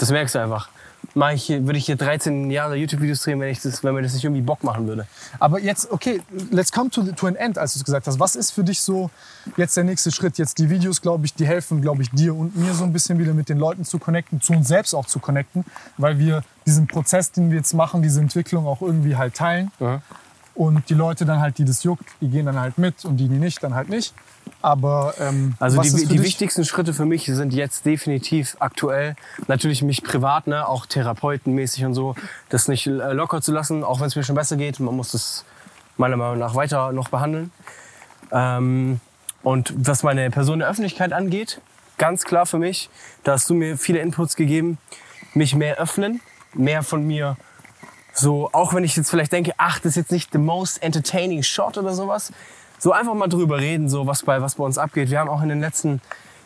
Das 0.00 0.10
merkst 0.10 0.34
du 0.34 0.38
einfach. 0.40 0.68
Mach 1.14 1.30
ich, 1.32 1.42
hier- 1.44 1.64
würde 1.66 1.78
ich 1.78 1.86
hier 1.86 1.96
13 1.96 2.50
Jahre 2.50 2.76
YouTube-Videos 2.76 3.22
drehen, 3.22 3.40
wenn, 3.40 3.48
ich 3.48 3.60
das, 3.60 3.82
wenn 3.84 3.94
mir 3.94 4.02
das 4.02 4.14
nicht 4.14 4.24
irgendwie 4.24 4.42
Bock 4.42 4.62
machen 4.64 4.86
würde. 4.86 5.06
Aber 5.38 5.58
jetzt, 5.60 5.90
okay, 5.90 6.20
let's 6.50 6.70
come 6.72 6.88
to, 6.90 7.02
to 7.12 7.26
an 7.26 7.36
end, 7.36 7.58
als 7.58 7.72
du 7.74 7.78
es 7.80 7.84
gesagt 7.84 8.06
hast. 8.06 8.18
Was 8.20 8.36
ist 8.36 8.50
für 8.50 8.64
dich 8.64 8.80
so 8.80 9.10
jetzt 9.56 9.76
der 9.76 9.84
nächste 9.84 10.10
Schritt? 10.10 10.38
Jetzt 10.38 10.58
die 10.58 10.70
Videos, 10.70 11.00
glaube 11.02 11.26
ich, 11.26 11.34
die 11.34 11.46
helfen, 11.46 11.82
glaube 11.82 12.02
ich, 12.02 12.10
dir 12.10 12.34
und 12.34 12.56
mir 12.56 12.72
so 12.74 12.84
ein 12.84 12.92
bisschen 12.92 13.18
wieder 13.18 13.34
mit 13.34 13.48
den 13.48 13.58
Leuten 13.58 13.84
zu 13.84 13.98
connecten, 13.98 14.40
zu 14.40 14.52
uns 14.52 14.68
selbst 14.68 14.94
auch 14.94 15.06
zu 15.06 15.18
connecten, 15.20 15.64
weil 15.98 16.18
wir 16.18 16.42
diesen 16.66 16.86
Prozess, 16.86 17.32
den 17.32 17.50
wir 17.50 17.58
jetzt 17.58 17.74
machen, 17.74 18.02
diese 18.02 18.20
Entwicklung 18.20 18.66
auch 18.66 18.80
irgendwie 18.82 19.16
halt 19.16 19.34
teilen. 19.34 19.70
Und 20.54 20.88
die 20.90 20.94
Leute 20.94 21.24
dann 21.24 21.40
halt, 21.40 21.58
die 21.58 21.64
das 21.64 21.82
juckt, 21.84 22.04
die 22.20 22.28
gehen 22.28 22.46
dann 22.46 22.58
halt 22.60 22.76
mit 22.78 23.04
und 23.04 23.16
die, 23.16 23.28
die 23.28 23.38
nicht, 23.38 23.62
dann 23.62 23.74
halt 23.74 23.88
nicht. 23.88 24.14
Aber 24.62 25.14
ähm, 25.18 25.54
Also 25.58 25.78
was 25.78 25.94
die, 25.94 26.06
die 26.06 26.22
wichtigsten 26.22 26.64
Schritte 26.64 26.92
für 26.92 27.06
mich 27.06 27.24
sind 27.26 27.54
jetzt 27.54 27.86
definitiv 27.86 28.56
aktuell 28.60 29.16
natürlich 29.48 29.82
mich 29.82 30.02
privat, 30.02 30.46
ne, 30.46 30.68
auch 30.68 30.86
therapeutenmäßig 30.86 31.84
und 31.86 31.94
so, 31.94 32.14
das 32.50 32.68
nicht 32.68 32.86
äh, 32.86 33.12
locker 33.12 33.40
zu 33.40 33.52
lassen, 33.52 33.84
auch 33.84 34.00
wenn 34.00 34.06
es 34.06 34.16
mir 34.16 34.22
schon 34.22 34.34
besser 34.34 34.56
geht. 34.56 34.78
Man 34.80 34.94
muss 34.94 35.12
das 35.12 35.44
meiner 35.96 36.16
Meinung 36.16 36.38
nach 36.38 36.54
weiter 36.54 36.92
noch 36.92 37.08
behandeln. 37.08 37.52
Ähm, 38.32 39.00
und 39.42 39.72
was 39.76 40.02
meine 40.02 40.30
Person 40.30 40.58
der 40.58 40.68
Öffentlichkeit 40.68 41.12
angeht, 41.12 41.60
ganz 41.96 42.24
klar 42.24 42.44
für 42.44 42.58
mich, 42.58 42.90
da 43.24 43.32
hast 43.32 43.48
du 43.48 43.54
mir 43.54 43.78
viele 43.78 44.00
Inputs 44.00 44.36
gegeben, 44.36 44.78
mich 45.34 45.54
mehr 45.54 45.78
öffnen, 45.78 46.20
mehr 46.54 46.82
von 46.82 47.06
mir 47.06 47.36
so, 48.12 48.50
auch 48.52 48.74
wenn 48.74 48.84
ich 48.84 48.96
jetzt 48.96 49.08
vielleicht 49.08 49.32
denke, 49.32 49.52
ach, 49.56 49.78
das 49.78 49.90
ist 49.90 49.96
jetzt 49.96 50.12
nicht 50.12 50.32
the 50.32 50.38
most 50.38 50.82
entertaining 50.82 51.42
shot 51.42 51.78
oder 51.78 51.94
sowas, 51.94 52.32
so 52.80 52.92
einfach 52.92 53.14
mal 53.14 53.28
drüber 53.28 53.58
reden, 53.58 53.88
so 53.88 54.06
was 54.06 54.24
bei, 54.24 54.42
was 54.42 54.56
bei 54.56 54.64
uns 54.64 54.78
abgeht. 54.78 55.10
Wir 55.10 55.20
haben 55.20 55.28
auch 55.28 55.42
in 55.42 55.50
den 55.50 55.60
letzten 55.60 56.00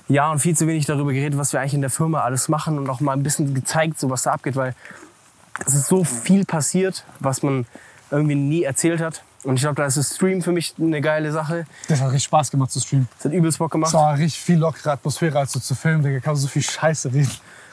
Jahren 0.08 0.38
viel 0.38 0.54
zu 0.56 0.66
wenig 0.66 0.84
darüber 0.84 1.12
geredet, 1.12 1.38
was 1.38 1.52
wir 1.52 1.60
eigentlich 1.60 1.74
in 1.74 1.80
der 1.80 1.90
Firma 1.90 2.20
alles 2.22 2.48
machen 2.48 2.76
und 2.76 2.90
auch 2.90 3.00
mal 3.00 3.12
ein 3.12 3.22
bisschen 3.22 3.54
gezeigt, 3.54 3.98
so 3.98 4.10
was 4.10 4.24
da 4.24 4.32
abgeht, 4.32 4.56
weil 4.56 4.74
es 5.64 5.74
ist 5.74 5.86
so 5.86 6.04
viel 6.04 6.44
passiert, 6.44 7.04
was 7.20 7.42
man 7.42 7.66
irgendwie 8.10 8.34
nie 8.34 8.64
erzählt 8.64 9.00
hat. 9.00 9.22
Und 9.44 9.56
ich 9.56 9.62
glaube, 9.62 9.76
da 9.76 9.86
ist 9.86 9.96
das 9.96 10.16
Stream 10.16 10.42
für 10.42 10.52
mich 10.52 10.74
eine 10.78 11.00
geile 11.00 11.30
Sache. 11.30 11.66
Das 11.88 12.00
hat 12.00 12.08
richtig 12.08 12.24
Spaß 12.24 12.50
gemacht 12.50 12.72
zu 12.72 12.80
streamen. 12.80 13.08
Das 13.16 13.26
hat 13.26 13.32
übelst 13.32 13.58
Bock 13.58 13.70
gemacht. 13.70 13.88
Es 13.88 13.94
war 13.94 14.14
richtig 14.14 14.40
viel 14.40 14.58
lockere 14.58 14.92
Atmosphäre, 14.92 15.38
als 15.38 15.52
du 15.52 15.60
zu 15.60 15.74
filmen, 15.74 16.02
Digga. 16.02 16.20
Kann 16.20 16.32
man 16.32 16.40
so 16.40 16.48
viel 16.48 16.62
Scheiße 16.62 17.12
reden. 17.12 17.30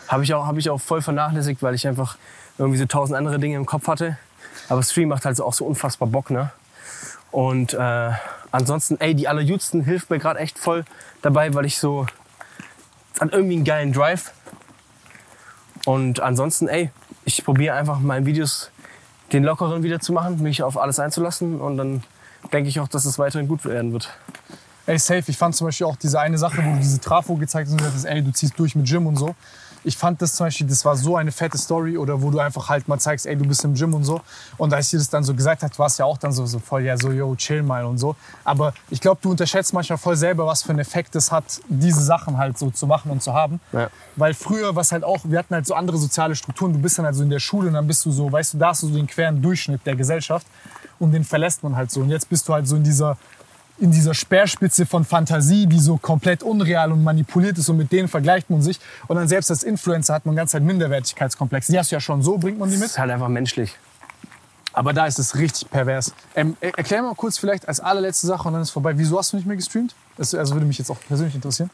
Habe 0.08 0.24
ich, 0.24 0.34
auch, 0.34 0.46
hab 0.46 0.58
ich 0.58 0.70
auch 0.70 0.82
voll 0.82 1.02
vernachlässigt, 1.02 1.64
weil 1.64 1.74
ich 1.74 1.88
einfach 1.88 2.18
irgendwie 2.58 2.78
so 2.78 2.86
tausend 2.86 3.18
andere 3.18 3.40
Dinge 3.40 3.56
im 3.56 3.66
Kopf 3.66 3.88
hatte. 3.88 4.18
Aber 4.68 4.84
Stream 4.84 5.10
macht 5.10 5.26
halt 5.26 5.38
so 5.38 5.46
auch 5.46 5.54
so 5.54 5.66
unfassbar 5.66 6.10
Bock, 6.10 6.30
ne? 6.30 6.52
Und 7.32 7.74
äh, 7.74 8.12
ansonsten, 8.52 9.00
ey, 9.00 9.16
die 9.16 9.28
allerjüngsten 9.28 9.84
hilft 9.84 10.10
mir 10.10 10.20
gerade 10.20 10.40
echt 10.40 10.60
voll 10.60 10.86
dabei, 11.22 11.54
weil 11.54 11.66
ich 11.66 11.78
so 11.78 12.06
hat 13.20 13.34
irgendwie 13.34 13.56
einen 13.56 13.64
geilen 13.64 13.94
Drive. 13.94 14.32
Und 15.86 16.20
ansonsten, 16.20 16.68
ey, 16.68 16.92
ich 17.26 17.44
probiere 17.44 17.76
einfach 17.76 18.00
meinen 18.00 18.26
Videos 18.26 18.72
den 19.32 19.44
lockeren 19.44 19.84
wieder 19.84 20.00
zu 20.00 20.12
machen, 20.12 20.42
mich 20.42 20.64
auf 20.64 20.78
alles 20.78 21.00
einzulassen 21.00 21.62
und 21.62 21.78
dann 21.78 22.04
denke 22.52 22.70
ich 22.70 22.80
auch, 22.80 22.88
dass 22.88 23.06
es 23.06 23.18
weiterhin 23.18 23.48
gut 23.48 23.64
werden 23.66 23.94
wird. 23.94 24.10
Ey, 24.88 24.98
safe. 24.98 25.24
Ich 25.28 25.38
fand 25.38 25.56
zum 25.56 25.68
Beispiel 25.68 25.88
auch 25.88 25.96
diese 25.96 26.20
eine 26.20 26.38
Sache, 26.38 26.58
wo 26.58 26.72
du 26.72 26.78
diese 26.78 27.00
Trafo 27.00 27.36
gezeigt 27.36 27.68
hast 27.68 27.74
und 27.74 27.78
gesagt 27.78 27.96
hast, 27.96 28.06
ey, 28.06 28.24
du 28.24 28.32
ziehst 28.32 28.58
durch 28.58 28.76
mit 28.76 28.88
Gym 28.88 29.08
und 29.08 29.16
so. 29.16 29.36
Ich 29.84 29.98
fand 29.98 30.22
das 30.22 30.36
zum 30.36 30.46
Beispiel, 30.46 30.68
das 30.68 30.86
war 30.86 30.96
so 30.96 31.16
eine 31.16 31.32
fette 31.32 31.58
Story 31.58 31.98
oder 31.98 32.22
wo 32.22 32.30
du 32.30 32.40
einfach 32.40 32.70
halt 32.70 32.88
mal 32.88 33.00
zeigst, 33.00 33.26
ey, 33.26 33.36
du 33.36 33.46
bist 33.46 33.64
im 33.64 33.74
Gym 33.74 33.94
und 33.94 34.04
so. 34.04 34.22
Und 34.58 34.74
als 34.74 34.86
ich 34.86 34.92
dir 34.92 34.98
das 34.98 35.10
dann 35.10 35.24
so 35.24 35.34
gesagt 35.34 35.64
hat, 35.64 35.78
warst 35.80 35.98
du 35.98 36.04
ja 36.04 36.08
auch 36.08 36.18
dann 36.18 36.32
so, 36.32 36.46
so 36.46 36.60
voll, 36.60 36.84
ja, 36.84 36.98
so, 36.98 37.12
yo, 37.12 37.36
chill 37.36 37.64
mal 37.64 37.86
und 37.86 37.98
so. 37.98 38.16
Aber 38.44 38.74
ich 38.90 39.02
glaube, 39.02 39.20
du 39.22 39.32
unterschätzt 39.32 39.74
manchmal 39.74 39.98
voll 39.98 40.16
selber, 40.16 40.46
was 40.46 40.64
für 40.64 40.70
einen 40.70 40.80
Effekt 40.80 41.16
es 41.16 41.32
hat, 41.32 41.62
diese 41.68 42.02
Sachen 42.04 42.38
halt 42.38 42.58
so 42.58 42.70
zu 42.70 42.86
machen 42.86 43.12
und 43.12 43.24
zu 43.24 43.34
haben. 43.34 43.60
Ja. 43.72 43.90
Weil 44.16 44.34
früher, 44.34 44.76
was 44.76 44.92
halt 44.92 45.04
auch, 45.04 45.20
wir 45.24 45.40
hatten 45.40 45.56
halt 45.56 45.66
so 45.66 45.74
andere 45.74 45.98
soziale 45.98 46.36
Strukturen. 46.36 46.74
Du 46.74 46.80
bist 46.80 46.98
dann 46.98 47.06
halt 47.06 47.16
so 47.16 47.24
in 47.24 47.30
der 47.30 47.40
Schule 47.40 47.68
und 47.68 47.74
dann 47.74 47.88
bist 47.88 48.06
du 48.06 48.12
so, 48.12 48.32
weißt 48.32 48.54
du, 48.54 48.58
da 48.58 48.70
hast 48.70 48.84
du 48.84 48.88
so 48.88 48.96
den 48.96 49.08
queren 49.08 49.42
Durchschnitt 49.42 49.86
der 49.86 49.96
Gesellschaft 49.96 50.46
und 51.00 51.12
den 51.12 51.24
verlässt 51.24 51.64
man 51.64 51.76
halt 51.76 51.90
so. 51.92 52.02
Und 52.02 52.10
jetzt 52.10 52.30
bist 52.30 52.48
du 52.48 52.54
halt 52.54 52.68
so 52.68 52.76
in 52.76 52.84
dieser 52.84 53.18
in 53.82 53.92
dieser 53.92 54.14
Speerspitze 54.14 54.86
von 54.86 55.04
Fantasie, 55.04 55.66
die 55.68 55.80
so 55.80 55.98
komplett 55.98 56.44
unreal 56.44 56.92
und 56.92 57.04
manipuliert 57.04 57.58
ist 57.58 57.68
und 57.70 57.78
mit 57.78 57.92
denen 57.92 58.08
vergleicht 58.08 58.50
man 58.50 58.62
sich. 58.62 58.80
Und 59.08 59.18
dann 59.18 59.28
selbst 59.28 59.50
als 59.52 59.64
Influencer 59.64 60.14
hat 60.14 60.26
man 60.26 60.36
ganz 60.36 60.54
halt 60.54 60.64
Minderwertigkeitskomplexe. 60.64 61.72
Die 61.72 61.80
hast 61.80 61.92
du 61.92 61.96
ja 61.96 62.00
schon 62.00 62.22
so, 62.22 62.38
bringt 62.38 62.60
man 62.60 62.70
die 62.70 62.76
Das 62.76 62.82
mit. 62.82 62.90
ist 62.92 63.00
halt 63.00 63.12
einfach 63.12 63.28
menschlich. 63.28 63.76
Aber 64.74 64.94
da 64.94 65.06
ist 65.06 65.20
es 65.20 65.36
richtig 65.36 65.70
pervers. 65.70 66.14
Ähm, 66.36 66.56
er- 66.62 66.78
erklär 66.78 67.02
mal 67.02 67.14
kurz 67.16 67.38
vielleicht 67.38 67.68
als 67.68 67.80
allerletzte 67.82 68.28
Sache 68.28 68.48
und 68.48 68.54
dann 68.54 68.62
ist 68.62 68.70
vorbei. 68.70 68.94
Wieso 68.98 69.18
hast 69.18 69.34
du 69.34 69.38
nicht 69.38 69.46
mehr 69.46 69.58
gestreamt? 69.58 69.96
Das 70.16 70.34
also 70.34 70.54
würde 70.54 70.66
mich 70.66 70.78
jetzt 70.78 70.90
auch 70.90 71.00
persönlich 71.08 71.36
interessieren. 71.36 71.70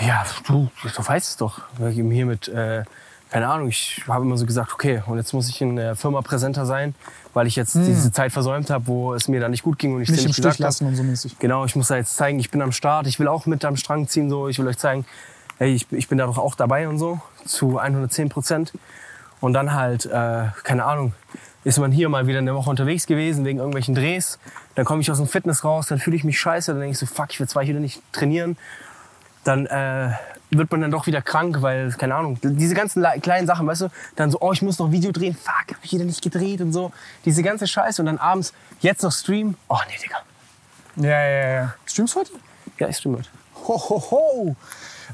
Ja, 0.00 0.24
du, 0.46 0.70
du 0.82 1.06
weißt 1.06 1.28
es 1.30 1.36
doch. 1.36 1.62
Hier 1.90 2.24
mit, 2.26 2.48
äh, 2.48 2.84
keine 3.30 3.48
Ahnung, 3.48 3.68
ich 3.68 4.02
habe 4.08 4.24
immer 4.24 4.36
so 4.36 4.44
gesagt, 4.44 4.74
okay, 4.74 5.02
und 5.06 5.16
jetzt 5.16 5.32
muss 5.32 5.48
ich 5.48 5.60
in 5.60 5.76
der 5.76 5.94
Firma 5.94 6.20
präsenter 6.20 6.66
sein, 6.66 6.94
weil 7.32 7.46
ich 7.46 7.54
jetzt 7.54 7.76
diese 7.76 8.10
Zeit 8.10 8.32
versäumt 8.32 8.70
habe, 8.70 8.88
wo 8.88 9.14
es 9.14 9.28
mir 9.28 9.40
da 9.40 9.48
nicht 9.48 9.62
gut 9.62 9.78
ging 9.78 9.94
und 9.94 10.02
ich 10.02 10.08
Hm. 10.08 10.16
Nicht 10.16 10.26
im 10.26 10.32
Stich 10.32 10.58
lassen 10.58 10.86
und 10.86 10.96
so 10.96 11.04
mäßig. 11.04 11.38
Genau, 11.38 11.64
ich 11.64 11.76
muss 11.76 11.88
da 11.88 11.96
jetzt 11.96 12.16
zeigen, 12.16 12.40
ich 12.40 12.50
bin 12.50 12.60
am 12.60 12.72
Start, 12.72 13.06
ich 13.06 13.20
will 13.20 13.28
auch 13.28 13.46
mit 13.46 13.64
am 13.64 13.76
Strang 13.76 14.08
ziehen, 14.08 14.28
so. 14.28 14.48
ich 14.48 14.58
will 14.58 14.66
euch 14.66 14.78
zeigen, 14.78 15.06
hey, 15.58 15.72
ich, 15.72 15.86
ich 15.92 16.08
bin 16.08 16.18
da 16.18 16.26
doch 16.26 16.38
auch 16.38 16.56
dabei 16.56 16.88
und 16.88 16.98
so, 16.98 17.20
zu 17.44 17.78
110 17.78 18.28
Prozent. 18.30 18.72
Und 19.40 19.52
dann 19.52 19.74
halt, 19.74 20.06
äh, 20.06 20.46
keine 20.64 20.84
Ahnung, 20.84 21.14
ist 21.62 21.78
man 21.78 21.92
hier 21.92 22.08
mal 22.08 22.26
wieder 22.26 22.38
eine 22.38 22.54
Woche 22.54 22.68
unterwegs 22.68 23.06
gewesen 23.06 23.44
wegen 23.44 23.58
irgendwelchen 23.58 23.94
Drehs. 23.94 24.38
Dann 24.74 24.84
komme 24.84 25.02
ich 25.02 25.10
aus 25.10 25.18
dem 25.18 25.26
Fitness 25.26 25.62
raus, 25.64 25.86
dann 25.86 25.98
fühle 25.98 26.16
ich 26.16 26.24
mich 26.24 26.40
scheiße, 26.40 26.72
dann 26.72 26.80
denke 26.80 26.92
ich 26.92 26.98
so, 26.98 27.06
fuck, 27.06 27.30
ich 27.30 27.38
will 27.38 27.48
zwei 27.48 27.66
wieder 27.66 27.80
nicht 27.80 28.02
trainieren. 28.12 28.56
Dann 29.44 29.66
äh, 29.66 30.10
wird 30.50 30.70
man 30.70 30.80
dann 30.80 30.90
doch 30.90 31.06
wieder 31.06 31.22
krank, 31.22 31.62
weil, 31.62 31.90
keine 31.92 32.14
Ahnung, 32.14 32.38
diese 32.42 32.74
ganzen 32.74 33.02
le- 33.02 33.20
kleinen 33.20 33.46
Sachen, 33.46 33.66
weißt 33.66 33.82
du, 33.82 33.88
dann 34.16 34.30
so, 34.30 34.38
oh, 34.40 34.52
ich 34.52 34.62
muss 34.62 34.78
noch 34.78 34.90
Video 34.90 35.12
drehen, 35.12 35.34
fuck, 35.34 35.74
hab 35.76 35.84
ich 35.84 35.92
wieder 35.92 36.04
nicht 36.04 36.22
gedreht 36.22 36.60
und 36.60 36.72
so. 36.72 36.92
Diese 37.24 37.42
ganze 37.42 37.66
Scheiße 37.66 38.02
und 38.02 38.06
dann 38.06 38.18
abends, 38.18 38.52
jetzt 38.80 39.02
noch 39.02 39.12
Stream, 39.12 39.56
oh 39.68 39.78
nee, 39.88 39.96
Digga. 40.02 40.16
Ja, 40.96 41.24
ja, 41.24 41.48
ja. 41.48 41.74
Streamst 41.86 42.14
du 42.14 42.20
heute? 42.20 42.32
Ja, 42.78 42.88
ich 42.88 42.96
stream 42.96 43.16
heute. 43.16 43.28
Ho, 43.68 43.78
ho, 43.78 44.10
ho. 44.10 44.56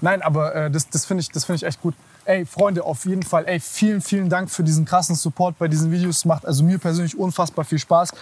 Nein, 0.01 0.23
aber 0.23 0.55
äh, 0.55 0.71
das, 0.71 0.89
das 0.89 1.05
finde 1.05 1.23
ich, 1.23 1.31
das 1.31 1.45
find 1.45 1.57
ich 1.57 1.67
echt 1.67 1.81
gut. 1.83 1.95
Ey, 2.25 2.45
Freunde, 2.45 2.83
auf 2.85 3.05
jeden 3.05 3.23
Fall, 3.23 3.47
ey, 3.47 3.61
vielen, 3.61 4.01
vielen 4.01 4.29
Dank 4.29 4.51
für 4.51 4.65
diesen 4.65 4.85
krassen 4.85 5.15
Support 5.15 5.59
bei 5.59 5.69
diesen 5.69 5.93
Videos. 5.93 6.25
Macht 6.25 6.45
also 6.45 6.65
mir 6.65 6.79
persönlich 6.79 7.17
unfassbar 7.17 7.65
viel 7.65 7.79
Spaß, 7.79 8.13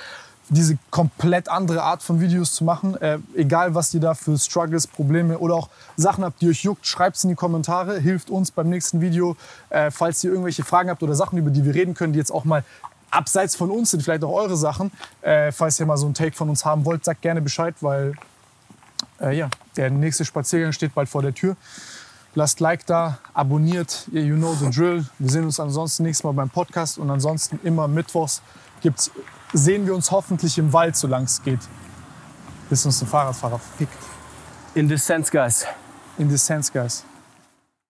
diese 0.48 0.76
komplett 0.90 1.48
andere 1.48 1.82
Art 1.82 2.02
von 2.02 2.20
Videos 2.20 2.54
zu 2.54 2.64
machen. 2.64 3.00
Äh, 3.00 3.18
egal, 3.34 3.74
was 3.74 3.94
ihr 3.94 4.00
da 4.00 4.14
für 4.14 4.38
Struggles, 4.38 4.86
Probleme 4.86 5.38
oder 5.38 5.54
auch 5.54 5.68
Sachen 5.96 6.24
habt, 6.24 6.40
die 6.42 6.48
euch 6.48 6.64
juckt, 6.64 6.86
schreibt 6.86 7.16
es 7.16 7.24
in 7.24 7.30
die 7.30 7.36
Kommentare. 7.36 7.98
Hilft 7.98 8.30
uns 8.30 8.50
beim 8.50 8.68
nächsten 8.68 9.00
Video. 9.00 9.36
Äh, 9.70 9.90
falls 9.90 10.22
ihr 10.22 10.30
irgendwelche 10.30 10.64
Fragen 10.64 10.90
habt 10.90 11.02
oder 11.02 11.14
Sachen, 11.14 11.38
über 11.38 11.50
die 11.50 11.64
wir 11.64 11.74
reden 11.74 11.94
können, 11.94 12.12
die 12.12 12.18
jetzt 12.18 12.32
auch 12.32 12.44
mal 12.44 12.64
abseits 13.10 13.56
von 13.56 13.70
uns 13.70 13.92
sind, 13.92 14.02
vielleicht 14.02 14.24
auch 14.24 14.32
eure 14.32 14.56
Sachen. 14.56 14.90
Äh, 15.22 15.52
falls 15.52 15.80
ihr 15.80 15.86
mal 15.86 15.96
so 15.96 16.06
einen 16.06 16.14
Take 16.14 16.36
von 16.36 16.50
uns 16.50 16.64
haben 16.64 16.84
wollt, 16.84 17.04
sagt 17.04 17.22
gerne 17.22 17.40
Bescheid, 17.40 17.74
weil 17.80 18.12
äh, 19.20 19.36
ja, 19.36 19.48
der 19.76 19.90
nächste 19.90 20.24
Spaziergang 20.24 20.72
steht 20.72 20.94
bald 20.94 21.08
vor 21.08 21.22
der 21.22 21.34
Tür. 21.34 21.56
Lasst 22.34 22.58
Like 22.58 22.84
da, 22.86 23.18
abonniert, 23.32 24.08
ihr 24.10 24.22
you 24.22 24.36
know 24.36 24.54
the 24.54 24.68
drill. 24.68 25.06
Wir 25.20 25.30
sehen 25.30 25.44
uns 25.44 25.60
ansonsten 25.60 26.02
nächstes 26.02 26.24
Mal 26.24 26.32
beim 26.32 26.50
Podcast 26.50 26.98
und 26.98 27.08
ansonsten 27.08 27.60
immer 27.62 27.86
mittwochs 27.86 28.42
gibt's, 28.82 29.12
sehen 29.54 29.86
wir 29.86 29.94
uns 29.94 30.10
hoffentlich 30.10 30.58
im 30.58 30.72
Wald, 30.72 30.96
solange 30.96 31.24
es 31.24 31.42
geht. 31.42 31.60
Bis 32.68 32.84
uns 32.84 33.00
ein 33.00 33.08
Fahrradfahrer 33.08 33.60
fickt. 33.78 33.96
In 34.74 34.88
this 34.88 35.06
sense, 35.06 35.30
guys. 35.30 35.64
In 36.18 36.28
the 36.28 36.36
sense, 36.36 36.70
guys. 36.70 37.04